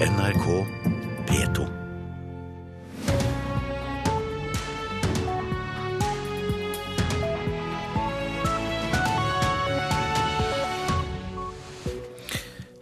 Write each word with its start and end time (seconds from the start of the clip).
NRK 0.00 0.64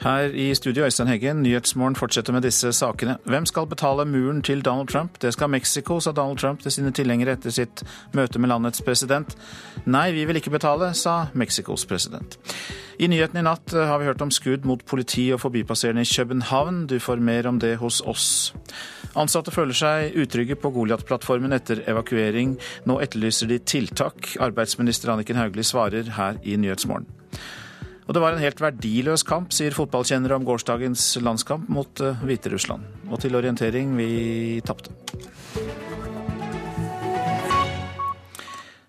Her 0.07 0.31
i 0.39 0.55
studio, 0.55 0.85
Øystein 0.85 1.09
Heggen, 1.09 1.43
Nyhetsmorgen 1.43 1.97
fortsetter 1.97 2.33
med 2.33 2.45
disse 2.47 2.71
sakene. 2.73 3.17
Hvem 3.25 3.47
skal 3.47 3.67
betale 3.67 4.05
muren 4.07 4.43
til 4.43 4.61
Donald 4.65 4.89
Trump? 4.89 5.17
Det 5.23 5.33
skal 5.33 5.51
Mexico, 5.51 6.01
sa 6.01 6.13
Donald 6.13 6.39
Trump 6.39 6.61
til 6.63 6.71
sine 6.71 6.93
tilhengere 6.95 7.35
etter 7.35 7.51
sitt 7.51 7.83
møte 8.15 8.39
med 8.39 8.53
landets 8.53 8.85
president. 8.87 9.35
Nei, 9.87 10.13
vi 10.15 10.23
vil 10.25 10.39
ikke 10.39 10.55
betale, 10.55 10.93
sa 10.95 11.17
Mexicos 11.35 11.87
president. 11.91 12.39
I 13.03 13.11
nyhetene 13.11 13.43
i 13.43 13.49
natt 13.49 13.75
har 13.75 13.99
vi 13.99 14.07
hørt 14.07 14.23
om 14.23 14.31
skudd 14.31 14.63
mot 14.65 14.87
politi 14.87 15.27
og 15.35 15.43
forbipasserende 15.43 16.07
i 16.07 16.13
København. 16.15 16.85
Du 16.87 17.01
får 17.03 17.19
mer 17.19 17.51
om 17.51 17.59
det 17.59 17.75
hos 17.83 17.99
oss. 18.07 18.55
Ansatte 19.17 19.51
føler 19.51 19.75
seg 19.75 20.15
utrygge 20.23 20.55
på 20.55 20.71
Goliat-plattformen 20.71 21.59
etter 21.59 21.83
evakuering. 21.91 22.55
Nå 22.87 23.03
etterlyser 23.03 23.51
de 23.51 23.59
tiltak. 23.59 24.37
Arbeidsminister 24.39 25.11
Anniken 25.11 25.43
Hauglie 25.43 25.67
svarer 25.67 26.15
her 26.15 26.39
i 26.45 26.55
Nyhetsmorgen. 26.55 27.11
Og 28.07 28.15
det 28.15 28.23
var 28.23 28.33
en 28.33 28.43
helt 28.43 28.61
verdiløs 28.63 29.25
kamp, 29.27 29.51
sier 29.55 29.75
fotballkjennere 29.75 30.39
om 30.39 30.45
gårsdagens 30.47 31.17
landskamp 31.27 31.69
mot 31.69 32.01
eh, 32.01 32.23
Hviterussland. 32.23 32.87
Og 33.11 33.21
til 33.21 33.35
orientering, 33.35 33.97
vi 33.99 34.63
tapte. 34.67 34.95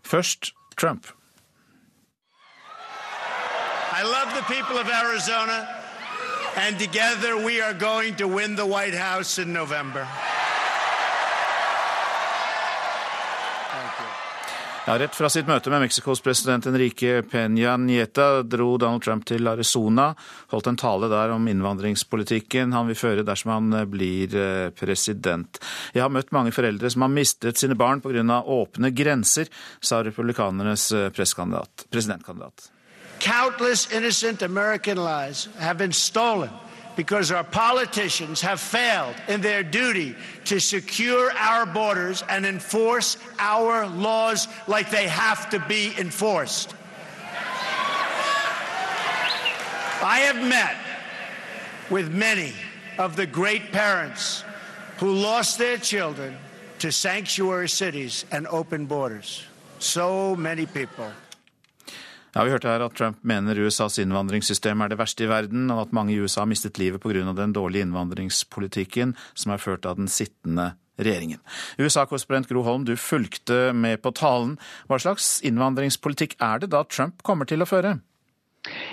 Først 0.05 0.53
Trump. 0.77 1.07
I 3.97 4.03
love 4.03 4.29
the 4.37 4.45
people 4.45 4.77
of 4.77 4.87
Arizona, 4.87 5.65
and 6.55 6.77
together 6.77 7.35
we 7.35 7.59
are 7.59 7.73
going 7.73 8.15
to 8.17 8.27
win 8.27 8.55
the 8.55 8.65
White 8.65 8.93
House 8.93 9.41
in 9.41 9.51
November. 9.51 10.05
Ja, 14.87 14.93
Rett 14.95 15.15
fra 15.19 15.27
sitt 15.27 15.49
møte 15.51 15.67
med 15.67 15.81
Mexicos 15.83 16.21
president 16.23 16.63
Enrique 16.69 17.17
Peña 17.27 17.73
Nieta 17.75 18.41
dro 18.47 18.77
Donald 18.79 19.03
Trump 19.03 19.25
til 19.27 19.49
Arizona, 19.51 20.13
holdt 20.53 20.69
en 20.71 20.77
tale 20.79 21.09
der 21.11 21.33
om 21.35 21.49
innvandringspolitikken 21.51 22.71
han 22.71 22.87
vil 22.87 22.95
føre 22.95 23.25
dersom 23.27 23.51
han 23.51 23.75
blir 23.91 24.31
eh, 24.31 24.69
president. 24.71 25.59
Jeg 25.91 26.05
har 26.05 26.13
møtt 26.15 26.31
mange 26.31 26.53
foreldre 26.55 26.87
som 26.93 27.03
har 27.03 27.11
mistet 27.11 27.59
sine 27.59 27.75
barn 27.75 27.99
pga. 27.99 28.39
åpne 28.39 28.93
grenser, 28.95 29.51
sa 29.81 29.99
republikanernes 30.07 30.87
eh, 30.95 31.09
presidentkandidat. 31.11 32.71
Countless 33.19 33.91
innocent 33.91 34.41
American 34.41 35.03
lives 35.03 35.49
have 35.59 35.77
been 35.83 35.91
stolen 35.91 36.55
because 36.97 37.31
our 37.31 37.43
politicians 37.43 38.41
have 38.41 38.59
failed 38.59 39.15
in 39.27 39.39
their 39.39 39.61
duty 39.61 40.15
to 40.45 40.59
secure 40.59 41.31
our 41.33 41.65
borders 41.65 42.23
and 42.27 42.43
enforce 42.43 43.17
our 43.37 43.87
laws 43.87 44.47
like 44.67 44.89
they 44.89 45.07
have 45.07 45.47
to 45.51 45.59
be 45.67 45.93
enforced. 45.99 46.73
I 50.01 50.19
have 50.25 50.47
met 50.47 50.75
with 51.91 52.11
many 52.11 52.53
of 52.97 53.15
the 53.15 53.27
great 53.27 53.71
parents 53.71 54.43
who 54.97 55.13
lost 55.13 55.59
their 55.59 55.77
children 55.77 56.35
to 56.79 56.91
sanctuary 56.91 57.69
cities 57.69 58.25
and 58.31 58.47
open 58.47 58.87
borders. 58.87 59.43
So 59.77 60.35
many 60.35 60.65
people. 60.65 61.11
Ja, 62.37 62.43
Vi 62.45 62.51
hørte 62.53 62.69
her 62.69 62.83
at 62.85 62.93
Trump 62.93 63.23
mener 63.25 63.57
USAs 63.57 63.95
innvandringssystem 63.97 64.83
er 64.85 64.91
det 64.91 64.99
verste 64.99 65.23
i 65.25 65.29
verden, 65.31 65.71
og 65.73 65.87
at 65.87 65.93
mange 65.97 66.13
i 66.13 66.19
USA 66.21 66.43
har 66.43 66.49
mistet 66.51 66.77
livet 66.77 67.01
pga. 67.01 67.33
den 67.33 67.53
dårlige 67.55 67.81
innvandringspolitikken 67.81 69.15
som 69.33 69.53
er 69.53 69.57
ført 69.57 69.87
av 69.89 69.95
den 69.97 70.05
sittende 70.05 70.75
regjeringen. 70.99 71.39
USA-korrespondent 71.79 72.47
Gro 72.47 72.61
Holm, 72.61 72.85
du 72.85 72.95
fulgte 72.95 73.73
med 73.73 74.03
på 74.03 74.13
talen. 74.13 74.59
Hva 74.85 74.99
slags 75.01 75.41
innvandringspolitikk 75.41 76.37
er 76.39 76.59
det 76.59 76.69
da 76.69 76.83
Trump 76.83 77.23
kommer 77.23 77.49
til 77.49 77.65
å 77.65 77.65
føre? 77.65 77.97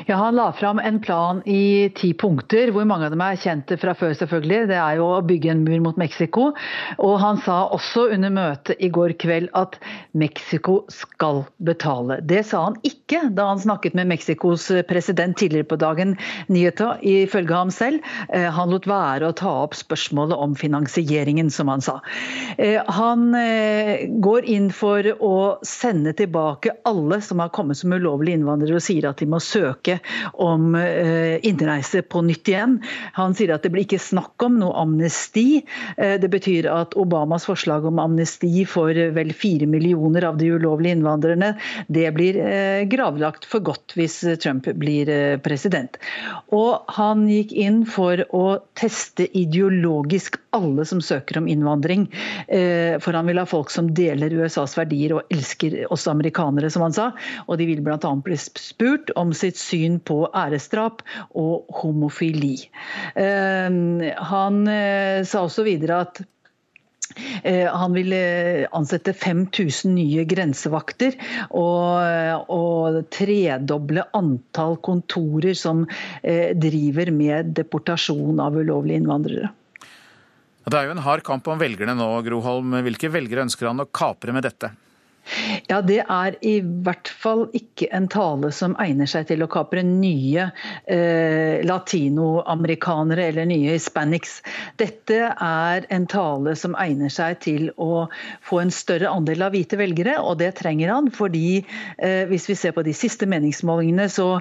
Ja, 0.06 0.16
Han 0.16 0.36
la 0.36 0.52
fram 0.52 0.78
en 0.78 1.00
plan 1.00 1.42
i 1.46 1.90
ti 1.96 2.12
punkter, 2.14 2.70
hvor 2.74 2.86
mange 2.88 3.08
av 3.08 3.14
dem 3.14 3.22
er 3.24 3.40
kjente 3.40 3.78
fra 3.80 3.94
før. 3.94 4.14
selvfølgelig. 4.14 4.68
Det 4.68 4.78
er 4.78 4.98
jo 5.00 5.08
å 5.16 5.22
bygge 5.24 5.50
en 5.50 5.64
mur 5.64 5.80
mot 5.88 5.96
Mexico. 6.00 6.52
Og 6.98 7.14
han 7.20 7.40
sa 7.44 7.64
også 7.74 8.08
under 8.14 8.30
møtet 8.30 8.80
i 8.80 8.90
går 8.92 9.16
kveld 9.20 9.50
at 9.54 9.78
Mexico 10.12 10.84
skal 10.92 11.44
betale. 11.58 12.20
Det 12.22 12.44
sa 12.46 12.64
han 12.68 12.78
ikke 12.86 13.28
da 13.34 13.48
han 13.52 13.62
snakket 13.62 13.96
med 13.98 14.10
Mexicos 14.12 14.70
president 14.88 15.36
tidligere 15.38 15.68
på 15.70 15.80
dagen, 15.80 16.16
Nieto, 16.48 16.92
ifølge 17.02 17.54
ham 17.54 17.72
selv. 17.74 18.04
Eh, 18.28 18.48
han 18.50 18.70
lot 18.70 18.86
være 18.88 19.30
å 19.30 19.36
ta 19.36 19.52
opp 19.64 19.74
spørsmålet 19.78 20.36
om 20.38 20.54
finansieringen, 20.58 21.50
som 21.50 21.70
han 21.72 21.82
sa. 21.84 21.98
Eh, 22.58 22.80
han 22.98 23.34
eh, 23.38 24.06
går 24.22 24.48
inn 24.50 24.70
for 24.74 25.06
å 25.18 25.34
sende 25.66 26.14
tilbake 26.16 26.76
alle 26.88 27.20
som 27.24 27.42
har 27.42 27.52
kommet 27.54 27.80
som 27.80 27.94
ulovlige 27.94 28.38
innvandrere, 28.38 28.78
og 28.78 28.84
sier 28.84 29.08
at 29.10 29.22
de 29.22 29.28
må 29.30 29.40
søke 29.42 29.63
søke 29.64 29.98
om 30.42 30.74
eh, 30.78 31.38
innreise 31.46 32.02
på 32.02 32.22
nytt 32.26 32.48
igjen. 32.50 32.78
Han 33.18 33.34
sier 33.36 33.54
at 33.54 33.64
det 33.64 33.72
blir 33.74 33.86
ikke 33.86 34.02
snakk 34.02 34.42
om 34.44 34.58
noe 34.60 34.74
amnesti. 34.84 35.62
Eh, 35.96 36.16
det 36.20 36.30
betyr 36.32 36.68
at 36.70 36.96
Obamas 37.00 37.46
forslag 37.48 37.86
om 37.88 38.00
amnesti 38.02 38.64
for 38.68 38.94
vel 39.16 39.32
fire 39.36 39.68
millioner 39.70 40.26
av 40.28 40.38
de 40.40 40.52
ulovlige 40.54 40.98
innvandrerne, 40.98 41.54
det 41.88 42.08
blir 42.16 42.38
eh, 42.40 42.84
gravlagt 42.90 43.46
for 43.48 43.64
godt 43.64 43.96
hvis 43.98 44.20
Trump 44.42 44.68
blir 44.80 45.08
president. 45.44 45.98
Og 46.54 46.84
han 46.96 47.26
gikk 47.30 47.52
inn 47.52 47.82
for 47.88 48.20
å 48.34 48.44
teste 48.78 49.26
ideologisk 49.36 50.38
alle 50.56 50.84
som 50.88 51.00
søker 51.04 51.38
om 51.40 51.48
innvandring. 51.50 52.06
For 53.02 53.16
han 53.16 53.26
vil 53.28 53.40
ha 53.40 53.44
folk 53.48 53.72
som 53.74 53.90
deler 53.96 54.32
USAs 54.34 54.76
verdier 54.78 55.16
og 55.16 55.34
elsker 55.34 55.76
oss 55.92 56.06
amerikanere, 56.10 56.70
som 56.70 56.84
han 56.86 56.94
sa. 56.94 57.10
Og 57.48 57.58
de 57.58 57.68
vil 57.68 57.82
bl.a. 57.84 57.98
bli 58.24 58.38
spurt 58.38 59.12
om 59.20 59.34
sitt 59.44 59.60
syn 59.60 59.98
på 60.04 60.24
æresdrap 60.34 61.02
og 61.38 61.66
homofili. 61.80 62.56
Ehm, 63.20 64.00
han 64.30 64.62
eh, 64.70 65.24
sa 65.28 65.44
også 65.44 65.64
videre 65.66 66.00
at 66.06 66.20
eh, 67.44 67.66
han 67.68 67.96
vil 67.96 68.14
ansette 68.74 69.14
5000 69.16 69.94
nye 69.94 70.24
grensevakter 70.28 71.18
og, 71.50 72.48
og, 72.52 73.02
tredoble 73.14 74.06
antall 74.16 74.78
kontorer 74.84 75.56
som 75.58 75.84
eh, 76.22 76.54
driver 76.56 77.12
med 77.14 77.52
deportasjon 77.58 78.40
av 78.42 78.56
ulovlige 78.58 79.02
innvandrere. 79.02 79.52
Det 80.64 80.78
er 80.78 80.88
jo 80.88 80.94
en 80.94 81.04
hard 81.04 81.20
kamp 81.26 81.48
om 81.52 81.60
velgerne 81.60 81.92
nå, 81.98 82.06
Groholm. 82.24 82.78
Hvilke 82.86 83.10
velgere 83.12 83.44
ønsker 83.44 83.68
han 83.68 83.84
å 83.84 83.90
kapre 83.92 84.32
med 84.32 84.46
dette? 84.46 84.72
Ja, 85.70 85.80
Det 85.80 86.00
er 86.02 86.36
i 86.44 86.58
hvert 86.60 87.08
fall 87.08 87.46
ikke 87.56 87.88
en 87.96 88.08
tale 88.12 88.50
som 88.52 88.74
egner 88.82 89.08
seg 89.10 89.28
til 89.30 89.44
å 89.44 89.48
kapre 89.50 89.82
nye 89.86 90.50
eh, 90.90 91.64
latinoamerikanere 91.64 93.28
eller 93.30 93.48
nye 93.48 93.74
hispanics. 93.76 94.36
Dette 94.80 95.32
er 95.32 95.88
en 95.94 96.06
tale 96.10 96.54
som 96.60 96.76
egner 96.80 97.12
seg 97.12 97.40
til 97.46 97.70
å 97.80 98.06
få 98.44 98.60
en 98.64 98.74
større 98.74 99.12
andel 99.12 99.46
av 99.46 99.56
hvite 99.56 99.80
velgere, 99.80 100.18
og 100.20 100.38
det 100.42 100.54
trenger 100.60 100.92
han. 100.92 101.10
fordi 101.14 101.64
eh, 101.98 102.24
hvis 102.28 102.48
vi 102.50 102.58
ser 102.58 102.76
på 102.76 102.84
de 102.84 102.94
siste 102.96 103.28
meningsmålingene, 103.30 104.08
så 104.12 104.38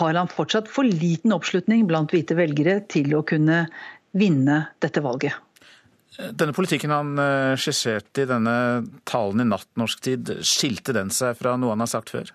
har 0.00 0.18
han 0.18 0.30
fortsatt 0.30 0.70
for 0.70 0.86
liten 0.86 1.34
oppslutning 1.36 1.86
blant 1.90 2.14
hvite 2.14 2.36
velgere 2.38 2.80
til 2.90 3.14
å 3.14 3.24
kunne 3.26 3.66
vinne 4.14 4.64
dette 4.82 5.02
valget. 5.04 5.43
Denne 6.14 6.54
politikken 6.54 6.92
han 6.94 7.18
eh, 7.18 7.56
skisserte 7.58 8.22
i 8.22 8.28
denne 8.30 8.56
talen 9.08 9.42
i 9.42 9.48
natt 9.48 9.70
norsk 9.80 10.04
tid, 10.04 10.30
skilte 10.46 10.94
den 10.94 11.10
seg 11.14 11.38
fra 11.40 11.56
noe 11.58 11.74
han 11.74 11.82
har 11.82 11.90
sagt 11.90 12.14
før? 12.14 12.30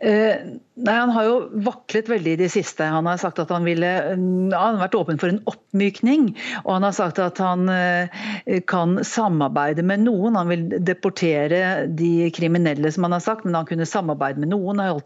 Eh, 0.00 0.36
nei, 0.74 0.94
Han 0.94 1.10
har 1.10 1.26
jo 1.26 1.34
vaklet 1.66 2.08
veldig 2.10 2.34
i 2.34 2.40
det 2.44 2.48
siste. 2.54 2.86
Han 2.90 3.06
har 3.06 3.18
sagt 3.20 3.40
at 3.42 3.50
han 3.54 3.66
ville 3.66 3.88
mm, 4.16 4.52
han 4.54 4.76
har 4.76 4.84
vært 4.84 4.96
åpen 4.98 5.20
for 5.20 5.32
en 5.32 5.40
oppmykning. 5.50 6.30
Og 6.64 6.70
han 6.76 6.86
har 6.86 6.94
sagt 6.96 7.20
at 7.22 7.40
han 7.42 7.70
eh, 7.72 8.22
kan 8.70 8.98
samarbeide 9.06 9.84
med 9.86 10.04
noen. 10.06 10.38
Han 10.38 10.50
vil 10.52 10.66
deportere 10.82 11.86
de 11.86 12.30
kriminelle, 12.34 12.92
som 12.94 13.06
han 13.06 13.16
har 13.16 13.24
sagt, 13.24 13.46
men 13.46 13.58
han 13.58 13.68
kunne 13.68 13.88
samarbeide 13.88 14.42
med 14.42 14.52
noen. 14.54 14.80
Det 14.80 14.88
har 14.88 15.02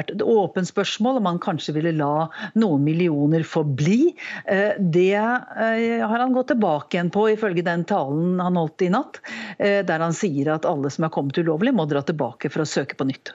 vært 0.00 0.14
et 0.16 0.24
åpent 0.26 0.70
spørsmål 0.70 1.20
om 1.20 1.30
han 1.32 1.42
kanskje 1.42 1.76
ville 1.78 1.94
la 1.98 2.28
noen 2.58 2.86
millioner 2.86 3.46
forbli. 3.46 4.14
Eh, 4.46 4.78
det 4.78 5.14
har 5.20 6.18
han 6.18 6.34
gått 6.34 6.50
tilbake 6.54 6.96
igjen 6.96 7.12
på, 7.14 7.28
ifølge 7.34 7.66
den 7.66 7.84
talen 7.88 8.40
han 8.42 8.58
holdt 8.58 8.86
i 8.86 8.90
natt. 8.92 9.20
Der 9.58 10.02
han 10.02 10.14
sier 10.16 10.54
at 10.54 10.66
alle 10.68 10.90
som 10.92 11.06
er 11.06 11.12
kommet 11.14 11.38
ulovlig, 11.38 11.74
må 11.76 11.86
dra 11.90 12.02
tilbake 12.06 12.50
for 12.50 12.64
å 12.64 12.68
søke 12.68 12.98
på 12.98 13.06
nytt. 13.08 13.34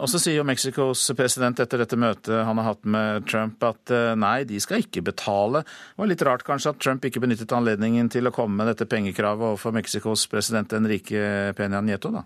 Og 0.00 0.08
så 0.08 0.16
sier 0.22 0.38
jo 0.38 0.46
Mexicos 0.48 1.04
president 1.16 1.58
etter 1.60 1.82
dette 1.82 1.98
møtet 2.00 2.46
han 2.46 2.58
har 2.58 2.70
hatt 2.70 2.86
med 2.88 3.26
Trump 3.28 3.60
at 3.66 3.92
eh, 3.92 4.14
nei, 4.16 4.38
de 4.48 4.60
skal 4.62 4.80
ikke 4.80 5.04
betale. 5.04 5.64
Det 5.66 6.00
var 6.00 6.08
litt 6.08 6.24
rart 6.24 6.44
kanskje 6.46 6.72
at 6.72 6.80
Trump 6.80 7.04
ikke 7.04 7.20
benyttet 7.20 7.52
anledningen 7.52 8.08
til 8.12 8.28
å 8.28 8.34
komme 8.34 8.56
med 8.56 8.72
dette 8.72 8.88
pengekravet 8.88 9.52
overfor 9.52 9.74
Mexicos 9.76 10.24
president 10.32 10.72
Enrique 10.78 11.52
Peña 11.58 11.82
Nieto, 11.84 12.12
da? 12.14 12.24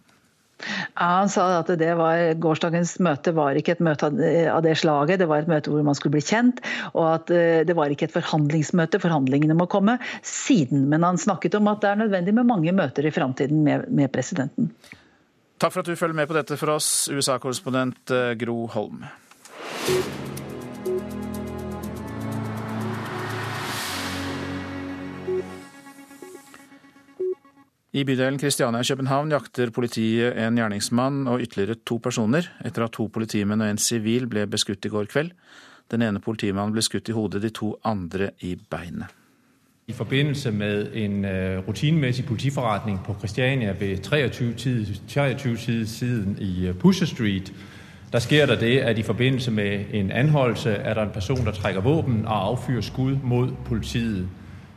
Ja, 0.97 1.07
Han 1.21 1.29
sa 1.29 1.47
at 1.59 1.69
det 1.79 1.91
var, 1.99 2.21
gårsdagens 2.41 2.95
møte 3.05 3.35
var 3.37 3.59
ikke 3.59 3.75
et 3.75 3.83
møte 3.85 4.09
av 4.09 4.63
det 4.65 4.77
slaget, 4.81 5.21
det 5.21 5.29
var 5.29 5.43
et 5.43 5.51
møte 5.51 5.73
hvor 5.73 5.85
man 5.85 5.99
skulle 5.99 6.17
bli 6.17 6.25
kjent. 6.25 6.63
Og 6.95 7.09
at 7.11 7.33
eh, 7.35 7.65
det 7.67 7.77
var 7.77 7.93
ikke 7.93 8.09
et 8.09 8.15
forhandlingsmøte, 8.15 9.03
forhandlingene 9.03 9.59
må 9.59 9.69
komme 9.71 9.99
siden. 10.23 10.87
Men 10.93 11.05
han 11.07 11.21
snakket 11.21 11.59
om 11.59 11.69
at 11.73 11.83
det 11.83 11.91
er 11.93 12.05
nødvendig 12.05 12.37
med 12.39 12.49
mange 12.49 12.77
møter 12.77 13.05
i 13.05 13.13
framtiden 13.15 13.67
med, 13.67 13.91
med 13.91 14.13
presidenten. 14.15 14.71
Takk 15.57 15.73
for 15.73 15.81
at 15.81 15.89
du 15.89 15.97
følger 15.97 16.17
med 16.19 16.29
på 16.29 16.37
dette 16.37 16.57
for 16.61 16.75
oss, 16.75 17.09
USA-korrespondent 17.09 18.13
eh, 18.13 18.35
Gro 18.37 18.67
Holm. 18.75 19.07
I 27.97 28.05
bydelen 28.05 28.37
Kristiania 28.37 28.85
i 28.85 28.85
København 28.85 29.33
jakter 29.33 29.73
politiet 29.73 30.37
en 30.37 30.59
gjerningsmann 30.61 31.23
og 31.33 31.41
ytterligere 31.41 31.81
to 31.89 31.97
personer 32.05 32.51
etter 32.61 32.85
at 32.85 32.93
to 32.93 33.09
politimenn 33.09 33.65
og 33.65 33.73
en 33.73 33.81
sivil 33.81 34.29
ble 34.29 34.45
beskutt 34.53 34.85
i 34.85 34.93
går 34.93 35.09
kveld. 35.09 35.33
Den 35.89 36.05
ene 36.05 36.21
politimannen 36.21 36.77
ble 36.77 36.85
skutt 36.85 37.09
i 37.09 37.17
hodet, 37.17 37.41
de 37.41 37.55
to 37.57 37.79
andre 37.89 38.35
i 38.45 38.59
beinet. 38.61 39.09
I 39.89 39.93
forbindelse 39.93 40.51
med 40.51 40.89
en 40.95 41.25
øh, 41.25 41.69
rutinemæssig 41.69 42.25
politiforretning 42.25 43.01
på 43.05 43.15
Christiania 43.19 43.75
ved 43.81 43.99
23 45.09 45.87
siden 45.87 46.39
i 46.41 46.67
øh, 46.67 46.75
Pusher 46.75 47.07
Street, 47.07 47.53
der 48.13 48.19
sker 48.19 48.47
der 48.47 48.59
det, 48.59 48.79
at 48.79 48.99
i 48.99 49.03
forbindelse 49.03 49.51
med 49.51 49.85
en 49.93 50.11
anholdelse 50.11 50.71
er 50.71 50.95
der 50.95 51.03
en 51.03 51.11
person, 51.11 51.45
der 51.45 51.53
trækker 51.53 51.81
våben 51.81 52.27
og 52.27 52.47
affyrer 52.47 52.81
skud 52.81 53.17
mod 53.23 53.51
politiet. 53.65 54.29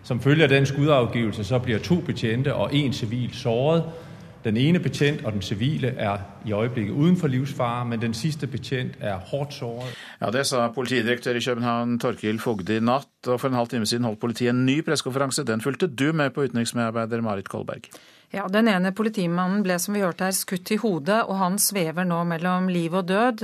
Som 0.03 0.21
følge 0.21 0.43
af 0.43 0.49
den 0.49 0.65
skudafgivelse 0.65 1.43
så 1.43 1.59
bliver 1.59 1.79
to 1.79 1.95
betjente 1.95 2.53
og 2.53 2.75
en 2.75 2.93
civil 2.93 3.33
såret. 3.33 3.83
Den 4.43 4.57
ene 4.57 4.79
betjent 4.79 5.25
og 5.25 5.33
den 5.35 5.41
sivile 5.41 5.87
er 5.87 6.17
i 6.45 6.53
øyeblikket 6.53 6.93
uden 6.93 7.17
for 7.17 7.27
livsfare, 7.27 7.85
men 7.85 8.01
den 8.01 8.13
siste 8.13 8.47
betjent 8.47 8.95
er 8.99 9.17
hårdt 9.17 9.53
såret. 9.53 9.95
Ja, 10.21 10.29
Det 10.31 10.45
sa 10.47 10.67
politidirektør 10.67 11.35
i 11.35 11.43
København 11.45 11.99
Torkil 11.99 12.39
Fogde 12.39 12.77
i 12.77 12.79
natt, 12.79 13.27
og 13.27 13.39
for 13.39 13.47
en 13.47 13.53
halv 13.53 13.67
time 13.67 13.85
siden 13.85 14.03
holdt 14.07 14.19
politiet 14.19 14.49
en 14.49 14.65
ny 14.65 14.81
pressekonferanse. 14.85 15.43
Den 15.43 15.61
fulgte 15.61 15.87
du 15.87 16.13
med 16.13 16.29
på, 16.29 16.41
utenriksmedarbeider 16.47 17.21
Marit 17.21 17.49
Kolberg. 17.49 17.91
Ja, 18.31 18.47
Den 18.47 18.67
ene 18.69 18.91
politimannen 18.93 19.63
ble 19.65 19.79
som 19.81 19.95
vi 19.95 20.03
hørte 20.03 20.27
her 20.27 20.35
skutt 20.37 20.69
i 20.69 20.77
hodet, 20.77 21.23
og 21.25 21.39
han 21.39 21.55
svever 21.57 22.05
nå 22.05 22.19
mellom 22.29 22.67
liv 22.69 22.93
og 22.93 23.07
død. 23.09 23.41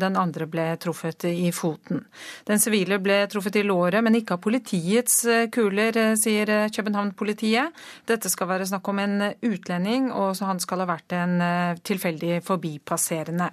Den 0.00 0.18
andre 0.18 0.48
ble 0.50 0.64
truffet 0.82 1.28
i 1.28 1.52
foten. 1.54 2.02
Den 2.48 2.58
sivile 2.58 2.98
ble 2.98 3.20
truffet 3.30 3.60
i 3.60 3.62
låret, 3.62 4.02
men 4.02 4.18
ikke 4.18 4.34
av 4.34 4.42
politiets 4.42 5.20
eh, 5.30 5.46
kuler, 5.54 5.94
eh, 5.94 6.16
sier 6.18 6.50
eh, 6.50 6.66
København-politiet. 6.66 7.78
Dette 8.10 8.32
skal 8.32 8.50
være 8.50 8.66
snakk 8.72 8.90
om 8.90 9.04
en 9.04 9.28
utlending, 9.38 10.10
og 10.10 10.42
han 10.42 10.58
skal 10.58 10.82
ha 10.82 10.90
vært 10.90 11.14
en 11.14 11.38
tilfeldig 11.86 12.40
forbipasserende. 12.42 13.52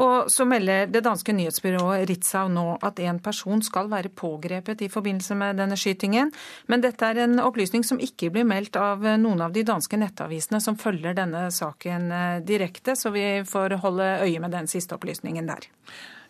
Og 0.00 0.30
så 0.32 0.46
melder 0.48 0.88
det 0.90 1.04
danske 1.06 1.34
nyhetsbyrået 1.36 2.08
Ritzau 2.10 2.48
nå 2.50 2.66
at 2.82 2.98
en 3.04 3.20
person 3.22 3.62
skal 3.62 3.90
være 3.92 4.10
pågrepet 4.14 4.82
i 4.82 4.90
forbindelse 4.90 5.36
med 5.38 5.60
denne 5.60 5.78
skytingen. 5.78 6.32
Men 6.66 6.82
dette 6.82 7.06
er 7.06 7.22
en 7.24 7.38
opplysning 7.42 7.86
som 7.86 8.00
ikke 8.02 8.32
blir 8.34 8.46
meldt 8.48 8.78
av 8.80 9.04
noen 9.20 9.44
av 9.46 9.54
de 9.54 9.62
danske 9.66 9.98
nettavisene 10.00 10.60
som 10.64 10.78
følger 10.80 11.14
denne 11.16 11.46
saken 11.54 12.10
eh, 12.10 12.40
direkte, 12.46 12.96
så 12.98 13.14
vi 13.14 13.26
får 13.46 13.78
holde 13.84 14.10
øye 14.24 14.42
med 14.42 14.54
den 14.54 14.70
siste 14.70 14.98
opplysningen 14.98 15.46
der. 15.50 15.68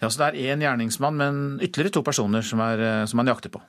Ja, 0.01 0.11
Så 0.11 0.21
det 0.21 0.27
er 0.35 0.55
én 0.55 0.61
gjerningsmann, 0.61 1.17
men 1.17 1.61
ytterligere 1.63 1.99
to 1.99 2.03
personer 2.03 2.43
som, 2.43 2.61
er, 2.61 2.81
eh, 2.81 3.07
som 3.07 3.23
man 3.23 3.33
jakter 3.33 3.53
på? 3.55 3.63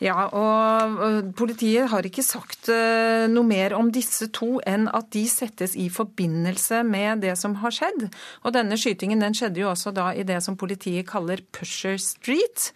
Ja, 0.00 0.30
og 0.32 1.34
Politiet 1.36 1.90
har 1.92 2.06
ikke 2.08 2.24
sagt 2.24 2.70
eh, 2.72 3.26
noe 3.28 3.44
mer 3.44 3.74
om 3.76 3.90
disse 3.92 4.30
to 4.32 4.54
enn 4.64 4.86
at 4.88 5.10
de 5.12 5.26
settes 5.28 5.74
i 5.76 5.90
forbindelse 5.92 6.78
med 6.88 7.20
det 7.26 7.34
som 7.36 7.58
har 7.60 7.74
skjedd. 7.76 8.06
Og 8.40 8.54
Denne 8.56 8.78
skytingen 8.80 9.20
den 9.20 9.36
skjedde 9.36 9.60
jo 9.60 9.68
også 9.68 9.92
da 9.92 10.08
i 10.16 10.24
det 10.24 10.38
som 10.40 10.56
politiet 10.56 11.04
kaller 11.10 11.42
Pusher 11.52 11.98
Street. 12.00 12.70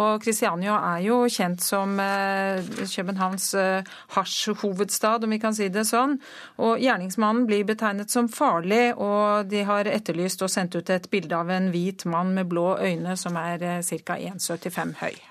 Og 0.00 0.24
Kristiania 0.24 0.78
er 0.94 1.04
jo 1.04 1.18
kjent 1.28 1.60
som 1.60 2.00
eh, 2.00 2.64
Københavns 2.80 3.50
eh, 3.60 3.90
hasjhovedstad, 4.16 5.26
om 5.28 5.36
vi 5.36 5.40
kan 5.42 5.56
si 5.56 5.68
det 5.68 5.84
sånn. 5.90 6.16
Og 6.64 6.80
Gjerningsmannen 6.80 7.44
blir 7.50 7.68
betegnet 7.68 8.08
som 8.08 8.30
farlig, 8.32 8.94
og 8.96 9.50
de 9.52 9.66
har 9.68 9.90
etterlyst 9.90 10.46
og 10.46 10.52
sendt 10.52 10.80
ut 10.80 10.94
et 10.96 11.10
bilde 11.12 11.36
av 11.36 11.52
en 11.52 11.68
hvit 11.74 12.06
mann 12.08 12.32
med 12.38 12.48
blå 12.48 12.70
øyne 12.80 13.18
som 13.20 13.36
er 13.36 13.82
ca. 13.84 14.16
1,75 14.16 14.96
høy. 15.04 15.29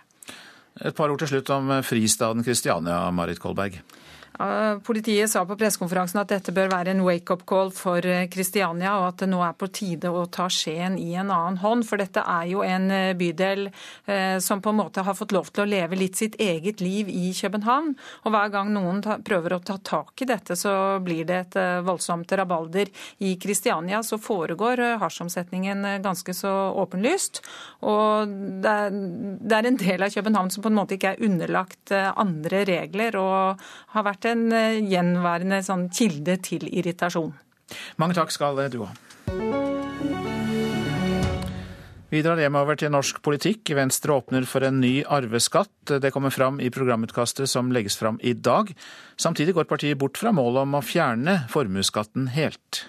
Et 0.86 0.96
par 0.96 1.12
ord 1.12 1.20
til 1.20 1.28
slutt 1.34 1.50
om 1.52 1.72
fristaden 1.84 2.44
Kristiania, 2.44 3.02
Marit 3.12 3.40
Kolberg. 3.44 3.82
Politiet 4.84 5.28
sa 5.30 5.42
på 5.44 5.58
pressekonferansen 5.60 6.22
at 6.22 6.30
dette 6.32 6.54
bør 6.56 6.70
være 6.72 6.94
en 6.94 7.02
wake-up 7.04 7.42
call 7.50 7.74
for 7.76 8.06
Kristiania, 8.32 8.94
og 9.02 9.08
at 9.10 9.24
det 9.24 9.28
nå 9.34 9.42
er 9.44 9.56
på 9.60 9.68
tide 9.76 10.08
å 10.16 10.22
ta 10.32 10.46
skjeen 10.48 10.96
i 10.96 11.10
en 11.20 11.28
annen 11.28 11.58
hånd. 11.60 11.84
For 11.84 12.00
dette 12.00 12.24
er 12.24 12.46
jo 12.48 12.62
en 12.64 12.88
eh, 12.94 13.12
bydel 13.20 13.68
eh, 13.68 14.38
som 14.40 14.62
på 14.64 14.72
en 14.72 14.80
måte 14.80 15.04
har 15.04 15.18
fått 15.18 15.36
lov 15.36 15.50
til 15.52 15.66
å 15.66 15.68
leve 15.68 16.00
litt 16.00 16.16
sitt 16.16 16.38
eget 16.40 16.80
liv 16.80 17.10
i 17.12 17.34
København. 17.36 17.92
Og 18.24 18.32
hver 18.32 18.54
gang 18.54 18.72
noen 18.72 19.02
prøver 19.04 19.58
å 19.58 19.60
ta 19.60 19.76
tak 19.84 20.24
i 20.24 20.30
dette, 20.30 20.56
så 20.56 20.72
blir 21.04 21.28
det 21.28 21.42
et 21.42 21.60
eh, 21.60 21.82
voldsomt 21.84 22.32
rabalder. 22.40 22.94
I 23.28 23.34
Kristiania 23.44 24.00
så 24.08 24.22
foregår 24.24 24.86
hasjomsetningen 25.04 25.84
ganske 26.06 26.34
så 26.38 26.54
åpenlyst. 26.80 27.44
Og 27.84 28.32
det 28.64 28.72
er 29.60 29.68
en 29.68 29.82
del 29.84 30.08
av 30.08 30.16
København 30.16 30.56
som 30.56 30.64
på 30.64 30.72
en 30.72 30.80
måte 30.80 30.96
ikke 30.96 31.18
er 31.18 31.28
underlagt 31.28 31.92
andre 31.92 32.64
regler, 32.68 33.20
og 33.20 33.70
har 33.94 34.06
vært 34.08 34.29
en 34.32 34.50
eh, 34.56 34.82
gjenværende 34.90 35.62
sånn 35.66 35.90
kilde 35.94 36.40
til 36.46 36.68
irritasjon. 36.70 37.34
Mange 38.02 38.18
takk 38.18 38.34
skal 38.34 38.60
du 38.74 38.84
ha. 38.86 38.94
Vi 42.10 42.24
drar 42.26 42.40
hjemover 42.42 42.78
til 42.82 42.90
norsk 42.90 43.20
politikk. 43.22 43.70
Venstre 43.78 44.16
åpner 44.18 44.48
for 44.50 44.66
en 44.66 44.80
ny 44.82 45.04
arveskatt. 45.06 45.94
Det 46.02 46.10
kommer 46.14 46.34
fram 46.34 46.58
i 46.58 46.72
programutkastet 46.74 47.52
som 47.52 47.70
legges 47.74 48.00
fram 48.02 48.18
i 48.26 48.34
dag. 48.34 48.72
Samtidig 49.14 49.54
går 49.54 49.70
partiet 49.70 50.00
bort 50.02 50.18
fra 50.18 50.34
målet 50.34 50.64
om 50.64 50.80
å 50.80 50.82
fjerne 50.82 51.44
formuesskatten 51.54 52.32
helt. 52.34 52.88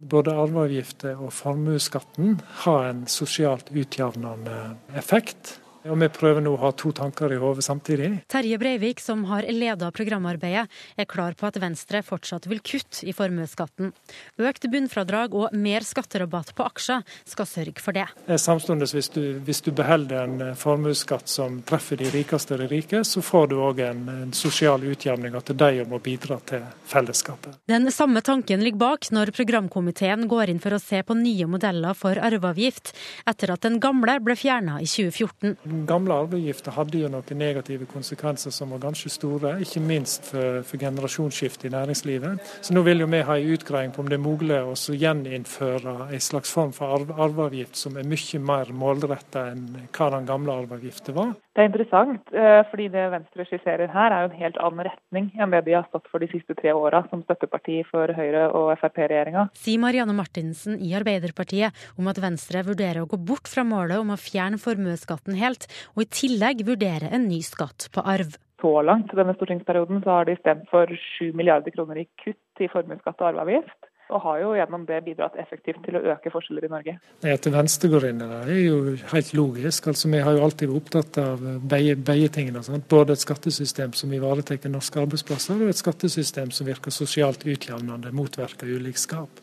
Både 0.00 0.32
arveavgifter 0.32 1.18
og 1.18 1.34
formuesskatten 1.34 2.38
har 2.62 2.86
en 2.92 3.02
sosialt 3.10 3.68
utjevnende 3.74 4.76
effekt. 4.96 5.58
Og 5.88 5.96
Vi 6.00 6.08
prøver 6.12 6.44
nå 6.44 6.52
å 6.56 6.60
ha 6.60 6.70
to 6.76 6.90
tanker 6.92 7.32
i 7.32 7.38
hodet 7.40 7.64
samtidig. 7.64 8.10
Terje 8.28 8.58
Breivik, 8.60 9.00
som 9.00 9.22
har 9.30 9.46
leda 9.48 9.88
programarbeidet, 9.94 10.66
er 11.00 11.06
klar 11.08 11.36
på 11.38 11.46
at 11.48 11.56
Venstre 11.60 12.02
fortsatt 12.04 12.48
vil 12.50 12.60
kutte 12.60 13.06
i 13.08 13.14
formuesskatten. 13.16 13.94
Økt 14.40 14.66
bunnfradrag 14.72 15.36
og 15.36 15.56
mer 15.56 15.84
skatterabatt 15.86 16.52
på 16.56 16.66
aksjer 16.68 17.04
skal 17.28 17.48
sørge 17.48 17.80
for 17.80 17.96
det. 17.96 18.06
Samtidig, 18.40 18.90
hvis 18.92 19.08
du, 19.14 19.22
hvis 19.46 19.62
du 19.64 19.70
beholder 19.76 20.26
en 20.26 20.44
eh, 20.50 20.58
formuesskatt 20.58 21.30
som 21.30 21.60
treffer 21.66 22.00
de 22.00 22.10
rikeste 22.12 22.56
av 22.56 22.64
de 22.64 22.68
rike, 22.70 23.02
så 23.06 23.24
får 23.24 23.50
du 23.52 23.56
òg 23.64 23.80
en, 23.86 24.04
en, 24.12 24.34
sosial 24.36 24.84
utjevning, 24.84 25.34
at 25.36 25.48
de 25.56 25.84
må 25.88 25.98
bidra 26.02 26.38
til 26.48 26.64
fellesskapet. 26.88 27.56
Den 27.70 27.88
samme 27.94 28.20
tanken 28.24 28.62
ligger 28.64 28.82
bak 28.84 29.08
når 29.14 29.32
programkomiteen 29.36 30.28
går 30.30 30.52
inn 30.52 30.60
for 30.62 30.76
å 30.76 30.82
se 30.82 31.00
på 31.06 31.16
nye 31.18 31.48
modeller 31.50 31.96
for 31.96 32.20
arveavgift, 32.20 32.92
etter 33.30 33.54
at 33.54 33.64
den 33.64 33.80
gamle 33.82 34.18
ble 34.24 34.36
fjerna 34.38 34.78
i 34.82 34.88
2014. 34.90 35.56
Gamle 35.88 36.14
arveavgifta 36.22 36.74
hadde 36.74 37.02
jo 37.02 37.10
noen 37.12 37.38
negative 37.40 37.86
konsekvenser 37.90 38.54
som 38.54 38.72
var 38.74 38.82
ganske 38.84 39.10
store, 39.12 39.56
ikke 39.64 39.82
minst 39.84 40.26
for, 40.30 40.60
for 40.66 40.80
generasjonsskifte 40.82 41.68
i 41.68 41.74
næringslivet. 41.74 42.40
Så 42.60 42.74
nå 42.74 42.84
vil 42.86 43.04
jo 43.04 43.08
vi 43.10 43.22
ha 43.26 43.36
en 43.38 43.54
utgreiing 43.56 43.94
på 43.94 44.04
om 44.04 44.10
det 44.10 44.18
er 44.18 44.24
mulig 44.24 44.60
å 44.60 44.74
gjeninnføre 44.74 45.96
en 46.10 46.24
slags 46.24 46.52
form 46.54 46.74
for 46.76 46.96
arve, 46.98 47.16
arveavgift 47.16 47.78
som 47.78 47.98
er 47.98 48.08
mye 48.08 48.42
mer 48.42 48.72
målretta 48.74 49.50
enn 49.52 49.66
hva 49.94 50.10
den 50.16 50.28
gamle 50.28 50.58
arveavgifta 50.62 51.14
var. 51.16 51.34
Det 51.50 51.64
er 51.64 51.66
interessant, 51.66 52.28
eh, 52.30 52.60
fordi 52.70 52.84
det 52.94 53.08
Venstre 53.10 53.44
skisserer 53.48 53.90
her 53.90 54.12
er 54.14 54.22
jo 54.22 54.28
en 54.28 54.38
helt 54.38 54.58
annen 54.62 54.86
retning 54.86 55.24
enn 55.34 55.50
det 55.50 55.64
de 55.66 55.74
har 55.74 55.88
stått 55.88 56.06
for 56.06 56.22
de 56.22 56.28
siste 56.30 56.54
tre 56.54 56.70
åra 56.70 57.00
som 57.10 57.24
støtteparti 57.24 57.80
for 57.88 58.12
Høyre- 58.14 58.52
og 58.54 58.70
Frp-regjeringa. 58.78 59.48
Sier 59.58 59.82
Marianne 59.82 60.14
Martinsen 60.14 60.78
i 60.78 60.94
Arbeiderpartiet 60.94 61.74
om 61.98 62.06
at 62.06 62.22
Venstre 62.22 62.62
vurderer 62.62 63.02
å 63.02 63.10
gå 63.10 63.18
bort 63.18 63.50
fra 63.50 63.66
målet 63.66 63.98
om 63.98 64.14
å 64.14 64.20
fjerne 64.20 64.62
formuesskatten 64.62 65.34
helt, 65.42 65.66
og 65.96 66.06
i 66.06 66.10
tillegg 66.22 66.62
vurdere 66.70 67.10
en 67.10 67.26
ny 67.26 67.42
skatt 67.42 67.90
på 67.90 68.06
arv. 68.06 68.38
Så 68.62 68.70
langt 68.86 69.10
denne 69.16 69.34
stortingsperioden 69.34 70.04
så 70.04 70.20
har 70.20 70.30
de 70.30 70.38
stemt 70.38 70.70
for 70.70 70.86
7 71.18 71.32
milliarder 71.34 71.74
kroner 71.74 72.04
i 72.04 72.08
kutt 72.22 72.62
i 72.62 72.70
formuesskatt 72.70 73.18
og 73.18 73.32
arveavgift 73.32 73.89
og 74.10 74.22
har 74.24 74.40
jo 74.42 74.50
gjennom 74.58 74.84
det 74.88 75.00
bidratt 75.06 75.38
effektivt 75.40 75.82
til 75.86 75.98
å 75.98 76.02
øke 76.14 76.32
forskjeller 76.34 76.66
i 76.66 76.70
Norge. 76.72 76.94
At 77.32 77.48
Venstre 77.54 77.90
går 77.92 78.08
inn 78.10 78.22
i 78.24 78.28
det, 78.30 78.40
er 78.42 78.60
jo 78.64 78.78
helt 79.12 79.32
logisk. 79.38 79.90
Altså, 79.92 80.10
Vi 80.10 80.22
har 80.26 80.36
jo 80.36 80.44
alltid 80.44 80.70
vært 80.70 80.82
opptatt 80.82 81.20
av 81.22 81.44
begge, 81.72 81.96
begge 81.96 82.30
tingene. 82.36 82.62
Sant? 82.66 82.88
Både 82.90 83.14
et 83.14 83.22
skattesystem 83.22 83.94
som 83.96 84.12
ivaretar 84.12 84.70
norske 84.70 85.00
arbeidsplasser, 85.02 85.60
og 85.62 85.72
et 85.72 85.80
skattesystem 85.80 86.50
som 86.54 86.66
virker 86.66 86.94
sosialt 86.94 87.46
utjevnende, 87.46 88.12
motvirker 88.12 88.70
ulikskap. 88.70 89.42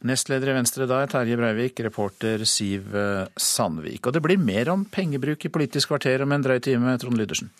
Nestleder 0.00 0.48
i 0.48 0.56
Venstre 0.56 0.86
da 0.88 1.02
er 1.04 1.10
Terje 1.12 1.36
Breivik, 1.36 1.82
reporter 1.84 2.40
Siv 2.48 2.94
Sandvik. 3.36 4.06
Og 4.06 4.16
det 4.16 4.22
blir 4.24 4.40
mer 4.40 4.72
om 4.72 4.86
pengebruk 4.88 5.44
i 5.44 5.52
Politisk 5.52 5.92
kvarter 5.92 6.24
om 6.24 6.32
en 6.32 6.44
drøy 6.46 6.56
time, 6.64 6.96
Trond 7.02 7.20
Lydersen. 7.20 7.52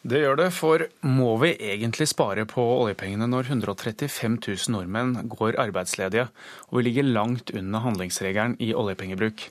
Det 0.00 0.22
gjør 0.22 0.38
det, 0.40 0.46
for 0.56 0.86
må 1.04 1.34
vi 1.42 1.50
egentlig 1.60 2.06
spare 2.08 2.46
på 2.48 2.62
oljepengene 2.86 3.26
når 3.28 3.50
135 3.50 4.38
000 4.40 4.72
nordmenn 4.72 5.28
går 5.28 5.58
arbeidsledige, 5.60 6.30
og 6.70 6.78
vi 6.78 6.86
ligger 6.86 7.10
langt 7.10 7.52
under 7.52 7.84
handlingsregelen 7.84 8.54
i 8.64 8.70
oljepengebruk? 8.72 9.44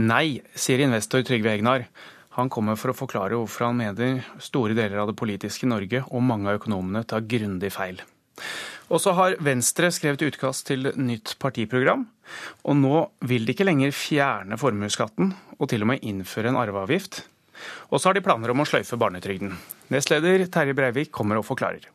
Nei, 0.00 0.40
sier 0.56 0.80
investor 0.80 1.20
Trygve 1.28 1.52
Egnar. 1.52 1.84
Han 2.38 2.48
kommer 2.48 2.78
for 2.80 2.94
å 2.94 2.96
forklare 2.96 3.36
hvorfor 3.36 3.68
han 3.68 3.82
mener 3.82 4.22
store 4.40 4.72
deler 4.78 5.02
av 5.02 5.10
det 5.10 5.18
politiske 5.20 5.68
Norge 5.68 6.00
og 6.08 6.24
mange 6.24 6.48
av 6.48 6.62
økonomene 6.62 7.04
tar 7.04 7.28
grundig 7.28 7.74
feil. 7.76 8.00
Og 8.88 9.00
så 9.00 9.12
har 9.16 9.36
Venstre 9.44 9.90
skrevet 9.92 10.24
utkast 10.24 10.70
til 10.70 10.88
nytt 10.96 11.34
partiprogram. 11.40 12.06
Og 12.64 12.80
nå 12.80 12.96
vil 13.28 13.44
de 13.44 13.52
ikke 13.52 13.68
lenger 13.68 13.92
fjerne 13.92 14.56
formuesskatten, 14.60 15.34
og 15.60 15.68
til 15.68 15.84
og 15.84 15.92
med 15.92 16.08
innføre 16.08 16.48
en 16.48 16.60
arveavgift. 16.60 17.26
Og 17.90 18.00
så 18.00 18.10
har 18.10 18.18
de 18.18 18.24
planer 18.24 18.52
om 18.52 18.62
å 18.62 18.68
sløyfe 18.68 18.98
barnetrygden. 19.00 19.54
Nestleder 19.92 20.46
Terje 20.52 20.76
Breivik 20.76 21.12
kommer 21.14 21.40
og 21.40 21.48
forklarer. 21.48 21.88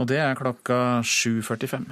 Og 0.00 0.08
det 0.08 0.20
er 0.22 0.38
klokka 0.38 1.00
7.45. 1.04 1.90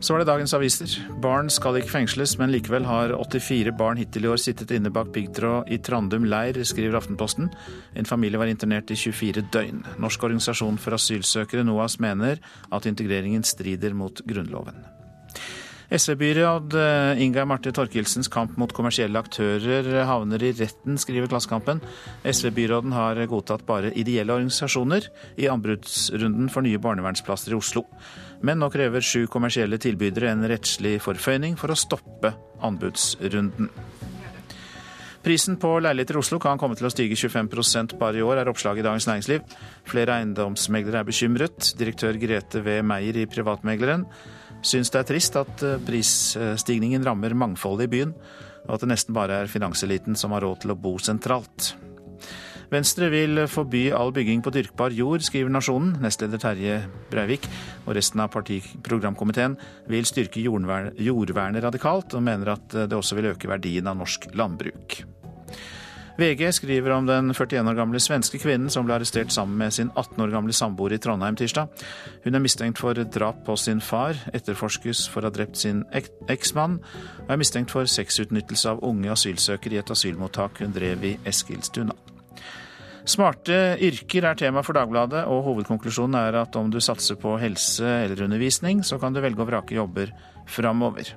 Så 0.00 0.14
var 0.14 0.22
det 0.22 0.28
dagens 0.28 0.54
aviser. 0.54 0.92
Barn 1.22 1.48
skal 1.50 1.80
ikke 1.80 1.90
fengsles, 1.90 2.36
men 2.38 2.52
likevel 2.54 2.84
har 2.86 3.10
84 3.18 3.72
barn 3.76 3.98
hittil 3.98 4.28
i 4.28 4.30
år 4.30 4.38
sittet 4.38 4.70
inne 4.76 4.92
bak 4.94 5.10
piggtråd 5.14 5.72
i 5.74 5.80
Trandum 5.82 6.28
leir, 6.30 6.60
skriver 6.62 7.00
Aftenposten. 7.00 7.50
En 7.98 8.06
familie 8.06 8.38
var 8.38 8.50
internert 8.50 8.92
i 8.94 8.98
24 8.98 9.48
døgn. 9.52 9.82
Norsk 9.98 10.28
organisasjon 10.28 10.78
for 10.78 10.94
asylsøkere, 10.94 11.66
NOAS, 11.66 11.98
mener 11.98 12.38
at 12.70 12.86
integreringen 12.86 13.42
strider 13.42 13.98
mot 13.98 14.22
Grunnloven. 14.22 14.97
SV-byråd 15.88 16.74
eh, 16.74 17.22
Inga 17.22 17.44
Marte 17.48 17.72
Torkilsens 17.72 18.28
kamp 18.28 18.58
mot 18.60 18.72
kommersielle 18.76 19.16
aktører 19.16 19.86
havner 20.04 20.42
i 20.44 20.50
retten, 20.52 20.98
skriver 21.00 21.30
Klassekampen. 21.32 21.80
SV-byråden 22.28 22.92
har 22.92 23.20
godtatt 23.30 23.64
bare 23.66 23.94
ideelle 23.96 24.36
organisasjoner 24.36 25.08
i 25.40 25.48
anbudsrunden 25.48 26.50
for 26.52 26.66
nye 26.66 26.80
barnevernsplasser 26.82 27.54
i 27.54 27.56
Oslo. 27.56 27.86
Men 28.44 28.60
nå 28.60 28.68
krever 28.74 29.00
sju 29.00 29.24
kommersielle 29.32 29.80
tilbydere 29.80 30.34
en 30.34 30.44
rettslig 30.50 30.98
forføyning 31.00 31.56
for 31.56 31.72
å 31.72 31.78
stoppe 31.78 32.34
anbudsrunden. 32.60 33.70
Prisen 35.24 35.56
på 35.60 35.70
leiligheter 35.80 36.18
i 36.18 36.20
Oslo 36.20 36.38
kan 36.40 36.60
komme 36.60 36.76
til 36.78 36.86
å 36.86 36.92
stige 36.92 37.16
25% 37.16 37.96
bare 38.00 38.20
i 38.20 38.24
år, 38.24 38.42
er 38.42 38.52
oppslaget 38.52 38.84
i 38.84 38.86
Dagens 38.86 39.08
Næringsliv. 39.08 39.56
Flere 39.88 40.20
eiendomsmeglere 40.20 41.00
er 41.00 41.08
bekymret. 41.08 41.72
Direktør 41.80 42.20
Grete 42.20 42.60
V. 42.64 42.82
Meyer 42.84 43.24
i 43.24 43.26
Privatmegleren 43.28 44.04
syns 44.62 44.90
det 44.92 45.02
er 45.02 45.08
trist 45.08 45.38
at 45.38 45.64
eh, 45.66 45.80
prisstigningen 45.86 47.04
rammer 47.06 47.36
mangfoldet 47.38 47.88
i 47.88 47.92
byen, 47.96 48.14
og 48.68 48.76
at 48.76 48.84
det 48.84 48.92
nesten 48.92 49.16
bare 49.16 49.42
er 49.42 49.50
finanseliten 49.50 50.18
som 50.18 50.34
har 50.34 50.44
råd 50.44 50.64
til 50.64 50.74
å 50.74 50.78
bo 50.78 50.96
sentralt. 51.02 51.72
Venstre 52.68 53.08
vil 53.08 53.46
forby 53.48 53.86
all 53.96 54.10
bygging 54.12 54.42
på 54.44 54.52
dyrkbar 54.52 54.92
jord, 54.92 55.24
skriver 55.24 55.48
Nasjonen. 55.54 55.94
Nestleder 56.04 56.42
Terje 56.42 56.82
Breivik 57.08 57.48
og 57.86 57.94
resten 57.96 58.20
av 58.20 58.28
partiprogramkomiteen 58.34 59.56
vil 59.88 60.08
styrke 60.08 60.42
jordvernet 60.44 61.64
radikalt, 61.64 62.12
og 62.12 62.26
mener 62.28 62.52
at 62.58 62.76
det 62.76 62.98
også 62.98 63.16
vil 63.16 63.32
øke 63.32 63.48
verdien 63.48 63.88
av 63.88 63.96
norsk 64.02 64.28
landbruk. 64.36 65.00
VG 66.18 66.52
skriver 66.52 66.90
om 66.90 67.06
den 67.06 67.30
41 67.30 67.68
år 67.70 67.76
gamle 67.78 68.00
svenske 68.02 68.40
kvinnen 68.42 68.72
som 68.74 68.82
ble 68.86 68.96
arrestert 68.96 69.30
sammen 69.30 69.54
med 69.60 69.70
sin 69.76 69.92
18 69.94 70.18
år 70.24 70.32
gamle 70.32 70.54
samboer 70.56 70.96
i 70.96 70.98
Trondheim 70.98 71.36
tirsdag. 71.38 71.70
Hun 72.24 72.34
er 72.34 72.42
mistenkt 72.42 72.80
for 72.82 72.98
drap 72.98 73.44
på 73.46 73.54
sin 73.54 73.78
far, 73.78 74.18
etterforskes 74.34 75.04
for 75.12 75.22
å 75.22 75.30
ha 75.30 75.36
drept 75.36 75.60
sin 75.60 75.84
eksmann, 75.94 76.80
og 77.22 77.30
er 77.30 77.38
mistenkt 77.38 77.70
for 77.70 77.86
sexutnyttelse 77.86 78.72
av 78.72 78.82
unge 78.82 79.12
asylsøkere 79.14 79.78
i 79.78 79.78
et 79.78 79.92
asylmottak 79.94 80.58
hun 80.64 80.74
drev 80.74 81.06
i 81.06 81.14
Eskilstuna. 81.22 81.94
Smarte 83.08 83.78
yrker 83.86 84.26
er 84.26 84.42
tema 84.42 84.66
for 84.66 84.74
Dagbladet, 84.74 85.22
og 85.30 85.46
hovedkonklusjonen 85.46 86.18
er 86.18 86.42
at 86.42 86.58
om 86.58 86.66
du 86.74 86.80
satser 86.82 87.14
på 87.14 87.38
helse 87.38 87.86
eller 87.86 88.26
undervisning, 88.26 88.82
så 88.82 88.98
kan 88.98 89.14
du 89.14 89.22
velge 89.22 89.46
å 89.46 89.48
vrake 89.48 89.78
jobber 89.78 90.10
framover. 90.50 91.14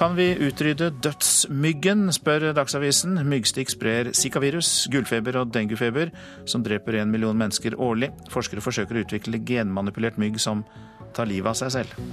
Kan 0.00 0.14
vi 0.16 0.30
utrydde 0.40 0.86
dødsmyggen, 1.04 2.06
spør 2.16 2.54
Dagsavisen. 2.56 3.18
Myggstikk 3.28 3.68
sprer 3.68 4.08
zikavirus, 4.16 4.86
gullfeber 4.88 5.36
og 5.42 5.50
denguefeber, 5.52 6.08
som 6.48 6.64
dreper 6.64 6.96
en 7.02 7.10
million 7.12 7.36
mennesker 7.36 7.76
årlig. 7.76 8.08
Forskere 8.32 8.64
forsøker 8.64 8.96
å 8.96 9.02
utvikle 9.04 9.42
genmanipulert 9.44 10.16
mygg 10.16 10.40
som 10.40 10.62
tar 11.12 11.28
livet 11.28 11.52
av 11.52 11.60
seg 11.60 11.74
selv. 11.74 12.08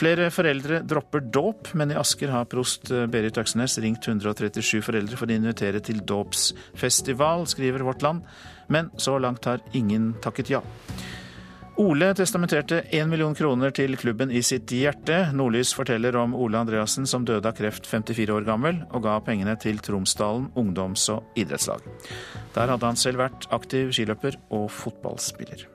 Flere 0.00 0.30
foreldre 0.32 0.80
dropper 0.88 1.28
dåp, 1.28 1.74
men 1.76 1.92
i 1.92 2.00
Asker 2.00 2.32
har 2.32 2.48
prost 2.48 2.88
Berit 3.12 3.36
Øksnes 3.44 3.76
ringt 3.84 4.08
137 4.08 4.80
foreldre 4.88 5.20
for 5.20 5.28
å 5.28 5.36
invitere 5.36 5.84
til 5.84 6.00
dåpsfestival, 6.00 7.44
skriver 7.52 7.84
Vårt 7.84 8.00
Land. 8.06 8.24
Men 8.72 8.88
så 8.96 9.20
langt 9.20 9.44
har 9.44 9.60
ingen 9.76 10.14
takket 10.24 10.56
ja. 10.56 10.64
Ole 11.76 12.14
testamenterte 12.14 12.82
én 12.92 13.08
million 13.08 13.34
kroner 13.34 13.70
til 13.70 13.96
klubben 13.96 14.30
i 14.30 14.42
sitt 14.42 14.70
hjerte. 14.74 15.30
Nordlys 15.36 15.72
forteller 15.76 16.16
om 16.20 16.34
Ole 16.34 16.58
Andreassen 16.60 17.06
som 17.08 17.24
døde 17.24 17.48
av 17.48 17.56
kreft 17.56 17.86
54 17.88 18.34
år 18.34 18.46
gammel, 18.48 18.82
og 18.90 19.04
ga 19.06 19.18
pengene 19.24 19.56
til 19.60 19.78
Tromsdalen 19.78 20.50
ungdoms- 20.60 21.08
og 21.14 21.38
idrettslag. 21.40 21.84
Der 22.56 22.74
hadde 22.74 22.86
han 22.86 23.00
selv 23.00 23.22
vært 23.22 23.48
aktiv 23.54 23.94
skiløper 23.96 24.36
og 24.50 24.68
fotballspiller. 24.70 25.68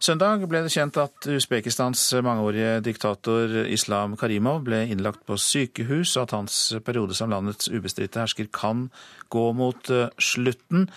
Søndag 0.00 0.46
ble 0.48 0.62
det 0.64 0.70
kjent 0.72 0.96
at 0.96 1.26
Usbekistans 1.28 2.00
mangeårige 2.24 2.78
diktator 2.86 3.52
Islam 3.68 4.14
Karimov 4.16 4.62
ble 4.64 4.78
innlagt 4.88 5.26
på 5.28 5.36
sykehus, 5.36 6.14
og 6.16 6.22
at 6.22 6.32
hans 6.38 6.54
periode 6.86 7.12
som 7.18 7.28
landets 7.28 7.68
ubestridte 7.68 8.22
hersker 8.22 8.48
kan 8.48 8.86
gå 9.28 9.42
mot 9.52 9.90
eh, 9.92 10.08
slutten. 10.16 10.88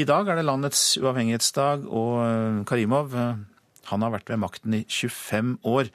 I 0.00 0.06
dag 0.08 0.32
er 0.32 0.40
det 0.40 0.46
landets 0.48 0.80
uavhengighetsdag, 0.96 1.84
og 1.92 2.14
eh, 2.24 2.62
Karimov 2.70 3.12
eh, 3.12 3.36
han 3.90 4.06
har 4.06 4.16
vært 4.16 4.32
ved 4.32 4.40
makten 4.40 4.78
i 4.80 4.82
25 4.88 5.58
år. 5.68 5.92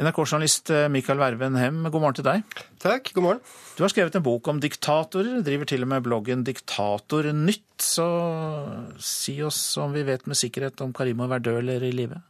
NRK-journalist 0.00 0.70
eh, 0.72 0.88
Mikael 0.92 1.20
Verven 1.20 1.56
Hem, 1.60 1.82
god 1.92 2.00
morgen 2.00 2.16
til 2.16 2.26
deg. 2.26 2.54
Takk, 2.80 3.10
god 3.12 3.26
morgen. 3.26 3.42
Du 3.76 3.82
har 3.84 3.92
skrevet 3.92 4.16
en 4.16 4.24
bok 4.24 4.48
om 4.48 4.60
diktatorer, 4.62 5.42
driver 5.44 5.68
til 5.68 5.84
og 5.84 5.90
med 5.92 6.06
bloggen 6.06 6.44
Diktatornytt. 6.46 7.66
Så 7.82 8.06
si 9.02 9.36
oss 9.44 9.60
om 9.82 9.92
vi 9.92 10.04
vet 10.08 10.24
med 10.30 10.38
sikkerhet 10.38 10.80
om 10.84 10.94
Karimov 10.96 11.34
er 11.36 11.44
død 11.44 11.60
eller 11.64 11.84
i 11.84 11.92
live? 11.92 12.22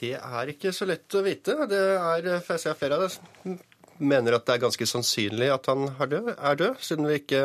Det 0.00 0.16
er 0.18 0.50
ikke 0.50 0.72
så 0.74 0.88
lett 0.90 1.14
å 1.14 1.22
vite. 1.22 1.54
Det 1.70 1.82
er, 1.94 2.32
for 2.42 2.56
jeg 2.56 2.64
ser 2.64 2.80
flere 2.80 2.98
av 2.98 3.06
det 3.06 3.60
mener 4.02 4.36
at 4.36 4.46
det 4.46 4.56
er 4.56 4.66
ganske 4.66 4.88
sannsynlig 4.88 5.48
at 5.54 5.68
han 5.70 5.88
død, 5.98 6.34
er 6.36 6.60
død 6.60 6.84
siden 6.84 7.08
vi 7.08 7.18
ikke 7.22 7.42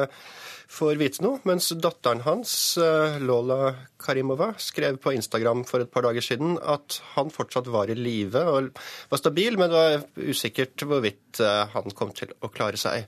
får 0.68 1.00
vite 1.00 1.24
noe. 1.24 1.40
Mens 1.48 1.70
datteren 1.80 2.24
hans, 2.26 2.52
eh, 2.82 3.18
Lola 3.24 3.74
Karimova, 4.04 4.52
skrev 4.60 5.00
på 5.02 5.14
Instagram 5.16 5.64
for 5.68 5.84
et 5.84 5.92
par 5.92 6.04
dager 6.08 6.24
siden 6.24 6.58
at 6.60 7.00
han 7.16 7.32
fortsatt 7.34 7.70
var 7.72 7.90
i 7.90 7.98
live 7.98 8.44
og 8.52 8.72
var 9.10 9.22
stabil, 9.22 9.58
men 9.58 9.72
det 9.72 9.84
var 9.84 10.28
usikkert 10.28 10.84
hvorvidt 10.84 11.40
eh, 11.44 11.64
han 11.74 11.96
kom 11.96 12.12
til 12.16 12.34
å 12.42 12.52
klare 12.52 12.80
seg. 12.80 13.08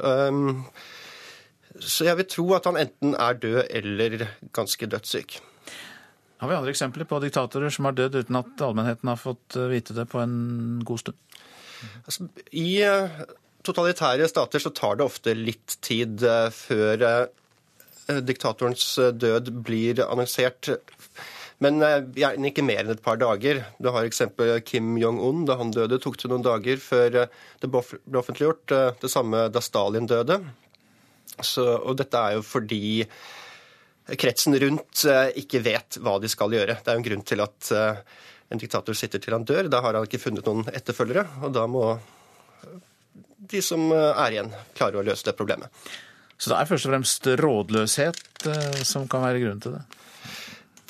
Um, 0.00 0.64
så 1.78 2.08
jeg 2.08 2.18
vil 2.18 2.28
tro 2.28 2.48
at 2.56 2.66
han 2.66 2.80
enten 2.80 3.14
er 3.14 3.38
død 3.38 3.62
eller 3.68 4.26
ganske 4.56 4.88
dødssyk. 4.90 5.38
Har 6.40 6.48
vi 6.48 6.56
andre 6.56 6.72
eksempler 6.72 7.04
på 7.04 7.18
diktatorer 7.20 7.72
som 7.72 7.84
har 7.84 7.96
dødd 7.96 8.22
uten 8.22 8.38
at 8.40 8.62
allmennheten 8.64 9.10
har 9.12 9.20
fått 9.20 9.58
eh, 9.60 9.70
vite 9.70 9.94
det 9.96 10.08
på 10.10 10.22
en 10.22 10.80
god 10.88 11.02
stund? 11.04 11.18
Altså, 12.06 12.28
I 12.52 12.82
totalitære 13.66 14.28
stater 14.30 14.62
så 14.62 14.72
tar 14.74 14.96
det 14.98 15.06
ofte 15.06 15.34
litt 15.36 15.76
tid 15.84 16.22
eh, 16.24 16.48
før 16.54 17.04
eh, 17.06 18.20
diktatorens 18.24 18.86
eh, 18.98 19.12
død 19.12 19.52
blir 19.66 20.02
annonsert. 20.06 20.72
Men 21.60 21.82
gjerne 22.16 22.48
ikke 22.48 22.64
mer 22.64 22.86
enn 22.86 22.94
et 22.94 23.02
par 23.04 23.18
dager. 23.20 23.60
Du 23.76 23.90
har 23.92 24.06
eksempel 24.08 24.54
Kim 24.64 24.94
Jong-un. 24.96 25.44
Da 25.44 25.58
han 25.60 25.74
døde, 25.74 25.98
tok 26.00 26.16
det 26.16 26.30
noen 26.32 26.46
dager 26.46 26.80
før 26.80 27.18
det 27.20 27.68
ble 27.68 27.82
offentliggjort. 28.16 28.72
Det 29.02 29.10
samme 29.12 29.42
da 29.52 29.60
Stalin 29.60 30.08
døde. 30.08 30.38
Så, 31.36 31.66
og 31.76 31.98
dette 32.00 32.16
er 32.16 32.38
jo 32.38 32.46
fordi 32.48 33.04
kretsen 34.16 34.56
rundt 34.56 35.04
ikke 35.36 35.60
vet 35.68 36.00
hva 36.00 36.16
de 36.24 36.32
skal 36.32 36.56
gjøre. 36.56 36.78
Det 36.80 36.88
er 36.88 36.96
jo 36.96 37.02
en 37.02 37.08
grunn 37.10 37.28
til 37.28 37.44
at 37.44 37.70
en 38.50 38.58
diktator 38.58 38.96
sitter 38.98 39.22
til 39.22 39.36
han 39.36 39.46
dør. 39.46 39.70
Da 39.70 39.80
har 39.84 39.96
han 39.96 40.06
ikke 40.06 40.22
funnet 40.22 40.46
noen 40.46 40.66
etterfølgere, 40.74 41.26
og 41.46 41.54
da 41.54 41.66
må 41.70 41.84
de 43.50 43.62
som 43.64 43.90
eh, 43.94 44.10
er 44.24 44.36
igjen, 44.36 44.52
klare 44.76 45.00
å 45.00 45.06
løse 45.06 45.26
det 45.26 45.36
problemet. 45.38 45.70
Så 46.40 46.52
det 46.52 46.58
er 46.58 46.68
først 46.68 46.88
og 46.88 46.94
fremst 46.94 47.30
rådløshet 47.40 48.46
eh, 48.50 48.82
som 48.86 49.08
kan 49.10 49.24
være 49.24 49.42
grunnen 49.42 49.62
til 49.64 49.76
det? 49.76 49.82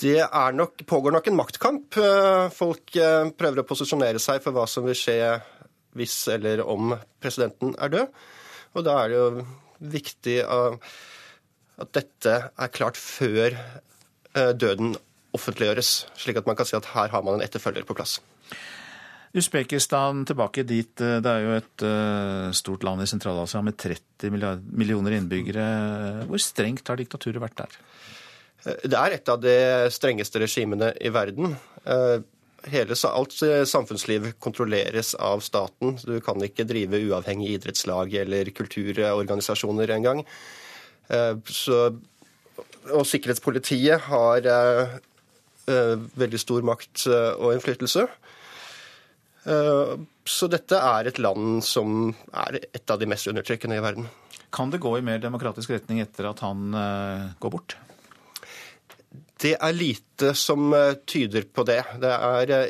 Det 0.01 0.17
nok, 0.57 0.85
pågår 0.89 1.13
nok 1.13 1.29
en 1.29 1.37
maktkamp. 1.37 2.01
Eh, 2.01 2.47
folk 2.57 2.97
prøver 3.37 3.63
å 3.63 3.69
posisjonere 3.69 4.23
seg 4.23 4.41
for 4.45 4.57
hva 4.57 4.67
som 4.71 4.87
vil 4.89 4.97
skje 4.97 5.21
hvis 5.99 6.17
eller 6.31 6.63
om 6.63 6.95
presidenten 7.21 7.75
er 7.83 7.93
død. 7.93 8.21
Og 8.79 8.87
da 8.87 8.97
er 9.03 9.11
det 9.11 9.19
jo 9.19 9.45
viktig 9.91 10.37
at 10.47 11.91
dette 11.97 12.35
er 12.47 12.71
klart 12.71 13.01
før 13.01 13.57
døden 14.55 14.93
offentliggjøres, 15.37 15.93
slik 16.19 16.41
at 16.41 16.47
man 16.49 16.59
kan 16.59 16.69
si 16.69 16.77
at 16.79 16.91
her 16.95 17.13
har 17.13 17.23
man 17.27 17.39
en 17.39 17.45
etterfølger 17.47 17.87
på 17.89 17.97
plass. 17.99 18.19
Usbekistan 19.31 20.25
tilbake 20.27 20.65
dit. 20.67 20.91
Det 20.99 21.31
er 21.31 21.45
jo 21.45 21.53
et 21.55 21.85
stort 22.59 22.83
land 22.83 23.05
i 23.05 23.07
Sentral-Asia 23.07 23.63
med 23.63 23.77
30 23.79 24.33
millioner 24.75 25.15
innbyggere. 25.15 25.67
Hvor 26.27 26.43
strengt 26.43 26.91
har 26.91 26.99
diktaturet 26.99 27.39
vært 27.39 27.61
der? 27.63 27.79
Det 28.83 28.99
er 28.99 29.15
et 29.15 29.31
av 29.31 29.39
de 29.41 29.55
strengeste 29.95 30.43
regimene 30.43 30.91
i 30.99 31.13
verden. 31.15 31.55
Hele, 32.69 32.97
alt 33.09 33.37
samfunnsliv 33.71 34.33
kontrolleres 34.43 35.15
av 35.15 35.41
staten. 35.47 35.95
Du 36.03 36.19
kan 36.21 36.43
ikke 36.45 36.67
drive 36.69 36.99
uavhengig 37.07 37.55
idrettslag 37.55 38.13
eller 38.25 38.51
kulturorganisasjoner 38.53 39.95
engang. 39.95 40.25
Så, 41.47 41.79
og 42.91 43.07
sikkerhetspolitiet 43.09 44.11
har 44.11 44.51
veldig 45.67 46.39
stor 46.41 46.65
makt 46.67 47.05
og 47.11 47.53
innflytelse. 47.53 48.07
Eh, 49.49 49.93
så 50.29 50.49
dette 50.53 50.77
er 50.77 51.09
et 51.09 51.21
land 51.23 51.63
som 51.65 52.11
er 52.45 52.61
et 52.67 52.93
av 52.93 53.01
de 53.01 53.09
mest 53.09 53.29
undertrykkende 53.31 53.79
i 53.79 53.85
verden. 53.85 54.09
Kan 54.53 54.73
det 54.73 54.83
gå 54.83 54.93
i 54.99 55.05
mer 55.05 55.23
demokratisk 55.23 55.73
retning 55.73 56.03
etter 56.03 56.29
at 56.31 56.43
han 56.45 56.75
eh, 56.77 57.31
går 57.41 57.55
bort? 57.55 57.77
Det 59.41 59.55
er 59.57 59.77
lite 59.77 60.35
som 60.37 60.75
eh, 60.77 60.99
tyder 61.09 61.49
på 61.49 61.65
det. 61.69 61.81
Det 62.03 62.13
er 62.13 62.69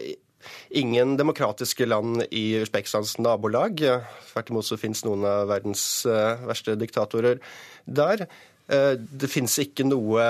ingen 0.78 1.16
demokratiske 1.18 1.88
land 1.88 2.22
i 2.30 2.62
Usbekistans 2.62 3.16
nabolag. 3.18 3.82
Tvert 4.30 4.54
imot 4.54 4.68
så 4.68 4.78
finnes 4.80 5.02
noen 5.04 5.26
av 5.26 5.50
verdens 5.50 5.82
verste 6.06 6.78
diktatorer 6.80 7.42
der. 7.84 8.24
Det 8.70 9.28
finnes 9.28 9.56
ikke 9.60 9.84
noe 9.84 10.22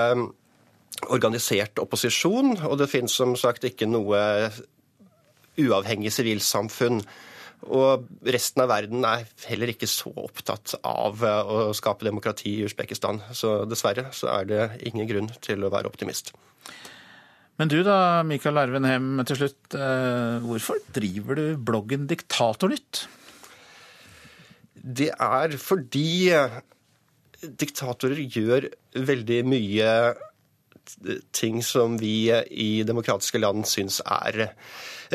organisert 1.09 1.79
opposisjon, 1.81 2.57
og 2.67 2.77
det 2.81 2.89
finnes 2.91 3.15
som 3.15 3.33
sagt 3.39 3.65
ikke 3.67 3.89
noe 3.89 4.21
uavhengig 5.59 6.13
sivilsamfunn. 6.13 7.01
Og 7.69 8.07
resten 8.25 8.63
av 8.63 8.71
verden 8.71 9.05
er 9.05 9.27
heller 9.45 9.69
ikke 9.73 9.89
så 9.89 10.09
opptatt 10.17 10.73
av 10.81 11.21
eh, 11.21 11.51
å 11.69 11.75
skape 11.77 12.07
demokrati 12.07 12.55
i 12.57 12.65
Usbekistan. 12.65 13.21
Så 13.37 13.61
dessverre 13.69 14.07
så 14.17 14.31
er 14.33 14.47
det 14.49 14.63
ingen 14.89 15.09
grunn 15.09 15.29
til 15.45 15.61
å 15.61 15.69
være 15.73 15.91
optimist. 15.91 16.33
Men 17.61 17.69
du 17.69 17.77
da, 17.85 18.23
Mikael 18.25 18.57
Arvenhem, 18.57 19.21
til 19.29 19.43
slutt. 19.43 19.77
Eh, 19.77 20.41
hvorfor 20.41 20.81
driver 20.95 21.37
du 21.37 21.45
bloggen 21.61 22.09
Diktatornytt? 22.09 23.05
Det 24.81 25.11
er 25.13 25.53
fordi 25.61 26.33
diktatorer 27.41 28.17
gjør 28.25 28.67
veldig 28.97 29.39
mye 29.49 29.89
ting 31.35 31.61
som 31.65 31.97
vi 32.01 32.31
i 32.31 32.71
demokratiske 32.87 33.41
land 33.41 33.67
syns 33.69 33.99
er 34.05 34.47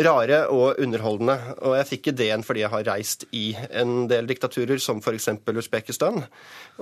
rare 0.05 0.43
og 0.53 0.81
underholdende. 0.83 1.37
Og 1.65 1.77
jeg 1.79 1.91
fikk 1.93 2.11
ideen 2.13 2.45
fordi 2.47 2.65
jeg 2.65 2.73
har 2.73 2.87
reist 2.91 3.27
i 3.37 3.47
en 3.71 4.07
del 4.11 4.29
diktaturer, 4.29 4.79
som 4.83 5.01
f.eks. 5.01 5.31
Usbekistan, 5.57 6.23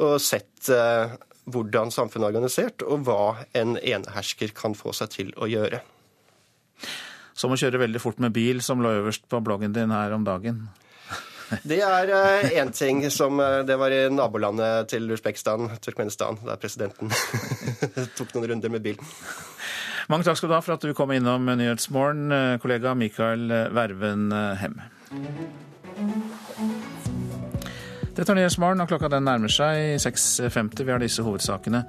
og 0.02 0.14
sett 0.22 0.70
eh, 0.72 1.16
hvordan 1.44 1.92
samfunnet 1.94 2.28
er 2.28 2.32
organisert, 2.32 2.84
og 2.86 3.04
hva 3.08 3.46
en 3.56 3.76
enehersker 3.78 4.54
kan 4.56 4.76
få 4.78 4.94
seg 4.96 5.12
til 5.14 5.34
å 5.36 5.50
gjøre. 5.50 5.82
Som 7.34 7.54
å 7.54 7.58
kjøre 7.58 7.82
veldig 7.82 8.02
fort 8.02 8.22
med 8.22 8.34
bil, 8.34 8.62
som 8.62 8.82
lå 8.82 8.92
øverst 9.00 9.26
på 9.30 9.42
bloggen 9.44 9.74
din 9.74 9.94
her 9.94 10.14
om 10.14 10.26
dagen. 10.26 10.66
Det 11.62 11.80
er 11.84 12.12
én 12.54 12.70
uh, 12.70 12.72
ting 12.72 13.02
som 13.12 13.40
uh, 13.40 13.60
Det 13.66 13.76
var 13.80 13.92
i 13.92 14.08
nabolandet 14.12 14.88
til 14.88 15.10
Usbekistan, 15.12 15.68
Turkmenistan, 15.80 16.38
der 16.44 16.60
presidenten 16.60 17.12
tok 18.18 18.34
noen 18.34 18.48
runder 18.54 18.72
med 18.72 18.84
bil. 18.84 18.98
Mange 20.08 20.26
takk 20.26 20.40
skal 20.40 20.50
du 20.50 20.56
ha 20.56 20.62
for 20.64 20.76
at 20.76 20.84
du 20.84 20.94
kom 20.96 21.12
innom 21.14 21.48
Nyhetsmorgen, 21.48 22.26
uh, 22.32 22.56
kollega 22.62 22.94
Mikael 22.98 23.48
Verven 23.76 24.32
Hem. 24.60 24.80
Dette 28.14 28.30
er 28.30 28.36
Nyhetsmorgen, 28.38 28.78
og 28.78 28.86
klokka 28.86 29.08
den 29.10 29.24
nærmer 29.26 29.50
seg 29.50 29.96
6.50. 29.98 30.84
Vi 30.86 30.92
har 30.92 31.02
disse 31.02 31.22
hovedsakene. 31.26 31.80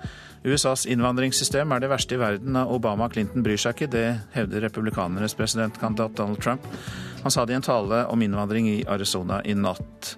USAs 0.41 0.87
innvandringssystem 0.89 1.69
er 1.75 1.83
det 1.83 1.89
verste 1.91 2.17
i 2.17 2.21
verden. 2.21 2.57
Obama 2.65 3.05
og 3.05 3.13
Clinton 3.13 3.45
bryr 3.45 3.61
seg 3.61 3.75
ikke. 3.77 3.91
Det 3.93 4.05
hevder 4.33 4.65
republikanernes 4.65 5.37
presidentkandidat 5.37 6.17
Donald 6.17 6.41
Trump. 6.41 6.65
Han 7.21 7.33
sa 7.33 7.45
det 7.45 7.53
i 7.53 7.59
en 7.59 7.67
tale 7.67 8.01
om 8.09 8.25
innvandring 8.25 8.71
i 8.71 8.81
Arizona 8.89 9.43
i 9.45 9.53
natt. 9.53 10.15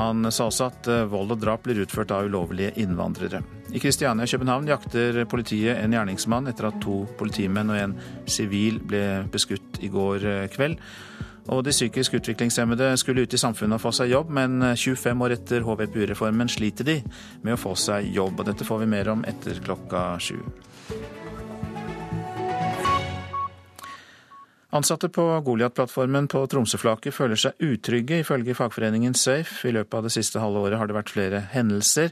Han 0.00 0.26
sa 0.34 0.50
også 0.50 0.66
at 0.66 0.90
eh, 0.92 1.06
vold 1.08 1.36
og 1.36 1.40
drap 1.40 1.62
blir 1.64 1.78
utført 1.86 2.10
av 2.12 2.26
ulovlige 2.26 2.74
innvandrere. 2.82 3.40
I 3.70 3.80
Kristiania 3.80 4.26
og 4.26 4.34
København 4.34 4.66
jakter 4.68 5.22
politiet 5.30 5.78
en 5.78 5.94
gjerningsmann 5.94 6.50
etter 6.50 6.68
at 6.68 6.82
to 6.82 7.04
politimenn 7.18 7.70
og 7.70 7.80
en 7.80 7.94
sivil 8.28 8.82
ble 8.82 9.22
beskutt 9.32 9.78
i 9.78 9.94
går 9.94 10.26
eh, 10.26 10.48
kveld. 10.52 10.82
Og 11.52 11.62
de 11.64 11.70
psykisk 11.70 12.16
utviklingshemmede 12.18 12.88
skulle 12.98 13.22
ut 13.22 13.34
i 13.34 13.38
samfunnet 13.38 13.78
og 13.78 13.84
få 13.84 13.92
seg 13.94 14.10
jobb, 14.10 14.32
men 14.34 14.58
25 14.74 15.12
eh, 15.12 15.20
år 15.22 15.34
etter 15.36 15.66
HVPU-reformen 15.66 16.50
sliter 16.50 16.88
de 16.88 16.96
med 17.46 17.54
å 17.54 17.60
få 17.60 17.76
seg 17.78 18.10
jobb. 18.14 18.40
Og 18.40 18.48
dette 18.48 18.66
får 18.66 18.82
vi 18.82 18.88
mer 18.90 19.12
om 19.12 19.22
etter 19.28 19.60
klokka 19.62 20.08
sju. 20.22 20.40
Ansatte 24.76 25.08
på 25.08 25.22
Goliat-plattformen 25.46 26.26
på 26.28 26.42
Tromsøflaket 26.50 27.14
føler 27.14 27.38
seg 27.38 27.62
utrygge, 27.62 28.18
ifølge 28.20 28.56
fagforeningen 28.58 29.14
Safe. 29.16 29.62
I 29.68 29.72
løpet 29.72 29.94
av 29.94 30.08
det 30.08 30.12
siste 30.16 30.42
halve 30.42 30.66
året 30.66 30.80
har 30.80 30.90
det 30.90 30.98
vært 30.98 31.14
flere 31.14 31.44
hendelser, 31.54 32.10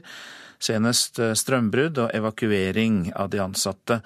senest 0.63 1.19
eh, 1.19 1.35
strømbrudd 1.35 1.99
og 2.05 2.15
evakuering 2.15 3.09
av 3.19 3.29
de 3.35 3.43
ansatte. 3.43 3.99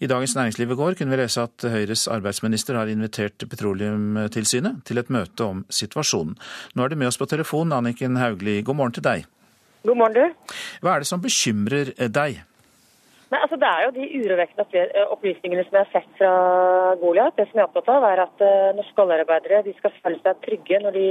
I 0.00 0.08
Dagens 0.08 0.32
Næringsliv 0.32 0.70
i 0.72 0.76
går 0.78 0.94
kunne 0.96 1.12
vi 1.12 1.16
lese 1.20 1.42
at 1.44 1.64
Høyres 1.68 2.06
arbeidsminister 2.08 2.78
har 2.78 2.88
invitert 2.88 3.44
Petroleumstilsynet 3.44 4.78
til 4.88 4.96
et 4.96 5.10
møte 5.12 5.44
om 5.44 5.60
situasjonen. 5.68 6.38
Nå 6.72 6.86
er 6.86 6.94
det 6.94 6.98
med 7.02 7.10
oss 7.10 7.20
på 7.20 7.28
telefon, 7.28 7.74
Anniken 7.76 8.16
Hauglie. 8.16 8.62
God 8.64 8.78
morgen 8.78 8.96
til 8.96 9.04
deg. 9.04 9.26
God 9.84 9.98
morgen, 10.00 10.16
du. 10.16 10.54
Hva 10.80 10.94
er 10.94 11.04
det 11.04 11.10
som 11.10 11.20
bekymrer 11.20 11.92
deg? 12.08 12.40
Nei, 13.30 13.38
altså 13.44 13.56
Det 13.62 13.68
er 13.68 13.84
jo 13.84 13.90
de 13.94 14.06
urovekkende 14.18 14.80
eh, 14.80 15.10
opplysningene 15.14 15.62
som 15.62 15.76
jeg 15.76 15.86
har 15.86 15.92
sett 15.92 16.16
fra 16.18 16.30
Goliat. 16.98 17.36
Det 17.38 17.44
som 17.46 17.60
jeg 17.60 17.62
er 17.62 17.68
opptatt 17.68 17.90
av, 17.94 18.06
er 18.08 18.22
at 18.24 18.42
uh, 18.42 18.72
norske 18.74 19.04
oljearbeidere 19.04 19.60
de 19.68 19.74
skal 19.76 19.94
føle 20.00 20.18
seg 20.24 20.40
trygge 20.42 20.80
når 20.82 20.96
de 20.98 21.04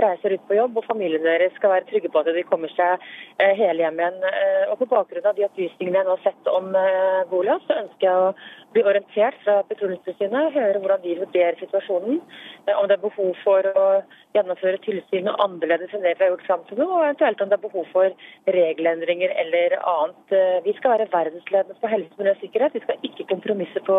reiser 0.00 0.36
ut 0.38 0.46
på 0.48 0.56
jobb, 0.56 0.80
og 0.80 0.88
familiene 0.88 1.28
deres 1.28 1.52
skal 1.60 1.74
være 1.74 1.84
trygge 1.90 2.08
på 2.14 2.22
at 2.22 2.30
de 2.32 2.46
kommer 2.48 2.72
seg 2.72 2.96
uh, 2.96 3.52
hele 3.60 3.84
hjem 3.84 4.00
igjen. 4.00 4.24
Og 4.72 4.80
På 4.80 4.88
bakgrunn 4.94 5.28
av 5.28 5.36
de 5.36 5.44
opplysningene 5.50 6.00
jeg 6.00 6.08
nå 6.08 6.16
har 6.16 6.24
sett 6.24 6.48
om 6.48 6.72
Goliat, 7.28 7.68
så 7.68 7.76
ønsker 7.82 8.08
jeg 8.08 8.24
å 8.24 8.32
bli 8.76 8.84
orientert 8.86 9.40
fra 9.44 9.58
Petroleumstilsynet, 9.70 10.52
høre 10.54 10.82
hvordan 10.82 11.02
de 11.02 11.16
vurderer 11.22 11.58
situasjonen, 11.60 12.20
om 12.76 12.88
det 12.88 12.96
er 12.96 13.02
behov 13.02 13.32
for 13.42 13.66
å 13.72 13.86
gjennomføre 14.36 14.80
tilsynet 14.84 15.40
annerledes 15.42 15.94
enn 15.96 16.04
det 16.04 16.16
vi 16.18 16.26
har 16.26 16.32
gjort 16.34 16.46
fram 16.48 16.64
til 16.68 16.80
nå, 16.80 16.86
og 16.86 17.04
eventuelt 17.06 17.42
om 17.42 17.50
det 17.50 17.56
er 17.56 17.64
behov 17.64 17.86
for 17.92 18.12
regelendringer 18.56 19.32
eller 19.42 19.76
annet. 19.80 20.34
Vi 20.66 20.74
skal 20.76 20.96
være 20.96 21.08
verdensledende 21.12 21.78
på 21.80 21.90
helse, 21.90 22.12
miljø 22.18 22.34
og 22.34 22.42
sikkerhet. 22.42 22.76
Vi 22.76 22.84
skal 22.84 23.06
ikke 23.08 23.28
kompromisse 23.30 23.82
på 23.86 23.98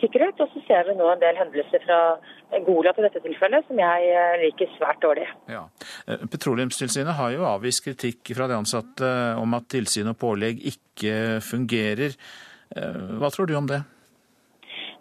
sikkerhet. 0.00 0.40
Og 0.42 0.52
så 0.52 0.62
ser 0.68 0.88
vi 0.88 0.96
nå 0.98 1.08
en 1.10 1.22
del 1.22 1.40
hendelser 1.40 1.84
fra 1.84 2.00
Goliat 2.66 3.00
i 3.00 3.06
dette 3.06 3.22
tilfellet 3.24 3.68
som 3.68 3.82
jeg 3.82 4.38
liker 4.44 4.72
svært 4.76 5.02
dårlig. 5.04 5.26
Ja. 5.52 5.66
Eh, 6.06 6.24
Petroleumstilsynet 6.32 7.18
har 7.18 7.34
jo 7.34 7.48
avvist 7.48 7.84
kritikk 7.86 8.34
fra 8.36 8.48
de 8.50 8.58
ansatte 8.58 9.12
om 9.40 9.58
at 9.58 9.68
tilsyn 9.74 10.12
og 10.12 10.18
pålegg 10.22 10.62
ikke 10.72 11.42
fungerer. 11.44 12.16
Eh, 12.76 13.04
hva 13.20 13.30
tror 13.32 13.50
du 13.50 13.56
om 13.58 13.68
det? 13.70 13.82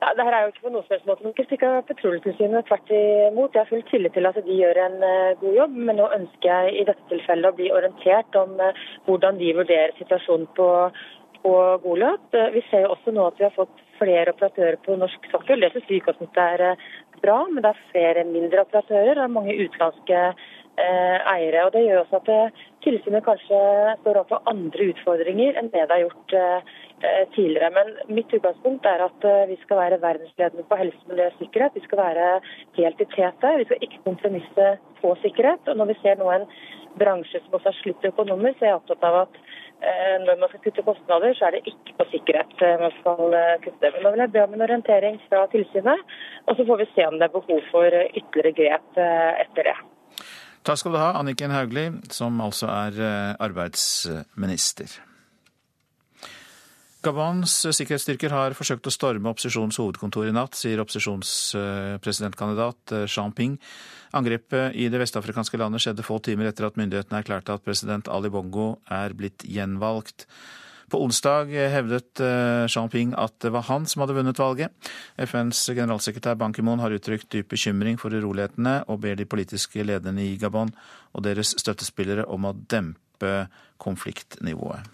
Ja, 0.02 0.12
det 0.16 0.26
her 0.28 0.36
er 0.36 0.42
jo 0.44 0.52
ikke 0.52 0.66
på 0.66 0.72
noen 0.74 0.86
som 0.86 0.94
helst 0.94 1.08
måte 1.08 1.24
noen 1.26 1.36
kritikk 1.38 1.64
av 1.66 1.78
Petroleumstilsynet. 1.88 2.68
Tvert 2.68 2.92
imot. 2.98 3.56
Jeg 3.56 3.62
har 3.64 3.70
full 3.70 3.86
tillit 3.90 4.16
til 4.18 4.28
at 4.28 4.40
de 4.48 4.58
gjør 4.60 4.80
en 4.84 4.98
uh, 5.02 5.38
god 5.40 5.60
jobb, 5.62 5.78
men 5.88 6.00
nå 6.02 6.10
ønsker 6.18 6.50
jeg 6.52 6.74
i 6.82 6.86
dette 6.90 7.08
tilfellet 7.12 7.52
å 7.52 7.58
bli 7.60 7.70
orientert 7.74 8.40
om 8.40 8.58
uh, 8.60 8.84
hvordan 9.08 9.40
de 9.40 9.54
vurderer 9.56 9.96
situasjonen 10.00 10.50
på, 10.60 10.68
på 11.46 11.56
Goliat. 11.86 12.28
Uh, 12.36 12.52
vi 12.58 12.66
ser 12.68 12.84
jo 12.84 12.92
også 12.98 13.16
nå 13.16 13.30
at 13.30 13.40
vi 13.40 13.48
har 13.48 13.56
fått 13.56 13.84
flere 13.96 14.36
operatører 14.36 14.82
på 14.84 15.00
norsk 15.00 15.32
sokkel. 15.32 15.64
Det 15.64 15.72
syns 15.78 15.90
vi 15.94 16.02
er 16.04 16.68
bra, 17.24 17.40
men 17.48 17.64
det 17.64 17.72
er 17.72 17.84
flere 17.94 18.28
mindre 18.28 18.68
operatører 18.68 19.24
og 19.24 19.36
mange 19.38 19.56
utenlandske 19.56 20.28
eiere. 20.76 21.66
og 21.66 21.72
Det 21.74 21.86
gjør 21.86 22.02
også 22.02 22.20
at 22.20 22.62
tilsynet 22.84 23.24
kanskje 23.26 23.60
står 24.02 24.20
overfor 24.20 24.44
andre 24.52 24.90
utfordringer 24.92 25.56
enn 25.56 25.72
det 25.72 25.86
det 25.88 25.96
har 25.96 26.04
gjort 26.04 26.36
Eh, 27.04 27.28
tidligere. 27.36 27.70
Men 27.70 28.16
mitt 28.16 28.34
utgangspunkt 28.34 28.86
er 28.88 29.02
at 29.04 29.26
eh, 29.28 29.42
vi 29.50 29.58
skal 29.62 29.78
være 29.82 29.98
verdensledende 30.02 30.64
på 30.70 30.78
helse, 30.80 31.02
miljø 31.10 31.26
og 31.28 31.40
sikkerhet. 31.42 31.76
Vi 31.76 31.84
skal 31.84 32.00
være 32.00 32.28
helt 32.78 33.02
i 33.04 33.08
tete. 33.12 33.50
Vi 33.60 33.66
skal 33.68 33.84
ikke 33.84 34.00
kompromisse 34.06 34.68
på 35.02 35.12
sikkerhet. 35.22 35.68
Og 35.68 35.76
når 35.78 35.90
vi 35.92 35.98
ser 36.00 36.16
nå 36.22 36.30
en 36.32 36.46
bransje 37.02 37.42
som 37.44 37.58
også 37.58 37.74
har 37.74 37.78
slitt 37.82 38.08
økonomisk, 38.12 38.62
er 38.64 38.72
jeg 38.72 38.80
opptatt 38.80 39.04
av 39.10 39.18
at 39.26 39.36
eh, 39.42 40.16
når 40.24 40.40
man 40.40 40.54
skal 40.54 40.64
kutte 40.64 40.86
kostnader, 40.88 41.36
så 41.36 41.50
er 41.50 41.58
det 41.58 41.74
ikke 41.74 41.98
på 42.00 42.08
sikkerhet 42.14 42.64
man 42.86 42.96
skal 43.02 43.36
kutte. 43.66 43.92
Men 43.92 44.08
nå 44.08 44.14
vil 44.16 44.24
jeg 44.24 44.34
be 44.38 44.46
om 44.46 44.56
en 44.56 44.68
orientering 44.70 45.20
fra 45.28 45.44
tilsynet, 45.52 46.16
og 46.48 46.56
så 46.56 46.70
får 46.72 46.82
vi 46.82 46.88
se 46.94 47.10
om 47.10 47.20
det 47.20 47.28
er 47.28 47.36
behov 47.36 47.68
for 47.74 48.00
ytterligere 48.08 48.56
grep 48.62 49.04
etter 49.44 49.70
det. 49.74 49.76
Takk 50.66 50.80
skal 50.82 50.96
du 50.96 50.98
ha, 50.98 51.12
Anniken 51.20 51.52
Hauglie, 51.54 51.92
som 52.10 52.40
altså 52.42 52.66
er 52.74 52.96
arbeidsminister. 53.38 54.90
Gabons 57.06 57.54
sikkerhetsstyrker 57.78 58.34
har 58.34 58.56
forsøkt 58.58 58.88
å 58.90 58.94
storme 58.94 59.30
opposisjonens 59.30 59.78
hovedkontor 59.78 60.26
i 60.26 60.34
natt, 60.34 60.58
sier 60.58 60.82
opposisjonspresidentkandidat 60.82 63.06
Jean 63.06 63.30
Ping. 63.38 63.62
Angrepet 64.18 64.74
i 64.74 64.90
det 64.90 64.98
vestafrikanske 65.04 65.60
landet 65.62 65.84
skjedde 65.84 66.08
få 66.08 66.18
timer 66.26 66.50
etter 66.50 66.66
at 66.66 66.78
myndighetene 66.82 67.20
erklærte 67.22 67.54
at 67.54 67.66
president 67.66 68.10
Ali 68.10 68.30
Bongo 68.34 68.82
er 68.90 69.14
blitt 69.14 69.46
gjenvalgt. 69.46 70.26
På 70.92 71.02
onsdag 71.02 71.50
hevdet 71.74 72.22
Jean 72.70 72.92
Ping 72.94 73.16
at 73.18 73.34
det 73.42 73.52
var 73.56 73.66
han 73.70 73.88
som 73.90 74.04
hadde 74.04 74.16
vunnet 74.18 74.40
valget. 74.40 74.92
FNs 75.18 75.64
generalsekretær 75.74 76.38
Ban 76.38 76.54
Ki-moon 76.54 76.84
har 76.84 76.94
uttrykt 76.94 77.32
dyp 77.34 77.50
bekymring 77.56 77.98
for 78.02 78.14
urolighetene, 78.14 78.84
og 78.86 79.02
ber 79.02 79.18
de 79.18 79.26
politiske 79.26 79.84
lederne 79.84 80.24
i 80.24 80.38
Gabon 80.42 80.76
og 81.16 81.26
deres 81.26 81.56
støttespillere 81.58 82.28
om 82.30 82.46
å 82.46 82.54
dempe 82.54 83.48
konfliktnivået. 83.82 84.86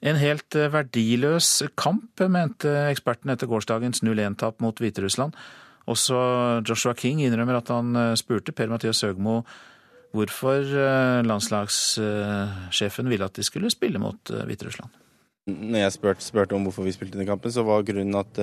En 0.00 0.16
helt 0.16 0.56
eh, 0.56 0.70
verdiløs 0.72 1.48
kamp, 1.78 2.22
mente 2.32 2.70
ekspertene 2.88 3.36
etter 3.36 3.50
gårsdagens 3.50 4.00
0-1-tap 4.06 4.62
mot 4.64 4.80
Hviterussland. 4.80 5.36
Også 5.90 6.16
Joshua 6.64 6.94
King 6.96 7.20
innrømmer 7.24 7.60
at 7.60 7.72
han 7.72 7.92
eh, 7.96 8.14
spurte 8.20 8.54
Per-Mathias 8.56 9.04
Høgmo 9.04 9.42
hvorfor 10.16 10.66
eh, 10.66 11.20
landslagssjefen 11.26 13.10
ville 13.10 13.26
at 13.26 13.36
de 13.36 13.46
skulle 13.46 13.70
spille 13.72 14.02
mot 14.02 14.32
Hviterussland. 14.46 14.90
Når 15.50 15.78
jeg 15.84 15.92
spurte, 16.22 16.54
om 16.54 16.66
hvorfor 16.68 16.86
vi 16.86 16.94
spilte 16.94 17.16
denne 17.16 17.28
kampen, 17.28 17.52
så 17.52 17.64
var 17.66 17.86
grunnen 17.86 18.18
at, 18.18 18.38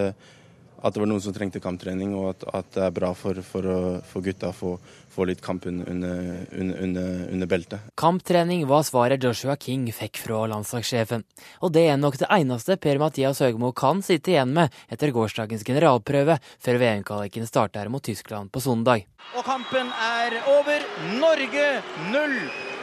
at 0.82 0.94
det 0.94 1.02
var 1.02 1.10
noen 1.10 1.22
som 1.24 1.34
trengte 1.34 1.62
kamptrening, 1.62 2.14
og 2.18 2.30
at, 2.36 2.46
at 2.60 2.70
det 2.76 2.84
er 2.86 2.94
bra 2.94 3.10
for, 3.18 3.40
for, 3.46 3.68
for 4.06 4.26
gutta 4.26 4.52
å 4.52 4.56
få, 4.56 4.74
få 5.14 5.26
litt 5.30 5.42
kamp 5.42 5.66
under, 5.70 5.90
under, 5.90 7.08
under, 7.34 7.50
beltet. 7.50 7.90
Kamptrening 7.98 8.66
var 8.70 8.86
svaret 8.86 9.24
Joshua 9.24 9.58
King 9.58 9.88
fikk 9.96 10.22
fra 10.22 10.44
landslagssjefen. 10.52 11.26
Og 11.66 11.74
det 11.74 11.88
er 11.90 11.98
nok 11.98 12.20
det 12.22 12.30
eneste 12.38 12.78
Per-Mathias 12.82 13.42
Høgmo 13.42 13.74
kan 13.78 14.04
sitte 14.06 14.36
igjen 14.36 14.54
med 14.54 14.74
etter 14.94 15.14
gårsdagens 15.16 15.66
generalprøve, 15.68 16.38
før 16.62 16.82
VM-kvaliken 16.84 17.50
starter 17.50 17.90
mot 17.90 18.06
Tyskland 18.06 18.54
på 18.54 18.62
søndag. 18.62 19.08
Og 19.34 19.46
kampen 19.48 19.90
er 19.90 20.38
over. 20.54 20.86
Norge 21.18 21.68
0, 22.14 22.38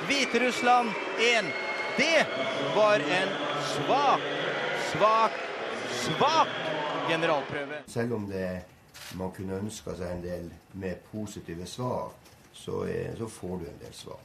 Hviterussland 0.08 0.90
1. 1.22 1.52
Det 1.94 2.26
var 2.74 3.02
en 3.20 3.34
svak, 3.70 4.30
svak, 4.90 5.42
svak 6.02 6.83
generalprøve. 7.08 7.82
Selv 7.90 8.14
om 8.18 8.28
det 8.30 8.48
man 9.18 9.32
kunne 9.34 9.58
ønska 9.60 9.94
seg 9.98 10.10
en 10.10 10.22
del 10.24 10.46
mer 10.80 11.00
positive 11.10 11.66
svar, 11.68 12.12
så, 12.54 12.84
er, 12.86 13.14
så 13.18 13.28
får 13.28 13.58
du 13.60 13.66
en 13.68 13.80
del 13.82 13.94
svar. 13.96 14.20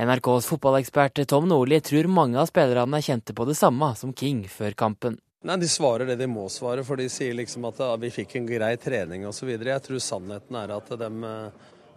NRKs 0.00 0.46
fotballekspert 0.48 1.20
Tom 1.28 1.48
Nordli 1.50 1.80
tror 1.84 2.08
mange 2.08 2.38
av 2.40 2.48
spillerne 2.48 3.02
kjente 3.04 3.34
på 3.36 3.44
det 3.48 3.56
samme 3.58 3.90
som 3.98 4.14
King 4.16 4.46
før 4.48 4.76
kampen. 4.78 5.18
Nei, 5.44 5.56
De 5.56 5.68
svarer 5.68 6.06
det 6.06 6.18
de 6.20 6.28
må 6.28 6.46
svare, 6.52 6.84
for 6.84 7.00
de 7.00 7.08
sier 7.08 7.34
liksom 7.36 7.64
at 7.68 7.80
vi 8.00 8.12
fikk 8.12 8.36
en 8.36 8.48
grei 8.48 8.74
trening 8.80 9.26
osv. 9.28 9.54
Jeg 9.56 9.84
tror 9.86 10.02
sannheten 10.04 10.56
er 10.60 10.74
at 10.76 10.90
de, 11.00 11.10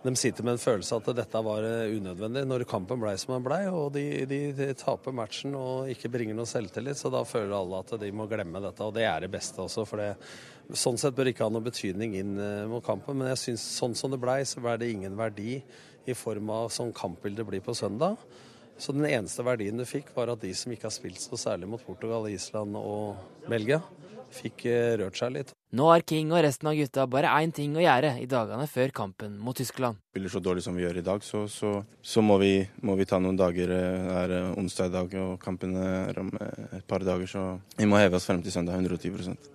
de, 0.04 0.14
sitter 0.20 0.44
med 0.44 0.58
en 0.58 0.62
følelse 0.62 0.96
av 0.98 1.06
at 1.08 1.18
dette 1.22 1.42
var 1.46 1.66
unødvendig 1.66 2.44
når 2.48 2.66
kampen 2.70 3.00
blei 3.02 3.16
som 3.20 3.34
den 3.36 3.46
blei. 3.46 3.62
Og 3.72 3.94
de, 3.96 4.04
de, 4.30 4.40
de, 4.58 4.70
taper 4.80 5.16
matchen 5.16 5.56
og 5.60 5.90
ikke 5.94 6.12
bringer 6.14 6.38
noe 6.38 6.50
selvtillit, 6.50 7.00
så 7.00 7.12
da 7.14 7.24
føler 7.28 7.56
alle 7.58 7.82
at 7.84 7.96
de 8.02 8.12
må 8.16 8.28
glemme 8.32 8.62
dette. 8.64 8.84
Og 8.84 8.96
det 8.98 9.08
er 9.08 9.24
det 9.24 9.32
beste 9.34 9.64
også, 9.64 9.88
for 9.90 10.04
det, 10.04 10.12
sånn 10.76 11.00
sett 11.00 11.16
bør 11.16 11.28
det 11.28 11.36
ikke 11.36 11.48
ha 11.48 11.54
noe 11.56 11.66
betydning 11.66 12.18
inn 12.20 12.38
eh, 12.40 12.64
mot 12.70 12.84
kampen. 12.86 13.20
Men 13.20 13.32
jeg 13.34 13.44
synes 13.46 13.68
sånn 13.80 13.96
som 13.98 14.14
det 14.14 14.22
blei, 14.24 14.42
så 14.48 14.64
ble 14.64 14.78
det 14.82 14.92
ingen 14.94 15.18
verdi 15.20 15.60
i 16.04 16.16
form 16.18 16.52
av 16.52 16.72
sånn 16.74 16.92
kampbilde 16.96 17.46
blir 17.48 17.64
på 17.64 17.76
søndag. 17.78 18.20
Så 18.78 18.92
den 18.96 19.06
eneste 19.08 19.46
verdien 19.46 19.78
du 19.78 19.86
fikk, 19.88 20.10
var 20.16 20.34
at 20.34 20.42
de 20.44 20.52
som 20.58 20.72
ikke 20.74 20.90
har 20.90 20.96
spilt 20.96 21.22
så 21.22 21.38
særlig 21.40 21.70
mot 21.70 21.84
Portugal, 21.86 22.28
Island 22.32 22.76
og 22.80 23.46
Belgia, 23.48 23.80
fikk 24.36 24.66
eh, 24.70 24.96
rørt 25.00 25.18
seg 25.20 25.34
litt. 25.36 25.54
Nå 25.74 25.88
har 25.90 26.04
King 26.10 26.34
og 26.34 26.44
resten 26.46 26.70
av 26.70 26.78
gutta 26.78 27.06
bare 27.10 27.32
én 27.42 27.54
ting 27.56 27.74
å 27.78 27.84
gjøre 27.84 28.16
i 28.22 28.28
dagene 28.30 28.68
før 28.70 28.94
kampen 28.94 29.40
mot 29.42 29.58
Tyskland. 29.58 30.02
Spiller 30.14 30.34
så 30.34 30.42
dårlig 30.44 30.66
som 30.66 30.78
vi 30.78 30.86
gjør 30.86 31.02
i 31.02 31.06
dag, 31.06 31.26
så, 31.26 31.46
så, 31.50 31.74
så 32.02 32.26
må, 32.26 32.38
vi, 32.42 32.54
må, 32.86 32.98
vi, 33.00 33.08
ta 33.10 33.22
noen 33.22 33.40
dager. 33.40 33.74
Eh, 33.74 34.12
det 34.30 34.38
er 34.42 34.54
onsdag 34.60 34.92
i 34.92 34.96
dag, 34.98 35.18
og 35.24 35.34
kampen 35.42 35.78
er 35.80 36.22
om 36.22 36.30
et 36.40 36.86
par 36.90 37.06
dager, 37.06 37.30
så 37.30 37.48
vi 37.78 37.90
må 37.90 38.02
heve 38.02 38.20
oss 38.20 38.30
frem 38.30 38.44
til 38.46 38.54
søndag 38.54 38.82
110% 38.82 39.52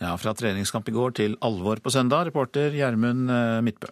ja, 0.00 0.14
Fra 0.16 0.32
treningskamp 0.36 0.88
i 0.88 0.94
går 0.96 1.16
til 1.18 1.34
alvor 1.44 1.82
på 1.84 1.92
søndag, 1.92 2.30
reporter 2.30 2.72
Gjermund 2.74 3.30
eh, 3.30 3.58
Midtbø. 3.64 3.90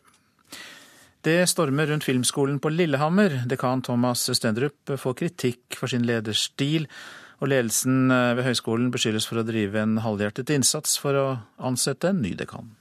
Det 1.27 1.43
stormer 1.51 1.91
rundt 1.91 2.07
Filmskolen 2.07 2.61
på 2.63 2.71
Lillehammer. 2.73 3.43
Dekan 3.51 3.83
Thomas 3.85 4.23
Stendrup 4.39 4.93
får 5.03 5.17
kritikk 5.19 5.77
for 5.77 5.91
sin 5.91 6.07
lederstil, 6.07 6.87
og 7.39 7.51
ledelsen 7.53 8.11
eh, 8.11 8.35
ved 8.39 8.49
høyskolen 8.49 8.91
beskyldes 8.95 9.29
for 9.29 9.41
å 9.41 9.47
drive 9.47 9.83
en 9.83 9.99
halvhjertet 10.03 10.51
innsats 10.55 10.99
for 11.01 11.19
å 11.19 11.27
ansette 11.71 12.11
en 12.11 12.23
ny 12.25 12.35
dekan. 12.39 12.75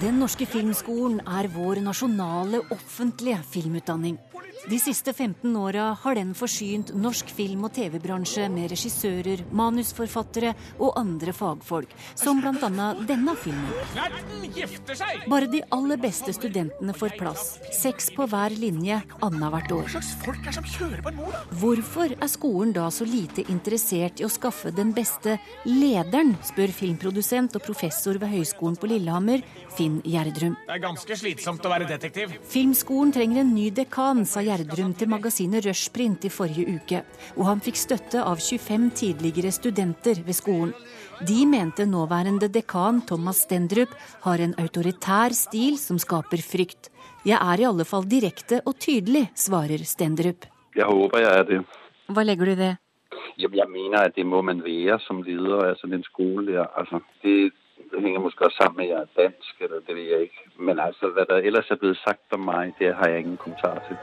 Den 0.00 0.18
norske 0.20 0.44
filmskolen 0.48 1.22
er 1.24 1.48
vår 1.52 1.80
nasjonale 1.84 2.60
offentlige 2.74 3.40
filmutdanning. 3.48 4.18
De 4.64 4.78
siste 4.80 5.12
15 5.12 5.56
åra 5.56 5.96
har 6.00 6.14
den 6.14 6.32
forsynt 6.34 6.90
norsk 6.96 7.28
film- 7.30 7.66
og 7.68 7.74
TV-bransje 7.76 8.48
med 8.50 8.70
regissører, 8.72 9.44
manusforfattere 9.54 10.54
og 10.80 10.96
andre 10.98 11.34
fagfolk, 11.36 11.92
som 12.18 12.40
bl.a. 12.40 12.86
denne 13.06 13.34
filmen. 13.38 13.70
Bare 15.30 15.50
de 15.52 15.60
aller 15.76 16.00
beste 16.00 16.34
studentene 16.34 16.94
får 16.96 17.14
plass, 17.20 17.44
seks 17.76 18.08
på 18.16 18.26
hver 18.32 18.56
linje 18.56 19.02
annethvert 19.20 19.74
år. 19.76 19.98
Hvorfor 21.60 22.16
er 22.16 22.32
skolen 22.32 22.72
da 22.74 22.88
så 22.90 23.06
lite 23.06 23.44
interessert 23.52 24.22
i 24.22 24.26
å 24.26 24.32
skaffe 24.32 24.72
den 24.74 24.94
beste 24.96 25.36
lederen, 25.68 26.34
spør 26.46 26.74
filmprodusent 26.74 27.54
og 27.58 27.66
professor 27.66 28.18
ved 28.18 28.32
Høgskolen 28.34 28.80
på 28.80 28.90
Lillehammer, 28.90 29.44
Finn 29.76 30.00
Gjerdrum. 30.02 30.56
Det 30.66 30.78
er 30.78 30.82
ganske 30.82 31.20
slitsomt 31.20 31.64
å 31.66 31.70
være 31.70 31.86
detektiv. 31.92 32.34
Filmskolen 32.50 33.12
trenger 33.14 33.44
en 33.44 33.54
ny 33.54 33.68
dekan, 33.74 34.24
sa 34.26 34.42
Gjerdrum 34.46 34.92
til 34.94 35.10
magasinet 35.10 35.64
Rushprint 35.66 36.26
i 36.28 36.30
forrige 36.30 36.76
uke. 36.76 37.00
Og 37.36 37.48
han 37.48 37.62
fikk 37.64 37.80
støtte 37.80 38.22
av 38.22 38.38
25 38.38 38.86
tidligere 39.00 39.50
studenter 39.54 40.22
ved 40.26 40.36
skolen. 40.38 40.72
De 41.26 41.46
mente 41.48 41.86
nåværende 41.88 42.48
dekan 42.52 43.02
Thomas 43.08 43.42
Stendrup 43.46 43.92
har 44.26 44.42
en 44.44 44.54
autoritær 44.62 45.34
stil 45.34 45.78
som 45.82 45.98
skaper 45.98 46.44
frykt. 46.44 46.90
Jeg 47.26 47.40
er 47.40 47.62
i 47.62 47.66
alle 47.66 47.86
fall 47.88 48.06
direkte 48.06 48.60
og 48.64 48.78
tydelig, 48.78 49.26
svarer 49.34 49.82
Stendrup. 49.82 50.46
Jeg 50.76 50.86
håper 50.86 51.24
jeg 51.24 51.38
er 51.40 51.46
det. 51.50 51.60
Hva 52.12 52.22
legger 52.22 52.46
du 52.46 52.54
i 52.54 52.60
det? 52.62 52.72
Jeg 53.36 53.50
mener 53.50 53.98
at 54.06 54.16
det 54.16 54.26
må 54.26 54.42
man 54.42 54.62
være 54.64 55.00
som 55.04 55.24
leder 55.26 55.72
av 55.72 55.92
en 55.92 56.04
skole. 56.06 56.52
Ja. 56.60 56.68
Altså, 56.76 57.00
det 57.24 57.52
det 57.90 58.02
henger 58.02 58.20
måske 58.20 58.44
også 58.44 58.56
sammen 58.56 58.76
med, 58.76 58.84
at 58.84 58.90
jeg 58.90 59.00
er 59.00 59.22
dansk, 59.22 59.54
eller 59.60 59.80
det 59.86 59.96
ved 59.96 60.02
jeg 60.02 60.20
ikke. 60.20 60.42
Men 60.58 60.78
altså, 60.78 61.08
hvad 61.08 61.24
der 61.28 61.36
ellers 61.36 61.70
er 61.70 61.76
blevet 61.76 61.96
sagt 61.96 62.32
om 62.32 62.40
meg, 62.40 62.72
det 62.78 62.94
har 62.94 63.08
jeg 63.08 63.18
ingen 63.18 63.36
kommentar 63.36 63.82
til. 63.88 63.96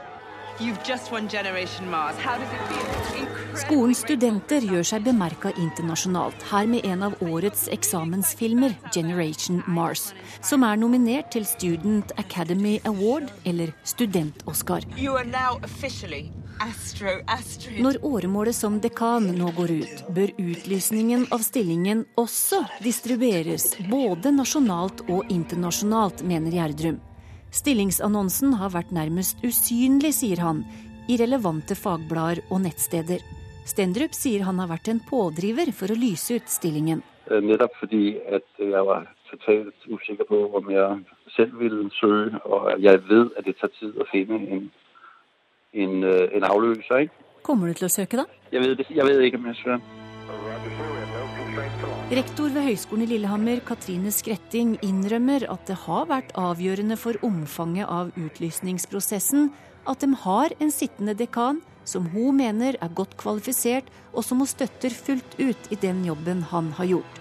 Skolens 3.58 4.02
studenter 4.04 4.62
gjør 4.62 4.84
seg 4.86 5.02
bemerka 5.02 5.50
internasjonalt, 5.58 6.44
her 6.46 6.68
med 6.70 6.84
en 6.86 7.00
av 7.08 7.16
årets 7.26 7.64
eksamensfilmer, 7.74 8.76
'Generation 8.94 9.64
Mars', 9.66 10.12
som 10.40 10.62
er 10.62 10.78
nominert 10.78 11.32
til 11.34 11.42
Student 11.44 12.12
Academy 12.22 12.78
Award, 12.86 13.32
eller 13.44 13.72
Student-Oscar. 13.82 14.86
Når 17.82 17.98
åremålet 18.06 18.54
som 18.54 18.76
dekan 18.80 19.26
nå 19.34 19.50
går 19.56 19.72
ut, 19.82 20.04
bør 20.14 20.30
utlysningen 20.38 21.26
av 21.34 21.42
stillingen 21.42 22.04
også 22.14 22.62
distribueres, 22.84 23.74
både 23.90 24.30
nasjonalt 24.30 25.02
og 25.08 25.26
internasjonalt, 25.34 26.22
mener 26.22 26.54
Gjerdrum. 26.54 27.02
Stillingsannonsen 27.54 28.56
har 28.58 28.74
vært 28.74 28.92
nærmest 28.94 29.42
usynlig, 29.46 30.12
sier 30.16 30.42
han, 30.42 30.64
i 31.08 31.18
relevante 31.20 31.76
fagblader 31.78 32.42
og 32.50 32.64
nettsteder. 32.64 33.22
Stendrup 33.64 34.16
sier 34.16 34.44
han 34.44 34.58
har 34.60 34.72
vært 34.72 34.90
en 34.90 35.00
pådriver 35.00 35.70
for 35.72 35.92
å 35.92 35.98
lyse 35.98 36.36
ut 36.36 36.50
stillingen. 36.50 37.04
Eh, 37.30 37.40
nettopp 37.40 37.76
fordi 37.80 38.18
at 38.28 38.48
jeg 38.60 38.84
var 38.90 39.06
totalt 39.30 39.86
usikker 39.88 40.28
på 40.28 40.40
om 40.58 40.72
jeg 40.72 41.04
selv 41.36 41.60
ville 41.62 41.86
søke, 41.96 42.42
og 42.44 42.74
jeg 42.82 43.04
vet 43.08 43.38
at 43.38 43.46
det 43.46 43.56
tar 43.60 43.72
tid 43.78 43.96
å 43.96 44.08
finne 44.10 44.40
en 44.56 44.66
en, 45.74 46.04
øh, 46.04 46.36
en 46.36 46.44
avløser. 46.44 47.08
Kommer 47.42 47.66
du 47.66 47.72
til 47.72 47.86
å 47.86 47.88
søke, 47.88 48.16
da? 48.16 48.24
Jeg 48.52 48.60
vet, 48.62 48.86
jeg 48.90 49.06
vet 49.06 49.26
ikke 49.26 49.38
om 49.38 49.46
jeg 49.46 49.56
søker. 49.56 49.80
Rektor 52.12 52.50
ved 52.52 52.66
Høgskolen 52.66 53.06
i 53.06 53.14
Lillehammer, 53.14 53.62
Katrine 53.64 54.10
Skretting, 54.12 54.74
innrømmer 54.84 55.46
at 55.48 55.62
det 55.70 55.78
har 55.86 56.04
vært 56.10 56.34
avgjørende 56.36 56.98
for 57.00 57.16
omfanget 57.24 57.88
av 57.88 58.10
utlysningsprosessen 58.20 59.48
at 59.88 60.04
de 60.04 60.10
har 60.20 60.52
en 60.60 60.72
sittende 60.72 61.14
dekan 61.16 61.62
som 61.88 62.10
hun 62.12 62.36
mener 62.42 62.76
er 62.76 62.92
godt 62.92 63.16
kvalifisert, 63.20 63.88
og 64.12 64.20
som 64.20 64.44
hun 64.44 64.50
støtter 64.52 64.92
fullt 64.92 65.38
ut 65.40 65.72
i 65.72 65.80
den 65.80 66.04
jobben 66.04 66.44
han 66.52 66.74
har 66.76 66.92
gjort. 66.92 67.20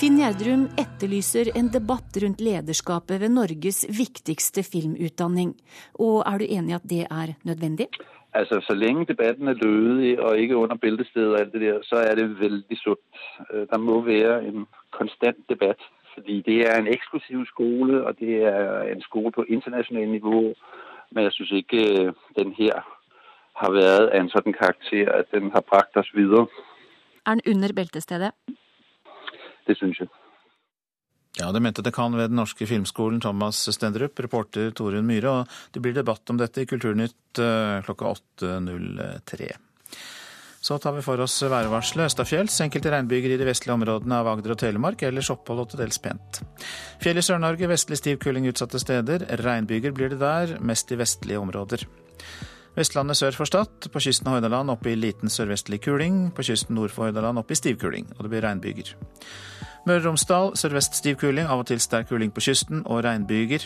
Finn 0.00 0.16
Gjerdrum 0.16 0.68
etterlyser 0.80 1.50
en 1.58 1.68
debatt 1.74 2.16
rundt 2.22 2.40
lederskapet 2.40 3.20
ved 3.20 3.34
Norges 3.34 3.82
viktigste 3.92 4.62
filmutdanning. 4.64 5.52
Og 5.98 6.22
er 6.22 6.40
du 6.40 6.44
enig 6.46 6.72
i 6.72 6.76
at 6.78 6.88
det 6.88 7.04
er 7.10 7.34
nødvendig? 7.44 7.88
Altså, 8.34 8.60
Så 8.60 8.74
lenge 8.74 9.04
debatten 9.04 9.48
er 9.48 9.52
lødig 9.52 10.20
og 10.20 10.38
ikke 10.38 10.56
under 10.56 10.76
bæltestedet 10.76 11.32
og 11.32 11.40
alt 11.40 11.52
det 11.52 11.60
der, 11.60 11.78
så 11.82 11.96
er 11.96 12.14
det 12.14 12.40
veldig 12.40 12.78
sunt. 12.78 13.14
Øh, 13.52 13.66
der 13.70 13.78
må 13.78 14.00
være 14.00 14.44
en 14.44 14.66
konstant 14.90 15.48
debatt. 15.48 15.80
Fordi 16.14 16.42
det 16.42 16.68
er 16.70 16.78
en 16.78 16.86
eksklusiv 16.86 17.46
skole, 17.46 18.06
og 18.06 18.18
det 18.18 18.44
er 18.44 18.82
en 18.82 19.02
skole 19.02 19.32
på 19.32 19.44
internasjonalt 19.48 20.10
nivå. 20.10 20.54
Men 21.10 21.24
jeg 21.24 21.32
syns 21.32 21.50
ikke 21.50 22.04
øh, 22.04 22.12
den 22.38 22.52
her 22.52 22.98
har 23.56 23.70
vært 23.70 24.10
av 24.14 24.20
en 24.20 24.30
sånn 24.30 24.54
karakter 24.54 25.10
at 25.12 25.30
den 25.34 25.50
har 25.50 25.64
brakt 25.70 25.96
oss 25.96 26.10
videre. 26.14 26.46
Er 27.26 27.34
den 27.34 27.54
under 27.54 27.72
beltestedet? 27.74 28.30
Det 29.66 29.76
syns 29.76 29.98
jeg. 30.00 30.08
Ja, 31.36 31.52
Det 31.52 31.60
mente 31.60 31.82
det 31.82 31.94
kan 31.94 32.16
ved 32.16 32.30
Den 32.30 32.40
norske 32.40 32.66
filmskolen 32.66 33.20
Thomas 33.20 33.68
Stendrup, 33.74 34.18
reporter 34.18 34.70
Torunn 34.70 35.06
Myhre, 35.06 35.30
og 35.30 35.46
det 35.72 35.82
blir 35.82 35.94
debatt 35.94 36.30
om 36.30 36.38
dette 36.40 36.64
i 36.64 36.66
Kulturnytt 36.66 37.38
eh, 37.38 37.84
klokka 37.84 38.14
8.03. 38.40 39.52
Så 40.60 40.78
tar 40.82 40.92
vi 40.96 41.02
for 41.06 41.20
oss 41.22 41.36
værvarselet. 41.42 42.10
Østafjells. 42.10 42.56
Enkelte 42.64 42.90
regnbyger 42.90 43.30
i 43.30 43.38
de 43.38 43.46
vestlige 43.46 43.76
områdene 43.76 44.18
av 44.18 44.26
Agder 44.32 44.56
og 44.56 44.58
Telemark. 44.58 45.04
Ellers 45.06 45.30
opphold 45.30 45.62
og 45.62 45.70
til 45.70 45.80
dels 45.84 46.00
pent. 46.02 46.40
Fjell 47.02 47.20
i 47.20 47.22
Sør-Norge. 47.22 47.70
Vestlig 47.70 48.00
stiv 48.00 48.18
kuling 48.24 48.48
utsatte 48.50 48.80
steder. 48.82 49.24
Regnbyger 49.38 49.94
blir 49.94 50.10
det 50.12 50.18
der, 50.20 50.56
mest 50.58 50.90
i 50.90 50.98
vestlige 50.98 51.38
områder. 51.38 51.86
Vestlandet 52.78 53.18
sør 53.18 53.38
for 53.38 53.50
Stad. 53.50 53.88
På 53.94 54.02
kysten 54.02 54.28
av 54.28 54.36
Hordaland 54.36 54.74
oppe 54.74 54.90
i 54.92 54.98
liten 54.98 55.30
sørvestlig 55.30 55.80
kuling. 55.86 56.32
På 56.34 56.42
kysten 56.46 56.74
nord 56.78 56.90
for 56.94 57.06
Hordaland 57.06 57.38
oppe 57.38 57.54
i 57.54 57.60
stiv 57.62 57.78
kuling. 57.78 58.10
Og 58.18 58.26
det 58.26 58.34
blir 58.34 58.44
regnbyger. 58.44 58.92
Møre 59.88 60.02
og 60.02 60.10
Romsdal 60.10 60.50
sørvest 60.58 60.98
stiv 60.98 61.16
kuling, 61.16 61.46
av 61.48 61.62
og 61.62 61.68
til 61.70 61.80
sterk 61.80 62.10
kuling 62.10 62.28
på 62.34 62.42
kysten 62.44 62.82
og 62.84 63.00
regnbyger. 63.06 63.62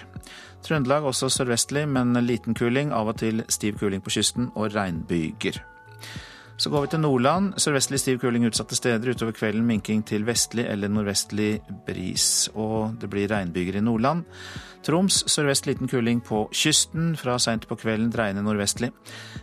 Trøndelag 0.63 1.09
også 1.09 1.27
sørvestlig, 1.35 1.83
men 1.91 2.15
liten 2.23 2.55
kuling, 2.55 2.93
av 2.95 3.11
og 3.11 3.19
til 3.19 3.43
stiv 3.51 3.81
kuling 3.81 4.05
på 4.05 4.13
kysten 4.15 4.53
og 4.55 4.71
regnbyger. 4.77 5.59
Så 6.63 6.71
går 6.71 6.85
vi 6.85 6.93
til 6.93 7.03
Nordland. 7.03 7.57
Sørvestlig 7.59 7.99
stiv 7.99 8.21
kuling 8.23 8.47
utsatte 8.47 8.79
steder. 8.79 9.11
Utover 9.11 9.35
kvelden 9.35 9.67
minking 9.67 10.05
til 10.07 10.23
vestlig 10.29 10.69
eller 10.71 10.93
nordvestlig 10.93 11.57
bris. 11.89 12.47
Og 12.55 12.95
det 13.01 13.11
blir 13.11 13.27
regnbyger 13.33 13.81
i 13.81 13.83
Nordland. 13.83 14.23
Troms 14.87 15.25
sørvest 15.27 15.67
liten 15.67 15.91
kuling 15.91 16.23
på 16.23 16.45
kysten. 16.55 17.17
Fra 17.19 17.35
seint 17.43 17.67
på 17.67 17.81
kvelden 17.83 18.15
dreiende 18.15 18.47
nordvestlig. 18.47 18.93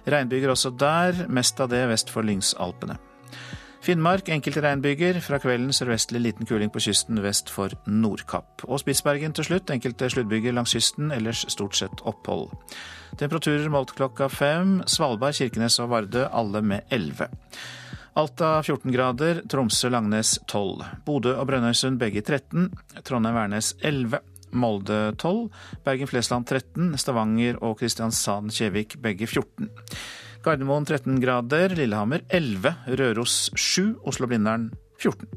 Regnbyger 0.08 0.56
også 0.56 0.72
der, 0.80 1.26
mest 1.28 1.60
av 1.60 1.74
det 1.76 1.84
vest 1.92 2.14
for 2.14 2.24
Lyngsalpene. 2.24 3.09
Finnmark 3.82 4.28
enkelte 4.30 4.62
regnbyger. 4.64 5.22
Fra 5.24 5.40
kvelden 5.40 5.72
sørvestlig 5.76 6.20
liten 6.22 6.48
kuling 6.50 6.72
på 6.74 6.82
kysten 6.84 7.22
vest 7.24 7.52
for 7.54 7.74
Nordkapp. 7.88 8.66
Og 8.68 8.82
Spitsbergen 8.82 9.36
til 9.36 9.48
slutt. 9.48 9.72
Enkelte 9.72 10.10
sluddbyger 10.12 10.56
langs 10.56 10.76
kysten, 10.76 11.14
ellers 11.16 11.46
stort 11.52 11.80
sett 11.80 12.04
opphold. 12.10 12.52
Temperaturer 13.20 13.72
målt 13.72 13.96
klokka 13.96 14.28
fem. 14.32 14.82
Svalbard, 14.86 15.38
Kirkenes 15.40 15.80
og 15.80 15.94
Vardø 15.94 16.28
alle 16.28 16.62
med 16.62 16.92
11. 16.92 17.30
Alta 18.20 18.58
14 18.66 18.92
grader, 18.92 19.44
Tromsø-Langnes 19.48 20.36
12. 20.50 20.84
Bodø 21.06 21.38
og 21.38 21.48
Brønnøysund 21.48 22.02
begge 22.02 22.22
13. 22.26 22.68
Trondheim-Værnes 23.08 23.78
11. 23.80 24.20
Molde 24.52 25.14
12. 25.22 25.48
Bergen-Flesland 25.86 26.50
13. 26.50 26.98
Stavanger 27.00 27.62
og 27.64 27.78
Kristiansand-Kjevik 27.80 28.98
begge 29.02 29.28
14. 29.28 29.70
Gardermoen 30.44 30.86
13 30.86 31.20
grader, 31.20 31.76
Lillehammer 31.76 32.22
11, 32.30 32.76
Røros 33.00 33.52
7, 33.56 33.98
Oslo-Blindern 34.08 34.70
14. 34.98 35.28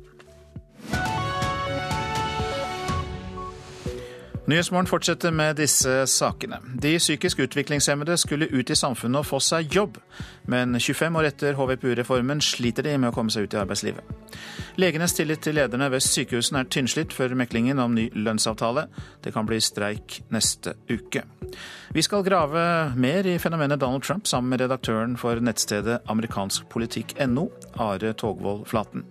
Nyhetsmorgen 4.43 4.89
fortsetter 4.91 5.31
med 5.31 5.57
disse 5.57 6.03
sakene. 6.11 6.57
De 6.83 6.97
psykisk 6.99 7.39
utviklingshemmede 7.45 8.17
skulle 8.19 8.49
ut 8.51 8.71
i 8.71 8.77
samfunnet 8.77 9.21
og 9.21 9.29
få 9.29 9.39
seg 9.39 9.71
jobb, 9.71 10.01
men 10.51 10.75
25 10.81 11.19
år 11.21 11.29
etter 11.29 11.55
HVPU-reformen 11.55 12.43
sliter 12.43 12.83
de 12.83 12.97
med 12.99 13.13
å 13.13 13.15
komme 13.15 13.31
seg 13.31 13.47
ut 13.47 13.55
i 13.55 13.61
arbeidslivet. 13.61 14.03
Legenes 14.83 15.15
tillit 15.15 15.45
til 15.47 15.61
lederne 15.61 15.87
ved 15.93 16.03
sykehusene 16.03 16.65
er 16.65 16.73
tynnslitt 16.75 17.15
før 17.15 17.37
meklingen 17.39 17.79
om 17.79 17.95
ny 17.95 18.09
lønnsavtale. 18.19 18.89
Det 19.23 19.31
kan 19.31 19.47
bli 19.47 19.61
streik 19.63 20.19
neste 20.35 20.75
uke. 20.91 21.23
Vi 21.95 22.03
skal 22.03 22.27
grave 22.27 22.67
mer 22.99 23.31
i 23.31 23.39
fenomenet 23.39 23.79
Donald 23.79 24.03
Trump 24.03 24.27
sammen 24.27 24.51
med 24.51 24.67
redaktøren 24.67 25.15
for 25.21 25.39
nettstedet 25.39 26.03
amerikanskpolitikk.no, 26.11 27.47
Are 27.79 28.15
Togvold 28.19 28.67
Flaten. 28.75 29.07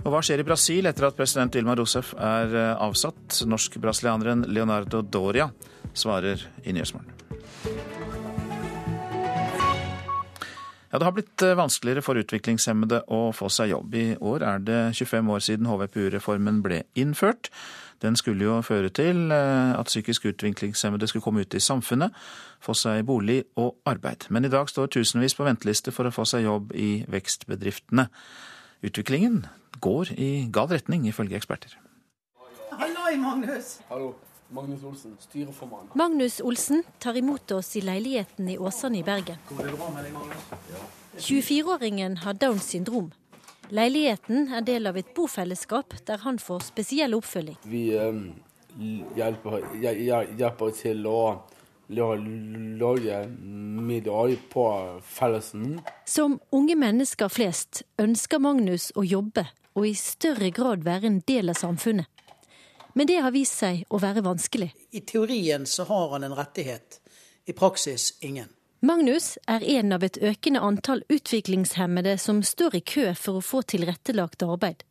Og 0.00 0.08
hva 0.14 0.22
skjer 0.24 0.40
i 0.40 0.46
Brasil 0.48 0.88
etter 0.88 1.10
at 1.10 1.16
president 1.18 1.52
Dilma 1.52 1.74
Rousef 1.76 2.14
er 2.16 2.54
eh, 2.56 2.70
avsatt? 2.80 3.42
Norsk-brasilianeren 3.44 4.46
Leonardo 4.48 5.02
Doria 5.04 5.50
svarer 5.92 6.40
i 6.64 6.72
Nyhetsmorgen. 6.72 7.12
Ja, 10.90 10.98
Det 10.98 11.04
har 11.04 11.12
blitt 11.12 11.42
eh, 11.42 11.54
vanskeligere 11.54 12.02
for 12.02 12.18
utviklingshemmede 12.18 13.04
å 13.12 13.20
få 13.36 13.52
seg 13.52 13.74
jobb. 13.74 13.94
I 13.94 14.16
år 14.16 14.42
er 14.42 14.64
det 14.64 14.80
25 14.96 15.30
år 15.36 15.44
siden 15.44 15.68
HVPU-reformen 15.70 16.64
ble 16.64 16.82
innført. 16.98 17.52
Den 18.00 18.16
skulle 18.16 18.48
jo 18.48 18.56
føre 18.64 18.88
til 18.88 19.28
eh, 19.30 19.76
at 19.76 19.92
psykisk 19.92 20.30
utviklingshemmede 20.32 21.12
skulle 21.12 21.28
komme 21.28 21.44
ut 21.44 21.54
i 21.54 21.60
samfunnet, 21.60 22.16
få 22.64 22.72
seg 22.72 23.04
bolig 23.04 23.42
og 23.60 23.76
arbeid. 23.84 24.30
Men 24.30 24.48
i 24.48 24.52
dag 24.52 24.72
står 24.72 24.88
tusenvis 24.96 25.36
på 25.36 25.44
venteliste 25.44 25.92
for 25.92 26.08
å 26.08 26.14
få 26.14 26.24
seg 26.24 26.48
jobb 26.48 26.72
i 26.72 27.04
vekstbedriftene. 27.12 28.08
Utviklingen 28.80 29.44
går 29.78 30.12
i 30.18 30.48
gal 30.52 30.68
retning, 30.68 31.06
ifølge 31.08 31.36
eksperter. 31.36 31.76
Halloi, 32.70 33.16
Magnus! 33.16 33.78
Hallo. 33.88 34.14
Magnus 34.50 34.82
Olsen, 34.84 35.16
styreformann. 35.20 35.86
Magnus 35.94 36.40
Olsen 36.40 36.82
tar 36.98 37.16
imot 37.16 37.50
oss 37.50 37.76
i 37.76 37.80
leiligheten 37.80 38.48
i 38.48 38.58
Åsane 38.58 38.98
i 38.98 39.02
Bergen. 39.02 39.36
24-åringen 41.16 42.16
har 42.24 42.34
Downs 42.34 42.64
syndrom. 42.64 43.12
Leiligheten 43.70 44.48
er 44.50 44.64
del 44.66 44.90
av 44.90 44.98
et 44.98 45.12
bofellesskap 45.14 45.94
der 46.06 46.24
han 46.24 46.40
får 46.42 46.64
spesiell 46.66 47.14
oppfølging. 47.14 47.60
Vi 47.70 47.84
eh, 47.94 48.18
hjelper, 49.14 49.68
hjelper, 49.78 50.74
til 50.74 51.06
å 51.06 51.20
lage 51.90 53.26
middag 53.80 54.36
på 54.52 54.66
fellesen. 55.04 55.80
Som 56.06 56.38
unge 56.50 56.76
mennesker 56.78 57.28
flest 57.28 57.82
ønsker 57.98 58.38
Magnus 58.38 58.90
å 58.94 59.04
jobbe 59.04 59.46
og 59.78 59.86
i 59.86 59.94
større 59.94 60.50
grad 60.54 60.84
være 60.84 61.08
en 61.10 61.20
del 61.26 61.52
av 61.52 61.58
samfunnet. 61.60 62.06
Men 62.94 63.06
det 63.06 63.20
har 63.22 63.34
vist 63.34 63.60
seg 63.60 63.84
å 63.88 64.00
være 64.02 64.24
vanskelig. 64.26 64.72
I 64.90 65.02
teorien 65.06 65.66
så 65.66 65.86
har 65.86 66.10
han 66.16 66.26
en 66.26 66.34
rettighet, 66.34 66.98
i 67.46 67.54
praksis 67.56 68.12
ingen. 68.20 68.50
Magnus 68.82 69.36
er 69.46 69.62
en 69.78 69.92
av 69.92 70.04
et 70.04 70.18
økende 70.24 70.62
antall 70.64 71.02
utviklingshemmede 71.12 72.16
som 72.18 72.42
står 72.42 72.78
i 72.78 72.80
kø 72.80 73.10
for 73.14 73.38
å 73.38 73.44
få 73.44 73.62
tilrettelagt 73.62 74.42
arbeid. 74.42 74.82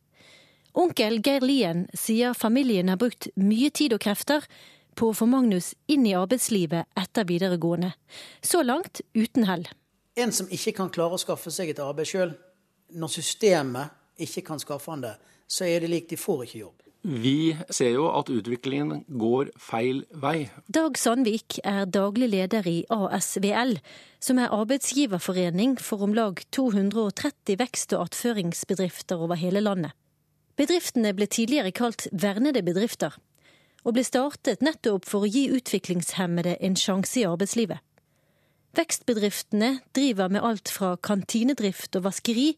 Onkel 0.78 1.18
Geir 1.26 1.42
Lien 1.42 1.88
sier 1.98 2.36
familien 2.38 2.88
har 2.92 3.00
brukt 3.00 3.28
mye 3.34 3.72
tid 3.74 3.96
og 3.96 4.04
krefter 4.04 4.46
på 5.00 5.10
å 5.10 5.16
få 5.16 5.28
Magnus 5.30 5.72
inn 5.88 6.04
i 6.08 6.16
arbeidslivet 6.18 6.90
etter 7.00 7.28
videregående. 7.28 7.94
Så 8.44 8.60
langt 8.66 9.00
uten 9.16 9.48
hell. 9.48 9.64
En 10.20 10.34
som 10.34 10.50
ikke 10.52 10.74
kan 10.76 10.92
klare 10.92 11.16
å 11.16 11.22
skaffe 11.22 11.52
seg 11.54 11.72
et 11.72 11.80
arbeid 11.80 12.10
sjøl, 12.10 12.34
når 12.92 13.12
systemet 13.14 13.96
ikke 14.20 14.44
kan 14.50 14.60
skaffe 14.60 14.92
han 14.92 15.04
det, 15.06 15.16
så 15.50 15.64
er 15.66 15.82
det 15.82 15.90
lik 15.90 16.10
de 16.10 16.18
får 16.20 16.44
ikke 16.46 16.62
jobb. 16.66 16.76
Vi 17.00 17.56
ser 17.72 17.94
jo 17.94 18.10
at 18.12 18.28
utviklingen 18.28 19.06
går 19.08 19.54
feil 19.56 20.02
vei. 20.20 20.50
Dag 20.68 20.98
Sandvik 21.00 21.56
er 21.64 21.86
daglig 21.88 22.28
leder 22.34 22.66
i 22.68 22.82
ASVL, 22.92 23.78
som 24.20 24.40
er 24.42 24.52
arbeidsgiverforening 24.52 25.78
for 25.80 26.04
om 26.04 26.12
lag 26.12 26.42
230 26.52 27.56
vekst- 27.62 27.96
og 27.96 28.10
attføringsbedrifter 28.10 29.16
over 29.16 29.40
hele 29.40 29.64
landet. 29.64 29.96
Bedriftene 30.60 31.14
ble 31.16 31.24
tidligere 31.24 31.72
kalt 31.72 32.04
vernede 32.12 32.60
bedrifter, 32.66 33.16
og 33.84 33.96
ble 33.96 34.04
startet 34.04 34.64
nettopp 34.64 35.08
for 35.08 35.24
å 35.24 35.30
gi 35.30 35.46
utviklingshemmede 35.54 36.58
en 36.60 36.76
sjanse 36.76 37.22
i 37.22 37.26
arbeidslivet. 37.28 37.80
Vekstbedriftene 38.76 39.80
driver 39.96 40.30
med 40.30 40.44
alt 40.46 40.70
fra 40.70 40.94
kantinedrift 41.02 41.96
og 41.98 42.06
vaskeri 42.06 42.52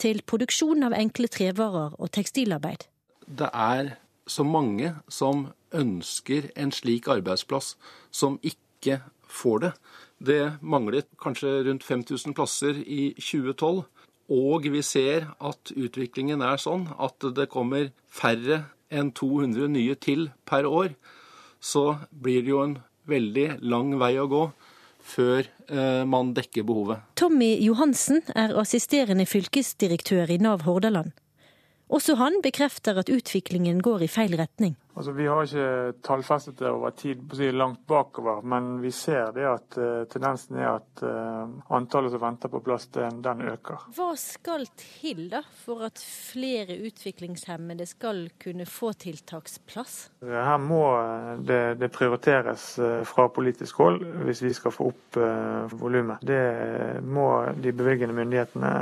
til 0.00 0.22
produksjon 0.24 0.86
av 0.86 0.96
enkle 0.96 1.28
trevarer 1.28 1.98
og 2.00 2.12
tekstilarbeid 2.16 2.88
det 3.30 3.50
er 3.54 3.94
så 4.26 4.44
mange 4.44 4.94
som 5.08 5.48
ønsker 5.74 6.50
en 6.58 6.72
slik 6.74 7.08
arbeidsplass, 7.10 7.76
som 8.10 8.38
ikke 8.42 9.00
får 9.30 9.58
det. 9.64 9.72
Det 10.18 10.42
manglet 10.60 11.08
kanskje 11.22 11.62
rundt 11.66 11.86
5000 11.86 12.34
plasser 12.34 12.82
i 12.86 13.14
2012. 13.18 13.84
Og 14.30 14.66
vi 14.70 14.82
ser 14.82 15.30
at 15.42 15.72
utviklingen 15.74 16.42
er 16.42 16.60
sånn 16.60 16.86
at 16.98 17.24
det 17.34 17.48
kommer 17.50 17.90
færre 18.06 18.64
enn 18.90 19.12
200 19.16 19.70
nye 19.72 19.96
til 19.96 20.28
per 20.48 20.68
år. 20.68 20.94
Så 21.60 22.00
blir 22.10 22.44
det 22.44 22.52
jo 22.54 22.62
en 22.64 22.76
veldig 23.10 23.60
lang 23.62 23.96
vei 24.00 24.14
å 24.20 24.28
gå 24.30 24.44
før 25.10 25.46
eh, 25.46 26.04
man 26.08 26.34
dekker 26.36 26.66
behovet. 26.66 27.02
Tommy 27.18 27.54
Johansen 27.64 28.22
er 28.36 28.54
assisterende 28.60 29.26
fylkesdirektør 29.28 30.30
i 30.30 30.38
Nav 30.42 30.66
Hordaland. 30.66 31.14
Også 31.90 32.14
han 32.20 32.38
bekrefter 32.44 33.00
at 33.00 33.10
utviklingen 33.10 33.80
går 33.82 34.04
i 34.06 34.10
feil 34.10 34.36
retning. 34.38 34.76
Altså, 34.94 35.12
vi 35.12 35.26
har 35.30 35.46
ikke 35.46 35.92
tallfestet 36.02 36.58
det 36.58 36.70
over 36.70 36.90
tid 36.90 37.22
langt 37.54 37.86
bakover, 37.86 38.42
men 38.42 38.80
vi 38.82 38.90
ser 38.92 39.30
det 39.36 39.46
at 39.46 39.78
uh, 39.78 40.04
tendensen 40.10 40.58
er 40.58 40.68
at 40.72 41.02
uh, 41.06 41.46
antallet 41.76 42.12
som 42.12 42.22
venter 42.22 42.50
på 42.50 42.60
plass, 42.64 42.88
den, 42.94 43.20
den, 43.22 43.44
øker. 43.48 43.86
Hva 43.96 44.10
skal 44.18 44.66
til 44.76 45.28
da 45.30 45.42
for 45.64 45.86
at 45.86 46.02
flere 46.02 46.76
utviklingshemmede 46.86 47.86
skal 47.86 48.26
kunne 48.42 48.66
få 48.66 48.92
tiltaksplass? 48.92 49.98
Her 50.26 50.58
må 50.62 50.82
det, 51.46 51.78
det 51.80 51.92
prioriteres 51.94 52.72
fra 53.08 53.28
politisk 53.32 53.78
hold 53.80 54.02
hvis 54.26 54.42
vi 54.42 54.52
skal 54.56 54.74
få 54.74 54.90
opp 54.90 55.20
uh, 55.20 55.70
volumet. 55.80 56.20
Det 56.26 57.02
må 57.06 57.30
de 57.56 57.72
bevilgende 57.72 58.16
myndighetene 58.18 58.74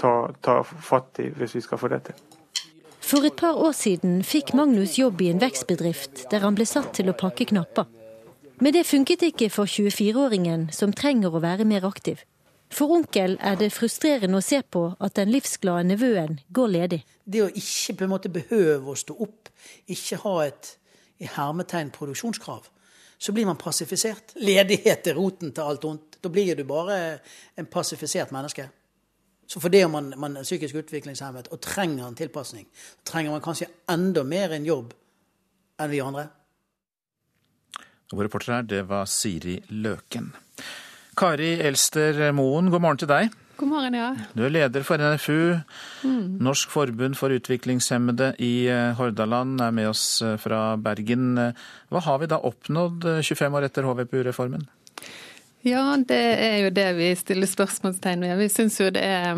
ta, 0.00 0.16
ta 0.40 0.62
fatt 0.64 1.20
i 1.22 1.30
hvis 1.36 1.58
vi 1.60 1.64
skal 1.68 1.80
få 1.80 1.92
det 1.92 2.02
til. 2.08 2.26
For 3.06 3.22
et 3.22 3.36
par 3.38 3.54
år 3.62 3.70
siden 3.78 4.16
fikk 4.26 4.48
Magnus 4.58 4.96
jobb 4.98 5.20
i 5.22 5.28
en 5.30 5.38
vekstbedrift 5.38 6.24
der 6.32 6.42
han 6.42 6.56
ble 6.58 6.64
satt 6.66 6.88
til 6.96 7.06
å 7.06 7.14
pakke 7.14 7.44
knapper. 7.52 7.86
Men 8.58 8.74
det 8.74 8.86
funket 8.88 9.22
ikke 9.28 9.46
for 9.52 9.70
24-åringen, 9.70 10.64
som 10.74 10.94
trenger 10.96 11.30
å 11.30 11.42
være 11.44 11.68
mer 11.68 11.86
aktiv. 11.86 12.24
For 12.74 12.90
onkel 12.96 13.36
er 13.38 13.58
det 13.60 13.68
frustrerende 13.76 14.40
å 14.40 14.42
se 14.42 14.58
på 14.58 14.88
at 14.98 15.14
den 15.20 15.30
livsglade 15.30 15.84
nevøen 15.86 16.40
går 16.50 16.72
ledig. 16.72 16.98
Det 17.22 17.44
å 17.44 17.52
ikke 17.52 17.94
på 17.94 18.06
en 18.08 18.12
måte 18.16 18.32
behøve 18.32 18.90
å 18.90 18.98
stå 18.98 19.14
opp, 19.22 19.52
ikke 19.86 20.18
ha 20.24 20.34
et 20.48 20.72
i 21.22 21.28
hermetegn 21.30 21.92
produksjonskrav, 21.94 22.66
så 23.22 23.32
blir 23.36 23.46
man 23.46 23.60
passifisert. 23.60 24.34
Ledighet 24.42 25.06
er 25.06 25.16
roten 25.16 25.54
til 25.54 25.62
alt 25.62 25.86
ondt. 25.86 26.18
Da 26.18 26.32
blir 26.32 26.58
du 26.58 26.64
bare 26.66 27.20
en 27.54 27.70
passifisert 27.70 28.34
menneske. 28.34 28.66
Så 29.46 29.62
fordi 29.62 29.84
man, 29.90 30.12
man 30.18 30.36
er 30.36 30.46
psykisk 30.46 30.80
utviklingshemmet 30.82 31.48
og 31.54 31.60
trenger 31.62 32.08
en 32.08 32.18
tilpasning, 32.18 32.66
trenger 33.06 33.34
man 33.34 33.44
kanskje 33.44 33.70
enda 33.92 34.24
mer 34.26 34.56
en 34.56 34.66
jobb 34.66 34.94
enn 35.80 35.92
vi 35.92 36.02
andre. 36.02 36.28
Vår 38.12 38.28
reporter 38.28 38.58
her, 38.58 38.66
det 38.66 38.84
var 38.90 39.08
Siri 39.10 39.58
Løken. 39.70 40.30
Kari 41.16 41.56
Elster 41.64 42.30
Moen, 42.36 42.70
god 42.70 42.82
morgen 42.84 43.02
til 43.02 43.10
deg. 43.10 43.34
God 43.56 43.70
morgen, 43.70 43.94
ja. 43.96 44.10
Du 44.36 44.42
er 44.44 44.52
leder 44.52 44.82
for 44.84 45.00
NFU, 45.00 45.56
mm. 46.04 46.36
Norsk 46.44 46.70
forbund 46.70 47.16
for 47.16 47.32
utviklingshemmede 47.32 48.34
i 48.44 48.68
eh, 48.68 48.92
Hordaland, 48.98 49.62
er 49.64 49.72
med 49.72 49.88
oss 49.88 50.20
eh, 50.20 50.36
fra 50.40 50.76
Bergen. 50.76 51.38
Hva 51.88 52.02
har 52.04 52.20
vi 52.20 52.28
da 52.28 52.42
oppnådd 52.44 53.06
25 53.24 53.46
eh, 53.46 53.56
år 53.56 53.68
etter 53.70 53.88
HVPU-reformen? 53.88 54.66
Ja, 55.64 55.96
det 55.96 56.18
er 56.18 56.58
jo 56.66 56.70
det 56.70 56.86
vi 56.98 57.08
stiller 57.18 57.48
spørsmålstegn 57.50 58.22
ved. 58.22 58.36
Vi 58.38 58.48
syns 58.52 58.76
jo 58.78 58.90
det 58.94 59.02
er 59.02 59.32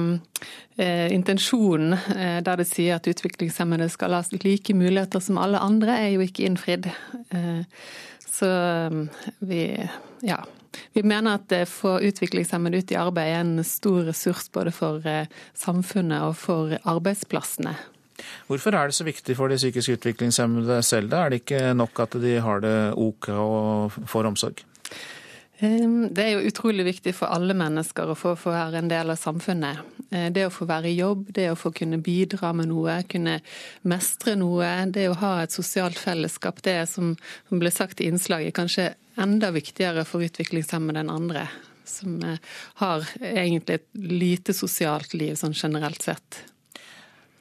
eh, 0.77 1.09
intensjonen 1.15 1.95
eh, 1.95 2.41
der 2.45 2.61
det 2.61 2.67
sier 2.69 2.99
at 2.99 3.09
utviklingshemmede 3.09 3.89
skal 3.93 4.17
ha 4.17 4.23
like 4.43 4.75
muligheter 4.77 5.25
som 5.25 5.39
alle 5.39 5.63
andre, 5.63 5.97
er 5.97 6.15
jo 6.17 6.27
ikke 6.27 6.45
innfridd. 6.45 6.91
Eh, 7.33 7.65
så 8.29 8.51
vi 9.41 9.63
ja. 10.23 10.43
Vi 10.93 11.03
mener 11.03 11.39
at 11.39 11.53
å 11.55 11.65
få 11.69 11.99
utviklingshemmede 12.07 12.83
ut 12.83 12.93
i 12.93 12.99
arbeid 13.01 13.33
er 13.33 13.41
en 13.41 13.65
stor 13.67 14.05
ressurs 14.11 14.51
både 14.53 14.73
for 14.75 15.05
eh, 15.09 15.31
samfunnet 15.57 16.27
og 16.29 16.37
for 16.39 16.77
arbeidsplassene. 16.83 17.75
Hvorfor 18.49 18.75
er 18.75 18.91
det 18.91 18.97
så 18.99 19.07
viktig 19.07 19.37
for 19.39 19.51
de 19.51 19.59
psykisk 19.59 19.95
utviklingshemmede 19.97 20.81
selv? 20.83 21.13
Da? 21.13 21.25
Er 21.25 21.33
det 21.33 21.45
ikke 21.45 21.75
nok 21.79 22.03
at 22.05 22.19
de 22.21 22.39
har 22.43 22.65
det 22.65 22.77
ok 22.99 23.31
og 23.35 23.99
får 24.11 24.29
omsorg? 24.33 24.65
Det 25.59 26.23
er 26.23 26.37
jo 26.37 26.47
utrolig 26.47 26.85
viktig 26.87 27.13
for 27.19 27.35
alle 27.35 27.55
mennesker 27.59 28.13
å 28.13 28.15
få, 28.19 28.37
få 28.39 28.53
være 28.55 28.79
en 28.79 28.91
del 28.91 29.11
av 29.11 29.19
samfunnet. 29.19 29.81
Eh, 30.15 30.29
det 30.31 30.45
å 30.47 30.53
få 30.55 30.69
være 30.71 30.93
i 30.93 30.99
jobb, 31.01 31.25
det 31.35 31.49
å 31.51 31.57
få 31.59 31.73
kunne 31.75 31.99
bidra 31.99 32.53
med 32.55 32.71
noe, 32.71 33.01
kunne 33.11 33.41
mestre 33.91 34.37
noe. 34.39 34.69
Det 34.95 35.09
å 35.11 35.17
ha 35.19 35.33
et 35.43 35.55
sosialt 35.55 35.99
fellesskap, 35.99 36.63
det 36.63 36.77
som, 36.93 37.17
som 37.51 37.59
ble 37.59 37.73
sagt 37.75 37.99
i 38.01 38.07
innslaget, 38.07 38.55
kanskje 38.55 38.93
enda 39.19 39.51
viktigere 39.51 40.07
for 40.07 40.23
utviklingshemmede 40.23 41.03
enn 41.03 41.11
andre. 41.11 41.49
Som 41.89 42.23
eh, 42.23 42.39
har 42.79 43.11
egentlig 43.19 43.81
et 43.81 43.89
lite 43.99 44.55
sosialt 44.55 45.19
liv 45.19 45.35
sånn 45.41 45.59
generelt 45.59 46.07
sett. 46.07 46.45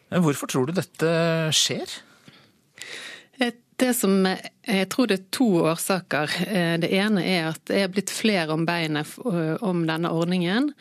Hvorfor 0.09 0.49
tror 0.49 0.69
du 0.69 0.73
dette 0.73 1.13
skjer? 1.53 1.99
Det 3.77 3.93
som 3.93 4.25
Jeg 4.25 4.87
tror 4.89 5.07
det 5.07 5.15
er 5.19 5.25
to 5.31 5.45
årsaker. 5.69 6.31
Eh, 6.49 6.75
det 6.81 6.89
ene 6.97 7.21
er 7.23 7.51
at 7.51 7.61
det 7.69 7.83
er 7.83 7.91
blitt 7.93 8.09
flere 8.11 8.55
om 8.55 8.65
beinet 8.65 9.11
eh, 9.21 9.53
om 9.63 9.83
denne 9.87 10.09
ordningen. 10.09 10.71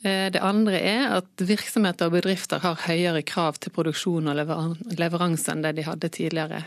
Eh, 0.00 0.32
det 0.32 0.40
andre 0.40 0.80
er 0.80 1.04
at 1.18 1.44
virksomheter 1.44 2.08
og 2.08 2.16
bedrifter 2.16 2.64
har 2.64 2.80
høyere 2.86 3.22
krav 3.28 3.60
til 3.60 3.74
produksjon 3.76 4.32
og 4.32 4.40
leveranse 4.96 5.52
enn 5.52 5.66
det 5.66 5.76
de 5.76 5.84
hadde 5.86 6.10
tidligere. 6.16 6.64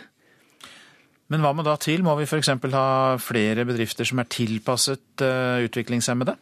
Men 1.34 1.42
hva 1.42 1.56
må 1.58 1.66
da 1.66 1.76
til? 1.82 2.06
Må 2.06 2.16
vi 2.22 2.30
f.eks. 2.30 2.54
ha 2.74 3.18
flere 3.22 3.66
bedrifter 3.66 4.06
som 4.06 4.22
er 4.22 4.30
tilpasset 4.30 5.26
utviklingshemmede? 5.66 6.38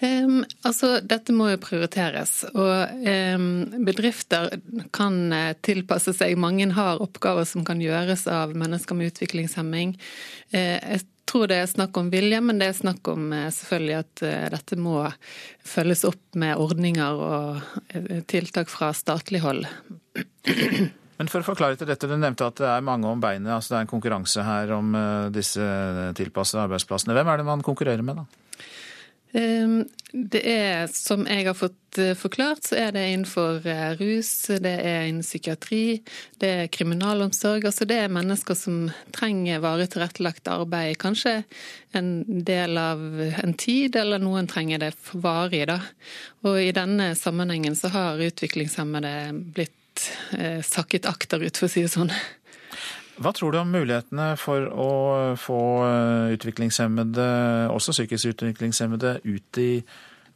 Um, 0.00 0.44
altså, 0.64 0.94
Dette 1.04 1.34
må 1.36 1.50
jo 1.50 1.60
prioriteres. 1.60 2.40
og 2.54 3.04
um, 3.04 3.84
Bedrifter 3.84 4.48
kan 4.96 5.18
uh, 5.28 5.52
tilpasse 5.60 6.14
seg. 6.16 6.38
Mange 6.40 6.70
har 6.72 7.02
oppgaver 7.04 7.44
som 7.48 7.66
kan 7.68 7.82
gjøres 7.84 8.24
av 8.32 8.54
mennesker 8.56 8.96
med 8.96 9.12
utviklingshemming. 9.12 9.92
Uh, 10.54 10.78
jeg 10.80 11.04
tror 11.28 11.50
det 11.52 11.60
er 11.60 11.68
snakk 11.68 12.00
om 12.00 12.08
vilje, 12.10 12.40
men 12.42 12.62
det 12.62 12.70
er 12.70 12.80
snakk 12.80 13.12
om 13.12 13.28
uh, 13.34 13.50
selvfølgelig 13.52 13.98
at 13.98 14.24
dette 14.56 14.80
må 14.80 15.04
følges 15.68 16.06
opp 16.08 16.40
med 16.40 16.56
ordninger 16.58 17.20
og 17.20 18.24
tiltak 18.32 18.72
fra 18.72 18.94
statlig 18.96 19.44
hold. 19.44 19.68
Men 21.20 21.28
for 21.28 21.42
å 21.42 21.44
forklare 21.44 21.76
til 21.76 21.90
dette, 21.90 22.08
Du 22.08 22.16
nevnte 22.16 22.46
at 22.48 22.56
det 22.56 22.68
er 22.72 22.80
mange 22.80 23.04
om 23.04 23.20
beinet. 23.20 23.52
altså 23.52 23.74
Det 23.74 23.76
er 23.76 23.84
en 23.84 23.90
konkurranse 23.92 24.44
her 24.46 24.72
om 24.72 24.94
disse 25.34 25.60
tilpassede 26.16 26.64
arbeidsplassene. 26.64 27.12
Hvem 27.12 27.28
er 27.28 27.42
det 27.42 27.50
man 27.50 27.66
konkurrerer 27.66 28.00
med, 28.00 28.22
da? 28.22 28.39
Ehm, 29.32 29.84
det 30.12 30.40
er, 30.42 30.88
som 30.90 31.22
jeg 31.28 31.46
har 31.46 31.54
fått 31.54 31.98
eh, 32.02 32.16
forklart, 32.18 32.64
så 32.66 32.78
er 32.80 32.94
det 32.96 33.04
innenfor 33.12 33.66
eh, 33.68 33.92
rus, 34.00 34.30
det 34.50 34.72
er 34.82 35.06
innen 35.06 35.22
psykiatri, 35.22 36.00
det 36.42 36.50
er 36.50 36.70
kriminalomsorg. 36.74 37.68
Altså 37.68 37.86
det 37.86 38.00
er 38.02 38.12
mennesker 38.12 38.58
som 38.58 38.80
trenger 39.14 39.62
varig 39.62 39.90
tilrettelagt 39.92 40.50
arbeid, 40.50 40.98
kanskje 41.02 41.36
en 41.94 42.10
del 42.26 42.80
av 42.80 43.04
en 43.44 43.54
tid, 43.54 43.96
eller 44.02 44.22
noen 44.22 44.50
trenger 44.50 44.82
det 44.82 44.92
varig. 45.12 45.62
Da. 45.70 45.78
Og 46.42 46.58
i 46.58 46.74
denne 46.74 47.12
sammenhengen 47.18 47.78
så 47.78 47.92
har 47.94 48.24
utviklingshemmede 48.26 49.14
blitt 49.54 50.08
eh, 50.34 50.58
sakket 50.66 51.06
akterut, 51.06 51.54
for 51.54 51.70
å 51.70 51.72
si 51.72 51.86
det 51.86 51.94
sånn. 51.94 52.10
Hva 53.20 53.34
tror 53.36 53.52
du 53.52 53.58
om 53.60 53.68
mulighetene 53.68 54.30
for 54.40 54.64
å 54.72 54.92
få 55.36 55.60
eh, 55.84 56.30
utviklingshemmede, 56.36 57.26
også 57.68 57.92
psykisk 57.92 58.32
utviklingshemmede, 58.32 59.18
ut 59.28 59.60
i 59.60 59.82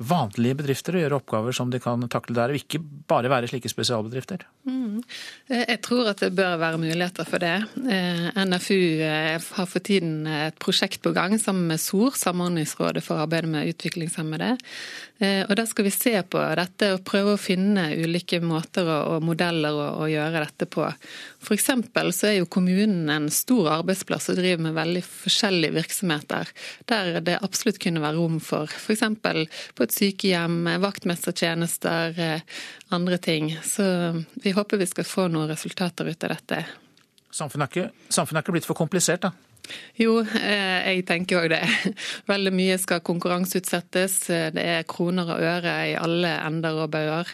vanlige 0.08 0.58
bedrifter 0.60 0.96
og 0.96 1.04
gjøre 1.04 1.18
oppgaver 1.20 1.56
som 1.56 1.70
de 1.72 1.80
kan 1.82 2.04
takle 2.12 2.36
der, 2.36 2.52
og 2.52 2.60
ikke 2.60 2.80
bare 3.08 3.30
være 3.32 3.50
slike 3.50 3.70
spesialbedrifter? 3.72 4.44
Mm. 4.68 5.02
Eh, 5.48 5.64
jeg 5.74 5.80
tror 5.84 6.10
at 6.12 6.22
det 6.24 6.32
bør 6.36 6.58
være 6.60 6.80
muligheter 6.82 7.28
for 7.28 7.42
det. 7.42 7.54
Eh, 7.90 8.28
NFU 8.44 8.80
har 9.04 9.68
for 9.70 9.84
tiden 9.84 10.26
et 10.30 10.58
prosjekt 10.62 11.02
på 11.04 11.14
gang 11.16 11.36
sammen 11.40 11.68
med 11.72 11.82
SOR, 11.82 12.16
Samordningsrådet 12.18 13.04
for 13.04 13.22
arbeidet 13.24 13.50
med 13.50 13.72
utviklingshemmede. 13.74 14.54
Og 15.24 15.52
Da 15.56 15.62
skal 15.64 15.86
vi 15.86 15.92
se 15.94 16.10
på 16.26 16.40
dette 16.58 16.88
og 16.92 17.04
prøve 17.06 17.36
å 17.36 17.40
finne 17.40 17.84
ulike 17.94 18.40
måter 18.42 18.88
og 18.90 19.22
modeller 19.24 19.76
å 20.02 20.08
gjøre 20.10 20.42
dette 20.42 20.66
på. 20.68 20.84
F.eks. 21.44 21.70
så 22.16 22.28
er 22.28 22.36
jo 22.40 22.50
kommunen 22.50 23.10
en 23.12 23.28
stor 23.32 23.70
arbeidsplass 23.78 24.30
og 24.32 24.38
driver 24.40 24.66
med 24.66 24.76
veldig 24.76 25.02
forskjellige 25.06 25.76
virksomheter, 25.78 26.50
der 26.90 27.20
det 27.24 27.38
absolutt 27.44 27.80
kunne 27.82 28.02
være 28.04 28.18
rom 28.18 28.40
for 28.42 28.70
f.eks. 28.70 29.04
på 29.22 29.86
et 29.86 29.93
sykehjem, 29.94 30.66
vaktmestertjenester, 30.82 32.20
eh, 32.20 32.60
andre 32.94 33.18
ting. 33.18 33.52
Så 33.62 33.86
vi 34.42 34.54
håper 34.56 34.82
vi 34.82 34.90
skal 34.90 35.08
få 35.08 35.28
noen 35.32 35.50
resultater 35.52 36.10
ut 36.10 36.26
av 36.26 36.36
dette. 36.36 36.64
Samfunnet 37.34 37.66
er 37.66 37.72
ikke, 37.72 38.12
samfunnet 38.14 38.40
er 38.40 38.46
ikke 38.46 38.58
blitt 38.58 38.70
for 38.70 38.78
komplisert, 38.78 39.26
da? 39.26 39.32
Jo, 39.96 40.18
eh, 40.20 40.84
jeg 40.90 41.04
tenker 41.08 41.40
òg 41.40 41.52
det. 41.54 41.62
Veldig 42.32 42.52
mye 42.54 42.76
skal 42.80 43.02
konkurranseutsettes. 43.06 44.16
Det 44.54 44.64
er 44.74 44.86
kroner 44.90 45.30
og 45.30 45.44
øre 45.44 45.74
i 45.88 45.94
alle 45.98 46.34
ender 46.44 46.82
og 46.84 46.90
bauger. 46.92 47.30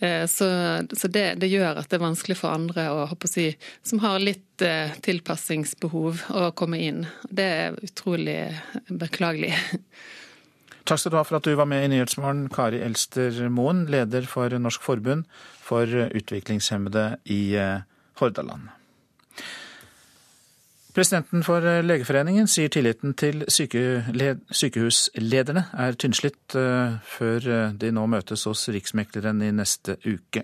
Eh, 0.00 0.24
så, 0.30 0.48
så 0.90 1.10
det, 1.12 1.26
det, 1.42 1.50
gjør 1.52 1.82
at 1.82 1.90
det 1.90 1.98
er 1.98 2.06
vanskelig 2.06 2.38
for 2.40 2.54
andre 2.54 2.88
å, 2.90 3.06
si, 3.30 3.50
som 3.86 4.02
har 4.04 4.18
litt 4.22 4.64
eh, 4.64 4.96
tilpassingsbehov, 5.04 6.24
å 6.34 6.48
komme 6.58 6.80
inn. 6.82 7.04
Det 7.30 7.48
er 7.62 7.82
utrolig 7.84 8.40
beklagelig. 8.88 9.54
Takk 10.88 11.02
skal 11.02 11.12
du 11.12 11.18
ha 11.18 11.26
for 11.26 11.36
at 11.36 11.44
du 11.44 11.52
var 11.58 11.68
med 11.68 11.84
i 11.84 11.90
Nyhetsmorgen, 11.92 12.46
Kari 12.48 12.80
Elster 12.80 13.50
Moen, 13.52 13.84
leder 13.92 14.24
for 14.24 14.48
Norsk 14.56 14.82
forbund 14.82 15.26
for 15.60 15.84
utviklingshemmede 15.84 17.18
i 17.28 17.52
Hordaland. 18.16 18.70
Presidenten 20.98 21.44
for 21.46 21.62
Legeforeningen 21.62 22.48
sier 22.50 22.72
tilliten 22.74 23.12
til 23.14 23.44
sykehuslederne 23.46 25.62
er 25.78 25.94
tynnslitt 26.00 26.56
eh, 26.58 26.96
før 27.06 27.46
eh, 27.54 27.70
de 27.78 27.92
nå 27.94 28.02
møtes 28.10 28.42
hos 28.48 28.64
Riksmekleren 28.74 29.38
i 29.46 29.52
neste 29.54 29.94
uke. 30.02 30.42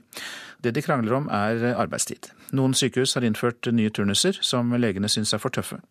Det 0.63 0.71
de 0.77 0.85
krangler 0.85 1.17
om 1.19 1.27
er 1.27 1.59
arbeidstid. 1.73 2.31
Noen 2.55 2.71
sykehus 2.79 3.19
har 3.19 3.27
innført 3.27 3.67
nye 3.75 3.91
turnuser 3.91 4.39
som 4.47 4.71
legene 4.79 5.11
syns 5.11 5.35
er 5.35 5.43
for 5.43 5.51
tøffe, 5.51 5.83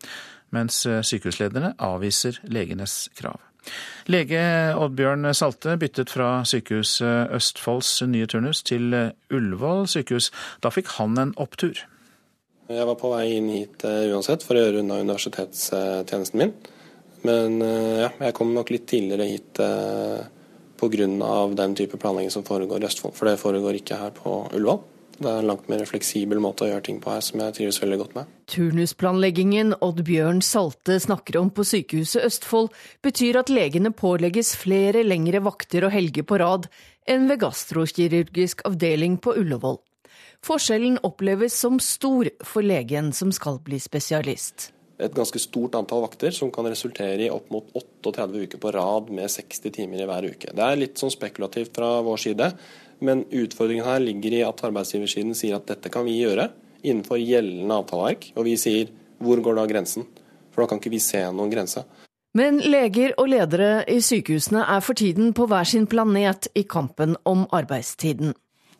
mens 0.55 0.87
eh, 0.87 1.03
sykehuslederne 1.03 1.75
avviser 1.83 2.39
legenes 2.47 3.11
krav. 3.19 3.43
Lege 4.11 4.43
Oddbjørn 4.75 5.31
Salte 5.37 5.77
byttet 5.79 6.11
fra 6.11 6.41
Sykehuset 6.47 7.31
Østfolds 7.33 7.95
nye 8.09 8.27
turnus 8.27 8.63
til 8.67 8.91
Ullevål 9.33 9.87
sykehus. 9.91 10.31
Da 10.63 10.73
fikk 10.73 10.95
han 10.97 11.17
en 11.21 11.35
opptur. 11.39 11.85
Jeg 12.71 12.87
var 12.87 12.95
på 12.95 13.09
vei 13.11 13.25
inn 13.35 13.49
hit 13.51 13.83
uh, 13.83 14.05
uansett 14.13 14.43
for 14.45 14.55
å 14.55 14.61
gjøre 14.63 14.83
unna 14.83 15.01
universitetstjenesten 15.03 16.39
min. 16.39 16.53
Men 17.27 17.59
uh, 17.59 18.05
ja, 18.05 18.09
jeg 18.29 18.35
kom 18.37 18.53
nok 18.55 18.71
litt 18.71 18.87
tidligere 18.87 19.27
hit 19.27 19.59
uh, 19.59 20.23
pga. 20.79 21.09
den 21.59 21.75
type 21.75 21.99
planlegging 21.99 22.31
som 22.31 22.47
foregår 22.47 22.83
i 22.83 22.87
Østfold. 22.87 23.15
For 23.17 23.27
det 23.27 23.41
foregår 23.41 23.79
ikke 23.79 23.99
her 23.99 24.15
på 24.15 24.37
Ullevål. 24.53 24.79
Det 25.13 25.29
er 25.29 25.39
en 25.43 25.47
langt 25.47 25.69
mer 25.69 25.83
fleksibel 25.87 26.39
måte 26.41 26.65
å 26.65 26.69
gjøre 26.71 26.85
ting 26.87 26.99
på 27.03 27.11
her, 27.13 27.21
som 27.23 27.41
jeg 27.43 27.55
trives 27.59 27.79
veldig 27.83 27.99
godt 28.01 28.15
med. 28.17 28.31
Turnusplanleggingen 28.49 29.75
Odd-Bjørn 29.85 30.41
Salte 30.45 30.97
snakker 30.99 31.37
om 31.39 31.51
på 31.53 31.65
Sykehuset 31.67 32.25
Østfold, 32.25 32.73
betyr 33.05 33.39
at 33.43 33.53
legene 33.53 33.93
pålegges 33.93 34.55
flere 34.59 35.05
lengre 35.05 35.43
vakter 35.45 35.85
og 35.87 35.93
helger 35.93 36.25
på 36.27 36.41
rad 36.41 36.69
enn 37.09 37.29
ved 37.29 37.43
gastrokirurgisk 37.43 38.65
avdeling 38.67 39.19
på 39.21 39.35
Ullevål. 39.39 39.81
Forskjellen 40.43 40.97
oppleves 41.07 41.55
som 41.55 41.77
stor 41.79 42.27
for 42.43 42.65
legen 42.65 43.13
som 43.15 43.31
skal 43.31 43.61
bli 43.63 43.79
spesialist. 43.79 44.71
Et 45.03 45.13
ganske 45.13 45.39
stort 45.41 45.75
antall 45.75 46.03
vakter 46.03 46.35
som 46.35 46.51
kan 46.53 46.67
resultere 46.69 47.25
i 47.25 47.31
opp 47.33 47.47
mot 47.51 47.69
38 47.75 48.43
uker 48.45 48.61
på 48.61 48.71
rad 48.75 49.09
med 49.15 49.31
60 49.31 49.73
timer 49.73 50.03
i 50.03 50.07
hver 50.07 50.27
uke. 50.29 50.51
Det 50.53 50.63
er 50.63 50.79
litt 50.79 51.01
sånn 51.01 51.11
spekulativt 51.11 51.73
fra 51.75 51.95
vår 52.05 52.21
side, 52.21 52.49
men 53.03 53.25
utfordringen 53.29 53.85
her 53.85 54.01
ligger 54.03 54.37
i 54.37 54.43
at 54.47 54.63
arbeidsgiversiden 54.65 55.35
sier 55.37 55.59
at 55.59 55.67
dette 55.69 55.91
kan 55.93 56.05
vi 56.07 56.21
gjøre 56.21 56.49
innenfor 56.83 57.19
gjeldende 57.21 57.79
avtaleverk, 57.83 58.31
og 58.35 58.47
vi 58.47 58.55
sier 58.59 58.91
hvor 59.23 59.39
går 59.43 59.59
da 59.59 59.67
grensen? 59.69 60.07
For 60.53 60.63
da 60.63 60.71
kan 60.71 60.81
ikke 60.81 60.93
vi 60.93 61.01
se 61.03 61.21
noen 61.31 61.51
grense. 61.51 61.85
Men 62.37 62.57
leger 62.65 63.13
og 63.21 63.29
ledere 63.29 63.83
i 63.89 63.99
sykehusene 64.01 64.63
er 64.75 64.81
for 64.81 64.97
tiden 64.97 65.35
på 65.37 65.45
hver 65.49 65.67
sin 65.69 65.85
planet 65.89 66.49
i 66.57 66.63
kampen 66.65 67.15
om 67.29 67.45
arbeidstiden. 67.53 68.33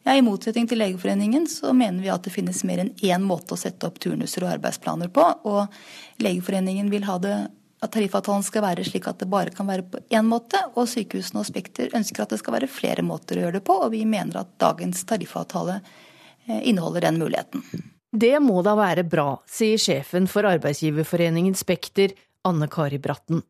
Ja, 0.04 0.18
I 0.18 0.24
motsetning 0.26 0.66
til 0.68 0.82
Legeforeningen 0.82 1.46
så 1.48 1.72
mener 1.72 2.04
vi 2.04 2.12
at 2.12 2.26
det 2.26 2.34
finnes 2.34 2.64
mer 2.68 2.82
enn 2.84 2.92
én 3.00 3.24
måte 3.24 3.56
å 3.56 3.60
sette 3.60 3.88
opp 3.88 4.02
turnuser 4.04 4.44
og 4.44 4.58
arbeidsplaner 4.58 5.12
på. 5.14 5.28
Og 5.48 6.24
Legeforeningen 6.24 6.90
vil 6.92 7.06
ha 7.08 7.16
det 7.24 7.38
at 7.84 7.92
tariffavtalen 7.92 8.46
skal 8.46 8.64
være 8.64 8.86
slik 8.88 9.08
at 9.12 9.20
det 9.20 9.30
bare 9.32 9.52
kan 9.56 9.68
være 9.68 9.86
på 9.92 10.02
én 10.16 10.28
måte, 10.28 10.60
og 10.80 10.88
sykehusene 10.90 11.42
og 11.42 11.48
Spekter 11.50 11.92
ønsker 11.98 12.24
at 12.24 12.34
det 12.34 12.40
skal 12.40 12.56
være 12.58 12.72
flere 12.72 13.04
måter 13.06 13.40
å 13.40 13.46
gjøre 13.46 13.60
det 13.60 13.66
på, 13.68 13.78
og 13.86 13.92
vi 13.94 14.04
mener 14.08 14.42
at 14.44 14.54
dagens 14.62 15.04
tariffavtale 15.10 15.80
eh, 15.82 16.62
inneholder 16.70 17.10
den 17.10 17.20
muligheten. 17.22 17.66
Det 18.14 18.36
må 18.46 18.62
da 18.64 18.76
være 18.78 19.04
bra, 19.10 19.42
sier 19.50 19.82
sjefen 19.82 20.30
for 20.32 20.48
arbeidsgiverforeningen 20.48 21.58
Spekter, 21.58 22.14
Anne 22.48 22.70
Kari 22.72 23.02
Bratten. 23.04 23.44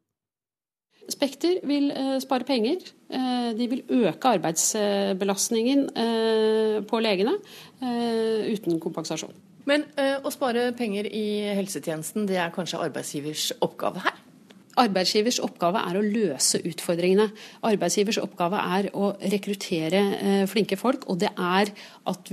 Spekter 1.11 1.59
vil 1.67 1.89
eh, 1.91 2.17
spare 2.23 2.47
penger. 2.47 2.81
Eh, 3.13 3.49
de 3.59 3.69
vil 3.69 3.85
øke 4.01 4.37
arbeidsbelastningen 4.39 5.89
på 6.89 7.01
legene 7.03 7.37
uten 7.83 8.79
kompensasjon. 8.81 9.35
Men 9.69 9.85
å 10.23 10.31
spare 10.33 10.69
penger 10.75 11.07
i 11.07 11.25
helsetjenesten, 11.55 12.27
det 12.27 12.39
er 12.41 12.53
kanskje 12.55 12.81
arbeidsgivers 12.83 13.49
oppgave 13.63 14.03
her? 14.03 14.19
Arbeidsgivers 14.81 15.37
oppgave 15.45 15.83
er 15.85 15.97
å 15.99 16.03
løse 16.03 16.57
utfordringene. 16.65 17.27
Arbeidsgivers 17.69 18.17
oppgave 18.23 18.61
er 18.77 18.89
å 18.97 19.11
rekruttere 19.21 20.47
flinke 20.49 20.79
folk. 20.79 21.05
Og, 21.13 21.21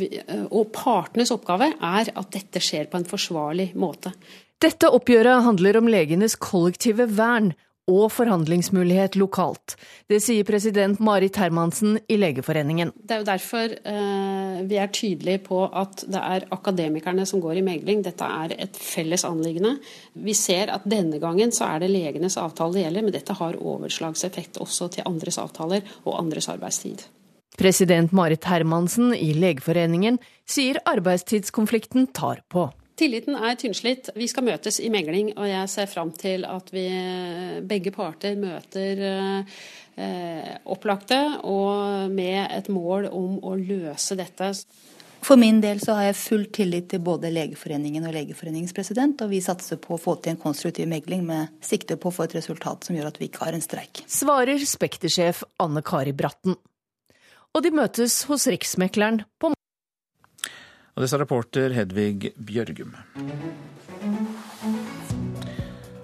vi, 0.01 0.09
og 0.49 0.71
partenes 0.73 1.33
oppgave 1.35 1.75
er 1.77 2.13
at 2.15 2.31
dette 2.33 2.63
skjer 2.65 2.89
på 2.89 3.01
en 3.01 3.09
forsvarlig 3.09 3.71
måte. 3.77 4.15
Dette 4.61 4.89
oppgjøret 4.93 5.45
handler 5.45 5.81
om 5.81 5.89
legenes 5.93 6.37
kollektive 6.41 7.07
vern 7.13 7.53
og 7.91 8.11
forhandlingsmulighet 8.13 9.17
lokalt. 9.19 9.77
Det 10.11 10.21
sier 10.23 10.47
president 10.47 11.01
Marit 11.03 11.39
Hermansen 11.41 11.99
i 12.11 12.19
Legeforeningen. 12.21 12.93
Det 12.95 13.17
er 13.17 13.23
jo 13.23 13.29
derfor 13.29 13.75
eh, 13.75 14.59
vi 14.69 14.79
er 14.81 14.93
tydelige 14.95 15.43
på 15.47 15.63
at 15.67 16.05
det 16.07 16.21
er 16.21 16.49
akademikerne 16.55 17.27
som 17.27 17.43
går 17.43 17.61
i 17.61 17.65
megling. 17.67 18.03
Dette 18.07 18.27
er 18.27 18.57
et 18.59 18.77
felles 18.77 19.25
anliggende. 19.27 19.77
Vi 20.15 20.35
ser 20.39 20.73
at 20.75 20.87
denne 20.89 21.21
gangen 21.23 21.55
så 21.55 21.71
er 21.73 21.85
det 21.85 21.93
legenes 21.93 22.39
avtale 22.41 22.79
det 22.79 22.85
gjelder, 22.85 23.07
men 23.07 23.17
dette 23.17 23.39
har 23.41 23.59
overslagseffekt 23.59 24.61
også 24.63 24.91
til 24.95 25.09
andres 25.09 25.41
avtaler 25.43 25.87
og 26.05 26.21
andres 26.21 26.51
arbeidstid. 26.53 27.07
President 27.61 28.13
Marit 28.17 28.47
Hermansen 28.49 29.11
i 29.13 29.33
Legeforeningen 29.37 30.21
sier 30.49 30.79
arbeidstidskonflikten 30.89 32.07
tar 32.17 32.45
på. 32.49 32.71
Tilliten 33.01 33.37
er 33.39 33.57
tynnslitt. 33.57 34.11
Vi 34.13 34.29
skal 34.29 34.45
møtes 34.45 34.77
i 34.83 34.91
megling, 34.93 35.33
og 35.39 35.49
jeg 35.49 35.73
ser 35.73 35.89
fram 35.89 36.11
til 36.13 36.45
at 36.45 36.69
vi 36.75 36.85
begge 37.65 37.93
parter 37.95 38.37
møter 38.37 39.01
eh, 39.09 40.55
opplagte 40.69 41.21
og 41.49 42.13
med 42.13 42.43
et 42.59 42.69
mål 42.73 43.09
om 43.09 43.39
å 43.41 43.55
løse 43.57 44.19
dette. 44.21 44.53
For 45.25 45.41
min 45.41 45.61
del 45.61 45.81
så 45.81 45.97
har 45.97 46.11
jeg 46.11 46.19
full 46.21 46.45
tillit 46.53 46.89
til 46.93 47.03
både 47.05 47.31
Legeforeningen 47.33 48.05
og 48.09 48.15
Legeforeningens 48.17 48.77
president, 48.77 49.21
og 49.21 49.33
vi 49.33 49.43
satser 49.45 49.81
på 49.81 49.97
å 49.97 50.01
få 50.01 50.17
til 50.21 50.35
en 50.35 50.41
konstruktiv 50.41 50.89
megling 50.89 51.25
med 51.29 51.53
sikte 51.65 51.97
på 52.01 52.09
å 52.09 52.17
få 52.17 52.27
et 52.29 52.37
resultat 52.37 52.89
som 52.89 52.97
gjør 52.97 53.11
at 53.13 53.21
vi 53.21 53.29
ikke 53.29 53.45
har 53.45 53.57
en 53.57 53.65
streik. 53.65 54.03
Svarer 54.09 54.61
Spekter-sjef 54.65 55.45
Anne 55.61 55.85
Kari 55.85 56.17
Bratten. 56.17 56.57
Og 57.51 57.65
de 57.65 57.73
møtes 57.75 58.23
hos 58.31 58.47
Riksmekleren 58.49 59.25
på 59.41 59.53
og 61.01 61.07
det 61.07 61.09
sa 61.09 61.17
reporter 61.17 61.73
Hedvig 61.73 62.35
Bjørgum. 62.37 62.91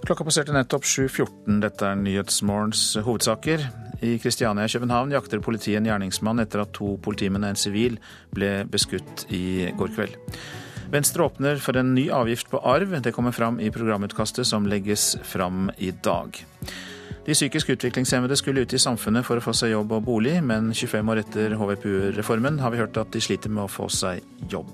Klokka 0.08 0.24
passerte 0.24 0.54
nettopp 0.56 0.86
7.14. 0.88 1.58
Dette 1.60 1.84
er 1.84 1.98
Nyhetsmorgens 2.00 2.94
hovedsaker. 3.04 3.66
I 4.00 4.14
Kristiania 4.22 4.64
i 4.64 4.72
København 4.72 5.12
jakter 5.12 5.44
politiet 5.44 5.82
en 5.82 5.90
gjerningsmann 5.90 6.40
etter 6.40 6.64
at 6.64 6.72
to 6.78 6.94
politimenn 7.04 7.44
og 7.44 7.52
en 7.52 7.60
sivil 7.60 8.00
ble 8.32 8.62
beskutt 8.72 9.26
i 9.28 9.68
går 9.76 9.92
kveld. 9.98 10.16
Venstre 10.88 11.28
åpner 11.28 11.60
for 11.60 11.76
en 11.76 11.92
ny 11.92 12.08
avgift 12.08 12.48
på 12.48 12.64
arv. 12.64 12.96
Det 12.96 13.12
kommer 13.12 13.36
fram 13.36 13.60
i 13.60 13.68
programutkastet 13.74 14.48
som 14.48 14.64
legges 14.64 15.10
fram 15.28 15.68
i 15.76 15.92
dag. 15.92 16.40
De 17.26 17.34
psykisk 17.34 17.72
utviklingshemmede 17.74 18.36
skulle 18.38 18.62
ut 18.62 18.72
i 18.72 18.78
samfunnet 18.78 19.26
for 19.26 19.40
å 19.40 19.42
få 19.42 19.50
seg 19.50 19.72
jobb 19.72 19.96
og 19.96 20.04
bolig, 20.06 20.36
men 20.46 20.70
25 20.70 21.10
år 21.10 21.24
etter 21.24 21.56
HVPU-reformen 21.58 22.60
har 22.62 22.70
vi 22.70 22.78
hørt 22.78 23.00
at 23.02 23.10
de 23.10 23.22
sliter 23.24 23.50
med 23.50 23.64
å 23.66 23.72
få 23.72 23.88
seg 23.90 24.22
jobb. 24.52 24.70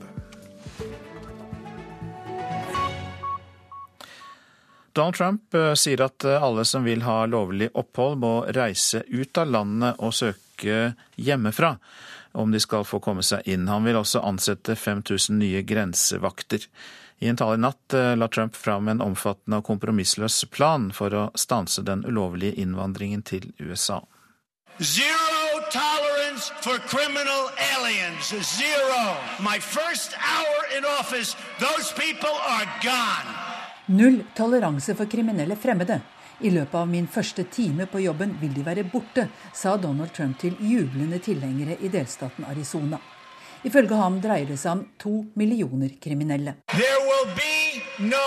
Donald 4.93 5.15
Trump 5.17 5.55
eh, 5.55 5.75
sier 5.75 6.01
at 6.05 6.25
eh, 6.25 6.43
alle 6.43 6.65
som 6.69 6.85
vil 6.85 7.05
ha 7.07 7.25
lovlig 7.27 7.71
opphold, 7.75 8.19
må 8.21 8.33
reise 8.53 9.05
ut 9.09 9.39
av 9.39 9.51
landet 9.51 10.01
og 10.01 10.15
søke 10.15 10.93
hjemmefra 11.17 11.77
om 12.33 12.53
de 12.53 12.61
skal 12.61 12.85
få 12.89 13.01
komme 13.05 13.25
seg 13.25 13.45
inn. 13.49 13.69
Han 13.69 13.85
vil 13.85 13.99
også 14.01 14.23
ansette 14.25 14.77
5000 14.77 15.37
nye 15.41 15.63
grensevakter. 15.69 16.65
I 17.23 17.29
en 17.31 17.39
tale 17.39 17.59
i 17.59 17.63
natt 17.63 17.95
eh, 17.97 18.15
la 18.17 18.29
Trump 18.29 18.57
fram 18.57 18.89
en 18.89 19.05
omfattende 19.05 19.61
og 19.63 19.69
kompromissløs 19.69 20.43
plan 20.53 20.91
for 20.97 21.15
å 21.15 21.29
stanse 21.39 21.85
den 21.87 22.05
ulovlige 22.09 22.59
innvandringen 22.65 23.23
til 23.23 23.53
USA. 23.61 24.03
Zero 24.81 25.61
tolerance 25.71 26.51
for 26.61 26.79
criminal 26.89 27.51
aliens. 27.77 28.33
Zero. 28.43 29.17
My 29.41 29.59
first 29.59 30.17
hour 30.19 30.59
in 30.77 30.85
office, 30.85 31.37
those 31.61 31.93
people 31.93 32.35
are 32.49 32.67
gone. 32.83 33.52
Null 33.87 34.23
toleranse 34.37 34.95
for 34.95 35.07
kriminelle 35.07 35.57
fremmede. 35.57 36.01
I 36.41 36.51
løpet 36.51 36.75
av 36.75 36.89
min 36.89 37.07
første 37.07 37.45
time 37.45 37.87
på 37.87 38.01
jobben 38.03 38.37
vil 38.41 38.55
de 38.55 38.63
være 38.67 38.85
borte, 38.85 39.29
sa 39.55 39.77
Donald 39.77 40.13
Trump 40.15 40.39
til 40.39 40.55
jublende 40.59 41.19
tilhengere 41.19 41.77
i 41.81 41.91
delstaten 41.91 42.47
Arizona. 42.51 42.99
Ifølge 43.63 43.99
ham 43.99 44.21
dreier 44.23 44.47
det 44.47 44.59
seg 44.59 44.73
om 44.73 44.85
to 44.99 45.15
millioner 45.39 45.95
kriminelle. 46.03 46.57
No 48.03 48.23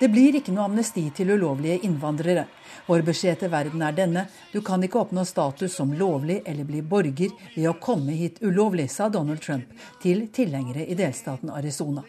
det 0.00 0.08
blir 0.10 0.34
ikke 0.36 0.52
noe 0.52 0.66
amnesti 0.68 1.04
til 1.14 1.30
ulovlige 1.36 1.84
innvandrere. 1.86 2.48
Vår 2.88 3.04
beskjed 3.06 3.38
til 3.40 3.52
verden 3.52 3.82
er 3.86 3.94
denne. 3.94 4.26
Du 4.52 4.60
kan 4.62 4.82
ikke 4.82 5.00
oppnå 5.00 5.24
status 5.24 5.78
som 5.78 5.94
lovlig 5.94 6.40
eller 6.44 6.66
bli 6.68 6.82
borger 6.82 7.30
ved 7.54 7.70
å 7.70 7.78
komme 7.80 8.18
hit 8.18 8.42
ulovlig, 8.42 8.90
sa 8.90 9.08
Donald 9.08 9.40
Trump 9.40 9.70
til 10.02 10.26
tilhengere 10.34 10.84
i 10.86 10.98
delstaten 10.98 11.54
Arizona. 11.54 12.04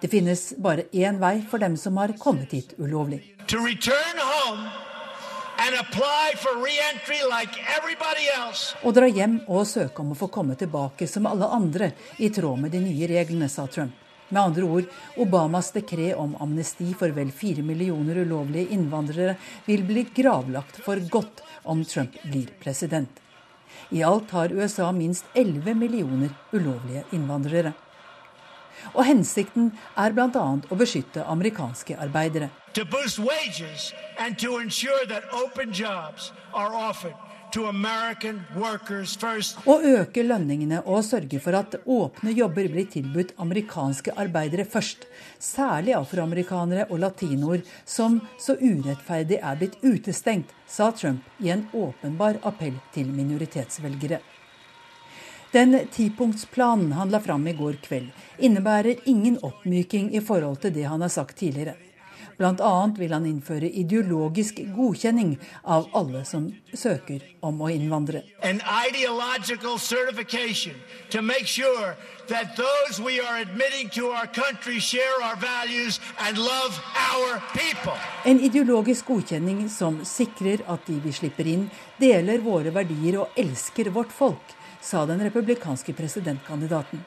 Det 0.00 0.08
finnes 0.08 0.54
bare 0.56 0.82
én 0.92 1.18
vei 1.18 1.40
for 1.50 1.58
dem 1.58 1.76
som 1.76 1.96
har 1.96 2.12
kommet 2.18 2.52
hit 2.52 2.74
ulovlig. 2.78 3.22
Å 8.82 8.92
dra 8.92 9.06
hjem 9.08 9.38
og 9.48 9.62
søke 9.66 10.02
om 10.02 10.10
å 10.12 10.18
få 10.18 10.28
komme 10.28 10.56
tilbake 10.60 11.08
som 11.08 11.28
alle 11.30 11.48
andre, 11.48 11.92
i 12.18 12.28
tråd 12.28 12.60
med 12.60 12.76
de 12.76 12.82
nye 12.84 13.08
reglene, 13.08 13.48
sa 13.48 13.64
Trump. 13.66 13.94
Med 14.28 14.42
andre 14.42 14.66
ord, 14.66 14.90
Obamas 15.22 15.70
dekret 15.72 16.18
om 16.18 16.34
amnesti 16.42 16.90
for 16.98 17.14
vel 17.14 17.30
fire 17.32 17.62
millioner 17.62 18.18
ulovlige 18.26 18.74
innvandrere 18.74 19.36
vil 19.68 19.86
bli 19.86 20.02
gravlagt 20.14 20.82
for 20.82 21.00
godt 21.10 21.44
om 21.62 21.84
Trump 21.86 22.18
blir 22.26 22.50
president. 22.60 23.22
I 23.94 24.02
alt 24.02 24.30
har 24.34 24.52
USA 24.52 24.90
minst 24.92 25.24
11 25.34 25.74
millioner 25.78 26.34
ulovlige 26.52 27.04
innvandrere. 27.14 27.72
Og 28.94 29.04
hensikten 29.08 29.72
er 29.96 30.14
bl.a. 30.16 30.46
å 30.70 30.78
beskytte 30.78 31.24
amerikanske 31.26 31.96
arbeidere. 31.98 32.50
Å 39.66 39.76
øke 39.90 40.24
lønningene 40.26 40.80
og 40.84 41.04
sørge 41.06 41.40
for 41.40 41.56
at 41.56 41.76
åpne 41.86 42.34
jobber 42.36 42.68
blir 42.74 42.88
tilbudt 42.92 43.32
amerikanske 43.40 44.12
arbeidere 44.18 44.66
først. 44.68 45.06
Særlig 45.40 45.96
afroamerikanere 45.96 46.88
og 46.90 47.00
latinoer, 47.06 47.64
som 47.88 48.20
så 48.36 48.58
urettferdig 48.60 49.40
er 49.40 49.60
blitt 49.60 49.80
utestengt, 49.80 50.52
sa 50.66 50.90
Trump 50.92 51.24
i 51.40 51.54
en 51.54 51.68
åpenbar 51.72 52.42
appell 52.44 52.76
til 52.92 53.08
minoritetsvelgere. 53.14 54.20
Den 55.56 55.86
tipunktsplanen 55.92 56.92
han 56.92 57.10
la 57.10 57.20
fram 57.20 57.46
i 57.48 57.52
går 57.52 57.72
kveld, 57.72 58.08
innebærer 58.38 58.96
ingen 59.08 59.38
oppmyking 59.42 60.10
i 60.14 60.20
forhold 60.20 60.58
til 60.60 60.74
det 60.74 60.82
han 60.84 61.00
har 61.00 61.08
sagt 61.08 61.38
tidligere. 61.40 61.72
Bl.a. 62.36 62.72
vil 62.98 63.12
han 63.12 63.24
innføre 63.24 63.70
ideologisk 63.80 64.58
godkjenning 64.76 65.38
av 65.64 65.86
alle 65.96 66.20
som 66.28 66.50
søker 66.76 67.22
om 67.40 67.62
å 67.64 67.70
innvandre. 67.72 68.20
Sure 69.86 70.12
en 78.24 78.40
ideologisk 78.50 79.06
godkjenning 79.06 79.64
som 79.72 79.98
sikrer 80.04 80.68
at 80.68 80.86
de 80.90 81.00
vi 81.00 81.16
slipper 81.16 81.48
inn, 81.48 81.68
deler 81.96 82.44
våre 82.44 82.76
verdier 82.76 83.22
og 83.22 83.40
elsker 83.40 83.88
vårt 83.96 84.12
folk, 84.12 84.55
sa 84.86 85.06
den 85.06 85.20
republikanske 85.20 85.92
presidentkandidaten. 85.92 87.00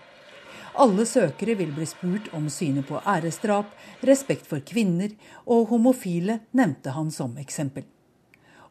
Alle 0.73 1.05
søkere 1.05 1.55
vil 1.55 1.71
bli 1.71 1.85
spurt 1.87 2.27
om 2.35 2.49
synet 2.51 2.87
på 2.87 2.99
æresdrap, 3.07 3.71
respekt 4.07 4.47
for 4.47 4.59
kvinner 4.59 5.15
og 5.47 5.71
homofile 5.71 6.39
nevnte 6.51 6.91
han 6.95 7.11
som 7.11 7.37
eksempel. 7.39 7.87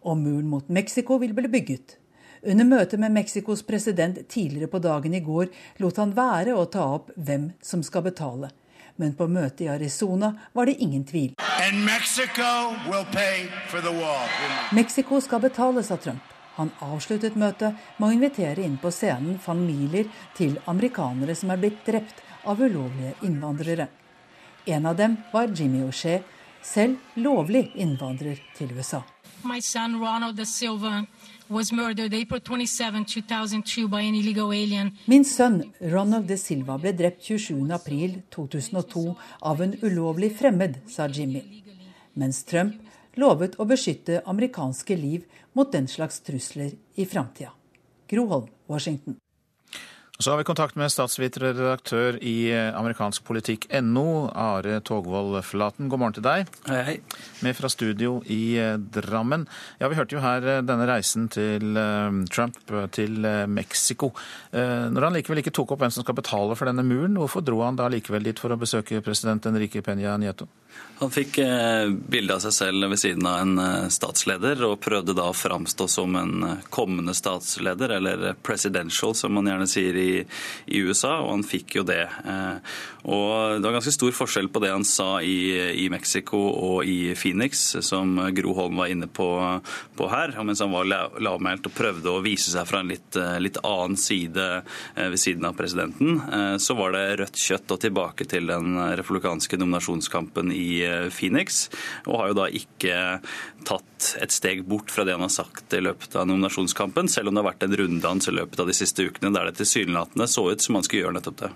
Og 0.04 0.20
muren 0.20 0.48
mot 0.52 0.68
Mexico 0.68 1.18
vil 1.18 1.34
bli 1.34 1.48
bygget. 1.48 1.96
Under 2.42 2.64
møtet 2.64 3.00
med 3.00 3.12
Mexicos 3.16 3.64
president 3.66 4.20
tidligere 4.28 4.70
på 4.70 4.78
dagen 4.78 5.14
i 5.14 5.24
går 5.24 5.48
lot 5.82 5.96
han 5.98 6.14
være 6.14 6.54
å 6.54 6.68
ta 6.70 6.84
opp 7.00 7.10
hvem 7.16 7.50
som 7.64 7.82
skal 7.82 8.06
betale. 8.06 8.52
Men 8.96 9.14
på 9.14 9.26
møtet 9.26 9.66
i 9.66 9.72
Arizona 9.72 10.34
var 10.52 10.66
det 10.66 10.78
ingen 10.84 11.04
tvil. 11.04 11.34
Mexico, 14.72 15.20
skal 15.20 15.40
betale, 15.40 15.82
sa 15.82 15.96
Trump. 15.96 16.37
Han 16.58 16.72
avsluttet 16.82 17.36
møtet 17.38 17.76
med 17.98 18.08
å 18.08 18.14
invitere 18.16 18.64
inn 18.66 18.78
på 18.82 18.90
scenen 18.90 19.38
familier 19.38 20.08
til 20.34 20.56
amerikanere 20.66 21.36
som 21.38 21.52
er 21.54 21.60
blitt 21.62 21.84
drept 21.86 22.24
av 22.50 22.58
ulovlige 22.58 23.14
innvandrere. 23.28 23.86
En 24.66 24.86
av 24.90 24.96
dem 24.98 25.16
var 25.32 25.54
Jimmy 25.54 25.84
O'Shea, 25.86 26.18
selv 26.62 26.98
lovlig 27.14 27.70
innvandrer 27.78 28.40
til 28.58 28.74
USA. 28.74 29.04
Min 35.06 35.24
sønn 35.24 35.62
Ronald 35.94 36.26
de 36.28 36.36
Silva 36.42 36.78
ble 36.82 36.92
drept 36.98 37.22
27.4.2002 37.30 39.06
av 39.52 39.62
en 39.62 39.78
ulovlig 39.86 40.34
fremmed, 40.42 40.82
sa 40.90 41.06
Jimmy. 41.06 41.62
Mens 42.18 42.42
Trump 42.44 42.74
lovet 43.18 43.56
å 43.58 43.66
beskytte 43.66 44.22
amerikanske 44.26 44.96
liv 44.98 45.24
mot 45.58 45.72
den 45.72 45.88
slags 45.88 46.20
trusler 46.20 46.70
i 46.94 47.06
framtida. 47.06 47.50
Groholm, 48.06 48.46
Washington. 48.66 49.16
Så 50.20 50.30
har 50.30 50.38
vi 50.38 50.44
kontakt 50.44 50.74
med 50.74 50.90
statsviterredaktør 50.90 51.62
redaktør 51.62 52.16
i 52.26 52.50
eh, 52.50 52.74
amerikansk 52.74 53.22
politikk.no, 53.22 54.26
Are 54.34 54.80
Togvold 54.82 55.36
Flaten. 55.46 55.86
God 55.86 56.00
morgen 56.02 56.16
til 56.16 56.24
deg. 56.26 56.48
Hei, 56.66 56.80
hei. 56.88 56.94
Med 57.46 57.54
fra 57.54 57.70
studio 57.70 58.16
i 58.26 58.56
eh, 58.58 58.74
Drammen. 58.96 59.46
Ja, 59.78 59.86
Vi 59.86 59.94
hørte 59.94 60.16
jo 60.16 60.24
her 60.24 60.42
eh, 60.42 60.64
denne 60.66 60.88
reisen 60.90 61.28
til 61.30 61.78
Trump 62.34 62.58
til 62.90 63.22
Mexico. 63.46 64.10
Når 64.50 65.04
han 65.04 65.14
likevel 65.14 65.44
ikke 65.44 65.52
tok 65.54 65.74
opp 65.74 65.84
hvem 65.84 65.92
som 65.94 66.02
skal 66.02 66.16
betale 66.18 66.56
for 66.58 66.66
denne 66.66 66.82
muren, 66.82 67.14
hvorfor 67.20 67.44
dro 67.46 67.60
han 67.62 67.78
da 67.78 67.86
likevel 67.92 68.26
dit 68.26 68.40
for 68.42 68.50
å 68.50 68.58
besøke 68.58 68.98
president 69.04 69.46
Enrique 69.46 69.84
Peña 69.86 70.16
Nieto? 70.18 70.48
Han 70.98 71.12
fikk 71.14 71.38
bilde 72.10 72.34
av 72.34 72.42
seg 72.42 72.54
selv 72.54 72.88
ved 72.90 73.00
siden 73.00 73.26
av 73.28 73.38
en 73.42 73.90
statsleder, 73.92 74.62
og 74.66 74.80
prøvde 74.82 75.14
da 75.16 75.28
å 75.30 75.36
framstå 75.36 75.88
som 75.90 76.16
en 76.18 76.46
kommende 76.74 77.14
statsleder, 77.14 77.94
eller 77.98 78.26
presidential, 78.42 79.14
som 79.18 79.36
man 79.38 79.50
gjerne 79.50 79.68
sier 79.70 79.98
i, 79.98 80.07
i 80.10 80.82
USA, 80.82 81.18
og 81.22 81.32
han 81.36 81.46
fikk 81.46 81.78
jo 81.78 81.84
det. 81.88 82.04
Og 83.08 83.58
Det 83.58 83.64
var 83.64 83.76
ganske 83.78 83.94
stor 83.94 84.14
forskjell 84.16 84.50
på 84.52 84.60
det 84.64 84.72
han 84.72 84.84
sa 84.86 85.20
i, 85.24 85.54
i 85.84 85.86
Mexico 85.92 86.38
og 86.38 86.88
i 86.88 87.14
Phoenix, 87.16 87.62
som 87.86 88.18
Gro 88.36 88.54
Holm 88.56 88.80
var 88.80 88.92
inne 88.92 89.08
på, 89.08 89.28
på 89.96 90.10
her. 90.12 90.34
Og 90.38 90.48
mens 90.48 90.62
han 90.64 90.74
var 90.74 90.88
lavmælt 90.88 91.70
og 91.70 91.76
prøvde 91.76 92.12
å 92.12 92.22
vise 92.24 92.52
seg 92.52 92.66
fra 92.68 92.82
en 92.82 92.92
litt, 92.92 93.18
litt 93.40 93.60
annen 93.62 93.96
side 94.00 94.48
ved 94.96 95.18
siden 95.20 95.46
av 95.48 95.56
presidenten, 95.58 96.20
så 96.60 96.76
var 96.78 96.96
det 96.96 97.06
rødt 97.22 97.40
kjøtt 97.40 97.76
og 97.76 97.82
tilbake 97.86 98.28
til 98.28 98.50
den 98.50 98.76
republikanske 98.98 99.60
nominasjonskampen 99.60 100.52
i 100.54 100.68
Eh, 100.88 101.10
Phoenix, 101.10 101.68
og 102.06 102.20
har 102.20 102.30
jo 102.30 102.38
da 102.42 102.48
ikke 102.52 102.96
tatt 103.68 104.12
et 104.22 104.32
steg 104.32 104.62
bort 104.68 104.92
fra 104.92 105.04
det 105.06 105.16
han 105.16 105.24
har 105.24 105.32
sagt 105.32 105.74
i 105.74 105.82
løpet 105.82 106.14
av 106.16 106.28
nominasjonskampen, 106.28 107.10
selv 107.10 107.30
om 107.30 107.36
det 107.36 107.42
har 107.42 107.50
vært 107.50 107.66
en 107.66 107.76
runddans 107.80 108.30
i 108.30 108.34
løpet 108.34 108.62
av 108.62 108.70
de 108.70 108.76
siste 108.76 109.08
ukene 109.08 109.32
der 109.34 109.50
det 109.50 109.58
tilsynelatende 109.58 109.97
så 110.26 110.50
ut 110.52 110.62
som 110.62 110.78
han 110.78 110.86
skulle 110.86 111.06
gjøre 111.06 111.18
nettopp 111.18 111.40
det. 111.44 111.50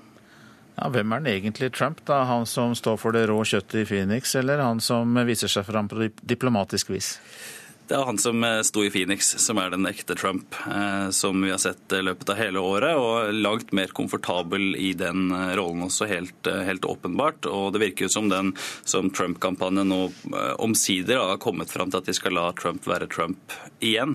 Ja, 0.76 0.88
hvem 0.88 1.12
er 1.12 1.20
den 1.20 1.32
egentlig 1.34 1.72
Trump, 1.76 2.00
da? 2.08 2.22
Han 2.24 2.46
som 2.48 2.74
står 2.74 2.96
for 3.00 3.12
det 3.12 3.26
rå 3.28 3.42
kjøttet 3.44 3.82
i 3.82 3.88
Phoenix, 3.88 4.34
eller 4.38 4.62
han 4.64 4.80
som 4.80 5.18
viser 5.28 5.50
seg 5.52 5.66
fram 5.68 5.90
på 5.90 6.08
diplomatisk 6.22 6.90
vis? 6.94 7.18
Det 7.92 7.98
er 7.98 8.06
han 8.08 8.16
som 8.16 8.44
eh, 8.44 8.62
sto 8.64 8.80
i 8.86 8.88
Phoenix, 8.88 9.26
som 9.36 9.58
er 9.60 9.74
den 9.74 9.84
ekte 9.84 10.14
Trump, 10.16 10.54
eh, 10.64 11.10
som 11.12 11.42
vi 11.44 11.50
har 11.52 11.58
sett 11.60 11.92
i 11.92 11.98
løpet 12.00 12.30
av 12.32 12.38
hele 12.40 12.60
året. 12.64 12.96
Og 12.96 13.34
langt 13.36 13.74
mer 13.76 13.92
komfortabel 13.92 14.78
i 14.80 14.94
den 14.96 15.26
eh, 15.28 15.50
rollen 15.58 15.84
også, 15.84 16.08
helt, 16.08 16.48
helt 16.48 16.88
åpenbart. 16.88 17.44
Og 17.52 17.74
det 17.74 17.82
virker 17.82 18.08
jo 18.08 18.14
som 18.14 18.30
den 18.32 18.54
som 18.88 19.10
Trump-kampanjen 19.12 19.92
nå 19.92 19.98
omsider 20.64 21.20
har 21.20 21.40
kommet 21.42 21.68
fram 21.68 21.92
til 21.92 22.00
at 22.00 22.08
de 22.08 22.14
skal 22.16 22.32
la 22.38 22.46
Trump 22.56 22.88
være 22.88 23.10
Trump 23.12 23.52
igjen. 23.84 24.14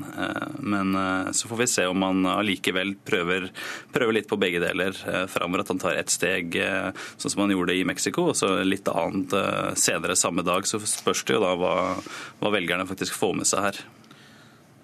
Men 0.64 0.96
så 1.36 1.50
får 1.50 1.60
vi 1.60 1.68
se 1.70 1.86
om 1.90 2.02
han 2.06 2.26
allikevel 2.32 2.96
prøver, 3.06 3.50
prøver 3.94 4.16
litt 4.16 4.30
på 4.30 4.40
begge 4.42 4.62
deler 4.64 4.96
framover. 5.30 5.66
At 5.66 5.74
han 5.74 5.82
tar 5.82 6.00
ett 6.00 6.14
steg, 6.14 6.56
sånn 7.18 7.34
som 7.34 7.44
han 7.44 7.54
gjorde 7.54 7.76
i 7.76 7.86
Mexico, 7.88 8.30
og 8.32 8.38
så 8.40 8.54
litt 8.66 8.90
annet 8.90 9.36
senere 9.78 10.18
samme 10.18 10.46
dag. 10.48 10.66
Så 10.70 10.80
spørs 10.82 11.26
det 11.28 11.38
jo 11.38 11.44
da 11.44 11.54
hva, 11.60 11.76
hva 12.42 12.54
velgerne 12.56 12.88
faktisk 12.90 13.18
får 13.20 13.36
med 13.42 13.50
seg 13.50 13.67
her 13.67 13.67
her? 13.68 13.86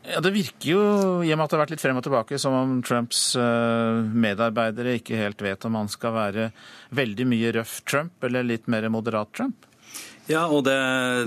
Ja, 0.03 0.19
Det 0.19 0.33
virker 0.35 0.67
jo, 0.67 0.79
i 1.23 1.31
og 1.31 1.37
med 1.39 1.45
at 1.45 1.51
det 1.51 1.57
har 1.57 1.63
vært 1.63 1.75
litt 1.77 1.83
frem 1.83 1.99
og 1.99 2.03
tilbake, 2.03 2.39
som 2.41 2.55
om 2.57 2.79
Trumps 2.83 3.21
eh, 3.39 3.99
medarbeidere 4.03 4.97
ikke 4.99 5.19
helt 5.19 5.43
vet 5.43 5.63
om 5.69 5.77
han 5.79 5.91
skal 5.91 6.15
være 6.17 6.49
veldig 6.91 7.27
mye 7.31 7.53
røff 7.55 7.77
Trump 7.87 8.27
eller 8.27 8.43
litt 8.43 8.67
mer 8.67 8.89
moderat 8.91 9.31
Trump? 9.31 9.69
Ja, 10.25 10.45
og 10.47 10.61
det, 10.63 10.75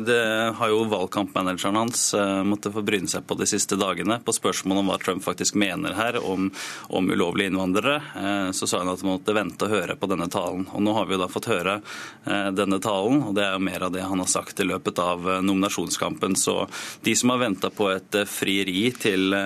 det, 0.09 0.23
har 0.57 0.71
jo 0.73 0.87
valgkampmanageren 0.89 1.77
hans 1.77 2.15
uh, 2.17 2.41
måttet 2.49 2.73
få 2.73 2.81
bryne 2.81 3.11
seg 3.13 3.27
på 3.29 3.37
de 3.37 3.45
siste 3.45 3.77
dagene. 3.77 4.17
På 4.25 4.33
spørsmål 4.33 4.79
om 4.81 4.89
hva 4.89 4.97
Trump 5.03 5.21
faktisk 5.21 5.59
mener 5.61 5.93
her 5.99 6.17
om, 6.17 6.47
om 6.89 7.11
ulovlige 7.13 7.53
innvandrere, 7.53 7.99
uh, 8.17 8.49
så 8.57 8.65
sa 8.65 8.81
han 8.81 8.89
at 8.89 9.05
han 9.05 9.11
måtte 9.11 9.35
vente 9.37 9.69
og 9.69 9.75
høre 9.75 9.99
på 10.01 10.09
denne 10.09 10.31
talen. 10.33 10.65
Og 10.73 10.81
nå 10.81 10.95
har 10.97 11.11
vi 11.11 11.13
jo 11.13 11.21
da 11.21 11.29
fått 11.29 11.49
høre 11.53 11.75
uh, 11.83 12.49
denne 12.57 12.79
talen, 12.81 13.21
og 13.27 13.35
det 13.37 13.45
er 13.45 13.59
jo 13.59 13.67
mer 13.67 13.85
av 13.85 13.93
det 13.93 14.07
han 14.07 14.23
har 14.23 14.31
sagt 14.33 14.65
i 14.65 14.69
løpet 14.71 15.03
av 15.05 15.29
nominasjonskampen. 15.45 16.39
Så 16.41 16.57
de 17.05 17.13
som 17.21 17.35
har 17.35 17.45
venta 17.45 17.69
på 17.69 17.91
et 17.93 18.19
frieri 18.33 18.87
til, 18.97 19.37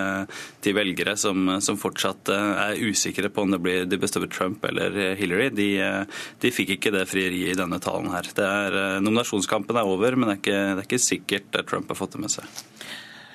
til 0.62 0.78
velgere 0.78 1.16
som, 1.18 1.56
som, 1.58 1.80
fortsatt 1.80 2.30
er 2.30 2.78
usikre 2.78 3.32
på 3.34 3.42
om 3.42 3.56
det 3.56 3.62
blir 3.64 3.90
de 3.90 3.98
bestøver 3.98 4.30
Trump 4.30 4.62
eller 4.70 5.16
Hillary, 5.18 5.50
de, 5.50 5.68
de 6.38 6.54
fikk 6.54 6.76
ikke 6.76 6.94
det 6.94 7.06
frieriet 7.10 7.56
i 7.56 7.58
denne 7.58 7.82
talen 7.82 8.12
her. 8.14 8.30
Det 8.36 8.46
er 8.46 8.78
nominasjonskampen 9.02 9.39
nominasjonskampen 9.40 9.76
er 9.76 9.88
over, 9.88 10.16
men 10.16 10.28
det 10.28 10.34
er, 10.34 10.40
ikke, 10.40 10.60
det 10.74 10.82
er 10.82 10.88
ikke 10.88 11.06
sikkert 11.06 11.64
Trump 11.68 11.88
har 11.88 11.98
fått 11.98 12.16
det 12.16 12.20
med 12.22 12.32
seg. 12.32 12.44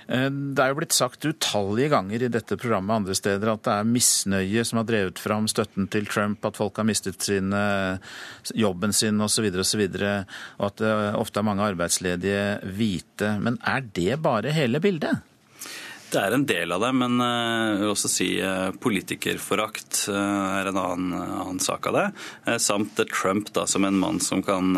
Eh, 0.08 0.30
det 0.30 0.62
er 0.62 0.70
jo 0.70 0.78
blitt 0.80 0.94
sagt 0.94 1.26
utallige 1.26 1.90
ganger 1.90 2.22
i 2.24 2.30
dette 2.32 2.58
programmet 2.58 2.96
andre 2.96 3.16
steder 3.18 3.52
at 3.52 3.64
det 3.66 3.74
er 3.74 3.90
misnøye 3.90 4.66
som 4.66 4.82
har 4.82 4.88
drevet 4.88 5.20
fram 5.20 5.48
støtten 5.50 5.88
til 5.90 6.06
Trump, 6.06 6.46
at 6.46 6.58
folk 6.58 6.78
har 6.78 6.86
mistet 6.88 7.22
sin, 7.22 7.54
jobben 8.54 8.94
sin 8.94 9.22
osv., 9.22 9.50
og, 9.50 9.66
så 9.66 9.82
videre, 9.82 10.26
og 10.60 10.68
at 10.70 10.84
det 10.84 10.98
ofte 11.18 11.42
er 11.42 11.48
mange 11.48 11.66
arbeidsledige 11.66 12.76
hvite. 12.78 13.38
Men 13.42 13.58
er 13.66 13.86
det 13.96 14.22
bare 14.22 14.54
hele 14.54 14.82
bildet? 14.84 15.24
Det 16.16 16.22
er 16.24 16.32
en 16.32 16.46
del 16.48 16.72
av 16.72 16.80
det, 16.80 16.90
men 16.96 17.20
jeg 17.20 17.80
vil 17.82 17.90
også 17.92 18.08
si 18.08 18.28
politikerforakt 18.80 20.06
er 20.14 20.70
en 20.70 20.78
annen, 20.80 21.16
annen 21.18 21.60
sak 21.60 21.90
av 21.90 21.98
det. 21.98 22.04
Samt 22.64 23.02
Trump 23.12 23.50
da, 23.52 23.66
som 23.68 23.84
en 23.84 23.98
mann 24.00 24.22
som 24.24 24.40
kan 24.46 24.70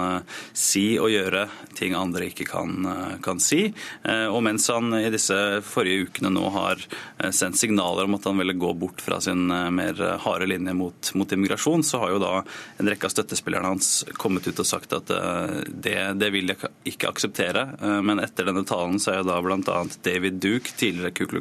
si 0.57 0.95
og 0.97 1.11
gjøre 1.13 1.43
ting 1.77 1.93
andre 1.93 2.31
ikke 2.31 2.47
kan, 2.49 2.87
kan 3.21 3.41
si. 3.43 3.67
Og 4.07 4.39
mens 4.47 4.65
han 4.73 4.95
i 4.97 5.11
disse 5.13 5.37
forrige 5.67 6.07
ukene 6.07 6.31
nå 6.33 6.47
har 6.55 6.81
sendt 7.29 7.59
signaler 7.61 8.09
om 8.09 8.17
at 8.17 8.25
han 8.25 8.41
ville 8.41 8.57
gå 8.57 8.73
bort 8.81 9.05
fra 9.05 9.21
sin 9.21 9.45
mer 9.45 10.01
harde 10.23 10.49
linje 10.49 10.73
mot, 10.73 11.13
mot 11.21 11.37
immigrasjon, 11.37 11.85
så 11.85 12.01
har 12.01 12.15
jo 12.15 12.23
da 12.23 12.33
en 12.81 12.89
rekke 12.89 13.05
av 13.05 13.13
støttespillerne 13.13 13.75
hans 13.75 13.91
kommet 14.17 14.49
ut 14.49 14.63
og 14.65 14.69
sagt 14.71 14.97
at 14.97 15.13
det, 15.69 15.99
det 16.17 16.33
vil 16.33 16.49
jeg 16.55 16.73
ikke 16.95 17.13
akseptere. 17.13 17.67
Men 18.01 18.25
etter 18.25 18.49
denne 18.49 18.65
talen 18.65 18.97
så 18.97 19.13
er 19.13 19.21
jo 19.21 19.29
da 19.29 19.37
bl.a. 19.45 19.79
David 20.01 20.41
Duke, 20.41 20.73
tidligere 20.73 21.26
Ku 21.27 21.39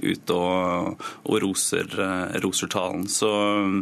ute 0.00 0.36
og, 0.36 1.02
og 1.28 1.38
roser, 1.44 1.88
eh, 2.00 2.38
roser, 2.44 2.70
talen. 2.72 3.06
Så 3.10 3.28
mm, 3.30 3.78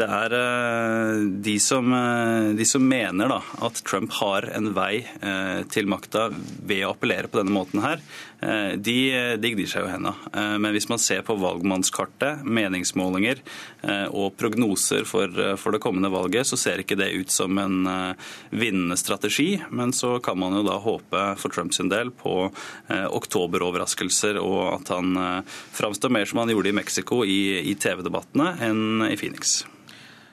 det 0.00 0.06
er 0.06 0.36
eh, 0.38 1.24
de 1.44 1.56
som, 1.62 1.92
eh, 1.96 2.50
de 2.56 2.66
som 2.68 2.86
mener 2.86 3.30
da, 3.32 3.40
at 3.66 3.82
Trump 3.84 4.14
har 4.20 4.48
en 4.56 4.72
vei 4.76 5.04
til 5.70 5.88
makta 5.90 6.28
ved 6.30 6.84
å 6.86 6.94
appellere 6.94 7.28
på 7.30 7.40
denne 7.40 7.54
måten 7.54 7.82
her, 7.84 8.00
de, 8.40 8.96
de 9.36 9.52
glir 9.52 9.68
seg 9.68 9.84
jo 9.84 9.90
henda. 9.90 10.14
Men 10.32 10.72
hvis 10.72 10.88
man 10.88 11.00
ser 11.02 11.20
på 11.26 11.36
valgmannskartet, 11.40 12.44
meningsmålinger 12.44 13.42
og 14.08 14.36
prognoser 14.40 15.04
for, 15.08 15.28
for, 15.60 15.74
det 15.74 15.82
kommende 15.84 16.08
valget, 16.12 16.48
så 16.48 16.56
ser 16.60 16.80
ikke 16.80 16.96
det 16.96 17.10
ut 17.20 17.34
som 17.34 17.58
en 17.60 17.76
vinnende 18.48 18.96
strategi. 19.00 19.60
Men 19.68 19.92
så 19.96 20.14
kan 20.24 20.40
man 20.40 20.56
jo 20.56 20.64
da 20.66 20.78
håpe 20.80 21.24
for 21.40 21.52
Trumps 21.52 21.82
del 21.92 22.12
på 22.16 22.36
oktoberoverraskelser 22.88 24.40
og 24.40 24.62
at 24.78 24.94
han 24.96 25.44
framstår 25.76 26.16
mer 26.16 26.28
som 26.28 26.42
han 26.42 26.54
gjorde 26.54 26.72
i 26.72 26.78
Mexico 26.80 27.22
i, 27.24 27.60
i 27.60 27.76
TV-debattene, 27.76 28.54
enn 28.64 29.04
i 29.10 29.20
Phoenix. 29.20 29.60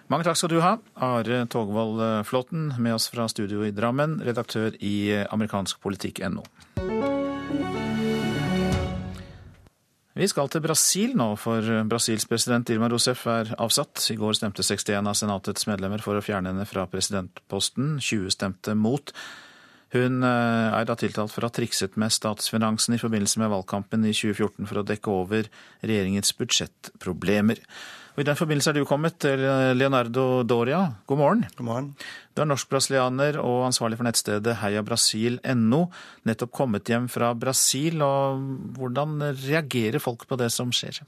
Mange 0.07 0.23
takk 0.23 0.39
skal 0.39 0.53
du 0.53 0.61
ha, 0.63 0.77
Are 1.03 1.43
Togvold 1.51 1.99
Flåten, 2.29 2.71
med 2.79 2.95
oss 2.95 3.09
fra 3.11 3.27
studio 3.27 3.65
i 3.67 3.73
Drammen, 3.75 4.21
redaktør 4.23 4.79
i 4.79 5.11
amerikanskpolitikk.no. 5.27 7.16
Vi 10.17 10.25
skal 10.25 10.47
til 10.49 10.63
Brasil 10.65 11.11
nå, 11.13 11.27
for 11.37 11.61
Brasils 11.85 12.25
president 12.25 12.65
Dilma 12.65 12.87
Rousef 12.89 13.19
er 13.29 13.51
avsatt. 13.61 14.01
I 14.09 14.15
går 14.17 14.33
stemte 14.39 14.63
61 14.65 15.05
av 15.05 15.13
senatets 15.19 15.67
medlemmer 15.69 16.01
for 16.01 16.17
å 16.17 16.23
fjerne 16.25 16.49
henne 16.49 16.65
fra 16.65 16.87
presidentposten. 16.89 17.99
20 18.01 18.33
stemte 18.33 18.73
mot. 18.73 19.13
Hun 19.93 20.25
eh, 20.25 20.73
er 20.73 20.87
da 20.89 20.95
tiltalt 20.97 21.31
for 21.31 21.45
å 21.45 21.51
ha 21.51 21.53
trikset 21.53 21.99
med 22.01 22.15
statsfinansen 22.15 22.97
i 22.97 22.99
forbindelse 22.99 23.43
med 23.43 23.53
valgkampen 23.53 24.09
i 24.09 24.15
2014 24.15 24.65
for 24.65 24.81
å 24.81 24.85
dekke 24.89 25.13
over 25.13 25.51
regjeringens 25.85 26.33
budsjettproblemer. 26.41 27.61
Og 28.17 28.23
I 28.23 28.25
den 28.25 28.37
forbindelse 28.39 28.71
er 28.71 28.73
du 28.79 28.87
kommet, 28.89 29.21
Leonardo 29.77 30.41
Doria. 30.41 30.79
God 31.05 31.19
morgen. 31.19 31.43
God 31.53 31.67
morgen. 31.67 31.89
Du 32.33 32.41
er 32.41 32.47
norsk-brasilianer 32.49 33.37
og 33.37 33.67
ansvarlig 33.67 33.99
for 33.99 34.07
nettstedet 34.07 34.55
heiabrasil.no. 34.57 35.83
Nettopp 36.25 36.55
kommet 36.57 36.89
hjem 36.89 37.05
fra 37.13 37.29
Brasil. 37.37 38.01
og 38.01 38.41
Hvordan 38.73 39.21
reagerer 39.43 40.01
folk 40.01 40.25
på 40.25 40.39
det 40.41 40.49
som 40.55 40.73
skjer? 40.73 41.03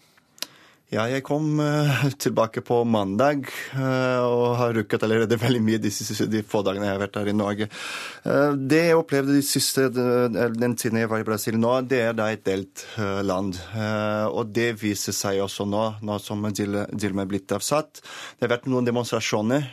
Ja, 0.90 1.04
jeg 1.06 1.22
kom 1.22 1.60
uh, 1.62 2.00
tilbake 2.18 2.64
på 2.66 2.80
mandag 2.82 3.44
uh, 3.78 4.26
og 4.26 4.56
har 4.58 4.72
rukket 4.74 5.04
allerede 5.06 5.38
veldig 5.44 5.62
mye 5.62 5.82
de, 5.82 5.92
siste, 5.94 6.26
de 6.26 6.42
få 6.42 6.64
dagene 6.66 6.88
jeg 6.88 6.96
har 6.96 7.04
vært 7.04 7.20
her 7.20 7.30
i 7.30 7.36
Norge. 7.38 7.68
Uh, 8.24 8.58
det 8.58 8.80
jeg 8.88 8.98
opplevde 8.98 9.36
de 9.38 9.44
siste, 9.46 9.86
den 9.94 10.74
tiden 10.74 10.98
jeg 10.98 11.12
var 11.12 11.22
i 11.22 11.28
Brasil 11.28 11.60
nå, 11.62 11.76
det 11.86 12.02
er 12.08 12.18
da 12.18 12.32
et 12.34 12.42
delt 12.48 12.88
land. 13.26 13.58
Og 14.34 14.50
det 14.54 14.72
viser 14.82 15.14
seg 15.14 15.44
også 15.44 15.68
nå, 15.70 15.84
nå 16.06 16.18
som 16.24 16.42
Dilma 16.50 17.24
er 17.24 17.30
blitt 17.30 17.54
avsatt. 17.54 18.02
Det 18.02 18.48
har 18.48 18.56
vært 18.56 18.70
noen 18.72 18.88
demonstrasjoner, 18.88 19.70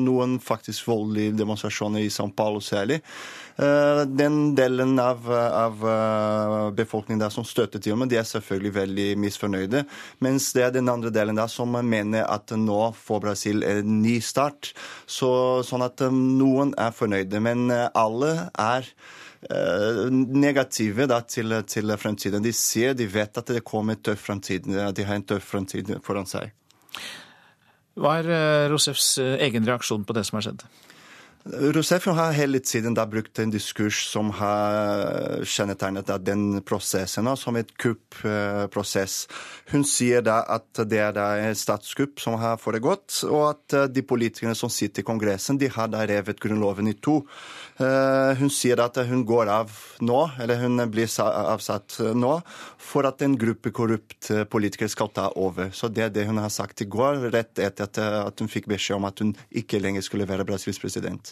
noen 0.00 0.36
faktisk 0.44 0.90
voldelige 0.90 1.38
demonstrasjoner 1.40 2.04
i 2.04 2.12
São 2.12 2.34
Paulo 2.36 2.60
særlig. 2.64 3.00
Eh, 3.60 4.02
den 4.06 4.54
delen 4.54 4.98
av, 4.98 5.26
av 5.32 5.82
eh, 5.88 6.70
befolkningen 6.72 7.20
der 7.20 7.32
som 7.34 7.44
støtter 7.44 7.76
til 7.76 7.90
Dilma, 7.90 8.06
de 8.08 8.16
er 8.16 8.24
selvfølgelig 8.28 8.72
veldig 8.72 9.08
misfornøyde. 9.20 9.82
Mens 10.24 10.48
det 10.56 10.64
er 10.64 10.72
den 10.72 10.88
andre 10.88 11.12
delen 11.12 11.36
der 11.36 11.50
som 11.52 11.76
mener 11.76 12.24
at 12.24 12.54
nå 12.56 12.80
får 12.96 13.20
Brasil 13.26 13.66
en 13.68 14.00
ny 14.00 14.16
start. 14.24 14.72
Så, 15.04 15.30
sånn 15.66 15.84
at 15.84 16.00
eh, 16.00 16.14
noen 16.14 16.72
er 16.80 16.96
fornøyde. 16.96 17.42
Men 17.44 17.68
alle 17.70 18.32
er 18.56 18.88
negative 20.12 21.06
da, 21.08 21.22
til, 21.24 21.54
til 21.64 21.94
fremtiden. 21.96 22.42
De 22.44 22.52
ser, 22.52 22.92
de 22.92 23.06
vet 23.08 23.38
at 23.40 23.52
det 23.56 23.64
kommer 23.64 23.96
en 23.96 24.02
tøff 24.04 24.26
fremtid. 24.28 24.68
De 24.68 25.06
har 25.08 25.16
en 25.16 25.24
tøff 25.24 25.46
fremtid 25.54 25.94
foran 26.04 26.28
seg. 26.28 26.52
Hva 27.96 28.18
er 28.20 28.68
Rosefs 28.68 29.14
egen 29.18 29.64
reaksjon 29.64 30.04
på 30.04 30.16
det 30.16 30.26
som 30.28 30.36
har 30.36 30.50
skjedd? 30.50 30.68
Rousseff 31.44 32.06
har 32.06 32.32
hele 32.32 32.58
tiden 32.60 32.94
brukt 32.94 33.38
en 33.38 33.50
diskurs 33.50 34.02
som 34.12 34.28
har 34.30 35.40
kjennetegnet 35.48 36.10
den 36.20 36.60
prosessen 36.60 37.30
som 37.36 37.56
et 37.56 37.70
kuppprosess. 37.80 39.24
Hun 39.72 39.86
sier 39.88 40.20
at 40.28 40.82
det 40.84 41.00
er 41.00 41.16
et 41.16 41.56
statskupp 41.56 42.20
som 42.20 42.36
har 42.42 42.60
foregått, 42.60 43.22
og 43.24 43.46
at 43.54 43.76
de 43.88 44.04
politikerne 44.04 44.54
som 44.54 44.68
sitter 44.68 45.00
i 45.00 45.08
Kongressen, 45.08 45.56
de 45.56 45.70
har 45.72 45.88
revet 45.88 46.40
grunnloven 46.40 46.92
i 46.92 46.96
to. 47.00 47.22
Eh, 47.80 48.36
hun 48.36 48.52
sier 48.52 48.84
at 48.84 49.00
hun 49.08 49.24
går 49.24 49.48
av 49.48 49.72
nå, 50.04 50.20
eller 50.44 50.60
hun 50.60 50.84
blir 50.92 51.08
avsatt 51.24 52.02
nå, 52.20 52.34
for 52.76 53.08
at 53.08 53.24
en 53.24 53.38
gruppe 53.40 53.72
korrupt 53.72 54.28
politikere 54.52 54.92
skal 54.92 55.08
ta 55.16 55.30
over. 55.40 55.72
Så 55.72 55.88
det 55.88 56.04
er 56.04 56.12
det 56.12 56.28
hun 56.28 56.42
har 56.42 56.52
sagt 56.52 56.84
i 56.84 56.90
går, 56.90 57.30
rett 57.32 57.64
etter 57.64 58.20
at 58.26 58.44
hun 58.44 58.52
fikk 58.52 58.68
beskjed 58.68 59.00
om 59.00 59.08
at 59.08 59.24
hun 59.24 59.32
ikke 59.48 59.80
lenger 59.80 60.04
skulle 60.04 60.28
være 60.28 60.44
Brasils 60.44 60.82
president. 60.82 61.29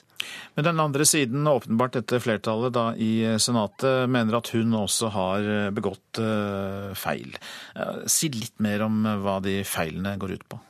Men 0.56 0.66
den 0.66 0.82
andre 0.82 1.06
siden, 1.06 1.46
åpenbart 1.46 1.94
dette 1.94 2.18
flertallet 2.20 2.74
da 2.74 2.86
i 2.98 3.38
Senatet, 3.40 4.08
mener 4.10 4.40
at 4.40 4.50
hun 4.54 4.74
også 4.76 5.12
har 5.14 5.50
begått 5.74 6.20
eh, 6.22 6.90
feil. 6.98 7.36
Eh, 7.78 8.00
si 8.10 8.32
litt 8.34 8.58
mer 8.64 8.84
om 8.88 9.04
hva 9.22 9.38
de 9.44 9.60
feilene 9.66 10.16
går 10.20 10.38
ut 10.38 10.48
på. 10.50 10.60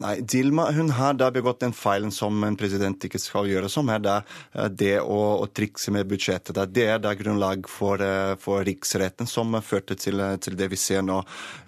Nei, 0.00 0.20
Dilma 0.24 0.70
hun 0.72 0.90
har 0.96 1.12
da 1.20 1.26
begått 1.28 1.60
den 1.60 1.74
feilen 1.76 2.12
som 2.14 2.38
en 2.46 2.54
president 2.56 3.04
ikke 3.04 3.18
skal 3.20 3.50
gjøre, 3.50 3.68
som 3.68 3.88
er 3.92 4.00
da 4.00 4.14
eh, 4.54 4.70
det 4.72 4.94
å, 5.02 5.18
å 5.42 5.48
trikse 5.52 5.92
med 5.92 6.08
budsjettet. 6.08 6.56
Det 6.72 6.86
er 6.88 7.02
da 7.04 7.12
grunnlag 7.18 7.68
for, 7.68 8.00
eh, 8.00 8.32
for 8.40 8.64
riksretten 8.64 9.28
som 9.28 9.58
førte 9.60 9.98
til, 10.00 10.22
eh, 10.24 10.38
til, 10.40 10.56
det 10.56 10.70
vi 10.72 10.78
ser 10.80 11.04
nå. 11.04 11.18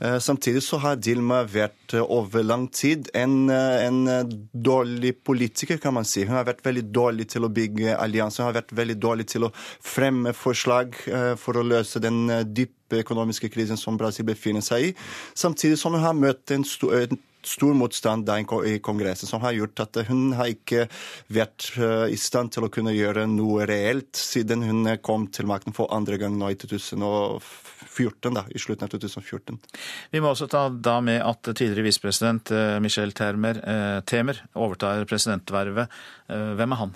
Samtidig 0.01 0.63
så 0.65 0.79
har 0.81 0.97
Dilma 0.97 1.43
vært 1.49 1.95
over 2.01 2.45
lang 2.45 2.65
tid 2.73 3.11
en, 3.17 3.51
en, 3.51 4.01
dårlig 4.53 5.13
politiker, 5.25 5.77
kan 5.83 5.95
man 5.95 6.09
si. 6.09 6.25
Hun 6.25 6.39
har 6.39 6.49
vært 6.49 6.65
veldig 6.65 6.85
dårlig 6.89 7.29
til 7.35 7.45
å 7.45 7.51
bygge 7.53 7.97
allianser, 7.99 8.43
hun 8.43 8.51
har 8.51 8.61
vært 8.63 8.75
veldig 8.81 8.97
dårlig 9.01 9.27
til 9.33 9.47
å 9.47 9.53
fremme 9.55 10.33
forslag 10.37 10.97
for 11.41 11.61
å 11.61 11.67
løse 11.67 12.01
den 12.03 12.25
dype 12.53 13.03
økonomiske 13.03 13.53
krisen 13.53 13.81
som 13.81 14.01
Brasil 14.01 14.27
befinner 14.29 14.65
seg 14.65 14.89
i. 14.89 14.95
Samtidig 15.39 15.81
som 15.81 15.97
hun 15.97 16.05
har 16.05 16.17
møtt 16.17 16.57
en 16.57 16.67
stor 16.69 16.97
stor 17.47 17.75
motstand 17.75 18.31
i 18.67 18.79
Kongressen, 18.79 19.29
som 19.29 19.43
har 19.43 19.53
gjort 19.57 19.85
at 19.85 20.01
hun 20.09 20.33
har 20.39 20.51
ikke 20.53 20.87
vært 21.33 21.71
eh, 21.77 22.13
i 22.15 22.19
stand 22.21 22.55
til 22.55 22.67
å 22.67 22.71
kunne 22.73 22.95
gjøre 22.95 23.27
noe 23.31 23.67
reelt 23.69 24.17
siden 24.19 24.65
hun 24.67 24.91
kom 25.03 25.29
til 25.33 25.49
makten 25.51 25.77
for 25.77 25.93
andre 25.95 26.19
gang 26.21 26.37
nå 26.39 26.53
i 26.53 26.59
2014, 26.61 28.35
da, 28.35 28.45
i 28.51 28.63
slutten 28.63 28.89
av 28.89 28.95
2014. 28.95 29.59
Vi 30.13 30.23
må 30.23 30.33
også 30.33 30.51
ta 30.53 30.67
da 30.73 30.99
med 31.05 31.23
at 31.25 31.53
tidligere 31.53 31.89
visepresident 31.89 32.55
eh, 32.55 32.77
Michel 32.83 33.15
Temer, 33.17 33.63
eh, 33.63 33.99
Temer 34.09 34.45
overtar 34.55 35.07
presidentvervet. 35.09 36.01
Hvem 36.33 36.73
er 36.73 36.81
han? 36.81 36.95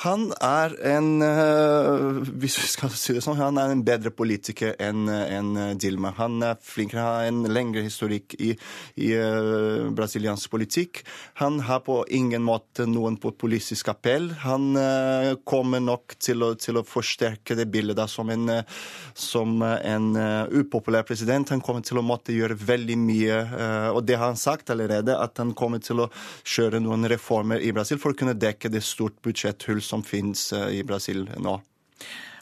Han 0.00 0.30
er 0.40 0.72
en 0.88 1.20
eh, 1.20 2.20
hvis 2.40 2.54
vi 2.56 2.68
skal 2.70 2.92
si 2.96 3.12
det 3.12 3.20
sånn, 3.24 3.36
han 3.36 3.58
er 3.60 3.74
en 3.74 3.82
bedre 3.84 4.08
politiker 4.14 4.72
enn 4.80 5.04
en 5.10 5.50
Dilma. 5.76 6.14
Han 6.16 6.40
er 6.46 6.56
flinkere, 6.64 7.02
har 7.04 7.28
en 7.28 7.42
lengre 7.52 7.82
historikk 7.84 8.32
i, 8.40 8.54
i 8.96 9.10
uh, 9.12 9.90
brasiliansk 9.92 10.48
politikk. 10.52 11.02
Han 11.42 11.60
har 11.68 11.82
på 11.84 11.98
ingen 12.08 12.40
måte 12.44 12.86
noen 12.88 13.18
populistisk 13.20 13.90
appell. 13.92 14.30
Han 14.46 14.72
uh, 14.78 15.34
kommer 15.44 15.82
nok 15.84 16.16
til 16.16 16.46
å, 16.46 16.54
til 16.56 16.80
å, 16.80 16.84
forsterke 16.88 17.56
det 17.58 17.68
bildet 17.72 18.00
da, 18.00 18.08
som 18.08 18.32
en, 18.32 18.48
som 19.14 19.60
en 19.62 20.08
upopulær 20.56 21.04
president. 21.08 21.52
Han 21.52 21.62
kommer 21.64 21.84
til 21.84 22.00
å 22.00 22.06
måtte 22.06 22.34
gjøre 22.34 22.56
veldig 22.58 22.96
mye, 23.00 23.38
og 23.92 24.02
det 24.08 24.16
har 24.18 24.32
han 24.32 24.40
sagt 24.40 24.72
allerede, 24.72 25.14
at 25.14 25.38
han 25.40 25.52
kommer 25.58 25.82
til 25.84 26.04
å 26.04 26.08
kjøre 26.42 26.80
noen 26.82 27.06
reformer 27.12 27.62
i 27.62 27.72
Brasil 27.76 28.00
for 28.02 28.12
å 28.12 28.18
kunne 28.18 28.36
dekke 28.38 28.72
det 28.72 28.82
stort 28.86 29.20
budsjetthull 29.24 29.81
som 29.84 30.04
finnes 30.06 30.50
eh, 30.56 30.78
i 30.78 30.82
Brasil 30.86 31.26
nå. 31.38 31.58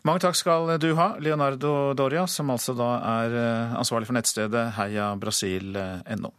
Mange 0.09 0.23
takk 0.25 0.37
skal 0.39 0.79
du 0.81 0.95
ha, 0.97 1.13
Leonardo 1.21 1.93
Doria, 1.93 2.25
som 2.31 2.53
altså 2.53 2.73
da 2.77 2.93
er 3.21 3.35
eh, 3.37 3.75
ansvarlig 3.81 4.09
for 4.09 4.17
nettstedet 4.17 4.71
heiabrasil.no. 4.79 6.33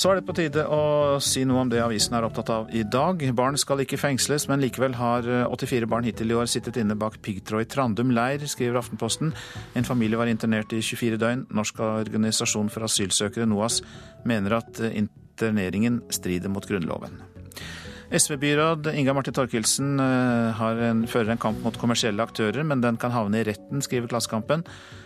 Så 0.00 0.08
er 0.08 0.16
det 0.16 0.24
på 0.24 0.32
tide 0.32 0.62
å 0.72 1.18
si 1.20 1.42
noe 1.44 1.60
om 1.60 1.68
det 1.68 1.82
avisen 1.84 2.14
er 2.16 2.24
opptatt 2.24 2.48
av 2.54 2.70
i 2.72 2.80
dag. 2.88 3.20
Barn 3.36 3.58
skal 3.60 3.82
ikke 3.82 3.98
fengsles, 4.00 4.46
men 4.48 4.62
likevel 4.62 4.94
har 4.96 5.26
84 5.50 5.88
barn 5.90 6.06
hittil 6.08 6.32
i 6.32 6.38
år 6.40 6.48
sittet 6.48 6.78
inne 6.80 6.96
bak 6.96 7.18
piggtråd 7.20 7.66
i 7.66 7.68
Trandum 7.68 8.14
leir, 8.16 8.46
skriver 8.48 8.78
Aftenposten. 8.80 9.34
En 9.76 9.84
familie 9.84 10.16
var 10.16 10.30
internert 10.32 10.72
i 10.72 10.80
24 10.80 11.20
døgn. 11.20 11.42
Norsk 11.52 11.82
organisasjon 11.84 12.72
for 12.72 12.86
asylsøkere, 12.88 13.50
NOAS, 13.50 13.82
mener 14.24 14.56
at 14.62 14.80
interneringen 15.40 16.02
strider 16.12 16.48
mot 16.48 16.66
Grunnloven. 16.66 17.22
SV-byråd 18.10 18.88
Inga 18.94 19.12
Marte 19.14 19.30
Torkelsen 19.32 20.00
eh, 20.02 20.62
fører 21.06 21.30
en 21.30 21.38
kamp 21.38 21.60
mot 21.62 21.76
kommersielle 21.78 22.24
aktører, 22.24 22.64
men 22.66 22.82
den 22.82 22.98
kan 22.98 23.14
havne 23.14 23.38
i 23.38 23.44
retten, 23.46 23.82
skriver 23.86 24.10
Klassekampen. 24.10 24.64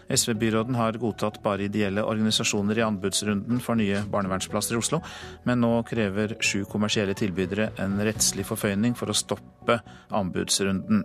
SV-byråden 0.09 0.79
har 0.79 0.97
godtatt 1.01 1.43
bare 1.45 1.67
ideelle 1.69 2.05
organisasjoner 2.05 2.81
i 2.81 2.87
anbudsrunden 2.87 3.61
for 3.61 3.77
nye 3.77 4.01
barnevernsplasser 4.09 4.77
i 4.77 4.81
Oslo, 4.81 5.03
men 5.45 5.61
nå 5.61 5.75
krever 5.89 6.39
sju 6.41 6.65
kommersielle 6.65 7.17
tilbydere 7.19 7.75
en 7.85 8.01
rettslig 8.01 8.49
forføyning 8.49 8.97
for 8.97 9.13
å 9.13 9.19
stoppe 9.21 9.83
anbudsrunden. 10.09 11.05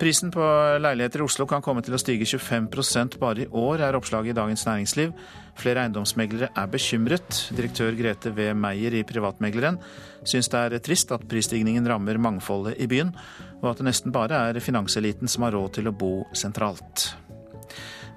Prisen 0.00 0.32
på 0.34 0.42
leiligheter 0.82 1.20
i 1.20 1.24
Oslo 1.26 1.46
kan 1.46 1.62
komme 1.62 1.82
til 1.84 1.94
å 1.94 2.00
stige 2.00 2.26
25% 2.26 3.18
bare 3.22 3.44
i 3.44 3.48
år, 3.48 3.84
er 3.84 3.98
oppslaget 3.98 4.32
i 4.32 4.36
Dagens 4.38 4.64
Næringsliv. 4.66 5.12
Flere 5.60 5.84
eiendomsmeglere 5.84 6.48
er 6.56 6.70
bekymret. 6.72 7.42
Direktør 7.54 7.94
Grete 7.98 8.32
V. 8.34 8.50
Meyer 8.56 8.96
i 8.98 9.04
Privatmegleren 9.06 9.78
syns 10.26 10.50
det 10.52 10.60
er 10.62 10.78
trist 10.84 11.12
at 11.14 11.26
prisstigningen 11.28 11.86
rammer 11.88 12.20
mangfoldet 12.22 12.78
i 12.82 12.88
byen, 12.90 13.12
og 13.60 13.72
at 13.72 13.82
det 13.82 13.88
nesten 13.90 14.14
bare 14.14 14.46
er 14.48 14.62
finanseliten 14.62 15.30
som 15.30 15.46
har 15.46 15.56
råd 15.58 15.78
til 15.78 15.90
å 15.90 15.96
bo 15.96 16.14
sentralt. 16.36 17.12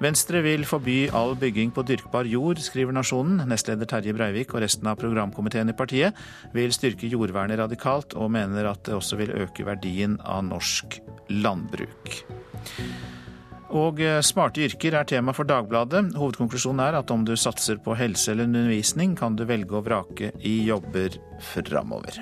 Venstre 0.04 0.42
vil 0.44 0.66
forby 0.68 1.06
all 1.16 1.38
bygging 1.40 1.72
på 1.72 1.84
dyrkbar 1.88 2.28
jord, 2.28 2.60
skriver 2.60 2.96
Nasjonen. 2.96 3.46
Nestleder 3.48 3.88
Terje 3.88 4.16
Breivik 4.16 4.52
og 4.52 4.64
resten 4.66 4.90
av 4.92 5.00
programkomiteen 5.00 5.72
i 5.72 5.78
partiet 5.78 6.18
vil 6.56 6.74
styrke 6.76 7.08
jordvernet 7.08 7.62
radikalt, 7.62 8.18
og 8.20 8.34
mener 8.36 8.68
at 8.68 8.84
det 8.88 8.98
også 8.98 9.20
vil 9.22 9.32
øke 9.46 9.68
verdien 9.68 10.20
av 10.28 10.44
norsk 10.50 11.00
landbruk. 11.32 12.20
Og 13.76 14.00
eh, 14.04 14.22
smarte 14.24 14.68
yrker 14.68 15.00
er 15.00 15.08
tema 15.10 15.34
for 15.36 15.48
Dagbladet. 15.48 16.14
Hovedkonklusjonen 16.20 16.84
er 16.86 17.00
at 17.00 17.12
om 17.12 17.24
du 17.28 17.34
satser 17.40 17.80
på 17.84 17.96
helse 17.98 18.32
eller 18.34 18.50
undervisning, 18.52 19.16
kan 19.18 19.40
du 19.40 19.48
velge 19.48 19.80
og 19.80 19.88
vrake 19.88 20.34
i 20.44 20.60
jobber 20.68 21.16
framover. 21.56 22.20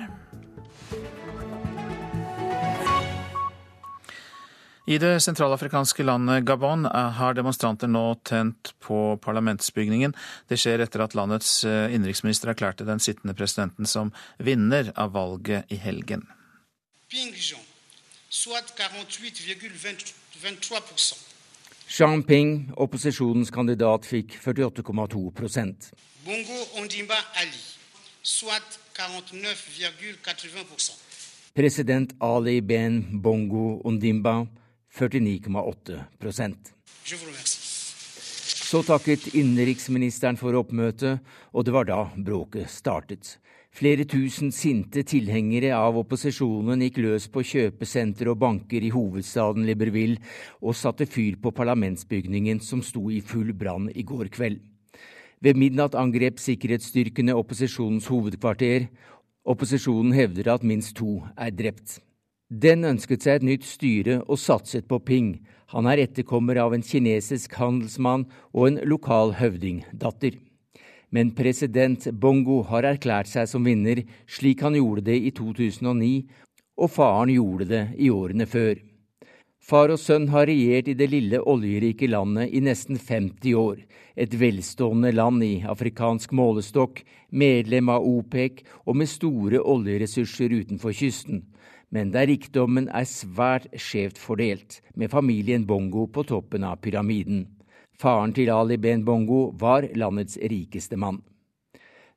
I 4.84 4.98
det 5.00 5.20
sentralafrikanske 5.24 6.04
landet 6.04 6.44
Gabon 6.44 6.84
har 6.84 7.32
demonstranter 7.32 7.88
nå 7.88 8.20
tent 8.20 8.74
på 8.84 9.16
parlamentsbygningen. 9.24 10.12
Det 10.44 10.58
skjer 10.60 10.82
etter 10.84 11.00
at 11.00 11.14
landets 11.16 11.62
eh, 11.64 11.88
innenriksminister 11.94 12.50
erklærte 12.52 12.84
den 12.84 13.00
sittende 13.00 13.32
presidenten 13.32 13.88
som 13.88 14.12
vinner 14.36 14.92
av 14.92 15.14
valget 15.14 15.72
i 15.72 15.78
helgen. 15.80 16.26
Jean 21.88 22.22
Ping, 22.28 22.52
opposisjonens 22.76 23.50
kandidat, 23.54 24.04
fikk 24.04 24.36
48,2 24.36 25.32
Bongo 26.24 26.58
Ondimba 26.82 27.16
Ali, 27.40 27.64
soit 28.20 28.76
49,80 28.98 30.92
President 31.54 32.12
Ali 32.20 32.60
Ben 32.60 33.22
Bongo 33.22 33.80
Ondimba 33.84 34.44
49,8 34.94 36.04
Så 38.64 38.82
takket 38.86 39.34
innenriksministeren 39.34 40.38
for 40.38 40.54
oppmøtet, 40.54 41.18
og 41.50 41.66
det 41.66 41.74
var 41.74 41.88
da 41.88 42.04
bråket 42.14 42.70
startet. 42.70 43.38
Flere 43.74 44.06
tusen 44.06 44.52
sinte 44.54 45.02
tilhengere 45.02 45.72
av 45.74 45.98
opposisjonen 45.98 46.84
gikk 46.86 47.00
løs 47.02 47.26
på 47.26 47.42
kjøpesenter 47.42 48.30
og 48.30 48.38
banker 48.44 48.86
i 48.86 48.92
hovedstaden 48.94 49.66
Liberville 49.66 50.22
og 50.62 50.78
satte 50.78 51.10
fyr 51.10 51.40
på 51.42 51.50
parlamentsbygningen 51.50 52.62
som 52.62 52.84
sto 52.86 53.08
i 53.10 53.18
full 53.18 53.50
brann 53.50 53.90
i 53.90 54.06
går 54.06 54.30
kveld. 54.30 54.62
Ved 55.42 55.58
midnatt 55.58 55.98
angrep 55.98 56.38
sikkerhetsstyrkene 56.38 57.34
opposisjonens 57.34 58.06
hovedkvarter. 58.06 58.86
Opposisjonen 59.42 60.14
hevder 60.14 60.54
at 60.54 60.62
minst 60.62 60.94
to 61.02 61.18
er 61.34 61.50
drept. 61.50 61.98
Den 62.54 62.84
ønsket 62.86 63.24
seg 63.24 63.40
et 63.40 63.46
nytt 63.48 63.64
styre 63.66 64.20
og 64.30 64.38
satset 64.38 64.84
på 64.86 65.00
Ping. 65.02 65.30
Han 65.74 65.88
er 65.90 66.04
etterkommer 66.04 66.60
av 66.62 66.74
en 66.76 66.84
kinesisk 66.86 67.56
handelsmann 67.58 68.28
og 68.52 68.66
en 68.68 68.76
lokal 68.86 69.32
høvdingdatter. 69.40 70.36
Men 71.10 71.32
president 71.34 72.06
Bongo 72.12 72.60
har 72.68 72.86
erklært 72.86 73.32
seg 73.32 73.48
som 73.50 73.66
vinner, 73.66 74.04
slik 74.30 74.62
han 74.62 74.76
gjorde 74.78 75.02
det 75.08 75.16
i 75.18 75.32
2009, 75.34 76.12
og 76.78 76.92
faren 76.94 77.32
gjorde 77.34 77.66
det 77.72 77.82
i 77.98 78.10
årene 78.14 78.46
før. 78.46 78.78
Far 79.64 79.90
og 79.90 79.98
sønn 79.98 80.28
har 80.30 80.46
regjert 80.46 80.92
i 80.92 80.94
det 80.94 81.08
lille 81.10 81.40
oljerike 81.40 82.06
landet 82.12 82.54
i 82.54 82.60
nesten 82.62 83.00
50 83.00 83.56
år, 83.58 83.80
et 84.14 84.36
velstående 84.38 85.10
land 85.14 85.42
i 85.42 85.54
afrikansk 85.74 86.36
målestokk, 86.36 87.02
medlem 87.32 87.90
av 87.90 88.06
OPEC 88.06 88.62
og 88.84 89.00
med 89.00 89.10
store 89.10 89.64
oljeressurser 89.74 90.54
utenfor 90.54 90.94
kysten 90.94 91.42
men 91.94 92.10
der 92.14 92.26
rikdommen 92.26 92.88
er 92.90 93.06
svært 93.06 93.68
skjevt 93.78 94.18
fordelt, 94.18 94.80
med 94.98 95.12
familien 95.12 95.66
Bongo 95.66 96.08
på 96.10 96.26
toppen 96.26 96.66
av 96.66 96.80
pyramiden. 96.82 97.46
Faren 97.94 98.34
til 98.34 98.50
Ali 98.50 98.76
Ben 98.82 99.04
Bongo 99.06 99.52
var 99.54 99.86
landets 99.94 100.36
rikeste 100.42 100.98
mann. 100.98 101.22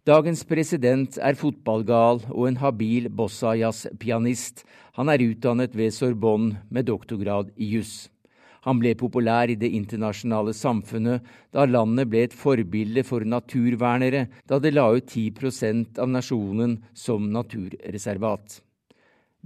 Dagens 0.08 0.42
president 0.48 1.18
er 1.20 1.38
fotballgal 1.38 2.24
og 2.32 2.44
en 2.48 2.60
habil 2.62 3.10
bossa-jazz-pianist. 3.12 4.64
Han 4.98 5.12
er 5.12 5.22
utdannet 5.22 5.76
ved 5.76 5.92
Sorbonne 5.94 6.64
med 6.72 6.88
doktorgrad 6.88 7.52
i 7.58 7.74
juss. 7.76 8.08
Han 8.66 8.80
ble 8.82 8.96
populær 9.00 9.52
i 9.52 9.58
det 9.60 9.70
internasjonale 9.76 10.56
samfunnet 10.58 11.28
da 11.56 11.68
landet 11.68 12.10
ble 12.12 12.24
et 12.26 12.36
forbilde 12.36 13.04
for 13.08 13.24
naturvernere 13.24 14.26
da 14.50 14.60
det 14.64 14.74
la 14.74 14.90
ut 14.96 15.12
10 15.12 16.00
av 16.00 16.10
nasjonen 16.10 16.80
som 16.96 17.30
naturreservat. 17.32 18.64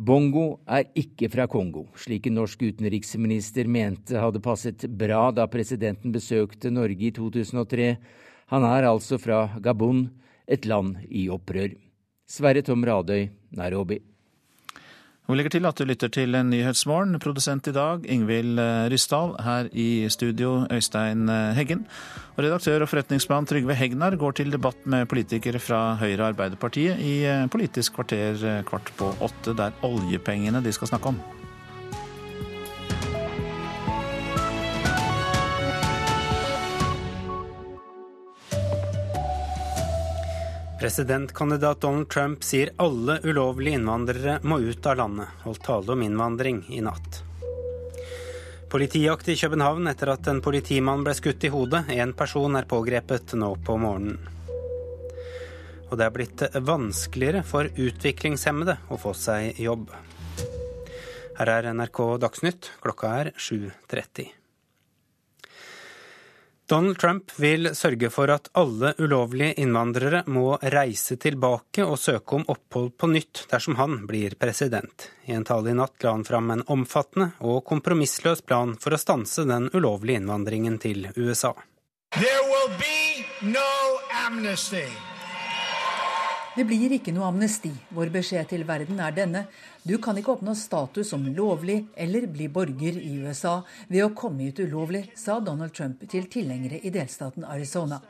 Bongo 0.01 0.63
er 0.65 0.87
ikke 0.97 1.27
fra 1.29 1.45
Kongo, 1.45 1.83
slik 1.93 2.25
en 2.25 2.39
norsk 2.39 2.63
utenriksminister 2.65 3.67
mente 3.69 4.17
hadde 4.17 4.39
passet 4.41 4.87
bra 4.97 5.27
da 5.29 5.45
presidenten 5.45 6.09
besøkte 6.15 6.71
Norge 6.73 7.05
i 7.05 7.11
2003. 7.13 7.91
Han 8.49 8.65
er 8.65 8.87
altså 8.89 9.19
fra 9.21 9.43
Gabon, 9.61 10.07
et 10.49 10.65
land 10.65 11.03
i 11.05 11.27
opprør. 11.29 11.75
Sverre 12.25 12.65
Tom 12.65 12.81
Radøy, 12.87 13.27
Nairobi. 13.53 13.99
Vi 15.31 15.37
legger 15.39 15.53
til 15.53 15.63
at 15.69 15.79
du 15.79 15.85
lytter 15.87 16.09
til 16.11 16.35
Nyhetsmorgen. 16.43 17.15
Produsent 17.23 17.69
i 17.69 17.71
dag 17.71 18.03
Ingvild 18.03 18.59
eh, 18.59 18.89
Ryssdal. 18.91 19.31
Her 19.39 19.69
i 19.71 20.09
studio 20.11 20.65
Øystein 20.67 21.29
eh, 21.31 21.53
Heggen. 21.55 21.85
Og 22.35 22.43
redaktør 22.43 22.83
og 22.83 22.91
forretningsmann 22.91 23.47
Trygve 23.47 23.77
Hegnar 23.79 24.19
går 24.19 24.35
til 24.41 24.51
debatt 24.51 24.83
med 24.83 25.07
politikere 25.07 25.63
fra 25.63 25.95
Høyre 26.01 26.25
og 26.25 26.33
Arbeiderpartiet 26.33 26.99
i 26.99 27.21
eh, 27.23 27.47
Politisk 27.47 27.95
kvarter 27.95 28.65
kvart 28.67 28.91
på 28.99 29.13
åtte. 29.23 29.55
Det 29.55 29.69
er 29.69 29.85
oljepengene 29.87 30.59
de 30.65 30.75
skal 30.75 30.91
snakke 30.91 31.15
om. 31.15 31.23
Presidentkandidat 40.81 41.81
Donald 41.81 42.09
Trump 42.09 42.43
sier 42.43 42.71
alle 42.81 43.19
ulovlige 43.23 43.77
innvandrere 43.77 44.39
må 44.41 44.57
ut 44.59 44.85
av 44.89 44.95
landet. 44.97 45.27
Holdt 45.43 45.61
tale 45.67 45.93
om 45.93 46.01
innvandring 46.01 46.63
i 46.73 46.79
natt. 46.81 47.19
Politijakt 48.71 49.29
i 49.29 49.35
København 49.37 49.91
etter 49.91 50.09
at 50.15 50.31
en 50.31 50.41
politimann 50.41 51.05
ble 51.05 51.13
skutt 51.13 51.45
i 51.45 51.53
hodet. 51.53 51.83
Én 51.93 52.15
person 52.17 52.57
er 52.57 52.65
pågrepet 52.65 53.37
nå 53.37 53.51
på 53.61 53.77
morgenen. 53.77 54.17
Og 55.91 56.01
det 56.01 56.07
er 56.07 56.17
blitt 56.17 56.47
vanskeligere 56.73 57.45
for 57.45 57.69
utviklingshemmede 57.69 58.79
å 58.89 58.97
få 58.97 59.13
seg 59.13 59.61
jobb. 59.61 59.85
Her 61.37 61.57
er 61.59 61.73
NRK 61.77 62.05
Dagsnytt. 62.25 62.73
Klokka 62.81 63.17
er 63.21 63.35
7.30. 63.37 64.40
Donald 66.71 66.97
Trump 66.99 67.31
vil 67.35 67.67
sørge 67.75 68.07
for 68.15 68.31
at 68.31 68.47
alle 68.55 68.93
ulovlige 69.03 69.57
innvandrere 69.59 70.21
må 70.31 70.53
reise 70.71 71.17
tilbake 71.19 71.83
og 71.83 71.99
søke 71.99 72.37
om 72.37 72.45
opphold 72.53 72.93
på 72.95 73.09
nytt 73.11 73.43
dersom 73.51 73.75
han 73.75 73.97
blir 74.07 74.37
president. 74.39 75.09
I 75.27 75.35
en 75.35 75.43
tale 75.43 75.73
i 75.73 75.75
natt 75.75 75.99
la 75.99 76.15
han 76.15 76.23
fram 76.23 76.47
en 76.55 76.63
omfattende 76.71 77.33
og 77.43 77.65
kompromissløs 77.67 78.45
plan 78.47 78.77
for 78.79 78.95
å 78.95 79.03
stanse 79.03 79.43
den 79.51 79.67
ulovlige 79.75 80.23
innvandringen 80.23 80.79
til 80.79 81.09
USA. 81.17 81.51
There 82.15 82.43
will 82.47 82.71
be 82.79 83.25
no 83.43 83.67
amnesty. 84.23 84.87
Det 86.51 86.65
blir 86.67 86.91
ikke 86.91 87.13
noe 87.15 87.29
amnesti. 87.31 87.69
Vår 87.95 88.09
beskjed 88.11 88.49
til 88.51 88.65
verden 88.67 88.97
er 88.99 89.13
denne. 89.15 89.45
Du 89.87 89.93
kan 90.03 90.17
ikke 90.19 90.33
oppnå 90.33 90.51
status 90.59 91.13
som 91.13 91.23
lovlig 91.31 91.77
eller 91.95 92.27
bli 92.27 92.49
borger 92.51 92.97
i 92.99 93.13
USA 93.23 93.61
ved 93.87 94.03
å 94.03 94.09
komme 94.11 94.49
ut 94.49 94.59
ulovlig, 94.59 95.05
sa 95.15 95.39
Donald 95.39 95.71
Trump 95.77 96.03
til 96.11 96.27
tilhengere 96.27 96.81
i 96.83 96.91
delstaten 96.91 97.47
Arizona. 97.47 98.01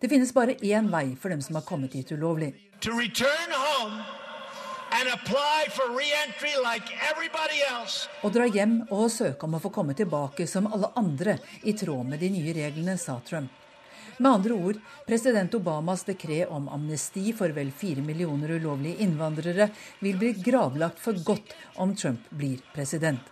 Det 0.00 0.08
finnes 0.08 0.32
bare 0.32 0.56
én 0.64 0.88
vei 0.88 1.12
for 1.20 1.28
dem 1.28 1.44
som 1.44 1.60
har 1.60 1.66
kommet 1.68 1.92
hit 1.92 2.14
ulovlig. 2.16 2.54
Å 8.22 8.32
dra 8.32 8.48
hjem 8.48 8.76
og 8.88 9.06
søke 9.12 9.44
om 9.44 9.58
å 9.58 9.60
få 9.60 9.74
komme 9.74 9.98
tilbake 9.98 10.48
som 10.48 10.72
alle 10.72 10.94
andre 10.96 11.36
i 11.68 11.76
tråd 11.76 12.14
med 12.14 12.24
de 12.24 12.32
nye 12.32 12.60
reglene, 12.62 12.96
sa 12.96 13.20
Trump. 13.28 13.57
Med 14.18 14.32
andre 14.32 14.54
ord, 14.54 14.78
president 15.06 15.54
Obamas 15.54 16.02
dekret 16.04 16.50
om 16.50 16.68
amnesti 16.74 17.30
for 17.38 17.54
vel 17.54 17.70
fire 17.70 18.02
millioner 18.02 18.50
ulovlige 18.58 19.04
innvandrere 19.04 19.68
vil 20.02 20.18
bli 20.18 20.32
gravlagt 20.42 20.98
for 20.98 21.20
godt 21.24 21.54
om 21.78 21.94
Trump 21.94 22.26
blir 22.30 22.58
president. 22.74 23.22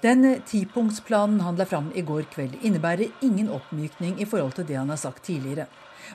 Den 0.00 0.24
tipunktsplanen 0.48 1.40
han 1.44 1.60
la 1.60 1.66
fram 1.68 1.92
i 1.94 2.02
går 2.08 2.24
kveld, 2.32 2.56
innebærer 2.64 3.12
ingen 3.20 3.52
oppmykning 3.52 4.16
i 4.16 4.28
forhold 4.28 4.56
til 4.56 4.66
det 4.70 4.80
han 4.80 4.88
har 4.88 5.00
sagt 5.00 5.26
tidligere. 5.28 5.68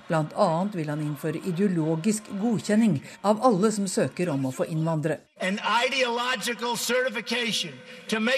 Bl.a. 0.08 0.68
vil 0.74 0.90
han 0.90 1.02
innføre 1.02 1.42
ideologisk 1.46 2.30
godkjenning 2.42 3.00
av 3.22 3.42
alle 3.46 3.72
som 3.72 3.88
søker 3.88 4.30
om 4.34 4.46
å 4.48 4.54
få 4.56 4.68
innvandre. 4.72 5.20
En 5.40 5.60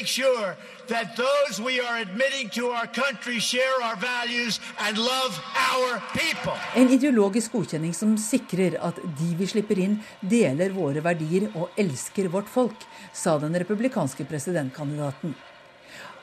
sure 0.06 0.56
that 0.88 1.16
those 1.16 1.62
we 1.62 1.80
are 1.80 1.98
admitting 2.02 2.50
to 2.50 2.72
our 2.72 2.88
country 2.88 3.40
share 3.40 3.78
our 3.84 3.96
values 3.96 4.60
and 4.80 4.98
love 4.98 5.40
our 5.56 6.02
people. 6.14 6.58
En 6.76 6.90
ideologisk 6.90 7.52
godkjenning 7.52 7.94
som 7.94 8.18
sikrer 8.18 8.80
at 8.82 9.00
de 9.20 9.30
vi 9.40 9.48
slipper 9.48 9.80
inn, 9.80 10.00
deler 10.22 10.74
våre 10.76 11.04
verdier 11.06 11.50
og 11.54 11.70
elsker 11.78 12.28
vårt 12.34 12.50
folk, 12.50 12.88
sa 13.14 13.38
den 13.40 13.56
republikanske 13.56 14.26
presidentkandidaten. 14.26 15.36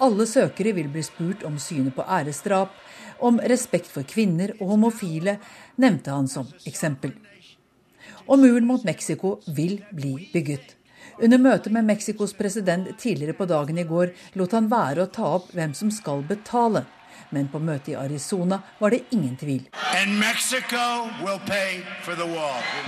Alle 0.05 0.27
søkere 0.29 0.75
vil 0.77 0.91
bli 0.93 1.03
spurt 1.05 1.45
om 1.49 1.57
synet 1.63 1.95
på 1.97 2.05
æresdrap, 2.05 2.75
om 3.21 3.41
respekt 3.41 3.91
for 3.93 4.07
kvinner 4.09 4.55
og 4.61 4.75
homofile, 4.75 5.39
nevnte 5.77 6.15
han 6.15 6.29
som 6.29 6.49
eksempel. 6.67 7.15
Og 8.27 8.41
muren 8.43 8.67
mot 8.67 8.85
Mexico 8.85 9.39
vil 9.47 9.79
bli 9.95 10.29
bygget. 10.33 10.75
Under 11.23 11.39
møtet 11.41 11.73
med 11.73 11.87
Mexicos 11.89 12.35
president 12.37 12.91
tidligere 12.99 13.37
på 13.39 13.47
dagen 13.49 13.79
i 13.79 13.87
går 13.89 14.13
lot 14.37 14.53
han 14.53 14.69
være 14.69 15.07
å 15.07 15.13
ta 15.13 15.31
opp 15.39 15.49
hvem 15.57 15.73
som 15.75 15.91
skal 15.95 16.25
betale. 16.29 16.85
Men 17.31 17.49
på 17.49 17.59
møtet 17.59 17.95
i 17.95 17.97
Arizona 17.99 18.61
var 18.79 18.93
det 18.93 19.07
ingen 19.17 19.37
tvil. 19.41 19.65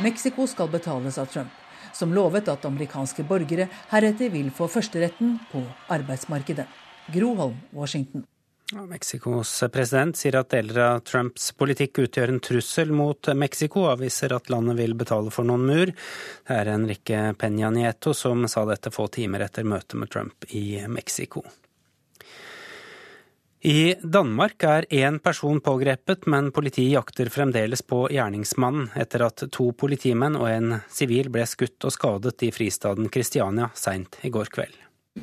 Mexico, 0.03 0.47
skal 0.47 0.69
betales 0.69 1.19
av 1.19 1.27
Trump, 1.33 1.51
som 1.93 2.13
lovet 2.15 2.49
at 2.53 2.67
amerikanske 2.69 3.25
borgere 3.27 3.69
heretter 3.91 4.31
vil 4.35 4.51
få 4.55 4.69
førsteretten 4.69 5.39
på 5.53 5.65
arbeidsmarkedet. 5.89 6.69
Groholm, 7.15 7.57
Washington. 7.73 8.27
Mexicos 8.77 9.65
president 9.73 10.17
sier 10.17 10.37
at 10.37 10.51
deler 10.53 10.79
av 10.85 10.99
Trumps 11.09 11.55
politikk 11.57 12.03
utgjør 12.03 12.35
en 12.35 12.41
trussel 12.45 12.91
mot 12.93 13.31
Mexico, 13.33 13.87
avviser 13.89 14.35
at 14.37 14.51
landet 14.53 14.77
vil 14.77 14.93
betale 14.99 15.33
for 15.33 15.49
noen 15.49 15.65
mur. 15.65 15.93
Det 16.45 16.59
er 16.59 16.69
Enrique 16.75 17.23
Peña 17.41 17.71
Nieto 17.73 18.13
som 18.13 18.45
sa 18.45 18.67
dette 18.69 18.93
få 18.93 19.07
timer 19.15 19.47
etter 19.47 19.65
møtet 19.65 19.97
med 19.97 20.13
Trump 20.13 20.45
i 20.53 20.83
Mexico. 20.85 21.47
I 23.65 23.97
Danmark 24.05 24.63
er 24.63 24.85
én 24.95 25.17
person 25.19 25.59
pågrepet, 25.65 26.29
men 26.31 26.53
politiet 26.53 26.93
jakter 26.93 27.33
fremdeles 27.33 27.83
på 27.83 28.05
gjerningsmannen 28.13 28.93
etter 29.01 29.25
at 29.27 29.47
to 29.51 29.71
politimenn 29.73 30.37
og 30.39 30.47
en 30.53 30.77
sivil 30.93 31.33
ble 31.33 31.49
skutt 31.49 31.89
og 31.89 31.97
skadet 31.97 32.45
i 32.47 32.53
fristaden 32.55 33.09
Kristiania 33.09 33.73
seint 33.75 34.21
i 34.23 34.31
går 34.31 34.53
kveld. 34.53 34.77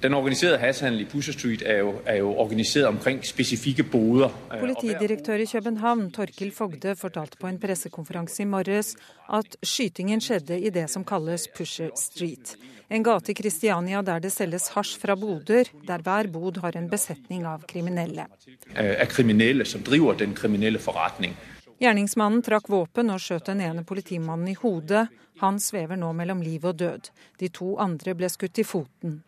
Den 0.03 0.13
organiserte 0.13 0.57
hashhandel 0.57 1.01
i 1.01 1.05
Pusher 1.09 1.33
Street 1.33 1.63
er 1.65 1.79
jo, 1.79 1.93
er 2.05 2.19
jo, 2.19 2.31
organisert 2.41 2.87
omkring 2.89 3.21
spesifikke 3.25 3.83
boder. 3.83 4.29
Politidirektør 4.59 5.41
i 5.43 5.45
København, 5.45 6.11
Torkil 6.11 6.51
Fogde, 6.51 6.95
fortalte 6.95 7.37
på 7.37 7.47
en 7.47 7.59
pressekonferanse 7.59 8.43
i 8.43 8.45
morges 8.49 8.95
at 9.33 9.57
skytingen 9.63 10.21
skjedde 10.21 10.59
i 10.59 10.69
det 10.69 10.87
som 10.91 11.05
kalles 11.07 11.47
Pusher 11.55 11.91
Street. 11.99 12.55
En 12.89 13.03
gate 13.03 13.31
i 13.31 13.35
Kristiania 13.35 14.01
der 14.05 14.21
det 14.21 14.31
selges 14.33 14.69
hasj 14.75 14.99
fra 15.01 15.15
boder, 15.15 15.69
der 15.87 16.03
hver 16.05 16.29
bod 16.33 16.59
har 16.61 16.77
en 16.77 16.89
besetning 16.89 17.45
av 17.49 17.65
kriminelle. 17.69 18.27
Er 18.75 19.05
kriminelle 19.09 19.65
som 19.65 19.83
driver 19.83 20.17
den 20.19 20.35
kriminelle 20.37 20.79
forretning. 20.79 21.35
Gjerningsmannen 21.81 22.43
trakk 22.45 22.69
våpen 22.71 23.09
og 23.11 23.19
skjøt 23.19 23.49
den 23.49 23.61
ene 23.65 23.83
politimannen 23.83 24.53
i 24.53 24.57
hodet. 24.59 25.07
Han 25.41 25.57
svever 25.59 25.99
nå 25.99 26.13
mellom 26.15 26.43
liv 26.43 26.63
og 26.63 26.77
død. 26.79 27.09
De 27.39 27.49
to 27.51 27.73
andre 27.83 28.13
ble 28.15 28.29
skutt 28.31 28.61
i 28.61 28.67
foten. 28.67 29.23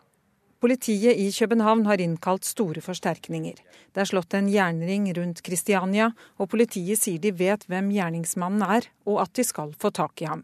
Politiet 0.57 1.13
i 1.21 1.29
København 1.31 1.85
har 1.85 2.01
innkalt 2.01 2.45
store 2.45 2.81
forsterkninger. 2.81 3.59
Det 3.93 4.01
er 4.01 4.07
slått 4.09 4.33
en 4.33 4.47
jernring 4.49 5.03
rundt 5.13 5.43
Kristiania, 5.45 6.07
og 6.41 6.49
politiet 6.49 6.97
sier 6.97 7.21
de 7.21 7.29
vet 7.29 7.67
hvem 7.69 7.91
gjerningsmannen 7.93 8.63
er, 8.65 8.87
og 9.05 9.21
at 9.21 9.35
de 9.37 9.45
skal 9.45 9.75
få 9.77 9.91
tak 9.93 10.23
i 10.25 10.29
ham. 10.31 10.41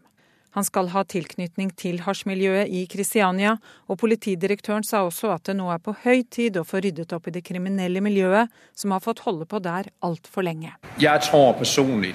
Han 0.54 0.62
skal 0.62 0.92
ha 0.92 1.02
tilknytning 1.02 1.72
til 1.74 1.98
hasjmiljøet 2.04 2.70
i 2.70 2.84
Kristiania, 2.86 3.56
og 3.90 3.98
politidirektøren 4.04 4.86
sa 4.86 5.02
også 5.02 5.32
at 5.34 5.50
det 5.50 5.56
nå 5.58 5.66
er 5.74 5.82
på 5.82 5.96
høy 6.04 6.22
tid 6.30 6.60
å 6.60 6.62
få 6.62 6.78
ryddet 6.84 7.10
opp 7.16 7.26
i 7.26 7.34
det 7.34 7.42
kriminelle 7.50 7.98
miljøet, 7.98 8.54
som 8.70 8.94
har 8.94 9.02
fått 9.02 9.24
holde 9.26 9.50
på 9.50 9.58
der 9.66 9.90
altfor 10.06 10.46
lenge. 10.46 10.76
Jeg 11.02 11.26
tror 11.26 11.58
personlig 11.58 12.14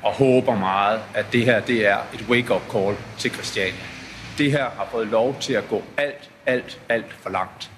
og 0.00 0.16
håper 0.16 0.56
mye 0.56 1.04
at 1.12 1.28
det 1.36 1.44
her 1.44 1.60
det 1.68 1.82
er 1.84 2.16
et 2.16 2.24
wake-up 2.32 2.64
call 2.72 2.96
til 3.20 3.36
Kristiania. 3.36 3.92
Det 4.40 4.48
her 4.56 4.72
har 4.72 4.88
fått 4.88 5.12
lov 5.12 5.36
til 5.44 5.60
å 5.60 5.66
gå 5.68 5.84
alt 6.00 6.29
alt, 6.50 6.76
altfor 6.90 7.36
langt. 7.36 7.70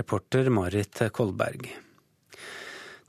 Reporter 0.00 0.48
Marit 0.48 1.02
Kolberg. 1.12 1.70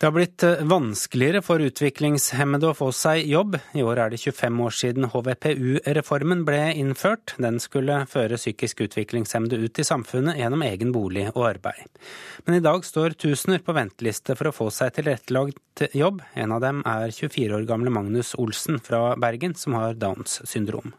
Det 0.02 0.08
har 0.08 0.14
blitt 0.16 0.44
eh, 0.44 0.64
vanskeligere 0.66 1.44
for 1.46 1.62
utviklingshemmede 1.62 2.72
å 2.72 2.74
få 2.74 2.88
seg 2.90 3.28
jobb. 3.30 3.60
I 3.78 3.84
år 3.86 4.00
er 4.02 4.10
det 4.10 4.18
25 4.18 4.62
år 4.66 4.74
siden 4.74 5.06
HVPU-reformen 5.14 6.42
ble 6.48 6.58
innført. 6.74 7.36
Den 7.38 7.60
skulle 7.62 8.00
føre 8.10 8.40
psykisk 8.42 8.82
utviklingshemmede 8.88 9.60
ut 9.62 9.78
i 9.78 9.86
samfunnet 9.86 10.42
gjennom 10.42 10.66
egen 10.66 10.90
bolig 10.96 11.28
og 11.36 11.46
arbeid. 11.52 12.02
Men 12.48 12.58
i 12.58 12.64
dag 12.66 12.82
står 12.88 13.14
tusener 13.22 13.62
på 13.62 13.78
venteliste 13.78 14.34
for 14.40 14.50
å 14.50 14.56
få 14.58 14.72
seg 14.74 14.96
tilrettelagt 14.98 15.86
jobb. 15.94 16.26
En 16.34 16.58
av 16.58 16.66
dem 16.66 16.82
er 16.82 17.14
24 17.14 17.60
år 17.60 17.70
gamle 17.70 17.94
Magnus 17.94 18.34
Olsen 18.42 18.82
fra 18.82 19.12
Bergen, 19.22 19.54
som 19.54 19.78
har 19.78 20.02
Downs 20.02 20.42
syndrom. 20.50 20.96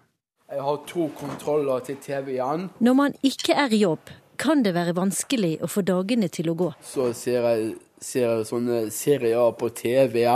Jeg 0.52 0.60
har 0.60 0.82
to 0.84 1.06
kontroller 1.16 1.80
til 1.80 1.96
TV 1.96 2.34
igjen. 2.34 2.66
Når 2.84 2.94
man 2.98 3.14
ikke 3.24 3.54
er 3.56 3.72
i 3.72 3.78
jobb, 3.80 4.10
kan 4.36 4.60
det 4.60 4.74
være 4.76 4.92
vanskelig 4.98 5.54
å 5.64 5.68
få 5.70 5.80
dagene 5.80 6.28
til 6.28 6.50
å 6.52 6.54
gå. 6.60 6.66
Så 6.84 7.06
ser 7.16 7.46
jeg, 7.46 7.70
ser 7.96 8.26
jeg 8.26 8.48
sånne 8.50 8.82
serier 8.92 9.54
på 9.56 9.70
TV. 9.72 10.26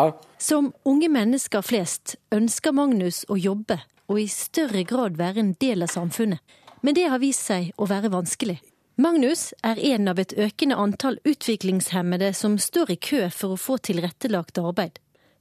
Som 0.40 0.70
unge 0.88 1.10
mennesker 1.12 1.60
flest 1.60 2.16
ønsker 2.32 2.72
Magnus 2.72 3.26
å 3.28 3.36
jobbe 3.36 3.82
og 4.08 4.22
i 4.22 4.26
større 4.32 4.86
grad 4.88 5.20
være 5.20 5.42
en 5.42 5.54
del 5.60 5.84
av 5.84 5.92
samfunnet. 5.92 6.40
Men 6.80 6.96
det 6.96 7.10
har 7.12 7.20
vist 7.20 7.44
seg 7.50 7.74
å 7.76 7.88
være 7.90 8.08
vanskelig. 8.14 8.56
Magnus 8.96 9.50
er 9.60 9.76
en 9.92 10.08
av 10.08 10.20
et 10.22 10.32
økende 10.32 10.78
antall 10.80 11.18
utviklingshemmede 11.28 12.32
som 12.32 12.56
står 12.56 12.94
i 12.94 12.96
kø 12.96 13.26
for 13.28 13.52
å 13.52 13.60
få 13.60 13.76
tilrettelagt 13.84 14.62
arbeid. 14.62 14.96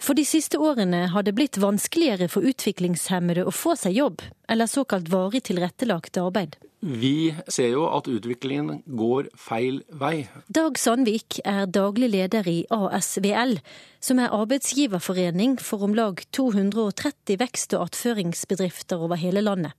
For 0.06 0.14
de 0.14 0.22
siste 0.28 0.60
årene 0.62 1.08
har 1.10 1.24
det 1.26 1.34
blitt 1.34 1.58
vanskeligere 1.58 2.28
for 2.30 2.46
utviklingshemmede 2.46 3.42
å 3.50 3.54
få 3.54 3.74
seg 3.80 3.96
jobb, 3.98 4.22
eller 4.46 4.70
såkalt 4.70 5.08
varig 5.10 5.42
tilrettelagt 5.48 6.20
arbeid. 6.22 6.60
Vi 6.86 7.34
ser 7.50 7.72
jo 7.72 7.88
at 7.90 8.06
utviklingen 8.12 8.84
går 8.86 9.32
feil 9.42 9.80
vei. 9.90 10.28
Dag 10.54 10.78
Sandvik 10.78 11.40
er 11.42 11.66
daglig 11.66 12.12
leder 12.14 12.46
i 12.46 12.60
ASVL, 12.70 13.56
som 13.98 14.22
er 14.22 14.36
arbeidsgiverforening 14.38 15.58
for 15.58 15.88
om 15.88 15.98
lag 15.98 16.22
230 16.38 17.42
vekst- 17.42 17.74
og 17.74 17.88
attføringsbedrifter 17.88 19.02
over 19.02 19.18
hele 19.18 19.42
landet. 19.42 19.74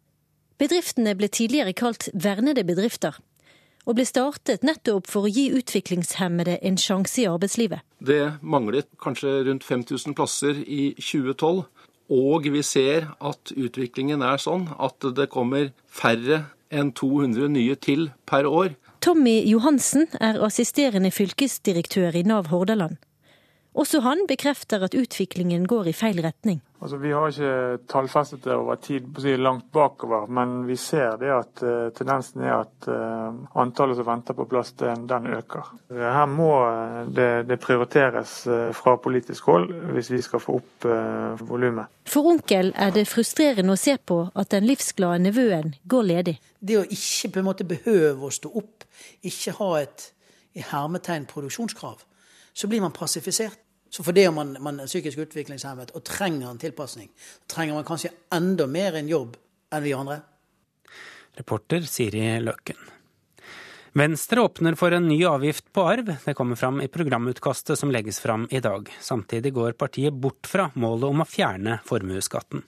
Bedriftene 0.58 1.14
ble 1.14 1.30
tidligere 1.30 1.76
kalt 1.76 2.08
vernede 2.16 2.66
bedrifter 2.66 3.14
og 3.86 3.96
ble 3.96 4.06
startet 4.06 4.66
nettopp 4.66 5.06
for 5.08 5.26
å 5.26 5.30
gi 5.30 5.46
utviklingshemmede 5.54 6.58
en 6.66 6.78
sjanse 6.80 7.22
i 7.22 7.28
arbeidslivet. 7.30 7.84
Det 8.02 8.36
manglet 8.42 8.88
kanskje 9.02 9.38
rundt 9.46 9.64
5000 9.64 10.16
plasser 10.18 10.58
i 10.66 10.90
2012. 10.98 11.64
Og 12.16 12.44
vi 12.54 12.62
ser 12.62 13.08
at 13.18 13.50
utviklingen 13.50 14.22
er 14.22 14.38
sånn 14.38 14.68
at 14.78 15.02
det 15.16 15.26
kommer 15.32 15.72
færre 15.90 16.44
enn 16.70 16.92
200 16.94 17.50
nye 17.50 17.74
til 17.82 18.10
per 18.26 18.46
år. 18.46 18.76
Tommy 19.02 19.40
Johansen 19.46 20.06
er 20.22 20.38
assisterende 20.42 21.10
fylkesdirektør 21.14 22.14
i 22.18 22.22
Nav 22.26 22.50
Hordaland. 22.50 22.98
Også 23.76 24.00
han 24.06 24.24
bekrefter 24.30 24.86
at 24.86 24.94
utviklingen 24.96 25.66
går 25.68 25.90
i 25.90 25.94
feil 25.94 26.22
retning. 26.24 26.62
Altså, 26.78 26.96
vi 27.00 27.12
har 27.12 27.30
ikke 27.30 27.78
tallfestet 27.88 28.44
det 28.44 28.52
over 28.52 28.76
tid 28.82 29.06
si 29.22 29.32
langt 29.40 29.70
bakover, 29.72 30.26
men 30.28 30.58
vi 30.68 30.76
ser 30.76 31.16
det 31.20 31.30
at 31.32 31.62
uh, 31.64 31.88
tendensen 31.96 32.44
er 32.44 32.52
at 32.58 32.88
uh, 32.92 33.32
antallet 33.56 33.96
som 33.96 34.06
venter 34.06 34.36
på 34.36 34.44
plass, 34.50 34.74
den, 34.76 35.06
den 35.08 35.30
øker. 35.38 35.70
Her 35.90 36.26
må 36.28 36.50
eh, 36.68 36.98
det, 37.16 37.28
det 37.48 37.58
prioriteres 37.62 38.34
uh, 38.46 38.72
fra 38.76 38.96
politisk 39.00 39.48
hold 39.48 39.72
hvis 39.96 40.10
vi 40.12 40.20
skal 40.24 40.42
få 40.42 40.58
opp 40.60 40.88
uh, 40.88 41.46
volumet. 41.48 41.88
For 42.06 42.28
onkel 42.28 42.74
er 42.76 42.92
det 42.92 43.06
frustrerende 43.08 43.72
å 43.72 43.80
se 43.80 43.96
på 43.96 44.20
at 44.34 44.52
den 44.52 44.68
livsglade 44.68 45.24
nevøen 45.24 45.72
går 45.88 46.10
ledig. 46.12 46.36
Det 46.60 46.80
å 46.80 46.84
ikke 46.84 47.32
på 47.32 47.40
en 47.40 47.48
måte 47.48 47.68
behøve 47.68 48.28
å 48.28 48.34
stå 48.34 48.52
opp, 48.52 48.84
ikke 49.24 49.56
ha 49.62 49.72
et 49.80 50.10
i 50.56 50.64
hermetegn 50.64 51.26
produksjonskrav, 51.28 52.04
så 52.56 52.68
blir 52.68 52.80
man 52.84 52.94
passifisert. 52.96 53.65
Så 53.90 54.04
fordi 54.04 54.26
man, 54.34 54.56
man 54.60 54.80
er 54.82 54.90
psykisk 54.90 55.22
utviklingshemmet 55.26 55.94
og 55.96 56.04
trenger 56.06 56.50
en 56.50 56.60
tilpasning, 56.60 57.08
trenger 57.50 57.78
man 57.78 57.86
kanskje 57.86 58.12
enda 58.34 58.66
mer 58.70 58.98
en 58.98 59.08
jobb 59.08 59.38
enn 59.72 59.84
vi 59.84 59.94
andre. 59.96 60.20
Reporter 61.36 61.84
Siri 61.88 62.28
Løken. 62.40 62.78
Venstre 63.96 64.42
åpner 64.44 64.74
for 64.76 64.92
en 64.92 65.06
ny 65.08 65.22
avgift 65.24 65.70
på 65.72 65.84
arv. 65.88 66.10
Det 66.24 66.34
kommer 66.36 66.56
fram 66.60 66.82
i 66.84 66.88
programutkastet 66.92 67.78
som 67.80 67.92
legges 67.92 68.20
fram 68.20 68.44
i 68.50 68.60
dag. 68.60 68.90
Samtidig 69.00 69.54
går 69.56 69.72
partiet 69.72 70.12
bort 70.12 70.48
fra 70.48 70.68
målet 70.74 71.08
om 71.08 71.24
å 71.24 71.28
fjerne 71.28 71.78
formuesskatten. 71.88 72.60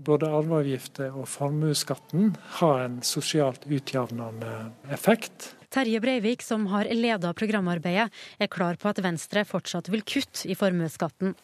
Både 0.00 0.30
arveavgifter 0.32 1.12
og 1.12 1.28
formuesskatten 1.28 2.32
har 2.62 2.86
en 2.86 3.00
sosialt 3.04 3.66
utjevnende 3.68 4.70
effekt. 4.88 5.50
Terje 5.70 6.00
Breivik, 6.00 6.42
som 6.42 6.66
har 6.66 6.88
leda 6.90 7.30
programarbeidet, 7.32 8.08
er 8.42 8.48
klar 8.50 8.74
på 8.74 8.88
at 8.90 8.98
Venstre 9.04 9.44
fortsatt 9.46 9.86
vil 9.92 10.02
kutte 10.02 10.48
i 10.50 10.56
formuesskatten. 10.58 11.36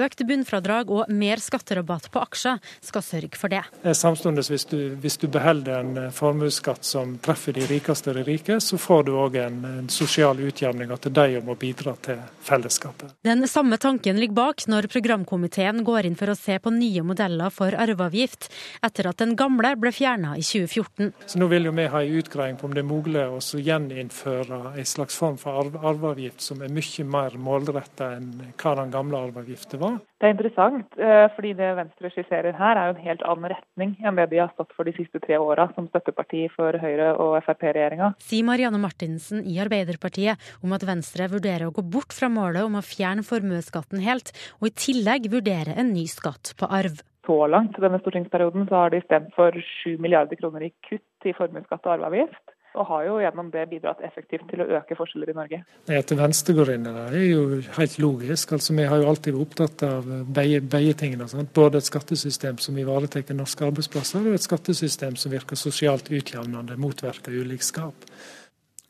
Økt 0.00 0.22
bunnfradrag 0.24 0.88
og 0.88 1.10
mer 1.12 1.42
skatterabatt 1.42 2.08
på 2.14 2.22
aksjer 2.24 2.62
skal 2.80 3.04
sørge 3.04 3.36
for 3.36 3.52
det. 3.52 3.60
Samtidig, 3.92 4.46
hvis 4.48 4.64
du, 4.70 4.78
hvis 5.02 5.18
du 5.20 5.26
beholder 5.28 5.82
en 5.82 5.98
eh, 6.00 6.08
formuesskatt 6.16 6.86
som 6.88 7.18
treffer 7.24 7.52
de 7.58 7.66
rikeste 7.68 8.08
av 8.08 8.16
de 8.16 8.24
rike, 8.24 8.56
så 8.64 8.78
får 8.80 9.04
du 9.04 9.12
òg 9.20 9.36
en, 9.42 9.60
en, 9.68 9.90
sosial 9.92 10.40
utjevning 10.40 10.88
at 10.94 11.04
de 11.04 11.42
må 11.44 11.52
bidra 11.60 11.92
til 12.02 12.22
fellesskapet. 12.44 13.12
Den 13.28 13.44
samme 13.50 13.76
tanken 13.76 14.16
ligger 14.20 14.38
bak 14.40 14.64
når 14.70 14.88
programkomiteen 14.92 15.84
går 15.84 16.08
inn 16.08 16.16
for 16.16 16.32
å 16.32 16.38
se 16.38 16.56
på 16.56 16.72
nye 16.72 17.04
modeller 17.04 17.52
for 17.52 17.76
arveavgift, 17.76 18.48
etter 18.84 19.10
at 19.12 19.20
den 19.20 19.36
gamle 19.36 19.74
ble 19.76 19.92
fjerna 19.92 20.38
i 20.40 20.46
2014. 20.46 21.12
Så 21.28 21.40
nå 21.42 21.52
vil 21.52 21.68
jo 21.68 21.76
vi 21.76 21.86
ha 21.92 22.00
en 22.00 22.18
utgreiing 22.24 22.56
på 22.56 22.70
om 22.70 22.74
det 22.74 22.80
er 22.80 22.88
mulig 22.88 23.28
å 23.28 23.44
gjeninnføre 23.74 24.60
en 24.78 24.88
slags 24.88 25.16
form 25.18 25.36
for 25.40 25.74
arveavgift 25.74 26.42
som 26.44 26.62
er 26.62 26.72
mye 26.72 27.06
mer 27.08 27.36
målretta 27.40 28.14
enn 28.16 28.30
hva 28.60 28.74
den 28.80 28.92
gamle 28.94 29.20
arveavgiften 29.28 29.82
var. 29.82 30.00
Det 30.20 30.28
er 30.28 30.34
interessant, 30.34 30.98
eh, 30.98 31.26
fordi 31.36 31.52
det 31.58 31.70
Venstre 31.76 32.10
skisserer 32.14 32.56
her 32.56 32.80
er 32.80 32.88
jo 32.88 32.94
en 32.94 33.04
helt 33.04 33.24
annen 33.28 33.52
retning 33.52 33.94
enn 34.00 34.20
det 34.20 34.30
de 34.32 34.40
har 34.40 34.52
stått 34.54 34.72
for 34.76 34.88
de 34.88 34.94
siste 34.96 35.20
tre 35.20 35.36
åra 35.36 35.68
som 35.74 35.88
støtteparti 35.90 36.46
for 36.54 36.78
Høyre- 36.80 37.14
og 37.20 37.36
Frp-regjeringa. 37.44 38.14
Sier 38.22 38.46
Marianne 38.46 38.80
Martinsen 38.80 39.44
i 39.44 39.58
Arbeiderpartiet 39.62 40.40
om 40.62 40.72
at 40.72 40.86
Venstre 40.86 41.28
vurderer 41.28 41.68
å 41.68 41.74
gå 41.74 41.84
bort 41.84 42.14
fra 42.16 42.30
målet 42.32 42.64
om 42.64 42.78
å 42.80 42.84
fjerne 42.84 43.26
formuesskatten 43.26 44.00
helt, 44.00 44.32
og 44.60 44.70
i 44.70 44.76
tillegg 44.86 45.28
vurdere 45.32 45.76
en 45.76 45.92
ny 45.92 46.06
skatt 46.06 46.54
på 46.56 46.70
arv. 46.70 47.02
Så 47.24 47.36
langt 47.48 47.76
denne 47.80 48.00
stortingsperioden 48.02 48.68
så 48.68 48.84
har 48.84 48.90
de 48.92 49.00
stemt 49.04 49.32
for 49.36 49.52
7 49.84 49.96
milliarder 49.96 50.36
kroner 50.36 50.66
i 50.66 50.74
kutt 50.84 51.28
i 51.28 51.32
formuesskatt 51.36 51.86
og 51.86 51.96
arveavgift 51.96 52.53
og 52.74 52.86
har 52.88 53.04
jo 53.06 53.18
gjennom 53.22 53.50
det 53.54 53.64
bidratt 53.70 54.02
effektivt 54.06 54.48
til 54.50 54.64
å 54.64 54.66
øke 54.80 54.96
forskjeller 54.98 55.30
i 55.30 55.36
Norge. 55.36 55.60
Det 55.86 56.00
at 56.00 56.12
Venstre 56.18 56.56
går 56.56 56.72
inn 56.74 56.88
i 56.90 56.94
det, 56.96 57.04
er 57.20 57.26
jo 57.28 57.44
helt 57.78 57.96
logisk. 58.02 58.52
Altså, 58.56 58.74
Vi 58.74 58.88
har 58.90 59.02
jo 59.02 59.08
alltid 59.12 59.36
vært 59.36 59.46
opptatt 59.46 59.86
av 59.86 60.10
begge, 60.26 60.60
begge 60.74 60.98
tingene. 61.04 61.28
Sant? 61.30 61.52
Både 61.54 61.78
et 61.78 61.86
skattesystem 61.86 62.58
som 62.58 62.78
ivaretar 62.78 63.22
norske 63.34 63.66
arbeidsplasser, 63.68 64.26
og 64.26 64.34
et 64.34 64.48
skattesystem 64.48 65.16
som 65.16 65.32
virker 65.32 65.56
sosialt 65.56 66.10
utjevnende, 66.10 66.76
motvirker 66.76 67.38
ulikskap. 67.38 68.06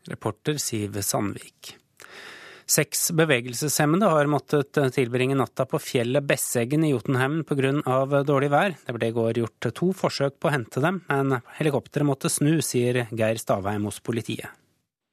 Reporter 0.09 0.57
Siv 0.61 1.01
Sandvik. 1.01 1.84
Seks 2.67 3.11
bevegelseshemmede 3.13 4.09
har 4.09 4.29
måttet 4.31 4.79
tilbringe 4.95 5.37
natta 5.37 5.67
på 5.69 5.79
fjellet 5.83 6.25
Besseggen 6.25 6.85
i 6.87 6.95
Jotunheimen 6.95 7.45
pga. 7.45 8.23
dårlig 8.25 8.49
vær. 8.51 8.77
Det 8.87 8.95
ble 8.97 9.11
i 9.11 9.13
går 9.13 9.41
gjort 9.43 9.69
to 9.75 9.93
forsøk 9.93 10.39
på 10.41 10.49
å 10.49 10.55
hente 10.55 10.81
dem, 10.81 11.03
men 11.09 11.41
helikopteret 11.59 12.09
måtte 12.09 12.33
snu, 12.33 12.63
sier 12.63 13.07
Geir 13.13 13.37
Stavheim 13.37 13.85
hos 13.85 14.01
politiet. 14.01 14.49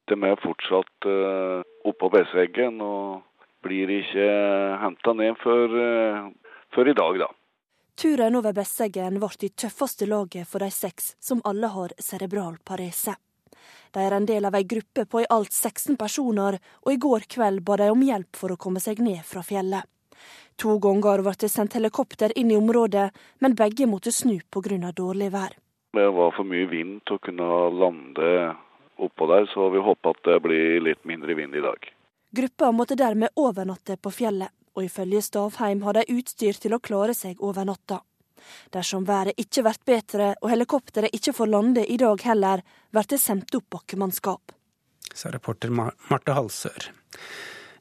De 0.08 0.16
er 0.16 0.39
fortsatt 0.39 1.08
uh, 1.08 1.60
oppå 1.88 2.10
Besseggen 2.12 2.80
og 2.84 3.22
blir 3.64 3.91
ikke 3.99 4.30
henta 4.82 5.14
ned 5.14 5.36
før, 5.43 5.76
uh, 5.76 6.56
før 6.76 6.91
i 6.91 6.95
dag, 6.97 7.20
da. 7.26 7.30
Turen 7.99 8.39
over 8.39 8.56
Besseggen 8.56 9.20
ble 9.20 9.30
i 9.43 9.52
tøffeste 9.52 10.08
laget 10.08 10.47
for 10.47 10.64
de 10.64 10.72
seks, 10.72 11.16
som 11.20 11.43
alle 11.43 11.68
har 11.76 11.91
cerebral 11.99 12.56
parese. 12.64 13.18
De 13.92 14.00
er 14.00 14.16
en 14.16 14.26
del 14.26 14.46
av 14.48 14.56
ei 14.56 14.64
gruppe 14.64 15.06
på 15.06 15.22
i 15.22 15.30
alt 15.30 15.52
16 15.52 15.98
personer, 16.00 16.58
og 16.86 16.94
i 16.94 17.00
går 17.02 17.28
kveld 17.28 17.64
ba 17.68 17.78
de 17.82 17.89
om 17.92 18.04
hjelp 18.06 18.38
for 18.39 18.54
å 18.54 18.60
komme 18.60 18.80
seg 18.80 19.02
ned 19.04 19.24
fra 19.28 19.44
fjellet. 19.44 19.84
To 20.62 20.78
ganger 20.80 21.24
ble 21.26 21.34
det 21.39 21.50
sendt 21.50 21.76
helikopter 21.76 22.32
inn 22.38 22.52
i 22.52 22.58
området, 22.60 23.10
men 23.39 23.56
begge 23.58 23.88
måtte 23.88 24.12
snu 24.12 24.39
pga. 24.50 24.92
dårlig 24.92 25.32
vær. 25.32 25.56
Det 25.94 26.10
var 26.10 26.32
for 26.32 26.48
mye 26.48 26.68
vind 26.72 27.02
til 27.06 27.18
å 27.18 27.24
kunne 27.26 27.48
lande 27.76 28.56
oppå 28.98 29.28
der, 29.28 29.50
så 29.54 29.70
vi 29.70 29.80
håper 29.80 30.10
at 30.10 30.24
det 30.24 30.39
blir 30.39 30.80
litt 30.82 31.04
mindre 31.06 31.36
vind 31.36 31.56
i 31.56 31.66
dag. 31.66 31.92
Gruppa 32.32 32.72
måtte 32.72 32.96
dermed 32.96 33.30
overnatte 33.36 33.98
på 33.98 34.12
fjellet, 34.12 34.52
og 34.76 34.86
ifølge 34.86 35.22
Stavheim 35.22 35.82
har 35.84 35.94
de 35.94 36.06
utstyr 36.16 36.54
til 36.54 36.74
å 36.74 36.80
klare 36.80 37.14
seg 37.18 37.42
over 37.44 37.66
natta. 37.68 38.00
Dersom 38.74 39.06
været 39.08 39.38
ikke 39.38 39.66
blir 39.68 39.80
bedre 39.86 40.34
og 40.42 40.50
helikopteret 40.54 41.16
ikke 41.16 41.36
får 41.38 41.52
lande 41.54 41.86
i 41.86 41.98
dag 42.02 42.26
heller, 42.26 42.66
blir 42.92 43.08
det 43.08 43.22
sendt 43.22 43.56
opp 43.56 43.70
bakkemannskap. 43.78 44.54
Sa 45.14 45.32
reporter 45.32 45.72
Marte 45.74 46.36
Halsør. 46.36 46.92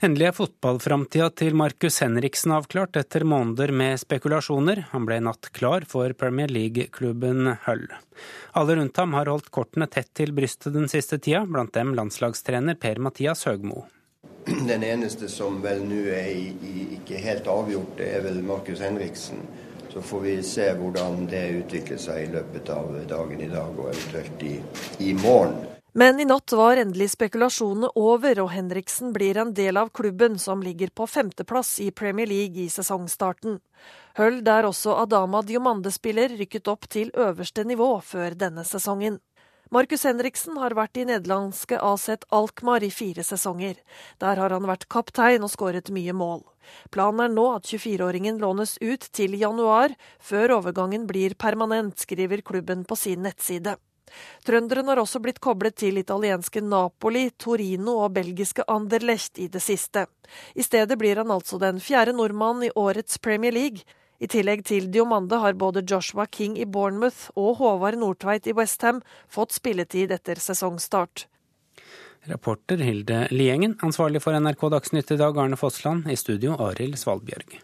Endelig 0.01 0.31
er 0.31 0.33
fotballframtida 0.33 1.27
til 1.37 1.57
Markus 1.61 1.99
Henriksen 2.01 2.55
avklart 2.57 2.97
etter 2.97 3.21
måneder 3.29 3.69
med 3.77 4.01
spekulasjoner. 4.01 4.87
Han 4.95 5.05
ble 5.05 5.19
i 5.21 5.25
natt 5.27 5.51
klar 5.53 5.85
for 5.91 6.15
Premier 6.17 6.49
League-klubben 6.49 7.51
Hull. 7.67 7.85
Alle 8.57 8.79
rundt 8.79 8.97
ham 8.97 9.13
har 9.13 9.29
holdt 9.29 9.51
kortene 9.53 9.91
tett 9.93 10.09
til 10.17 10.33
brystet 10.33 10.73
den 10.73 10.89
siste 10.89 11.21
tida, 11.21 11.45
blant 11.45 11.77
dem 11.77 11.93
landslagstrener 11.99 12.81
Per-Mathias 12.81 13.45
Høgmo. 13.45 13.85
Den 14.49 14.87
eneste 14.89 15.29
som 15.29 15.61
vel 15.61 15.85
nå 15.85 16.01
er 16.17 16.33
i, 16.33 16.49
i, 16.65 16.87
ikke 16.97 17.21
helt 17.21 17.53
avgjort, 17.53 17.99
det 18.01 18.09
er 18.17 18.25
vel 18.25 18.41
Markus 18.41 18.81
Henriksen. 18.81 19.45
Så 19.93 20.03
får 20.03 20.20
vi 20.20 20.36
se 20.47 20.68
hvordan 20.78 21.26
det 21.30 21.43
utvikler 21.64 21.99
seg 21.99 22.22
i 22.22 22.30
løpet 22.36 22.70
av 22.70 22.95
dagen 23.11 23.41
i 23.43 23.51
dag 23.51 23.74
og 23.74 23.91
eventuelt 23.91 24.45
i, 24.47 24.57
i 25.03 25.14
morgen. 25.18 25.57
Men 25.93 26.20
i 26.22 26.24
natt 26.24 26.53
var 26.55 26.78
endelig 26.78 27.09
spekulasjonene 27.16 27.88
over, 27.99 28.38
og 28.45 28.53
Henriksen 28.55 29.11
blir 29.11 29.41
en 29.43 29.51
del 29.57 29.80
av 29.80 29.91
klubben 29.91 30.38
som 30.38 30.62
ligger 30.62 30.93
på 30.95 31.09
femteplass 31.11 31.80
i 31.82 31.91
Premier 31.91 32.30
League 32.30 32.62
i 32.62 32.68
sesongstarten. 32.70 33.59
Hull 34.20 34.38
der 34.47 34.68
også 34.68 34.95
Adama 35.03 35.43
Diomande 35.43 35.91
spiller, 35.91 36.30
rykket 36.38 36.70
opp 36.70 36.86
til 36.91 37.11
øverste 37.18 37.66
nivå 37.66 37.97
før 38.07 38.38
denne 38.38 38.62
sesongen. 38.68 39.18
Markus 39.71 40.03
Henriksen 40.03 40.57
har 40.59 40.75
vært 40.75 40.99
i 40.99 41.05
nederlandske 41.07 41.77
Aset 41.79 42.25
Alkmaar 42.35 42.83
i 42.83 42.89
fire 42.91 43.23
sesonger. 43.23 43.77
Der 44.18 44.41
har 44.43 44.51
han 44.51 44.64
vært 44.66 44.89
kaptein 44.91 45.47
og 45.47 45.53
skåret 45.53 45.93
mye 45.95 46.11
mål. 46.11 46.43
Planen 46.91 47.23
er 47.23 47.31
nå 47.31 47.45
at 47.55 47.68
24-åringen 47.71 48.41
lånes 48.43 48.73
ut 48.83 49.07
til 49.14 49.37
januar, 49.39 49.95
før 50.18 50.57
overgangen 50.57 51.07
blir 51.07 51.39
permanent, 51.39 52.03
skriver 52.03 52.43
klubben 52.43 52.83
på 52.83 52.99
sin 52.99 53.23
nettside. 53.23 53.77
Trønderen 54.43 54.91
har 54.91 54.99
også 54.99 55.23
blitt 55.23 55.39
koblet 55.39 55.79
til 55.79 56.03
italienske 56.03 56.64
Napoli, 56.66 57.29
Torino 57.39 58.01
og 58.09 58.16
belgiske 58.18 58.66
Anderlecht 58.66 59.39
i 59.39 59.47
det 59.47 59.62
siste. 59.62 60.09
I 60.59 60.66
stedet 60.66 60.99
blir 60.99 61.23
han 61.23 61.31
altså 61.31 61.62
den 61.62 61.79
fjerde 61.79 62.16
nordmannen 62.18 62.66
i 62.66 62.75
årets 62.75 63.23
Premier 63.23 63.55
League. 63.55 63.87
I 64.21 64.29
tillegg 64.29 64.66
til 64.68 64.91
Diomande 64.93 65.39
har 65.41 65.57
både 65.57 65.81
Joshua 65.89 66.27
King 66.29 66.59
i 66.61 66.66
Bournemouth 66.68 67.31
og 67.41 67.57
Håvard 67.62 67.97
Nordtveit 68.03 68.51
i 68.51 68.55
Westham 68.57 69.01
fått 69.33 69.57
spilletid 69.57 70.12
etter 70.12 70.37
sesongstart. 70.37 71.25
Reporter 72.29 72.85
Hilde 72.85 73.23
Liengen, 73.33 73.79
ansvarlig 73.81 74.21
for 74.21 74.37
NRK 74.37 74.66
Dagsnytt 74.77 75.14
i 75.14 75.16
dag, 75.16 75.41
Arne 75.41 75.57
Fossland. 75.57 76.05
I 76.12 76.21
studio, 76.21 76.53
Arild 76.61 77.01
Svalbjørg. 77.01 77.57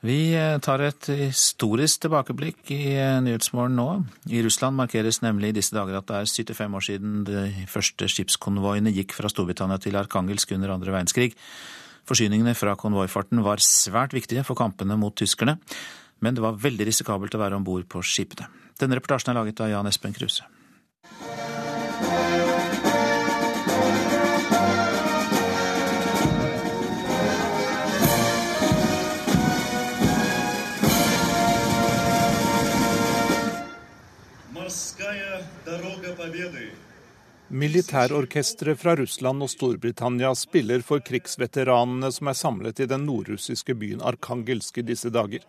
Vi 0.00 0.32
eh, 0.32 0.56
tar 0.64 0.80
et 0.80 1.10
historisk 1.12 2.06
tilbakeblikk 2.06 2.70
i 2.72 2.94
eh, 2.94 3.18
Nyhetsmorgen 3.20 3.74
nå. 3.76 3.88
I 4.32 4.40
Russland 4.46 4.78
markeres 4.78 5.20
nemlig 5.20 5.50
i 5.52 5.56
disse 5.58 5.76
dager 5.76 5.98
at 5.98 6.08
det 6.08 6.22
er 6.22 6.30
75 6.56 6.78
år 6.78 6.86
siden 6.86 7.18
de 7.28 7.42
første 7.68 8.08
skipskonvoiene 8.08 8.94
gikk 8.96 9.12
fra 9.18 9.28
Storbritannia 9.28 9.76
til 9.82 9.98
Arkangelsk 10.00 10.56
under 10.56 10.72
andre 10.72 10.94
verdenskrig. 10.94 11.34
Forsyningene 12.08 12.56
fra 12.56 12.78
konvoifarten 12.80 13.44
var 13.44 13.60
svært 13.60 14.16
viktige 14.16 14.46
for 14.48 14.56
kampene 14.56 14.96
mot 14.96 15.12
tyskerne, 15.20 15.58
men 16.24 16.36
det 16.36 16.44
var 16.44 16.56
veldig 16.56 16.88
risikabelt 16.88 17.36
å 17.36 17.42
være 17.44 17.60
om 17.60 17.66
bord 17.68 17.84
på 17.92 18.00
skipene. 18.00 18.48
Denne 18.80 18.96
reportasjen 18.96 19.34
er 19.34 19.42
laget 19.42 19.60
av 19.60 19.68
Jan 19.74 19.92
Espen 19.92 20.16
Kruse. 20.16 20.48
Militærorkestre 37.50 38.76
fra 38.78 38.92
Russland 38.96 39.42
og 39.42 39.50
Storbritannia 39.50 40.28
spiller 40.38 40.84
for 40.86 41.02
krigsveteranene 41.02 42.12
som 42.14 42.28
er 42.30 42.36
samlet 42.38 42.78
i 42.78 42.86
den 42.86 43.02
nordrussiske 43.08 43.74
byen 43.74 44.04
Arkangelsk 44.06 44.78
i 44.78 44.84
disse 44.86 45.10
dager. 45.10 45.42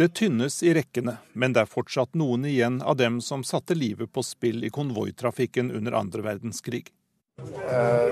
Det 0.00 0.14
tynnes 0.16 0.62
i 0.64 0.72
rekkene, 0.72 1.18
men 1.34 1.52
det 1.52 1.66
er 1.66 1.68
fortsatt 1.68 2.16
noen 2.16 2.46
igjen 2.48 2.80
av 2.80 2.96
dem 2.96 3.20
som 3.20 3.44
satte 3.44 3.76
livet 3.76 4.08
på 4.08 4.24
spill 4.24 4.64
i 4.64 4.72
konvoitrafikken 4.72 5.68
under 5.74 5.98
andre 6.00 6.24
verdenskrig. 6.30 6.86
Uh, 7.38 8.08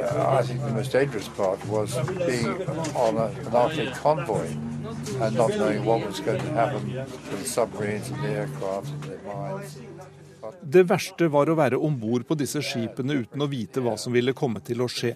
det 10.63 10.85
verste 10.91 11.29
var 11.33 11.51
å 11.51 11.57
være 11.59 11.79
om 11.79 11.99
bord 12.01 12.27
på 12.29 12.37
disse 12.39 12.63
skipene 12.65 13.21
uten 13.23 13.43
å 13.43 13.51
vite 13.51 13.83
hva 13.85 13.97
som 14.01 14.15
ville 14.17 14.35
komme 14.37 14.63
til 14.65 14.83
å 14.85 14.89
skje. 14.91 15.15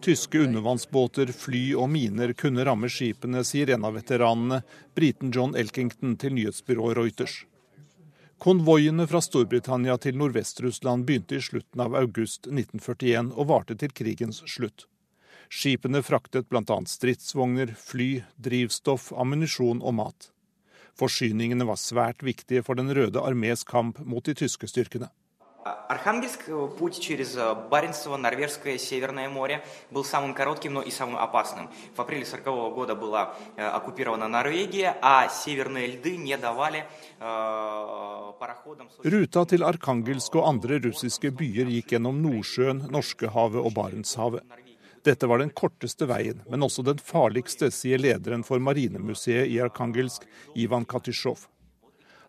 Tyske 0.00 0.40
undervannsbåter, 0.46 1.32
fly 1.36 1.74
og 1.76 1.90
miner 1.92 2.32
kunne 2.32 2.64
ramme 2.64 2.88
skipene, 2.88 3.42
sier 3.44 3.74
en 3.74 3.84
av 3.84 3.98
veteranene, 3.98 4.62
briten 4.96 5.32
John 5.34 5.52
Elkington, 5.56 6.16
til 6.16 6.32
nyhetsbyrået 6.38 6.96
Reuters. 6.96 7.42
Konvoiene 8.40 9.04
fra 9.04 9.20
Storbritannia 9.20 9.98
til 10.00 10.16
Nordvest-Russland 10.16 11.04
begynte 11.04 11.36
i 11.36 11.44
slutten 11.44 11.82
av 11.84 11.98
august 11.98 12.48
1941 12.48 13.34
og 13.34 13.50
varte 13.50 13.76
til 13.76 13.92
krigens 13.92 14.40
slutt. 14.48 14.86
Skipene 15.52 16.00
fraktet 16.06 16.48
bl.a. 16.48 16.78
stridsvogner, 16.88 17.74
fly, 17.76 18.22
drivstoff, 18.40 19.10
ammunisjon 19.12 19.82
og 19.84 19.96
mat. 19.98 20.30
Forsyningene 20.95 21.67
var 21.67 21.75
svært 21.75 22.23
viktige 22.23 22.63
for 22.63 22.75
Den 22.75 22.89
røde 22.95 23.19
armés 23.19 23.65
kamp 23.65 23.99
mot 23.99 24.25
de 24.25 24.33
tyske 24.33 24.67
styrkene. 24.67 25.09
Архангельск, 25.65 26.45
путь 26.77 26.99
через 26.99 27.35
Баренцево, 27.71 28.17
Норвежское, 28.17 28.77
Северное 28.77 29.29
море 29.29 29.63
был 29.89 30.03
самым 30.03 30.35
коротким, 30.35 30.73
но 30.73 30.81
и 30.83 30.91
самым 30.91 31.17
опасным. 31.17 31.69
В 31.95 32.01
апреле 32.01 32.21
1940 32.21 32.75
года 32.75 32.95
была 32.95 33.33
оккупирована 33.57 34.27
Норвегия, 34.27 34.95
а 35.01 35.27
северные 35.27 35.87
льды 35.87 36.17
не 36.17 36.37
давали 36.37 36.85
пароходам... 37.19 38.89
Ruta 39.03 39.45
til 39.45 39.63
Arkangelsk 39.63 40.35
og 40.35 40.47
andre 40.49 40.77
russiske 40.85 41.31
byer 41.31 41.65
gikk 41.65 41.95
gjennom 41.95 42.21
Nordsjøen, 42.21 42.85
Norskehavet 42.91 43.65
og 43.65 43.73
Barentshavet. 43.73 44.45
Dette 45.04 45.26
var 45.26 45.40
den 45.40 45.50
korteste 45.56 46.04
veien, 46.10 46.42
men 46.50 46.62
også 46.62 46.84
den 46.84 46.98
farligste, 47.00 47.70
sier 47.72 48.00
lederen 48.00 48.42
for 48.44 48.60
marinemuseet 48.60 49.48
i 49.48 49.56
Arkangelsk, 49.64 50.26
Ivan 50.54 50.84
Katysjov. 50.84 51.46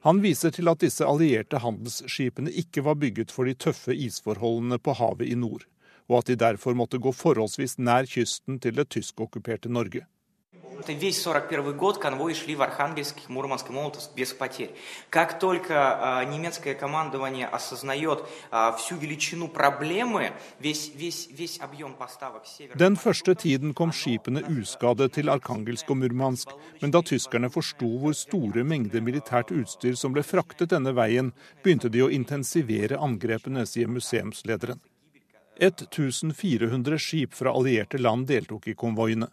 Han 0.07 0.21
viser 0.23 0.53
til 0.55 0.71
at 0.71 0.79
disse 0.81 1.05
allierte 1.05 1.59
handelsskipene 1.61 2.53
ikke 2.63 2.81
var 2.87 2.95
bygget 3.01 3.33
for 3.35 3.45
de 3.45 3.53
tøffe 3.53 3.93
isforholdene 3.93 4.79
på 4.81 4.95
havet 4.97 5.27
i 5.27 5.35
nord, 5.37 5.67
og 6.09 6.21
at 6.21 6.31
de 6.31 6.39
derfor 6.39 6.73
måtte 6.77 7.01
gå 7.01 7.11
forholdsvis 7.13 7.77
nær 7.77 8.07
kysten 8.09 8.57
til 8.63 8.79
det 8.79 8.87
tyskokkuperte 8.95 9.69
Norge 9.69 10.07
Это 10.80 10.92
весь 10.92 11.20
41 11.22 11.76
год 11.76 11.98
конвои 11.98 12.34
шли 12.34 12.54
в 12.54 12.62
Архангельск, 12.62 13.28
Мурманск 13.28 13.70
и 13.70 13.72
Молотовск 13.72 14.10
без 14.14 14.32
потерь. 14.32 14.70
Как 15.10 15.38
только 15.38 16.24
немецкое 16.30 16.74
командование 16.74 17.46
осознает 17.46 18.22
всю 18.78 18.96
величину 18.96 19.48
проблемы, 19.48 20.32
весь, 20.60 20.92
весь, 20.94 21.28
весь 21.30 21.58
объем 21.60 21.94
поставок 21.94 22.46
севера... 22.46 22.76
Den 22.76 22.96
første 22.96 23.34
tiden 23.34 23.74
kom 23.74 23.90
skipene 23.92 24.42
uskadet 24.46 25.14
til 25.14 25.28
Arkangelsk 25.28 25.90
og 25.90 25.96
Murmansk, 25.96 26.52
men 26.82 26.90
da 26.90 27.02
tyskerne 27.02 27.50
forsto 27.50 27.88
hvor 27.98 28.12
store 28.12 28.62
mengder 28.62 29.00
militært 29.00 29.50
utstyr 29.50 29.96
som 29.96 30.12
ble 30.12 30.22
fraktet 30.22 30.70
denne 30.70 30.92
veien, 30.92 31.32
begynte 31.64 31.88
de 31.88 32.04
å 32.04 32.12
intensivere 32.12 33.00
angrepene, 33.00 33.64
sier 33.66 33.88
museumslederen. 33.88 34.78
1400 35.58 36.98
skip 37.00 37.34
fra 37.34 37.50
allierte 37.56 37.98
land 37.98 38.28
deltok 38.28 38.68
i 38.68 38.76
konvoiene. 38.76 39.32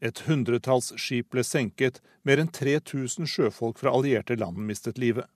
Et 0.00 0.22
hundretalls 0.24 0.94
skip 0.96 1.28
ble 1.34 1.42
senket, 1.44 1.98
mer 2.24 2.40
enn 2.40 2.48
3000 2.48 3.28
sjøfolk 3.28 3.76
fra 3.82 3.92
allierte 3.92 4.36
land 4.40 4.56
mistet 4.56 4.96
livet. 4.96 5.28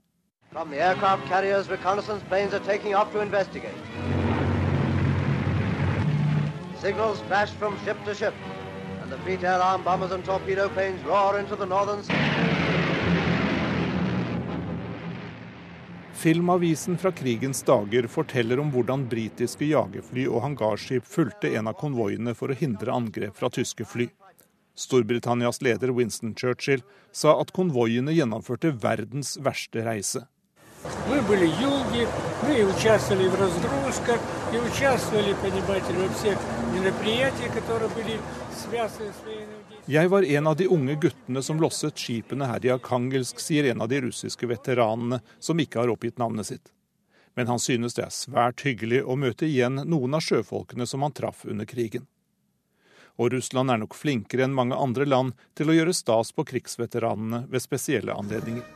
Signals 6.84 7.20
flash 7.28 7.52
from 7.58 7.76
ship 7.84 7.96
to 8.04 8.14
ship, 8.14 8.34
and 9.02 9.10
the 9.10 9.18
fleet 9.24 9.42
air 9.42 9.60
arm 9.60 9.82
bombers 9.84 10.12
and 10.12 10.24
torpedo 10.24 10.68
planes 10.68 11.02
roar 11.04 11.38
into 11.38 11.56
the 11.56 11.66
northern 11.66 12.02
Filmavisen 16.24 16.98
fra 16.98 17.12
krigens 17.12 17.62
dager 17.62 18.06
forteller 18.08 18.60
om 18.60 18.70
hvordan 18.72 19.02
britiske 19.10 19.66
jagerfly 19.68 20.24
og 20.24 20.40
hangarskip 20.46 21.04
fulgte 21.04 21.50
en 21.52 21.68
av 21.68 21.76
konvoiene 21.76 22.32
for 22.38 22.48
å 22.48 22.56
hindre 22.56 22.94
angrep 22.96 23.36
fra 23.36 23.50
tyske 23.52 23.84
fly. 23.84 24.06
Storbritannias 24.74 25.62
leder 25.62 25.88
Winston 25.88 26.34
Churchill 26.34 26.82
sa 27.12 27.40
at 27.40 27.52
konvoiene 27.54 28.12
gjennomførte 28.12 28.72
verdens 28.82 29.36
verste 29.38 29.84
reise. 29.86 30.26
Jeg 39.86 40.08
var 40.10 40.22
en 40.22 40.46
av 40.46 40.56
de 40.56 40.66
unge 40.68 40.94
guttene 41.00 41.42
som 41.42 41.60
losset 41.62 41.98
skipene 41.98 42.48
her 42.50 42.66
i 42.66 42.72
Arkangelsk, 42.74 43.40
sier 43.40 43.70
en 43.70 43.84
av 43.84 43.88
de 43.88 44.00
russiske 44.04 44.48
veteranene, 44.50 45.20
som 45.38 45.60
ikke 45.60 45.80
har 45.80 45.92
oppgitt 45.94 46.18
navnet 46.18 46.50
sitt. 46.50 46.74
Men 47.34 47.46
han 47.48 47.62
synes 47.62 47.94
det 47.94 48.04
er 48.04 48.14
svært 48.14 48.66
hyggelig 48.66 49.04
å 49.06 49.16
møte 49.16 49.46
igjen 49.46 49.86
noen 49.86 50.18
av 50.18 50.26
sjøfolkene 50.26 50.86
som 50.86 51.06
han 51.06 51.14
traff 51.14 51.46
under 51.48 51.64
krigen 51.66 52.04
og 53.18 53.32
Russland 53.32 53.70
er 53.70 53.80
nok 53.82 53.94
flinkere 53.94 54.46
enn 54.46 54.56
mange 54.56 54.78
andre 54.78 55.06
land 55.06 55.34
til 55.58 55.70
å 55.70 55.76
gjøre 55.76 55.94
stas 55.94 56.34
på 56.34 56.46
krigsveteranene 56.50 57.44
ved 57.50 57.62
spesielle 57.62 58.16
anledninger. 58.16 58.66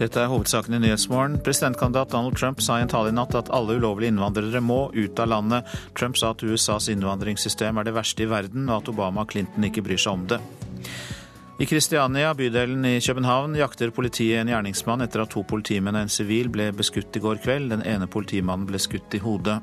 Dette 0.00 0.16
er 0.16 0.30
hovedsaken 0.32 0.72
i 0.72 0.78
Nyhetsmorgen. 0.80 1.34
Presidentkandidat 1.44 2.14
Donald 2.14 2.38
Trump 2.40 2.62
sa 2.64 2.78
i 2.78 2.84
en 2.86 2.88
tale 2.88 3.10
i 3.10 3.12
natt 3.12 3.34
at 3.36 3.50
alle 3.52 3.74
ulovlige 3.76 4.08
innvandrere 4.14 4.62
må 4.64 4.86
ut 4.94 5.18
av 5.20 5.28
landet. 5.28 5.66
Trump 5.98 6.16
sa 6.16 6.30
at 6.32 6.40
USAs 6.40 6.86
innvandringssystem 6.88 7.76
er 7.76 7.84
det 7.84 7.92
verste 7.92 8.24
i 8.24 8.28
verden, 8.30 8.64
og 8.70 8.78
at 8.78 8.88
Obama 8.94 9.26
og 9.26 9.34
Clinton 9.34 9.66
ikke 9.68 9.82
bryr 9.84 10.00
seg 10.00 10.14
om 10.16 10.22
det. 10.30 10.38
I 11.60 11.66
Kristiania, 11.68 12.30
bydelen 12.32 12.86
i 12.88 12.94
København, 13.04 13.58
jakter 13.60 13.92
politiet 13.92 14.40
en 14.40 14.48
gjerningsmann 14.48 15.04
etter 15.04 15.20
at 15.20 15.34
to 15.34 15.42
politimenn 15.44 15.98
og 15.98 16.06
en 16.06 16.12
sivil 16.14 16.48
ble 16.48 16.70
beskutt 16.72 17.18
i 17.18 17.20
går 17.20 17.42
kveld. 17.44 17.68
Den 17.74 17.84
ene 17.84 18.08
politimannen 18.08 18.64
ble 18.70 18.80
skutt 18.80 19.12
i 19.12 19.20
hodet. 19.20 19.58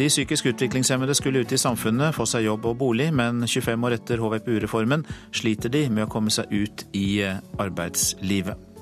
De 0.00 0.06
psykisk 0.08 0.48
utviklingshemmede 0.48 1.12
skulle 1.16 1.42
ut 1.44 1.52
i 1.52 1.58
samfunnet, 1.60 2.16
få 2.16 2.24
seg 2.24 2.46
jobb 2.48 2.70
og 2.72 2.78
bolig, 2.80 3.10
men 3.12 3.44
25 3.44 3.84
år 3.84 3.98
etter 3.98 4.24
HVPU-reformen 4.24 5.04
sliter 5.28 5.72
de 5.76 5.84
med 5.90 6.06
å 6.06 6.10
komme 6.16 6.32
seg 6.32 6.48
ut 6.56 6.86
i 6.96 7.20
arbeidslivet. 7.60 8.72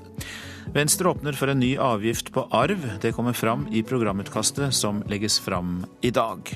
Venstre 0.72 1.10
åpner 1.10 1.36
for 1.36 1.52
en 1.52 1.60
ny 1.60 1.74
avgift 1.76 2.32
på 2.32 2.46
arv. 2.50 2.86
Det 3.02 3.12
kommer 3.12 3.36
fram 3.36 3.66
i 3.72 3.82
programutkastet 3.82 4.74
som 4.74 5.02
legges 5.10 5.38
fram 5.40 5.82
i 6.00 6.10
dag. 6.10 6.54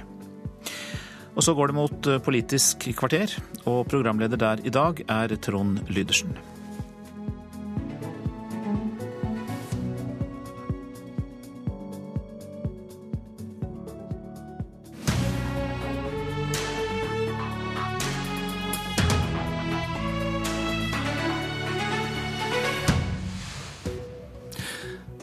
Og 1.37 1.45
så 1.45 1.55
går 1.55 1.71
det 1.71 1.77
mot 1.77 2.09
Politisk 2.25 2.89
kvarter, 2.99 3.35
og 3.67 3.87
programleder 3.91 4.41
der 4.41 4.65
i 4.67 4.73
dag 4.75 5.05
er 5.07 5.37
Trond 5.37 5.85
Lydersen. 5.93 6.33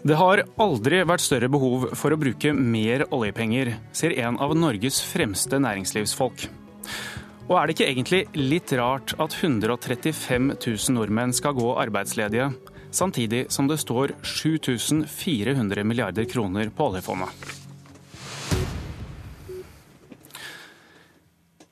Det 0.05 0.13
har 0.19 0.43
aldri 0.61 0.99
vært 1.01 1.23
større 1.25 1.47
behov 1.49 1.87
for 1.97 2.13
å 2.13 2.17
bruke 2.21 2.51
mer 2.53 3.07
oljepenger, 3.09 3.71
sier 3.89 4.13
en 4.21 4.35
av 4.37 4.51
Norges 4.53 4.99
fremste 5.01 5.57
næringslivsfolk. 5.57 6.43
Og 7.47 7.55
er 7.57 7.65
det 7.65 7.73
ikke 7.73 7.87
egentlig 7.89 8.19
litt 8.37 8.75
rart 8.77 9.15
at 9.17 9.33
135 9.33 10.51
000 10.59 10.93
nordmenn 10.93 11.33
skal 11.33 11.57
gå 11.57 11.73
arbeidsledige, 11.87 12.51
samtidig 12.93 13.47
som 13.49 13.65
det 13.65 13.79
står 13.81 14.13
7400 14.21 15.81
milliarder 15.81 16.29
kroner 16.29 16.69
på 16.69 16.91
oljefondet? 16.91 17.53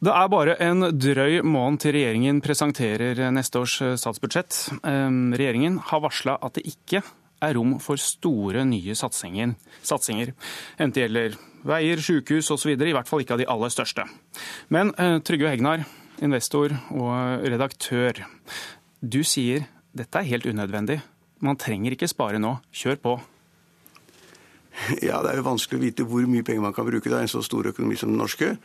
Det 0.03 0.11
er 0.11 0.30
bare 0.34 0.57
en 0.72 0.89
drøy 0.89 1.43
måned 1.45 1.85
til 1.85 1.99
regjeringen 2.01 2.41
presenterer 2.41 3.27
neste 3.30 3.61
års 3.61 3.77
statsbudsjett. 4.01 4.80
Ehm, 4.89 5.27
regjeringen 5.38 5.77
har 5.85 6.01
varsla 6.01 6.41
at 6.41 6.57
det 6.57 6.65
ikke 6.73 7.05
er 7.44 7.57
rom 7.57 7.78
for 7.84 7.99
store 8.02 8.64
nye 8.68 8.95
satsinger. 8.95 9.56
Enten 10.78 10.95
det 10.95 11.06
gjelder 11.06 11.38
veier, 11.68 12.02
sykehus 12.03 12.52
osv., 12.53 12.74
i 12.76 12.95
hvert 12.95 13.10
fall 13.10 13.24
ikke 13.24 13.38
av 13.38 13.44
de 13.44 13.49
aller 13.52 13.74
største. 13.74 14.07
Men 14.74 14.94
eh, 14.99 15.20
Trygve 15.26 15.53
Hegnar, 15.53 15.86
investor 16.24 16.76
og 16.94 17.45
redaktør. 17.48 18.24
Du 19.03 19.22
sier 19.28 19.68
dette 19.94 20.20
er 20.20 20.30
helt 20.32 20.48
unødvendig. 20.49 21.02
Man 21.44 21.60
trenger 21.60 21.94
ikke 21.94 22.10
spare 22.10 22.40
nå. 22.41 22.57
Kjør 22.74 22.99
på. 23.03 23.20
Ja, 25.06 25.22
Det 25.22 25.30
er 25.30 25.38
jo 25.38 25.45
vanskelig 25.45 25.78
å 25.78 25.84
vite 25.84 26.06
hvor 26.10 26.26
mye 26.26 26.45
penger 26.45 26.64
man 26.64 26.74
kan 26.74 26.88
bruke. 26.88 27.06
Det 27.06 27.20
er 27.20 27.28
en 27.28 27.32
så 27.32 27.44
stor 27.45 27.70
økonomi 27.70 27.98
som 27.99 28.10
den 28.10 28.18
norske. 28.18 28.56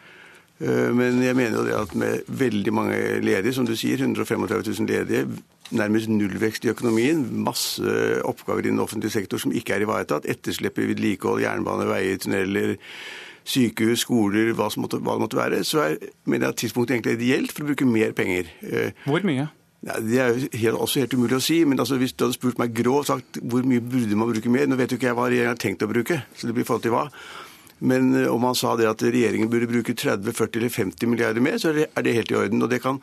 Eh, 0.58 0.88
men 0.96 1.20
jeg 1.22 1.36
mener 1.36 1.60
jo 1.60 1.66
det 1.66 1.76
at 1.76 1.94
med 1.98 2.24
veldig 2.26 2.72
mange 2.74 2.96
ledige, 3.22 3.54
som 3.54 3.66
du 3.68 3.74
sier, 3.76 4.00
135 4.00 4.48
000 4.48 4.88
ledige, 4.88 5.26
nærmest 5.74 6.10
nullvekst 6.10 6.64
i 6.64 6.72
økonomien, 6.72 7.22
masse 7.44 7.82
oppgaver 8.24 8.66
i 8.66 8.70
den 8.70 8.82
offentlige 8.82 9.14
sektor 9.14 9.40
som 9.42 9.52
ikke 9.54 9.76
er 9.76 9.84
ivaretatt, 9.84 10.28
etterslep 10.28 10.80
i 10.80 10.88
vedlikehold, 10.92 11.42
jernbane, 11.44 11.88
veier, 11.90 12.20
tunneler, 12.22 12.76
sykehus, 13.48 14.04
skoler, 14.04 14.52
hva, 14.56 14.68
måtte, 14.80 15.00
hva 15.00 15.16
det 15.16 15.24
måtte 15.24 15.40
være, 15.40 15.62
så 15.64 15.84
er, 15.86 15.96
mener 16.28 16.48
jeg 16.48 16.56
at 16.56 16.62
tidspunktet 16.64 16.96
egentlig 16.96 17.14
er 17.14 17.20
ideelt 17.20 17.54
for 17.54 17.64
å 17.64 17.70
bruke 17.70 17.88
mer 17.88 18.12
penger. 18.16 18.52
Eh, 18.64 19.06
hvor 19.08 19.24
mye? 19.26 19.48
Ja, 19.86 19.98
det 20.02 20.18
er 20.18 20.32
jo 20.32 20.48
helt, 20.58 20.80
også 20.82 21.04
helt 21.04 21.14
umulig 21.14 21.36
å 21.38 21.44
si. 21.44 21.60
Men 21.68 21.78
altså, 21.78 22.00
hvis 22.00 22.16
du 22.16 22.24
hadde 22.26 22.36
spurt 22.36 22.58
meg 22.58 22.74
grovt 22.74 23.12
sagt 23.12 23.38
hvor 23.38 23.66
mye 23.68 23.82
burde 23.84 24.16
man 24.18 24.32
bruke 24.32 24.50
mer 24.50 24.66
Nå 24.66 24.78
vet 24.80 24.90
jo 24.90 24.98
ikke 24.98 25.12
jeg 25.12 25.18
hva 25.18 25.28
regjeringen 25.28 25.54
har 25.54 25.60
tenkt 25.62 25.84
å 25.86 25.90
bruke, 25.90 26.22
så 26.34 26.48
det 26.48 26.56
blir 26.56 26.66
i 26.66 26.68
forhold 26.68 26.88
til 26.88 26.96
hva. 26.96 27.04
Men 27.78 28.10
eh, 28.18 28.26
om 28.26 28.46
han 28.48 28.58
sa 28.58 28.74
det 28.78 28.88
at 28.90 29.04
regjeringen 29.06 29.50
burde 29.50 29.70
bruke 29.70 29.94
30, 29.94 30.34
40 30.34 30.60
eller 30.60 30.74
50 30.74 31.12
milliarder 31.12 31.44
mer, 31.44 31.60
så 31.62 31.72
er 31.72 32.04
det 32.04 32.16
helt 32.16 32.34
i 32.34 32.38
orden. 32.40 32.64
Og 32.66 32.72
det 32.72 32.82
kan 32.84 32.98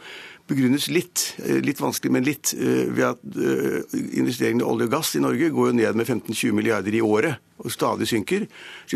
begrunnes 0.49 0.87
litt, 0.93 1.35
eh, 1.43 1.59
litt 1.65 1.81
vanskelig, 1.81 2.11
men 2.11 2.25
litt, 2.25 2.53
eh, 2.53 2.85
ved 2.93 3.05
at 3.05 3.19
investeringene 4.13 4.61
i 4.61 4.69
olje 4.69 4.85
og 4.85 4.91
gass 4.91 5.15
i 5.15 5.19
Norge 5.23 5.49
går 5.49 5.71
jo 5.71 5.77
ned 5.77 5.95
med 5.95 6.05
15-20 6.05 6.53
milliarder 6.53 6.93
i 6.93 7.01
året 7.01 7.37
og 7.59 7.71
stadig 7.71 8.07
synker. 8.07 8.47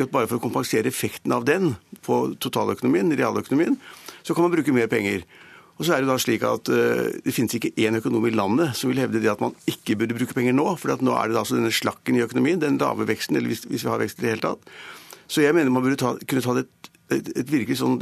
at 0.04 0.12
bare 0.12 0.28
for 0.28 0.38
å 0.38 0.42
kompensere 0.42 0.86
effekten 0.86 1.32
av 1.32 1.46
den 1.46 1.78
på 2.04 2.38
totaløkonomien, 2.40 3.18
realøkonomien, 3.18 3.78
så 4.24 4.36
kan 4.36 4.44
man 4.44 4.52
bruke 4.52 4.74
mer 4.74 4.88
penger. 4.88 5.24
Og 5.80 5.86
så 5.86 5.96
er 5.96 6.02
Det 6.02 6.08
da 6.08 6.18
slik 6.18 6.44
at 6.44 6.66
det 6.66 7.34
finnes 7.34 7.56
ikke 7.56 7.74
én 7.78 7.96
økonom 7.96 8.28
i 8.28 8.36
landet 8.36 8.76
som 8.76 8.92
vil 8.92 9.00
hevde 9.00 9.22
det 9.22 9.32
at 9.32 9.40
man 9.40 9.56
ikke 9.66 9.96
burde 9.96 10.14
bruke 10.14 10.34
penger 10.36 10.52
nå. 10.52 10.78
For 10.78 10.90
nå 10.90 11.16
er 11.16 11.30
det 11.30 11.38
altså 11.38 11.56
denne 11.56 11.72
slakken 11.72 12.18
i 12.18 12.26
økonomien, 12.28 12.60
den 12.60 12.78
lave 12.78 13.08
veksten, 13.08 13.38
eller 13.38 13.48
hvis, 13.48 13.64
hvis 13.64 13.86
vi 13.86 13.90
har 13.90 13.98
vekst 13.98 14.20
i 14.20 14.22
det 14.22 14.30
hele 14.30 14.42
tatt, 14.42 14.60
så 15.30 15.42
jeg 15.42 15.54
mener 15.56 15.72
man 15.72 15.84
burde 15.84 15.96
ta, 15.96 16.18
kunne 16.28 16.42
ta 16.42 16.58
et, 16.60 16.90
et, 17.11 17.31
et 17.36 17.52
virkelig 17.52 17.80
sånn 17.81 17.98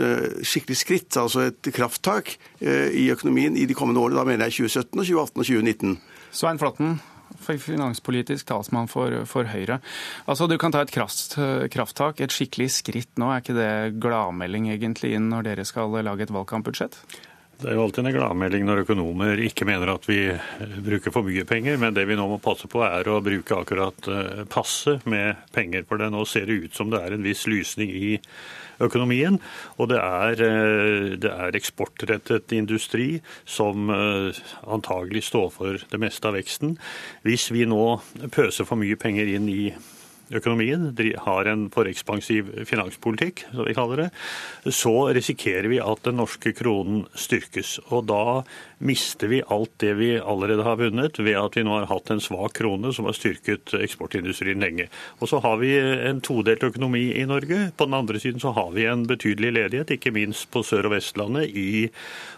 skikkelig 0.46 0.80
skritt, 0.80 1.20
altså 1.20 1.48
et 1.50 1.72
krafttak 1.76 2.36
uh, 2.62 2.88
i 2.92 3.08
økonomien 3.14 3.58
i 3.58 3.68
de 3.70 3.78
kommende 3.78 4.04
årene. 4.04 4.20
Da 4.20 4.26
mener 4.28 4.50
jeg 4.50 4.68
2017, 4.68 4.92
og 4.94 5.06
2018 5.06 5.44
og 5.44 5.48
2019. 5.52 5.96
Svein 6.38 6.60
Flatten, 6.62 6.98
finanspolitisk 7.38 8.48
talsmann 8.50 8.90
for, 8.92 9.24
for, 9.30 9.48
Høyre. 9.52 9.80
Altså, 10.28 10.48
Du 10.48 10.58
kan 10.58 10.72
ta 10.72 10.82
et 10.84 10.92
kraft, 10.92 11.38
krafttak, 11.72 12.22
et 12.22 12.34
skikkelig 12.34 12.70
skritt 12.80 13.18
nå. 13.18 13.32
Er 13.32 13.44
ikke 13.44 13.58
det 13.58 14.00
gladmelding 14.02 14.70
egentlig 14.74 15.16
inn 15.16 15.32
når 15.32 15.52
dere 15.52 15.68
skal 15.68 15.96
lage 16.04 16.28
et 16.28 16.34
valgkampbudsjett? 16.34 17.00
Det 17.58 17.72
er 17.72 17.74
jo 17.74 17.88
alltid 17.88 18.06
en 18.06 18.14
gladmelding 18.14 18.68
når 18.68 18.84
økonomer 18.84 19.40
ikke 19.42 19.66
mener 19.66 19.90
at 19.90 20.04
vi 20.06 20.20
eh, 20.30 20.76
bruker 20.86 21.14
for 21.14 21.26
mye 21.26 21.42
penger, 21.50 21.80
men 21.82 21.96
det 21.96 22.04
vi 22.06 22.18
nå 22.18 22.28
må 22.30 22.38
passe 22.38 22.70
på 22.70 22.84
er 22.86 23.10
å 23.10 23.18
bruke 23.26 23.58
akkurat 23.58 24.10
eh, 24.14 24.44
passe 24.52 25.00
med 25.10 25.42
penger. 25.56 25.88
For 25.90 25.98
det 25.98 26.12
nå 26.14 26.22
ser 26.30 26.46
det 26.46 26.60
ut 26.68 26.78
som 26.78 26.94
det 26.94 27.02
er 27.02 27.16
en 27.16 27.26
viss 27.26 27.48
lysning 27.50 27.90
i 27.90 28.12
økonomien. 28.84 29.40
Og 29.78 29.90
det 29.92 30.00
er, 30.02 30.42
eh, 30.44 31.18
det 31.18 31.32
er 31.32 31.58
eksportrettet 31.58 32.52
industri 32.56 33.22
som 33.46 33.90
antagelig 34.68 35.24
står 35.24 35.50
for 35.52 35.78
det 35.92 36.00
meste 36.00 36.28
av 36.28 36.36
veksten. 36.36 36.78
Hvis 37.24 37.52
vi 37.52 37.66
nå 37.66 38.02
pøser 38.32 38.66
for 38.66 38.80
mye 38.80 38.96
penger 38.96 39.28
inn 39.28 39.50
i 39.50 39.74
økonomien, 40.34 40.90
har 41.24 41.48
en 41.48 41.68
for 41.74 41.88
ekspansiv 41.88 42.50
finanspolitikk, 42.68 43.46
som 43.54 43.68
vi 43.68 43.76
kaller 43.78 44.02
det, 44.04 44.08
så 44.76 44.94
risikerer 45.16 45.70
vi 45.72 45.80
at 45.84 46.04
den 46.08 46.20
norske 46.20 46.54
kronen 46.58 47.06
styrkes. 47.16 47.78
Og 47.92 48.08
da 48.10 48.44
mister 48.84 49.32
vi 49.32 49.42
alt 49.48 49.74
det 49.82 49.94
vi 49.98 50.10
allerede 50.20 50.66
har 50.68 50.80
vunnet 50.80 51.20
ved 51.20 51.40
at 51.40 51.58
vi 51.58 51.64
nå 51.66 51.78
har 51.80 51.90
hatt 51.90 52.12
en 52.14 52.24
svak 52.24 52.58
krone 52.60 52.92
som 52.94 53.08
har 53.10 53.18
styrket 53.18 53.74
eksportindustrien 53.80 54.62
lenge. 54.62 54.90
Og 55.22 55.32
så 55.32 55.42
har 55.44 55.58
vi 55.62 55.74
en 55.78 56.22
todelt 56.22 56.66
økonomi 56.68 57.08
i 57.18 57.26
Norge. 57.30 57.72
På 57.78 57.88
den 57.90 57.98
andre 57.98 58.22
siden 58.22 58.44
så 58.44 58.54
har 58.58 58.72
vi 58.76 58.88
en 58.90 59.08
betydelig 59.08 59.54
ledighet, 59.56 59.96
ikke 59.98 60.14
minst 60.16 60.50
på 60.52 60.64
Sør- 60.66 60.90
og 60.90 60.98
Vestlandet 60.98 61.56
i 61.56 61.88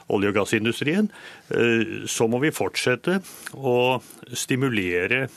olje- 0.10 0.32
og 0.32 0.40
gassindustrien. 0.40 1.10
Eh, 1.50 2.06
så 2.08 2.28
må 2.30 2.42
vi 2.44 2.56
fortsette 2.56 3.20
å 3.58 4.00
stimulere 4.34 5.28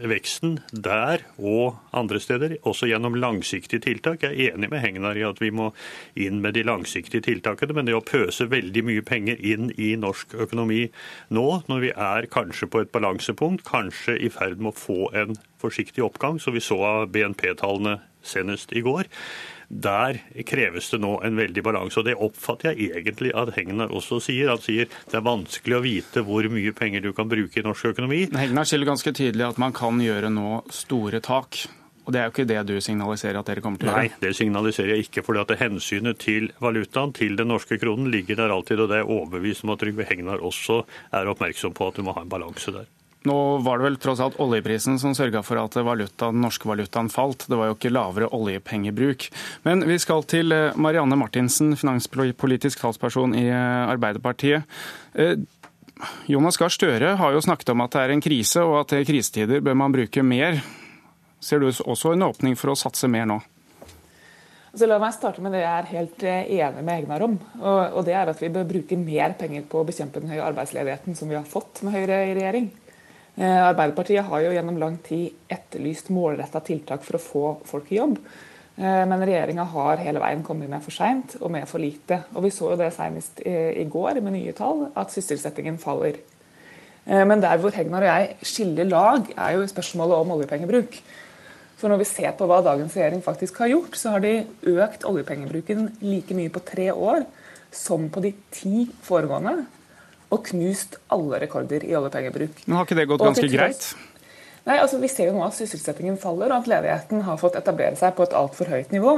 veksten 0.00 0.56
der 0.72 1.22
og 1.36 1.76
andre 1.92 2.20
steder, 2.20 2.54
også 2.68 2.88
gjennom 2.88 3.16
langsiktige 3.20 3.82
tiltak. 3.84 4.22
Jeg 4.24 4.32
er 4.32 4.56
enig 4.56 4.70
med 4.72 4.80
Hegnar 4.80 5.18
i 5.18 5.24
at 5.26 5.40
vi 5.42 5.50
må 5.54 5.70
inn 6.16 6.40
med 6.44 6.56
de 6.56 6.64
langsiktige 6.66 7.24
tiltakene, 7.24 7.76
men 7.76 7.88
det 7.88 7.96
å 7.96 8.04
pøse 8.04 8.48
veldig 8.50 8.84
mye 8.88 9.04
penger 9.06 9.40
inn 9.40 9.70
i 9.76 9.92
norsk 10.00 10.36
økonomi 10.46 10.86
nå, 11.34 11.46
når 11.68 11.84
vi 11.84 11.92
er 11.92 12.30
kanskje 12.32 12.70
på 12.72 12.82
et 12.82 12.92
balansepunkt, 12.94 13.66
kanskje 13.68 14.16
i 14.18 14.32
ferd 14.32 14.62
med 14.62 14.72
å 14.72 14.80
få 14.80 15.10
en 15.12 15.36
forsiktig 15.62 16.04
oppgang, 16.04 16.40
som 16.40 16.56
vi 16.56 16.64
så 16.64 16.80
av 16.82 17.10
BNP-tallene 17.12 18.00
senest 18.26 18.72
i 18.72 18.82
går, 18.84 19.10
der 19.72 20.18
kreves 20.44 20.90
det 20.92 21.00
nå 21.00 21.14
en 21.24 21.36
veldig 21.38 21.64
balanse. 21.64 22.00
og 22.00 22.06
Det 22.06 22.16
oppfatter 22.20 22.72
jeg 22.72 22.92
egentlig 23.00 23.32
at 23.34 23.54
Hegnar 23.56 23.92
også 23.92 24.20
sier. 24.20 24.50
Han 24.52 24.60
sier 24.60 24.90
det 25.08 25.16
er 25.16 25.24
vanskelig 25.24 25.78
å 25.78 25.84
vite 25.84 26.24
hvor 26.26 26.48
mye 26.52 26.74
penger 26.76 27.04
du 27.04 27.12
kan 27.16 27.30
bruke 27.30 27.60
i 27.60 27.64
norsk 27.64 27.94
økonomi. 27.94 28.26
Hegnar 28.36 28.68
sier 28.68 28.84
ganske 28.84 29.14
tydelig 29.16 29.48
at 29.48 29.62
man 29.62 29.72
kan 29.76 30.00
gjøre 30.02 30.32
nå 30.32 30.62
store 30.72 31.22
tak. 31.24 31.64
Og 32.02 32.12
Det 32.12 32.18
er 32.18 32.24
jo 32.26 32.32
ikke 32.32 32.48
det 32.50 32.62
du 32.66 32.80
signaliserer 32.82 33.38
at 33.38 33.46
dere 33.46 33.62
kommer 33.62 33.78
til 33.78 33.88
å 33.88 33.92
gjøre? 33.92 34.08
Nei, 34.10 34.20
det 34.20 34.32
signaliserer 34.34 34.96
jeg 34.96 35.06
ikke. 35.06 35.22
fordi 35.22 35.44
at 35.44 35.58
hensynet 35.60 36.18
til 36.18 36.50
valutaen, 36.60 37.12
til 37.14 37.36
den 37.38 37.48
norske 37.48 37.78
kronen, 37.78 38.10
ligger 38.10 38.36
der 38.42 38.50
alltid. 38.50 38.80
Og 38.82 38.90
det 38.90 38.98
er 38.98 39.06
overbevist 39.08 39.64
om 39.64 39.70
at 39.70 39.78
Trygve 39.78 40.08
Hegnar 40.08 40.42
også 40.42 40.82
er 41.14 41.30
oppmerksom 41.30 41.72
på 41.78 41.88
at 41.88 41.96
du 41.96 42.02
må 42.02 42.16
ha 42.16 42.26
en 42.26 42.32
balanse 42.32 42.74
der. 42.74 42.90
Nå 43.28 43.58
var 43.62 43.78
det 43.78 43.86
vel 43.86 43.96
tross 44.02 44.20
alt 44.20 44.38
oljeprisen 44.42 44.98
som 44.98 45.14
sørga 45.14 45.44
for 45.46 45.60
at 45.62 45.76
valuta, 45.86 46.32
den 46.32 46.42
norske 46.42 46.66
valutaen 46.66 47.10
falt. 47.12 47.46
Det 47.46 47.58
var 47.58 47.70
jo 47.70 47.76
ikke 47.76 47.92
lavere 47.92 48.30
oljepengebruk. 48.34 49.28
Men 49.66 49.86
vi 49.86 49.98
skal 50.02 50.26
til 50.26 50.54
eh, 50.54 50.74
Marianne 50.74 51.18
Martinsen, 51.18 51.76
finanspolitisk 51.78 52.82
talsperson 52.82 53.36
i 53.38 53.46
eh, 53.46 53.92
Arbeiderpartiet. 53.92 54.66
Eh, 55.14 55.36
Jonas 56.26 56.58
Gahr 56.58 56.72
Støre 56.74 57.14
har 57.20 57.36
jo 57.36 57.44
snakket 57.44 57.70
om 57.70 57.84
at 57.84 57.94
det 57.94 58.02
er 58.02 58.16
en 58.16 58.24
krise, 58.24 58.66
og 58.66 58.80
at 58.80 58.96
i 58.98 59.06
krisetider 59.06 59.62
bør 59.62 59.78
man 59.78 59.94
bruke 59.94 60.26
mer. 60.26 60.58
Ser 61.42 61.62
du 61.62 61.70
også 61.70 62.16
en 62.16 62.26
åpning 62.26 62.58
for 62.58 62.74
å 62.74 62.78
satse 62.78 63.06
mer 63.10 63.28
nå? 63.30 63.38
Så 64.74 64.88
la 64.88 64.96
meg 64.98 65.12
starte 65.14 65.42
med 65.44 65.52
det 65.52 65.60
jeg 65.60 65.78
er 65.78 65.90
helt 65.90 66.22
enig 66.24 66.82
med 66.82 66.94
Egnar 66.96 67.22
om. 67.26 67.34
Og, 67.60 67.98
det 68.06 68.14
er 68.16 68.30
at 68.32 68.38
vi 68.40 68.48
bør 68.50 68.64
bruke 68.70 68.96
mer 68.96 69.34
penger 69.38 69.66
på 69.68 69.82
å 69.82 69.86
bekjempe 69.86 70.22
den 70.22 70.32
høye 70.32 70.46
arbeidsledigheten 70.46 71.18
som 71.18 71.28
vi 71.28 71.36
har 71.36 71.44
fått 71.46 71.84
med 71.84 71.92
Høyre 71.92 72.22
i 72.30 72.38
regjering. 72.38 72.70
Eh, 73.36 73.60
Arbeiderpartiet 73.64 74.26
har 74.28 74.42
jo 74.44 74.52
gjennom 74.52 74.78
lang 74.80 74.98
tid 75.04 75.32
etterlyst 75.48 76.10
målretta 76.12 76.60
tiltak 76.64 77.04
for 77.06 77.16
å 77.16 77.22
få 77.22 77.44
folk 77.68 77.88
i 77.92 77.96
jobb. 77.96 78.18
Eh, 78.76 79.04
men 79.08 79.24
regjeringa 79.24 79.64
har 79.72 80.02
hele 80.04 80.20
veien 80.20 80.44
kommet 80.44 80.68
med 80.68 80.84
for 80.84 80.92
seint 80.92 81.38
og 81.40 81.50
med 81.54 81.68
for 81.68 81.80
lite. 81.80 82.22
Og 82.36 82.44
vi 82.44 82.52
så 82.52 82.72
jo 82.72 82.80
det 82.80 82.92
senest 82.96 83.40
i 83.44 83.86
går 83.88 84.20
med 84.20 84.36
nye 84.36 84.52
tall, 84.56 84.90
at 84.92 85.14
sysselsettingen 85.14 85.80
faller. 85.80 86.20
Eh, 87.06 87.24
men 87.24 87.40
der 87.40 87.58
hvor 87.58 87.74
Hegnar 87.74 88.04
og 88.04 88.10
jeg 88.10 88.48
skiller 88.52 88.90
lag, 88.90 89.32
er 89.32 89.56
jo 89.56 89.68
spørsmålet 89.70 90.22
om 90.22 90.36
oljepengebruk. 90.36 91.00
For 91.80 91.90
når 91.90 92.04
vi 92.04 92.10
ser 92.12 92.34
på 92.38 92.46
hva 92.46 92.60
dagens 92.62 92.94
regjering 92.94 93.24
faktisk 93.24 93.58
har 93.64 93.72
gjort, 93.72 93.96
så 93.98 94.14
har 94.14 94.22
de 94.22 94.42
økt 94.76 95.06
oljepengebruken 95.08 95.88
like 96.04 96.36
mye 96.36 96.52
på 96.52 96.62
tre 96.68 96.92
år 96.92 97.24
som 97.72 98.10
på 98.12 98.20
de 98.22 98.36
ti 98.52 98.84
foregående 99.02 99.64
og 100.32 100.46
knust 100.48 100.96
alle 101.12 101.42
rekorder 101.42 101.84
i 101.84 101.94
oljepengebruk. 101.98 102.64
Men 102.66 102.78
Har 102.78 102.88
ikke 102.88 102.98
det 102.98 103.08
gått 103.10 103.24
ganske 103.24 103.50
greit? 103.52 103.88
Nei, 104.62 104.76
altså 104.78 105.00
Vi 105.02 105.10
ser 105.10 105.28
jo 105.28 105.36
nå 105.36 105.42
at 105.44 105.56
sysselsettingen 105.58 106.20
faller, 106.22 106.52
og 106.52 106.62
at 106.62 106.70
ledigheten 106.70 107.24
har 107.26 107.40
fått 107.40 107.58
etablere 107.58 107.98
seg 107.98 108.14
på 108.16 108.26
et 108.26 108.36
altfor 108.38 108.70
høyt 108.70 108.94
nivå. 108.94 109.16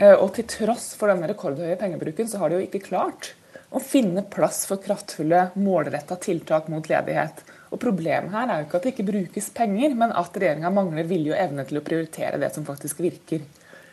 Eh, 0.00 0.16
og 0.16 0.32
til 0.36 0.48
tross 0.48 0.94
for 0.98 1.12
denne 1.12 1.28
rekordhøye 1.30 1.76
pengebruken, 1.80 2.28
så 2.30 2.40
har 2.40 2.50
de 2.50 2.58
jo 2.58 2.66
ikke 2.66 2.82
klart 2.88 3.34
å 3.70 3.82
finne 3.84 4.24
plass 4.26 4.64
for 4.66 4.82
kraftfulle, 4.82 5.50
målretta 5.60 6.16
tiltak 6.18 6.70
mot 6.72 6.88
ledighet. 6.90 7.44
Og 7.70 7.78
Problemet 7.78 8.32
her 8.34 8.48
er 8.48 8.62
jo 8.62 8.66
ikke 8.66 8.80
at 8.80 8.86
det 8.88 8.94
ikke 8.96 9.10
brukes 9.12 9.50
penger, 9.54 9.94
men 9.94 10.16
at 10.16 10.34
regjeringa 10.34 10.72
mangler 10.74 11.06
vilje 11.06 11.36
og 11.36 11.42
evne 11.44 11.66
til 11.68 11.78
å 11.78 11.84
prioritere 11.86 12.40
det 12.40 12.50
som 12.56 12.66
faktisk 12.66 13.04
virker. 13.04 13.44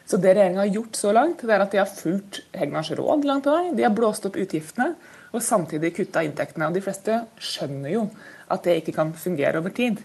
Så 0.08 0.18
det 0.24 0.34
regjeringa 0.34 0.64
har 0.64 0.72
gjort 0.72 0.98
så 0.98 1.12
langt, 1.14 1.44
det 1.44 1.54
er 1.54 1.66
at 1.66 1.76
de 1.76 1.84
har 1.84 1.92
fulgt 1.92 2.40
Hegnars 2.56 2.90
råd 2.96 3.28
langt 3.28 3.46
på 3.46 3.54
vei. 3.54 3.76
De 3.76 3.84
har 3.86 3.94
blåst 3.94 4.26
opp 4.26 4.40
utgiftene 4.40 4.96
og 5.38 5.46
samtidig 5.46 5.94
kutta 5.98 6.24
inntektene. 6.26 6.70
Og 6.70 6.78
De 6.78 6.84
fleste 6.84 7.22
skjønner 7.40 7.94
jo 7.94 8.06
at 8.52 8.64
det 8.68 8.80
ikke 8.82 8.96
kan 8.98 9.14
fungere 9.18 9.62
over 9.62 9.74
tid. 9.76 10.02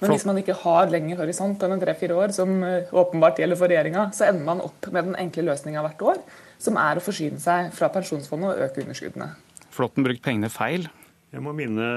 Men 0.00 0.14
hvis 0.14 0.24
man 0.24 0.38
ikke 0.40 0.56
har 0.62 0.88
lengre 0.88 1.18
horisont 1.20 1.60
enn 1.66 1.80
tre-fire 1.82 2.16
år, 2.16 2.32
som 2.32 2.62
eh, 2.64 2.88
åpenbart 2.96 3.42
gjelder 3.42 3.58
for 3.60 3.68
regjeringa, 3.68 4.06
så 4.16 4.30
ender 4.30 4.46
man 4.46 4.62
opp 4.64 4.88
med 4.94 5.10
den 5.10 5.18
enkle 5.20 5.44
løsninga 5.50 5.82
hvert 5.84 6.04
år, 6.12 6.22
som 6.60 6.78
er 6.80 6.96
å 6.96 7.04
forsyne 7.04 7.40
seg 7.42 7.68
fra 7.76 7.90
pensjonsfondet 7.92 8.54
og 8.54 8.64
øke 8.64 8.84
underskuddene. 8.84 9.28
Flåtten 9.74 10.06
brukt 10.06 10.24
pengene 10.24 10.48
feil? 10.52 10.88
Jeg 11.30 11.44
må 11.44 11.52
minne 11.54 11.90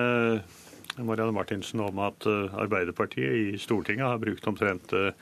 Marianne 1.01 1.33
Martinsen 1.33 1.81
om 1.85 2.03
at 2.03 2.27
eh, 2.29 2.59
Arbeiderpartiet 2.65 3.55
i 3.55 3.61
Stortinget 3.61 4.05
har 4.05 4.19
brukt 4.21 4.51
omtrent 4.51 4.93
eh, 4.97 5.15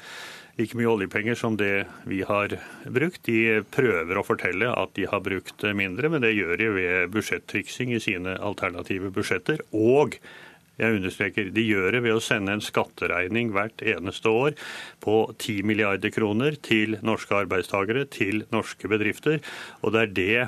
like 0.61 0.77
mye 0.77 0.89
oljepenger 0.91 1.35
som 1.37 1.57
det 1.57 1.87
vi 2.05 2.21
har 2.27 2.53
brukt. 2.85 3.23
De 3.25 3.63
prøver 3.73 4.17
å 4.17 4.25
fortelle 4.25 4.69
at 4.69 4.93
de 4.97 5.07
har 5.09 5.23
brukt 5.25 5.65
mindre, 5.77 6.11
men 6.13 6.21
det 6.23 6.35
gjør 6.35 6.55
de 6.61 6.69
ved 6.77 7.11
budsjettriksing 7.15 7.95
i 7.95 8.01
sine 8.03 8.37
alternative 8.37 9.11
budsjetter. 9.15 9.65
Og 9.73 10.19
Jeg 10.81 10.97
understreker, 10.97 11.49
de 11.53 11.61
gjør 11.61 11.91
det 11.93 11.99
ved 12.07 12.15
å 12.15 12.23
sende 12.23 12.55
en 12.55 12.63
skatteregning 12.63 13.51
hvert 13.53 13.83
eneste 13.85 14.31
år 14.31 14.55
på 15.03 15.17
10 15.35 15.67
milliarder 15.67 16.09
kroner 16.15 16.55
til 16.63 16.95
norske 17.05 17.35
arbeidstakere, 17.37 18.07
til 18.09 18.45
norske 18.55 18.89
bedrifter. 18.89 19.43
Og 19.83 19.93
det 19.93 20.01
er 20.01 20.15
det 20.15 20.47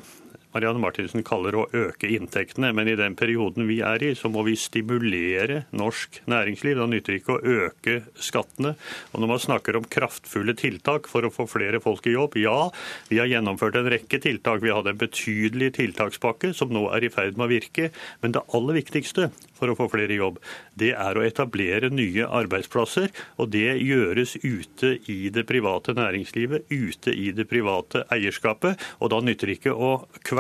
Marianne 0.54 0.82
Martinsen 0.82 1.26
kaller 1.26 1.58
å 1.58 1.66
øke 1.74 2.10
inntektene. 2.14 2.72
Men 2.76 2.90
i 2.92 2.98
den 3.00 3.18
perioden 3.20 3.68
vi 3.70 3.80
er 3.86 4.04
i, 4.06 4.14
så 4.18 4.30
må 4.32 4.46
vi 4.48 4.56
stimulere 4.60 5.64
norsk 5.74 6.22
næringsliv. 6.30 6.78
Da 6.80 6.88
nytter 6.90 7.18
ikke 7.18 7.38
å 7.38 7.56
øke 7.68 8.00
skattene. 8.16 8.76
Og 9.12 9.24
når 9.24 9.32
man 9.34 9.44
snakker 9.44 9.80
om 9.80 9.88
kraftfulle 9.90 10.56
tiltak 10.60 11.10
for 11.12 11.26
å 11.26 11.34
få 11.34 11.48
flere 11.50 11.82
folk 11.84 12.08
i 12.10 12.16
jobb, 12.16 12.38
ja, 12.42 12.70
vi 13.10 13.20
har 13.22 13.32
gjennomført 13.32 13.80
en 13.80 13.90
rekke 13.94 14.22
tiltak. 14.24 14.62
Vi 14.64 14.74
hadde 14.74 14.94
en 14.94 15.02
betydelig 15.02 15.74
tiltakspakke 15.80 16.54
som 16.58 16.74
nå 16.74 16.86
er 16.94 17.08
i 17.08 17.12
ferd 17.14 17.40
med 17.40 17.48
å 17.48 17.54
virke. 17.54 17.90
Men 18.22 18.36
det 18.38 18.46
aller 18.54 18.80
viktigste 18.82 19.32
for 19.58 19.72
å 19.72 19.78
få 19.78 19.90
flere 19.92 20.14
i 20.14 20.20
jobb, 20.20 20.40
det 20.80 20.92
er 21.00 21.18
å 21.18 21.24
etablere 21.26 21.92
nye 21.94 22.28
arbeidsplasser. 22.28 23.12
Og 23.42 23.52
det 23.54 23.78
gjøres 23.82 24.36
ute 24.44 24.96
i 25.12 25.30
det 25.34 25.46
private 25.50 25.96
næringslivet, 25.98 26.70
ute 26.70 27.14
i 27.14 27.32
det 27.36 27.48
private 27.50 28.06
eierskapet. 28.14 28.80
Og 29.02 29.14
da 29.14 29.22
nytter 29.24 29.50
det 29.50 29.60
ikke 29.60 29.74
å 29.74 29.94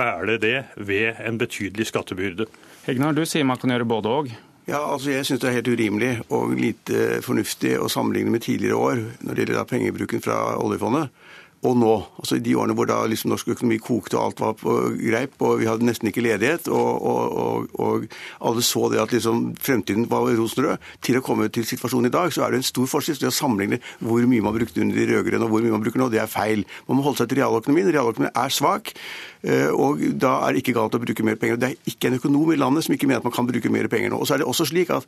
kvele 0.03 0.37
det 0.37 0.63
ved 0.75 1.21
en 1.25 1.37
betydelig 1.37 1.87
skattebyrde. 1.87 2.47
Hegnar, 2.87 3.15
du 3.15 3.23
sier 3.25 3.47
man 3.47 3.59
kan 3.61 3.71
gjøre 3.73 3.87
både 3.87 4.09
og. 4.09 4.33
Ja, 4.67 4.79
altså 4.93 5.11
Jeg 5.11 5.25
syns 5.27 5.41
det 5.41 5.49
er 5.49 5.57
helt 5.57 5.67
urimelig 5.67 6.11
og 6.31 6.53
lite 6.55 7.19
fornuftig 7.23 7.75
å 7.79 7.89
sammenligne 7.91 8.31
med 8.31 8.45
tidligere 8.45 8.79
år 8.79 9.01
når 9.19 9.35
det 9.35 9.43
gjelder 9.43 9.67
pengebruken 9.67 10.23
fra 10.23 10.37
oljefondet 10.55 11.11
og 11.63 11.77
nå. 11.79 11.93
Altså 12.19 12.37
I 12.37 12.43
De 12.43 12.55
årene 12.59 12.75
hvor 12.77 12.87
da 12.89 12.99
liksom 13.09 13.31
norsk 13.31 13.53
økonomi 13.55 13.79
kokte 13.83 14.17
og 14.17 14.25
alt 14.27 14.43
var 14.43 14.55
på 14.59 14.75
greip, 14.99 15.35
og 15.43 15.61
vi 15.61 15.67
hadde 15.69 15.87
nesten 15.87 16.09
ikke 16.09 16.23
ledighet, 16.25 16.67
og, 16.71 16.91
og, 17.09 17.37
og, 17.43 17.67
og 17.79 18.07
alle 18.49 18.63
så 18.65 18.87
det 18.91 19.01
at 19.03 19.15
liksom 19.15 19.53
fremtiden 19.63 20.07
var 20.11 20.27
rosenrød, 20.37 20.89
til 21.03 21.19
å 21.19 21.23
komme 21.25 21.49
til 21.53 21.67
situasjonen 21.67 22.09
i 22.09 22.13
dag, 22.13 22.33
så 22.33 22.45
er 22.45 22.53
det 22.53 22.61
en 22.61 22.67
stor 22.67 22.89
forskjell. 22.91 23.19
Det 23.23 23.29
å 23.29 23.35
sammenligne 23.35 23.79
hvor 24.03 24.25
mye 24.29 24.43
man 24.43 24.55
brukte 24.55 24.81
under 24.83 24.97
de 24.97 25.07
rød-grønne 25.11 25.47
og 25.47 25.53
hvor 25.53 25.65
mye 25.65 25.75
man 25.75 25.85
bruker 25.85 26.01
nå, 26.01 26.09
det 26.13 26.23
er 26.23 26.31
feil. 26.31 26.65
Man 26.89 26.99
må 26.99 27.07
holde 27.07 27.21
seg 27.21 27.31
til 27.31 27.41
realøkonomien. 27.43 27.91
Realøkonomien 27.93 28.35
er 28.43 28.53
svak, 28.53 28.93
eh, 29.45 29.69
og 29.71 30.03
da 30.19 30.39
er 30.43 30.53
det 30.53 30.63
ikke 30.63 30.77
galt 30.79 30.97
å 30.97 31.03
bruke 31.03 31.27
mer 31.27 31.39
penger. 31.39 31.61
Det 31.61 31.71
er 31.71 31.93
ikke 31.93 32.11
en 32.11 32.19
økonom 32.19 32.53
i 32.53 32.59
landet 32.59 32.87
som 32.87 32.95
ikke 32.95 33.09
mener 33.09 33.23
at 33.23 33.29
man 33.29 33.35
kan 33.35 33.49
bruke 33.49 33.71
mer 33.73 33.89
penger 33.91 34.13
nå. 34.13 34.19
Og 34.19 34.29
så 34.29 34.35
er 34.35 34.43
det 34.43 34.49
også 34.49 34.67
slik 34.71 34.93
at 34.93 35.07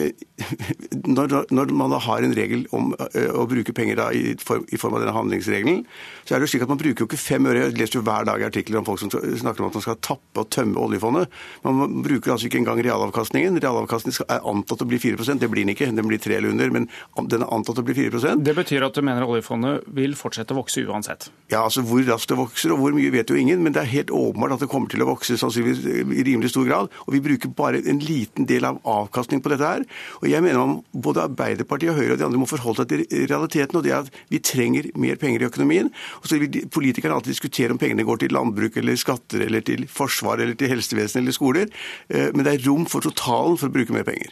når, 1.16 1.34
når, 1.52 1.72
man 1.76 1.94
har 2.00 2.24
en 2.24 2.34
regel 2.36 2.64
om 2.76 2.92
eh, 3.10 3.28
å 3.30 3.46
bruke 3.50 3.74
penger 3.76 4.00
da, 4.00 4.08
i, 4.14 4.34
form, 4.40 4.64
i, 4.70 4.78
form, 4.80 4.96
av 4.96 5.04
denne 5.04 5.14
handlingsregelen, 5.16 5.82
så 6.24 6.34
er 6.34 6.40
det 6.40 6.48
jo 6.48 6.52
slik 6.54 6.64
at 6.66 6.72
man 6.72 6.80
bruker 6.80 7.04
jo 7.04 7.08
ikke 7.08 7.20
fem 7.20 7.48
øre. 7.50 7.66
Jeg 7.66 7.78
leser 7.78 8.00
jo 8.00 8.04
hver 8.06 8.28
dag 8.28 8.44
artikler 8.46 8.80
om 8.80 8.88
folk 8.88 9.02
som 9.02 9.12
snakker 9.12 9.64
om 9.64 9.70
at 9.70 9.78
man 9.78 9.84
skal 9.84 9.98
tappe 10.04 10.44
og 10.44 10.50
tømme 10.54 10.80
oljefondet. 10.82 11.30
Man 11.66 12.00
bruker 12.04 12.34
altså 12.34 12.48
ikke 12.48 12.60
engang 12.62 12.82
realavkastningen. 12.84 13.58
Realavkastningen 13.62 14.30
er 14.30 14.48
antatt 14.50 14.84
å 14.84 14.88
bli 14.88 15.00
4% 15.02 15.40
Det 15.40 15.50
blir 15.50 15.66
den 15.66 15.74
ikke, 15.74 15.90
den 15.94 16.08
blir 16.08 16.20
tre 16.22 16.38
eller 16.38 16.54
under, 16.54 16.72
men 16.74 16.88
den 17.30 17.44
er 17.44 17.52
antatt 17.52 17.80
å 17.80 17.84
bli 17.86 17.96
4% 17.96 18.44
Det 18.46 18.54
betyr 18.56 18.86
at 18.86 18.96
du 18.96 19.04
mener 19.06 19.26
oljefondet 19.28 19.86
vil 19.96 20.16
fortsette 20.18 20.54
å 20.54 20.60
vokse 20.60 20.82
uansett? 20.86 21.28
Ja, 21.52 21.64
altså 21.64 21.84
hvor 21.86 22.02
raskt 22.06 22.30
det 22.32 22.38
vokser 22.38 22.74
og 22.74 22.82
hvor 22.82 22.94
mye 22.96 23.12
vet 23.12 23.30
jo 23.30 23.38
ingen, 23.38 23.62
men 23.64 23.74
det 23.74 23.84
er 23.84 23.92
helt 23.94 24.12
åpenbart 24.14 24.56
at 24.56 24.64
det 24.64 24.70
kommer 24.72 24.90
til 24.92 25.04
å 25.04 25.10
vokse 25.10 25.36
sannsynligvis 25.40 25.82
i 26.16 26.24
rimelig 26.26 26.52
stor 26.52 26.66
grad. 26.68 26.90
Og 27.06 27.14
vi 27.16 27.22
bruker 27.24 27.52
bare 27.56 27.82
en 27.90 28.00
liten 28.02 28.48
del 28.48 28.66
av 28.68 28.80
avkastning 28.88 29.42
på 29.42 29.52
dette 29.52 29.66
her. 29.66 29.86
Og 30.22 30.28
jeg 30.30 30.42
mener 30.44 30.60
om 30.60 30.76
Både 30.90 31.24
Arbeiderpartiet 31.28 31.92
og 31.92 32.00
Høyre 32.00 32.14
og 32.14 32.20
de 32.20 32.26
andre 32.26 32.40
må 32.40 32.48
forholde 32.50 32.84
seg 32.84 32.92
til 32.92 33.26
realiteten. 33.30 33.76
og 33.76 33.84
det 33.84 33.92
er 33.92 34.04
at 34.04 34.12
Vi 34.30 34.38
trenger 34.38 34.90
mer 34.94 35.16
penger 35.16 35.42
i 35.42 35.48
økonomien. 35.50 35.90
og 36.22 36.26
så 36.26 36.38
vil 36.38 36.66
Politikerne 36.70 37.14
alltid 37.14 37.32
diskutere 37.32 37.70
om 37.72 37.78
pengene 37.78 38.04
går 38.04 38.18
til 38.18 38.32
landbruk 38.32 38.76
eller 38.76 38.96
skatter 38.96 39.46
eller 39.46 39.60
til 39.60 39.86
forsvar 39.86 40.40
eller 40.40 40.54
til 40.54 40.68
helsevesen 40.68 41.22
eller 41.22 41.32
skoler. 41.32 41.66
Eh, 42.08 42.30
men 42.34 42.44
det 42.44 42.54
er 42.54 42.68
rom 42.68 42.86
for 42.86 43.00
totalen 43.00 43.56
for 43.56 43.68
å 43.68 43.72
bruke 43.72 43.92
mer 43.92 44.04
penger. 44.04 44.30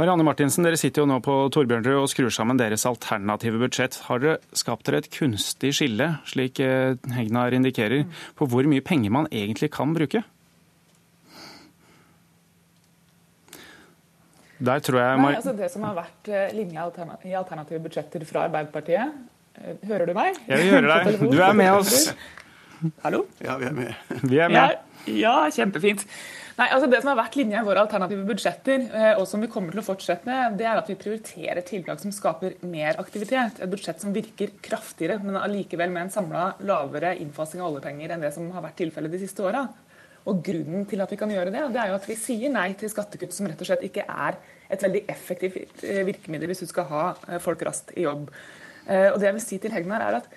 Marianne 0.00 0.24
Martinsen, 0.24 0.64
dere 0.64 0.78
sitter 0.80 1.02
jo 1.02 1.08
nå 1.10 1.18
på 1.20 1.34
Torbjørnrud 1.52 1.98
og 1.98 2.08
skrur 2.08 2.30
sammen 2.32 2.56
deres 2.56 2.86
alternative 2.88 3.58
budsjett. 3.60 3.98
Har 4.06 4.22
dere 4.22 4.38
skapt 4.56 4.86
dere 4.86 5.02
et 5.02 5.10
kunstig 5.12 5.74
skille, 5.76 6.06
slik 6.30 6.60
eh, 6.64 6.96
Hegnar 7.12 7.52
indikerer, 7.52 8.06
på 8.38 8.48
hvor 8.48 8.64
mye 8.70 8.84
penger 8.86 9.12
man 9.12 9.28
egentlig 9.28 9.68
kan 9.74 9.92
bruke? 9.92 10.22
Der 14.60 14.82
tror 14.84 15.00
jeg 15.00 15.20
Nei, 15.20 15.34
altså 15.38 15.54
Det 15.56 15.70
som 15.72 15.86
har 15.88 15.96
vært 15.96 16.28
eh, 16.28 16.50
linja 16.56 16.88
i 17.24 17.36
alternative 17.38 17.80
budsjetter 17.86 18.26
fra 18.28 18.44
Arbeiderpartiet 18.48 19.14
eh, 19.56 19.78
Hører 19.88 20.10
du 20.10 20.16
meg? 20.16 20.36
Jeg 20.50 20.64
vil 20.64 20.74
høre 20.76 20.98
deg. 20.98 21.24
Du 21.32 21.40
er 21.40 21.56
med 21.56 21.72
oss. 21.78 22.10
Hallo? 23.04 23.24
Ja, 23.44 23.56
vi 23.60 23.68
er 23.68 23.74
med. 23.76 24.12
Vi 24.22 24.38
er 24.40 24.52
med. 24.52 24.76
Ja, 25.08 25.16
ja, 25.20 25.34
kjempefint. 25.52 26.06
Nei, 26.60 26.66
altså 26.74 26.90
Det 26.92 27.00
som 27.00 27.10
har 27.12 27.18
vært 27.22 27.36
linja 27.40 27.62
i 27.62 27.64
våre 27.64 27.82
alternative 27.86 28.24
budsjetter, 28.28 28.82
eh, 28.92 29.12
og 29.14 29.24
som 29.28 29.40
vi 29.40 29.48
kommer 29.52 29.72
til 29.72 29.80
å 29.80 29.86
fortsette 29.86 30.28
med, 30.28 30.58
det 30.60 30.66
er 30.68 30.80
at 30.80 30.88
vi 30.92 30.96
prioriterer 31.00 31.62
tiltak 31.64 32.02
som 32.02 32.12
skaper 32.12 32.58
mer 32.68 33.00
aktivitet. 33.00 33.62
Et 33.64 33.70
budsjett 33.70 34.02
som 34.02 34.12
virker 34.12 34.52
kraftigere, 34.64 35.16
men 35.24 35.40
allikevel 35.40 35.92
med 35.92 36.06
en 36.06 36.12
samla 36.18 36.50
lavere 36.68 37.14
innfasing 37.22 37.64
av 37.64 37.72
oljepenger 37.72 38.12
enn 38.12 38.26
det 38.26 38.34
som 38.36 38.50
har 38.52 38.66
vært 38.66 38.76
tilfellet 38.82 39.16
de 39.16 39.22
siste 39.22 39.44
åra. 39.46 39.64
Og 40.28 40.42
Grunnen 40.44 40.84
til 40.88 41.00
at 41.00 41.12
vi 41.12 41.18
kan 41.20 41.30
gjøre 41.32 41.52
det, 41.52 41.62
det 41.72 41.80
er 41.80 41.92
jo 41.92 41.96
at 41.96 42.08
vi 42.08 42.16
sier 42.18 42.52
nei 42.52 42.68
til 42.78 42.92
skattekutt 42.92 43.32
som 43.32 43.48
rett 43.48 43.60
og 43.62 43.70
slett 43.70 43.86
ikke 43.86 44.04
er 44.04 44.36
et 44.70 44.84
veldig 44.84 45.02
effektivt 45.10 45.84
eh, 45.86 46.02
virkemiddel 46.06 46.52
hvis 46.52 46.62
du 46.64 46.68
skal 46.70 46.86
ha 46.90 47.04
eh, 47.28 47.40
folk 47.42 47.62
raskt 47.66 47.94
i 47.96 48.04
jobb. 48.04 48.28
Eh, 48.86 49.08
og 49.10 49.18
det 49.18 49.30
jeg 49.30 49.38
vil 49.38 49.46
si 49.46 49.60
til 49.62 49.74
Hegnar 49.74 50.04
er 50.04 50.20
at 50.20 50.30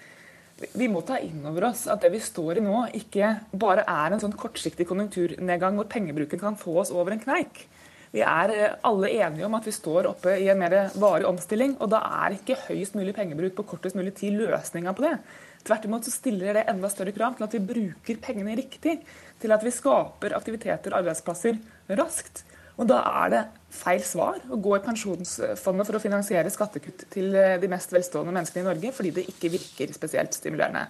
vi 0.78 0.88
må 0.88 1.02
ta 1.04 1.18
inn 1.20 1.44
over 1.50 1.68
oss 1.72 1.86
at 1.92 2.06
det 2.06 2.14
vi 2.14 2.24
står 2.24 2.62
i 2.62 2.64
nå, 2.64 2.86
ikke 2.96 3.34
bare 3.60 3.84
er 3.90 4.16
en 4.16 4.22
sånn 4.24 4.36
kortsiktig 4.40 4.88
konjunkturnedgang 4.88 5.76
hvor 5.78 5.90
pengebruken 5.92 6.40
kan 6.40 6.60
få 6.60 6.78
oss 6.86 6.94
over 6.94 7.14
en 7.14 7.22
kneik. 7.22 7.66
Vi 8.14 8.22
er 8.22 8.78
alle 8.86 9.10
enige 9.10 9.48
om 9.48 9.56
at 9.58 9.66
vi 9.66 9.74
står 9.74 10.06
oppe 10.12 10.36
i 10.38 10.46
en 10.54 10.60
mer 10.62 10.94
varig 11.02 11.26
omstilling, 11.26 11.74
og 11.82 11.90
da 11.90 12.04
er 12.22 12.36
ikke 12.38 12.60
høyest 12.68 12.94
mulig 12.96 13.16
pengebruk 13.18 13.58
på 13.58 13.66
kortest 13.74 13.98
mulig 13.98 14.14
tid 14.20 14.38
løsninga 14.38 14.94
på 14.94 15.08
det. 15.08 15.16
Tvert 15.64 15.86
imot 15.88 16.06
så 16.06 16.12
stiller 16.12 16.58
det 16.58 16.66
enda 16.68 16.90
større 16.92 17.14
krav 17.16 17.38
til 17.38 17.48
at 17.48 17.54
vi 17.56 17.64
bruker 17.64 18.20
pengene 18.22 18.56
riktig 18.60 18.98
til 19.44 19.54
at 19.56 19.64
vi 19.66 19.76
skaper 19.76 20.36
aktiviteter 20.38 20.94
og 20.94 21.04
arbeidsplasser 21.04 21.60
raskt. 22.00 22.46
Og 22.82 22.88
da 22.90 23.02
er 23.22 23.34
det 23.34 23.42
feil 23.74 24.02
svar 24.06 24.40
å 24.50 24.58
gå 24.62 24.78
i 24.78 24.84
pensjonsfondet 24.86 25.88
for 25.90 25.98
å 25.98 26.02
finansiere 26.02 26.52
skattekutt 26.54 27.06
til 27.14 27.36
eh, 27.38 27.58
de 27.62 27.70
mest 27.70 27.94
velstående 27.94 28.34
menneskene 28.34 28.64
i 28.64 28.70
Norge, 28.72 28.94
fordi 28.98 29.12
det 29.14 29.28
ikke 29.30 29.52
virker 29.54 29.94
spesielt 29.94 30.34
stimulerende. 30.38 30.88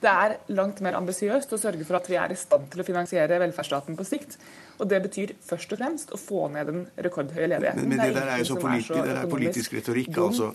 Det 0.00 0.12
er 0.12 0.36
langt 0.52 0.82
mer 0.84 0.96
ambisiøst 0.98 1.52
å 1.56 1.58
sørge 1.60 1.84
for 1.88 1.96
at 1.98 2.08
vi 2.08 2.18
er 2.20 2.32
i 2.32 2.38
stand 2.38 2.68
til 2.72 2.82
å 2.82 2.86
finansiere 2.86 3.40
velferdsstaten 3.40 3.96
på 3.96 4.04
sikt. 4.04 4.36
Og 4.76 4.88
det 4.90 5.00
betyr 5.06 5.32
først 5.44 5.72
og 5.72 5.80
fremst 5.80 6.12
å 6.12 6.20
få 6.20 6.48
ned 6.52 6.68
den 6.68 6.82
rekordhøye 7.04 7.48
ledigheten. 7.48 7.84
Men, 7.84 7.96
men 7.96 8.02
det, 8.04 8.10
det, 8.12 8.20
der 8.20 8.32
er 8.34 8.42
jo 8.42 8.48
så, 8.50 8.58
politi 8.60 8.88
så 8.90 9.04
det 9.04 9.14
er 9.16 9.30
politisk 9.32 9.76
retorikk, 9.76 10.12
altså. 10.26 10.50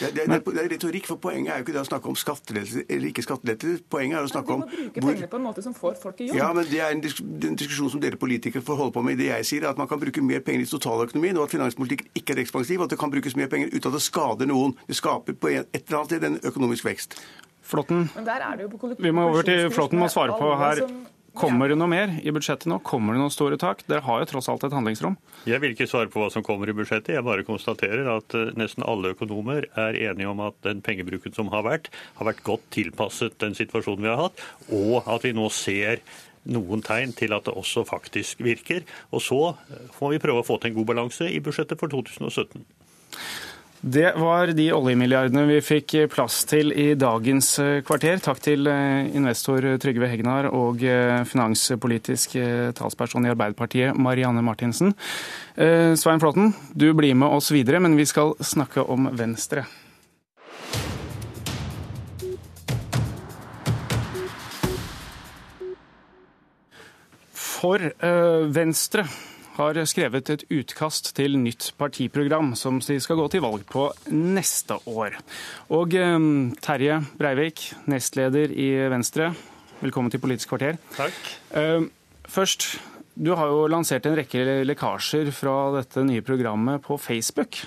Det, 0.00 0.10
det, 0.14 0.24
det, 0.26 0.40
det, 0.46 0.62
er 0.64 0.70
retorikk, 0.72 1.06
for 1.06 1.20
Poenget 1.22 1.52
er 1.52 1.60
jo 1.60 1.64
ikke 1.64 1.74
det 1.76 1.82
å 1.84 1.86
snakke 1.86 2.10
om 2.10 2.16
skattelettelser 2.18 2.82
eller 2.88 3.10
ikke 3.12 3.22
skattelettelser. 3.22 3.84
Poenget 3.90 4.18
er 4.18 4.26
å 4.26 4.30
snakke 4.32 4.56
om 4.56 4.64
Du 4.64 4.66
må 4.66 4.72
bruke 4.74 5.04
pengene 5.04 5.28
på 5.30 5.38
en 5.38 5.46
måte 5.46 5.62
som 5.62 5.76
får 5.76 5.94
folk 6.02 6.20
i 6.24 6.28
jobb. 6.30 6.38
Ja, 6.40 6.50
men 6.56 6.66
Det 6.70 6.80
er 6.82 6.90
en, 6.96 7.02
disk 7.04 7.22
en 7.22 7.58
diskusjon 7.60 7.92
som 7.92 8.02
dere 8.02 8.18
politikere 8.18 8.64
får 8.66 8.80
holde 8.80 8.96
på 8.96 9.04
med. 9.06 9.20
Det 9.22 9.30
jeg 9.30 9.48
sier 9.50 9.68
er 9.68 9.70
at 9.70 9.78
Man 9.78 9.90
kan 9.90 10.02
bruke 10.02 10.24
mer 10.24 10.42
penger 10.42 10.66
i 10.66 10.68
totaløkonomien, 10.72 11.38
og 11.38 11.46
at 11.46 11.54
finanspolitikk 11.54 12.08
ikke 12.14 12.34
er 12.34 12.42
ekspansiv. 12.42 12.80
og 12.80 12.88
At 12.88 12.96
det 12.96 13.00
kan 13.04 13.14
brukes 13.14 13.38
mer 13.38 13.50
penger 13.52 13.70
uten 13.70 13.88
at 13.92 13.98
det 14.00 14.02
skader 14.02 14.50
noen. 14.50 14.74
Det 14.88 14.98
skaper 14.98 15.38
på 15.38 15.54
et 15.54 15.70
eller 15.78 16.00
annet 16.00 16.10
sted 16.10 16.30
en 16.30 16.40
økonomisk 16.42 16.90
vekst. 16.90 17.18
Flåtten. 17.64 18.10
Vi 18.98 19.10
må 19.14 19.30
over 19.30 19.46
til 19.46 19.70
Flåtten 19.72 20.02
må 20.02 20.10
svare 20.12 20.34
på 20.36 20.50
her. 20.60 20.82
Kommer 21.34 21.70
det 21.70 21.76
noe 21.80 21.90
mer 21.90 22.12
i 22.22 22.30
budsjettet 22.34 22.68
nå? 22.70 22.76
Kommer 22.86 23.16
det 23.16 23.22
noen 23.22 23.32
store 23.34 23.56
tak? 23.58 23.82
Dere 23.90 24.04
har 24.06 24.20
jo 24.22 24.28
tross 24.30 24.48
alt 24.52 24.66
et 24.66 24.74
handlingsrom. 24.74 25.16
Jeg 25.50 25.58
vil 25.62 25.72
ikke 25.74 25.88
svare 25.90 26.10
på 26.12 26.20
hva 26.22 26.28
som 26.30 26.44
kommer 26.46 26.70
i 26.70 26.74
budsjettet. 26.76 27.16
Jeg 27.16 27.26
bare 27.26 27.46
konstaterer 27.46 28.06
at 28.12 28.36
eh, 28.38 28.52
nesten 28.58 28.86
alle 28.86 29.10
økonomer 29.16 29.66
er 29.74 29.98
enige 29.98 30.30
om 30.30 30.44
at 30.46 30.54
den 30.66 30.82
pengebruken 30.84 31.34
som 31.34 31.50
har 31.54 31.66
vært, 31.66 31.90
har 32.20 32.30
vært 32.30 32.44
godt 32.46 32.68
tilpasset 32.76 33.34
den 33.42 33.58
situasjonen 33.58 34.06
vi 34.06 34.12
har 34.12 34.22
hatt, 34.28 34.46
og 34.70 35.10
at 35.10 35.26
vi 35.26 35.34
nå 35.34 35.48
ser 35.50 36.04
noen 36.54 36.84
tegn 36.84 37.14
til 37.16 37.34
at 37.34 37.48
det 37.48 37.56
også 37.56 37.82
faktisk 37.88 38.44
virker. 38.44 38.84
Og 39.10 39.24
så 39.24 39.40
får 39.98 40.14
vi 40.14 40.22
prøve 40.22 40.44
å 40.44 40.46
få 40.46 40.60
til 40.60 40.70
en 40.70 40.78
god 40.78 40.90
balanse 40.92 41.28
i 41.30 41.42
budsjettet 41.42 41.80
for 41.80 41.90
2017. 41.90 42.62
Det 43.86 44.14
var 44.16 44.46
de 44.46 44.64
oljemilliardene 44.72 45.42
vi 45.44 45.58
fikk 45.60 45.92
plass 46.08 46.38
til 46.48 46.70
i 46.72 46.94
dagens 46.96 47.50
eh, 47.60 47.82
kvarter. 47.84 48.16
Takk 48.24 48.38
til 48.40 48.64
eh, 48.70 49.10
investor 49.12 49.66
Trygve 49.82 50.08
Hegnar 50.08 50.46
og 50.56 50.80
eh, 50.88 51.20
finanspolitisk 51.28 52.38
talsperson 52.78 53.28
i 53.28 53.32
Arbeiderpartiet 53.34 53.98
Marianne 54.00 54.40
Martinsen. 54.40 54.94
Svein 55.54 56.22
Flåten, 56.22 56.54
du 56.72 56.86
blir 56.96 57.12
med 57.12 57.28
oss 57.28 57.50
videre, 57.52 57.82
men 57.84 57.98
vi 58.00 58.06
skal 58.08 58.32
snakke 58.40 58.80
om 58.88 59.10
Venstre. 59.12 59.66
For 67.36 67.84
Venstre 68.48 69.04
har 69.54 69.78
skrevet 69.86 70.30
et 70.34 70.44
utkast 70.50 71.12
til 71.16 71.36
nytt 71.38 71.72
partiprogram 71.78 72.54
som 72.58 72.80
de 72.82 72.96
skal 73.02 73.18
gå 73.20 73.28
til 73.30 73.44
valg 73.44 73.62
på 73.70 73.86
neste 74.10 74.80
år. 74.90 75.18
Og 75.74 75.94
eh, 75.98 76.16
Terje 76.64 77.00
Breivik, 77.18 77.68
nestleder 77.90 78.50
i 78.50 78.72
Venstre, 78.92 79.30
velkommen 79.82 80.10
til 80.10 80.22
Politisk 80.22 80.54
kvarter. 80.54 80.80
Takk. 80.96 81.22
Eh, 81.54 81.86
først, 82.26 82.74
Du 83.14 83.30
har 83.38 83.46
jo 83.46 83.68
lansert 83.70 84.06
en 84.10 84.16
rekke 84.18 84.64
lekkasjer 84.66 85.28
fra 85.30 85.70
dette 85.76 86.02
nye 86.02 86.22
programmet 86.26 86.82
på 86.82 86.96
Facebook. 86.98 87.60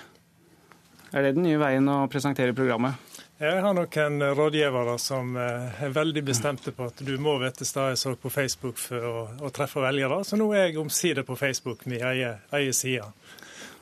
Er 1.16 1.24
det 1.24 1.38
den 1.38 1.46
nye 1.48 1.60
veien 1.62 1.88
å 1.88 2.02
presentere 2.12 2.52
programmet? 2.52 3.00
Jeg 3.38 3.60
har 3.62 3.76
noen 3.78 4.24
rådgivere 4.34 4.96
som 4.98 5.36
eh, 5.38 5.82
er 5.86 5.92
veldig 5.94 6.24
bestemte 6.26 6.72
på 6.74 6.88
at 6.90 7.04
du 7.06 7.12
må 7.22 7.36
være 7.38 7.68
jeg 7.68 8.00
så 8.02 8.16
på 8.18 8.32
Facebook 8.34 8.80
for 8.82 9.04
å, 9.06 9.20
å, 9.46 9.52
treffe 9.54 9.84
velgere. 9.84 10.24
Så 10.26 10.40
nå 10.42 10.48
er 10.56 10.72
jeg 10.72 10.80
omsider 10.82 11.22
på 11.22 11.38
Facebook, 11.38 11.86
min 11.86 12.02
egen, 12.02 12.74
side. 12.74 13.06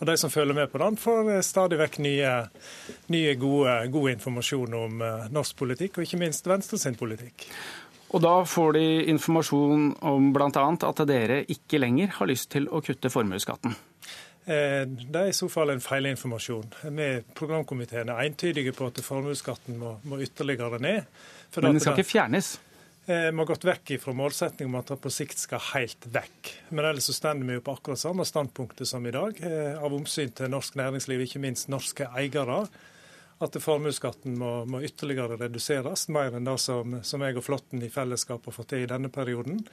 Og 0.01 0.09
de 0.09 0.17
som 0.19 0.33
følger 0.33 0.59
med 0.59 0.67
på 0.73 0.81
den, 0.83 0.99
får 0.99 1.31
eh, 1.37 1.39
stadig 1.39 1.79
vekk 1.79 2.01
nye, 2.03 2.33
nye 3.15 3.39
gode, 3.39 3.77
god 3.95 4.11
informasjon 4.17 4.75
om 4.75 4.99
uh, 4.99 5.25
norsk 5.31 5.55
politikk, 5.63 6.01
og 6.01 6.09
ikke 6.09 6.19
minst 6.19 6.51
Venstre 6.51 6.81
sin 6.81 6.99
politikk. 6.99 7.47
Og 8.11 8.27
da 8.27 8.35
får 8.43 8.75
de 8.75 8.85
informasjon 9.15 9.93
om 10.03 10.31
bl.a. 10.35 10.51
at 10.51 11.05
dere 11.07 11.45
ikke 11.47 11.79
lenger 11.79 12.11
har 12.19 12.27
lyst 12.27 12.51
til 12.51 12.67
å 12.67 12.83
kutte 12.83 13.07
formuesskatten. 13.07 13.79
Eh, 14.45 14.83
det 14.85 15.21
er 15.21 15.31
i 15.31 15.33
så 15.33 15.49
fall 15.49 15.73
en 15.73 15.81
feilinformasjon. 15.81 16.67
Vi 16.93 17.09
programkomiteen 17.37 18.11
er 18.13 18.27
entydige 18.27 18.75
på 18.77 18.91
at 18.91 19.01
formuesskatten 19.01 19.79
må, 19.81 19.95
må, 20.05 20.21
ytterligere 20.21 20.77
ned. 20.77 21.09
Men 21.55 21.73
den 21.73 21.81
skal 21.81 21.97
ikke 21.97 22.11
fjernes? 22.11 22.51
Eh, 23.07 23.31
vi 23.31 23.37
har 23.37 23.49
gått 23.49 23.65
vekk 23.65 23.95
fra 24.01 24.13
målsettingen 24.17 24.69
om 24.69 24.79
at 24.79 24.93
den 24.93 25.01
på 25.01 25.11
sikt 25.13 25.41
skal 25.41 25.61
helt 25.73 26.05
vekk. 26.13 26.53
Men 26.69 26.91
ellers 26.91 27.09
så 27.09 27.17
stender 27.17 27.49
vi 27.49 27.57
jo 27.57 27.65
på 27.65 27.73
akkurat 27.77 28.01
samme 28.01 28.25
standpunktet 28.25 28.89
som 28.89 29.05
i 29.05 29.13
dag, 29.13 29.41
eh, 29.41 29.73
av 29.77 29.93
omsyn 29.93 30.33
til 30.33 30.53
norsk 30.53 30.77
næringsliv, 30.77 31.25
ikke 31.25 31.41
minst 31.41 31.69
norske 31.73 32.05
eiere. 32.13 32.67
At 33.41 33.57
formuesskatten 33.59 34.37
må, 34.39 34.63
må, 34.69 34.79
ytterligere 34.85 35.37
reduseres, 35.41 36.07
mer 36.07 36.37
enn 36.37 36.45
det 36.47 36.59
som, 36.63 37.01
som 37.03 37.21
jeg 37.21 37.35
og 37.35 37.43
Flåtten 37.43 37.83
i 37.83 37.91
fellesskap 37.91 38.45
har 38.45 38.55
fått 38.55 38.71
til 38.73 38.85
i 38.85 38.89
denne 38.89 39.09
perioden. 39.11 39.65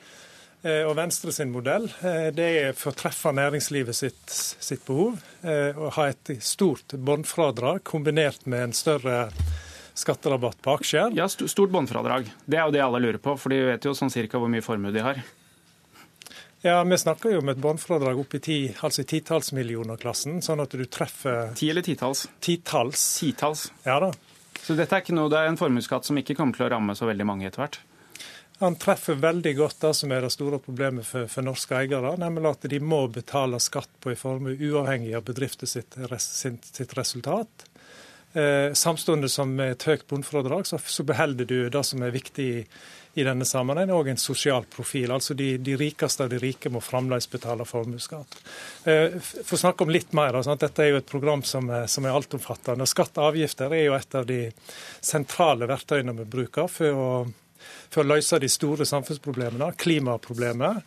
Eh, 0.62 0.84
og 0.86 0.94
Venstre 0.98 1.34
sin 1.34 1.50
modell 1.50 1.88
eh, 2.06 2.28
det 2.34 2.48
er 2.60 2.76
for 2.78 2.92
å 2.92 2.98
treffe 2.98 3.32
næringslivet 3.34 3.98
sitt, 3.98 4.22
sitt 4.32 4.84
behov. 4.86 5.18
Og 5.42 5.84
å 5.88 5.92
ha 5.98 6.08
et 6.12 6.36
stort 6.44 6.94
båndfradrag 6.94 7.82
kombinert 7.88 8.46
med 8.46 8.68
en 8.68 8.76
større 8.76 9.26
skatterabatt 9.94 10.62
på 10.62 10.74
aksjer. 10.78 11.12
Ja, 11.18 11.28
Stort 11.28 11.70
båndfradrag. 11.70 12.30
Det 12.46 12.58
er 12.58 12.66
jo 12.66 12.74
det 12.74 12.82
alle 12.84 13.00
lurer 13.02 13.20
på, 13.22 13.36
for 13.36 13.52
de 13.52 13.60
vet 13.72 13.84
jo 13.84 13.94
sånn 13.96 14.12
cirka 14.12 14.40
hvor 14.40 14.50
mye 14.52 14.64
formue 14.64 14.92
de 14.94 15.04
har. 15.04 15.20
Ja, 16.62 16.84
Vi 16.84 16.98
snakker 16.98 17.32
jo 17.34 17.40
om 17.42 17.50
et 17.50 17.58
båndfradrag 17.58 18.20
opp 18.22 18.34
i 18.38 18.40
ti, 18.40 18.58
altså 18.86 19.02
titallsmillioner-klassen, 19.02 20.38
sånn 20.46 20.62
at 20.62 20.70
du 20.78 20.84
treffer 20.86 21.50
Ti 21.58 21.72
eller 21.72 21.82
titalls? 21.82 22.28
Titalls. 22.38 23.02
Titalls. 23.18 23.64
Ja 23.82 23.98
da. 24.04 24.12
Så 24.62 24.76
dette 24.78 24.94
er 24.94 25.02
ikke 25.02 25.16
noe, 25.16 25.30
det 25.32 25.40
er 25.40 25.50
en 25.50 25.58
formuesskatt 25.58 26.06
som 26.06 26.20
ikke 26.20 26.36
kommer 26.38 26.54
til 26.54 26.68
å 26.68 26.70
ramme 26.76 26.94
så 26.94 27.08
veldig 27.08 27.26
mange 27.26 27.48
etter 27.48 27.64
hvert? 27.64 27.80
Han 28.62 28.76
treffer 28.78 29.18
veldig 29.18 29.56
godt 29.58 29.80
det 29.82 29.90
som 29.98 30.12
er 30.14 30.22
det 30.22 30.30
store 30.30 30.60
problemet 30.62 31.06
for, 31.06 31.26
for 31.26 31.42
norske 31.42 31.74
eiere, 31.74 32.14
nemlig 32.20 32.46
at 32.52 32.68
de 32.70 32.78
må 32.78 33.00
betale 33.10 33.58
skatt 33.58 33.90
på 33.98 34.12
en 34.12 34.20
formue 34.20 34.54
uavhengig 34.54 35.16
av 35.18 35.24
bedriften 35.26 35.66
sitt, 35.66 35.98
sitt, 36.22 36.94
resultat. 36.94 37.66
Eh, 38.32 38.70
samtidig 38.78 39.32
som 39.34 39.50
med 39.58 39.74
et 39.74 39.86
høyt 39.90 40.06
bunnfradrag, 40.06 40.70
så, 40.70 40.78
så 40.78 41.02
beholder 41.02 41.50
du 41.50 41.56
det 41.74 41.82
som 41.90 42.06
er 42.06 42.14
viktig 42.14 42.46
i, 42.52 42.62
i 43.18 43.26
denne 43.26 43.44
sammenhengen, 43.44 43.96
òg 43.98 44.12
en 44.14 44.22
sosial 44.22 44.64
profil. 44.70 45.10
Altså 45.10 45.34
de, 45.34 45.56
de, 45.58 45.74
rikeste 45.82 46.22
av 46.22 46.30
de 46.30 46.38
rike 46.40 46.70
må 46.70 46.80
fremdeles 46.80 47.26
betale 47.34 47.66
formuesskatt. 47.66 48.38
Eh, 48.86 49.18
for 49.18 49.58
å 49.58 49.62
snakke 49.66 49.82
om 49.82 49.92
litt 49.92 50.14
mer, 50.14 50.38
altså, 50.38 50.54
Dette 50.54 50.86
er 50.86 50.94
jo 50.94 51.02
et 51.02 51.10
program 51.10 51.42
som 51.42 51.66
er, 51.66 51.90
som 51.90 52.06
er 52.06 52.14
altomfattende. 52.14 52.86
Skatt 52.86 53.18
og 53.18 53.32
avgifter 53.32 53.74
er 53.74 53.88
jo 53.88 53.98
et 53.98 54.20
av 54.22 54.30
de 54.30 54.42
sentrale 55.02 55.66
verktøyene 55.66 56.14
vi 56.22 56.32
bruker 56.38 56.70
for 56.70 57.04
å 57.04 57.14
for 57.90 58.02
å 58.02 58.14
løse 58.14 58.40
de 58.42 58.50
store 58.50 58.86
samfunnsproblemene. 58.88 59.72
Klimaproblemet, 59.80 60.82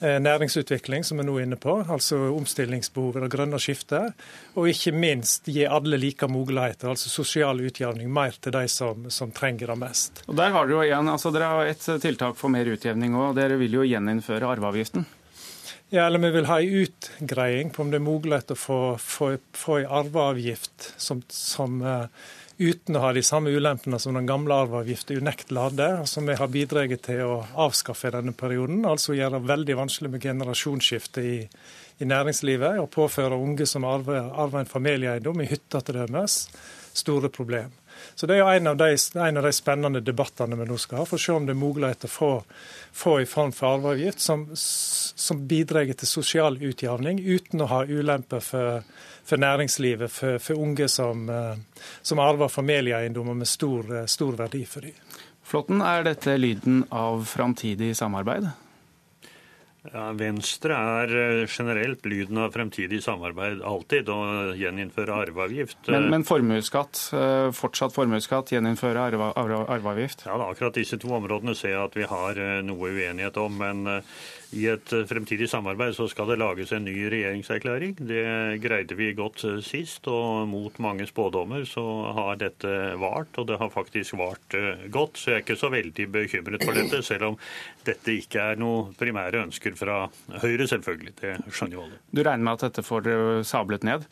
eh, 0.00 0.18
næringsutvikling, 0.22 1.04
som 1.04 1.18
vi 1.18 1.26
nå 1.26 1.38
er 1.38 1.46
inne 1.46 1.58
på, 1.60 1.78
altså 1.82 2.18
omstillingsbehovet, 2.34 3.22
det 3.24 3.32
grønne 3.32 3.60
skiftet. 3.62 4.14
Og 4.54 4.70
ikke 4.72 4.94
minst 4.94 5.50
gi 5.50 5.66
alle 5.66 6.00
like 6.00 6.28
muligheter, 6.28 6.92
altså 6.92 7.12
sosial 7.12 7.60
utjevning, 7.60 8.10
mer 8.12 8.36
til 8.40 8.52
de 8.56 8.66
som, 8.68 9.10
som 9.10 9.32
trenger 9.32 9.72
det 9.72 9.78
mest. 9.82 10.24
Og 10.26 10.36
der 10.36 10.54
har 10.54 10.66
Dere 10.66 10.78
jo 10.78 10.82
igjen, 10.86 11.12
altså 11.12 11.32
dere 11.34 11.52
har 11.52 11.70
et 11.70 11.86
tiltak 12.02 12.36
for 12.36 12.52
mer 12.52 12.66
utjevning 12.66 13.14
òg. 13.14 13.36
Dere 13.38 13.60
vil 13.60 13.80
jo 13.80 13.86
gjeninnføre 13.86 14.54
arveavgiften. 14.56 15.06
Ja, 15.88 16.06
eller 16.06 16.18
vi 16.18 16.30
vil 16.30 16.48
ha 16.50 16.60
en 16.60 16.72
utgreiing 16.82 17.70
på 17.70 17.84
om 17.84 17.92
det 17.92 18.00
er 18.00 18.02
mulighet 18.02 18.50
å 18.50 18.58
få, 18.58 18.78
få, 18.98 19.36
få 19.54 19.78
en 19.84 19.92
arveavgift 20.00 20.88
som, 20.98 21.20
som 21.30 21.78
uh, 21.84 22.08
uten 22.58 22.96
å 22.96 23.02
ha 23.04 23.12
de 23.12 23.22
samme 23.24 23.52
ulempene 23.52 23.98
som 24.00 24.16
den 24.16 24.28
gamle 24.28 24.56
arveavgiften 24.64 25.20
unektelig 25.20 25.64
hadde, 25.68 25.88
som 26.08 26.28
vi 26.28 26.36
har 26.38 26.52
bidratt 26.52 27.02
til 27.04 27.22
å 27.26 27.34
avskaffe 27.66 28.08
i 28.08 28.14
denne 28.16 28.32
perioden. 28.36 28.84
Altså 28.88 29.16
gjøre 29.16 29.38
det 29.38 29.50
veldig 29.50 29.76
vanskelig 29.82 30.12
med 30.14 30.24
generasjonsskifte 30.24 31.24
i, 31.24 31.38
i 32.00 32.08
næringslivet, 32.08 32.80
og 32.80 32.92
påføre 32.94 33.36
unge 33.36 33.68
som 33.68 33.84
arver, 33.88 34.30
arver 34.32 34.62
en 34.62 34.70
familieeiendom 34.70 35.42
i 35.44 35.50
hytta 35.50 35.82
til 35.84 36.00
dømes, 36.00 36.46
store 36.96 37.28
problem. 37.32 37.74
Så 38.14 38.26
Det 38.26 38.36
er 38.36 38.38
jo 38.38 38.48
en 38.52 38.66
av, 38.66 38.76
de, 38.76 38.96
en 39.20 39.40
av 39.40 39.44
de 39.44 39.52
spennende 39.52 40.00
debattene 40.04 40.56
vi 40.56 40.66
nå 40.68 40.76
skal 40.80 41.02
ha, 41.02 41.08
for 41.08 41.16
å 41.16 41.22
se 41.22 41.32
om 41.32 41.46
det 41.48 41.54
er 41.54 41.60
mulighet 41.60 42.04
til 42.04 42.12
å 42.12 42.32
få 42.96 43.12
en 43.20 43.28
form 43.28 43.52
for 43.56 43.76
arveavgift 43.76 44.20
som, 44.20 44.46
som 44.56 45.42
bidrar 45.48 45.88
til 45.92 46.08
sosial 46.08 46.56
utjevning, 46.60 47.20
uten 47.20 47.64
å 47.64 47.70
ha 47.72 47.84
ulemper 47.84 48.44
for 48.44 48.82
for 49.26 49.42
næringslivet, 49.42 50.10
for, 50.10 50.38
for 50.42 50.60
unge 50.62 50.88
som, 50.88 51.28
eh, 51.30 51.56
som 52.02 52.22
arver 52.22 52.48
familieeiendommer 52.48 53.34
med 53.34 53.48
stor, 53.48 53.88
eh, 53.94 54.06
stor 54.06 54.36
verdi 54.38 54.64
for 54.66 54.86
dem. 54.86 54.94
Flåtten, 55.46 55.82
er 55.82 56.06
dette 56.06 56.38
lyden 56.38 56.84
av 56.90 57.26
framtidig 57.30 57.92
samarbeid? 57.96 58.48
Ja, 59.86 60.08
Venstre 60.18 60.74
er 60.74 61.12
eh, 61.14 61.42
generelt 61.46 62.06
lyden 62.06 62.38
av 62.42 62.54
fremtidig 62.54 62.98
samarbeid 63.02 63.62
alltid, 63.62 64.10
og 64.10 64.58
gjeninnføre 64.58 65.20
arveavgift. 65.26 65.90
Men, 65.94 66.08
men 66.10 66.26
formuesskatt, 66.26 67.02
fortsatt 67.54 67.94
formuesskatt, 67.94 68.50
gjeninnføre 68.54 69.10
arve, 69.10 69.30
arveavgift? 69.36 70.26
Ja, 70.26 70.38
da, 70.38 70.50
Akkurat 70.50 70.78
disse 70.78 70.98
to 71.02 71.14
områdene 71.18 71.54
ser 71.54 71.76
jeg 71.76 71.84
at 71.84 71.98
vi 71.98 72.10
har 72.10 72.42
noe 72.66 72.90
uenighet 72.94 73.38
om. 73.42 73.62
men 73.62 74.02
i 74.54 74.66
et 74.70 74.92
eh, 74.94 75.04
fremtidig 75.08 75.48
samarbeid 75.50 75.96
så 75.96 76.06
skal 76.10 76.28
det 76.30 76.38
lages 76.38 76.70
en 76.74 76.84
ny 76.86 76.94
regjeringserklæring. 77.10 77.96
Det 77.98 78.60
greide 78.62 78.94
vi 78.98 79.10
godt 79.18 79.42
eh, 79.48 79.58
sist, 79.64 80.06
og 80.10 80.46
mot 80.50 80.78
mange 80.82 81.08
spådommer 81.08 81.66
så 81.66 81.84
har 82.16 82.38
dette 82.40 82.70
vart. 83.00 83.32
Og 83.40 83.48
det 83.50 83.58
har 83.58 83.72
faktisk 83.74 84.18
vart 84.20 84.54
eh, 84.54 84.86
godt, 84.92 85.18
så 85.18 85.32
jeg 85.32 85.40
er 85.40 85.44
ikke 85.44 85.58
så 85.58 85.72
veldig 85.74 86.08
bekymret 86.14 86.66
for 86.66 86.78
dette. 86.78 87.02
Selv 87.06 87.32
om 87.32 87.40
dette 87.86 88.14
ikke 88.14 88.52
er 88.52 88.62
noe 88.62 88.92
primære 88.98 89.42
ønsker 89.48 89.74
fra 89.78 90.04
Høyre, 90.42 90.68
selvfølgelig. 90.70 91.16
Det 91.20 91.34
skjønner 91.50 91.78
jo 91.78 91.84
alle. 91.88 92.00
Du 92.12 92.22
regner 92.22 92.46
med 92.46 92.54
at 92.56 92.68
dette 92.68 92.86
får 92.86 93.10
sablet 93.46 93.86
ned? 93.86 94.06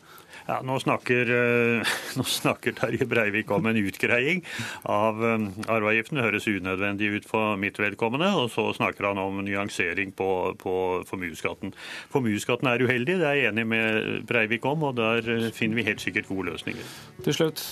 Ja, 0.45 0.59
nå 0.65 0.77
snakker, 0.81 1.31
nå 2.17 2.27
snakker, 2.29 2.75
Terje 2.77 3.07
Breivik 3.09 3.51
om 3.55 3.65
en 3.69 3.79
utgreiing 3.81 4.43
av 4.83 5.23
arveavgiften. 5.23 6.19
Det 6.19 6.27
høres 6.27 6.49
unødvendig 6.49 7.11
ut 7.15 7.29
for 7.29 7.57
mitt 7.61 7.79
vedkommende. 7.81 8.29
Og 8.37 8.51
så 8.53 8.67
snakker 8.77 9.09
han 9.09 9.21
om 9.21 9.41
nyansering 9.45 10.13
på 10.13 10.29
på, 10.59 10.75
formuesskatten. 11.09 11.73
Formuesskatten 12.13 12.69
er 12.69 12.83
uheldig, 12.83 13.19
det 13.21 13.29
er 13.29 13.39
jeg 13.39 13.53
enig 13.53 13.65
med 13.67 14.27
Breivik 14.29 14.65
om, 14.65 14.83
og 14.89 14.97
der 14.99 15.49
finner 15.55 15.81
vi 15.81 15.87
helt 15.89 16.03
sikkert 16.03 16.29
gode 16.31 16.51
løsninger. 16.51 16.93
Til 17.25 17.37
slutt, 17.39 17.65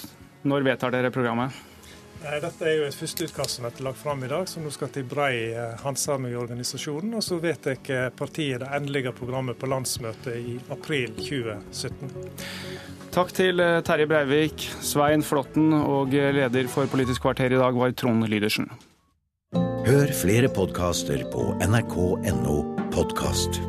når 0.44 0.68
vedtar 0.70 0.94
dere 0.94 1.14
programmet? 1.14 1.73
Dette 2.24 2.68
er 2.70 2.78
jo 2.78 2.86
et 2.88 2.95
førsteutkast 2.95 3.58
som 3.58 3.66
er 3.68 3.82
lagt 3.84 4.00
fram 4.00 4.24
i 4.24 4.30
dag, 4.32 4.48
som 4.48 4.64
nå 4.64 4.72
skal 4.72 4.91
til 4.95 5.04
brei 5.08 5.52
eh, 5.52 5.74
handsaming 5.84 6.32
i 6.32 6.40
organisasjonen. 6.40 7.18
Og 7.20 7.26
så 7.26 7.40
vedtar 7.44 7.82
partiet 8.16 8.64
det 8.64 8.70
endelige 8.72 9.12
programmet 9.18 9.60
på 9.60 9.68
landsmøtet 9.68 10.40
i 10.40 10.56
april 10.72 11.12
2017. 11.20 12.16
Takk 13.14 13.36
til 13.36 13.60
eh, 13.60 13.82
Terje 13.86 14.08
Breivik, 14.08 14.70
Svein 14.82 15.26
Flåtten 15.26 15.76
og 15.82 16.16
leder 16.16 16.72
for 16.72 16.88
Politisk 16.88 17.28
kvarter 17.28 17.52
i 17.52 17.60
dag 17.60 17.76
var 17.76 17.91
Trond 17.91 18.26
Lydersen. 18.32 18.72
Hør 19.84 20.16
flere 20.16 20.48
podkaster 20.48 21.28
på 21.34 21.52
nrk.no 21.68 22.58
podkast. 22.95 23.60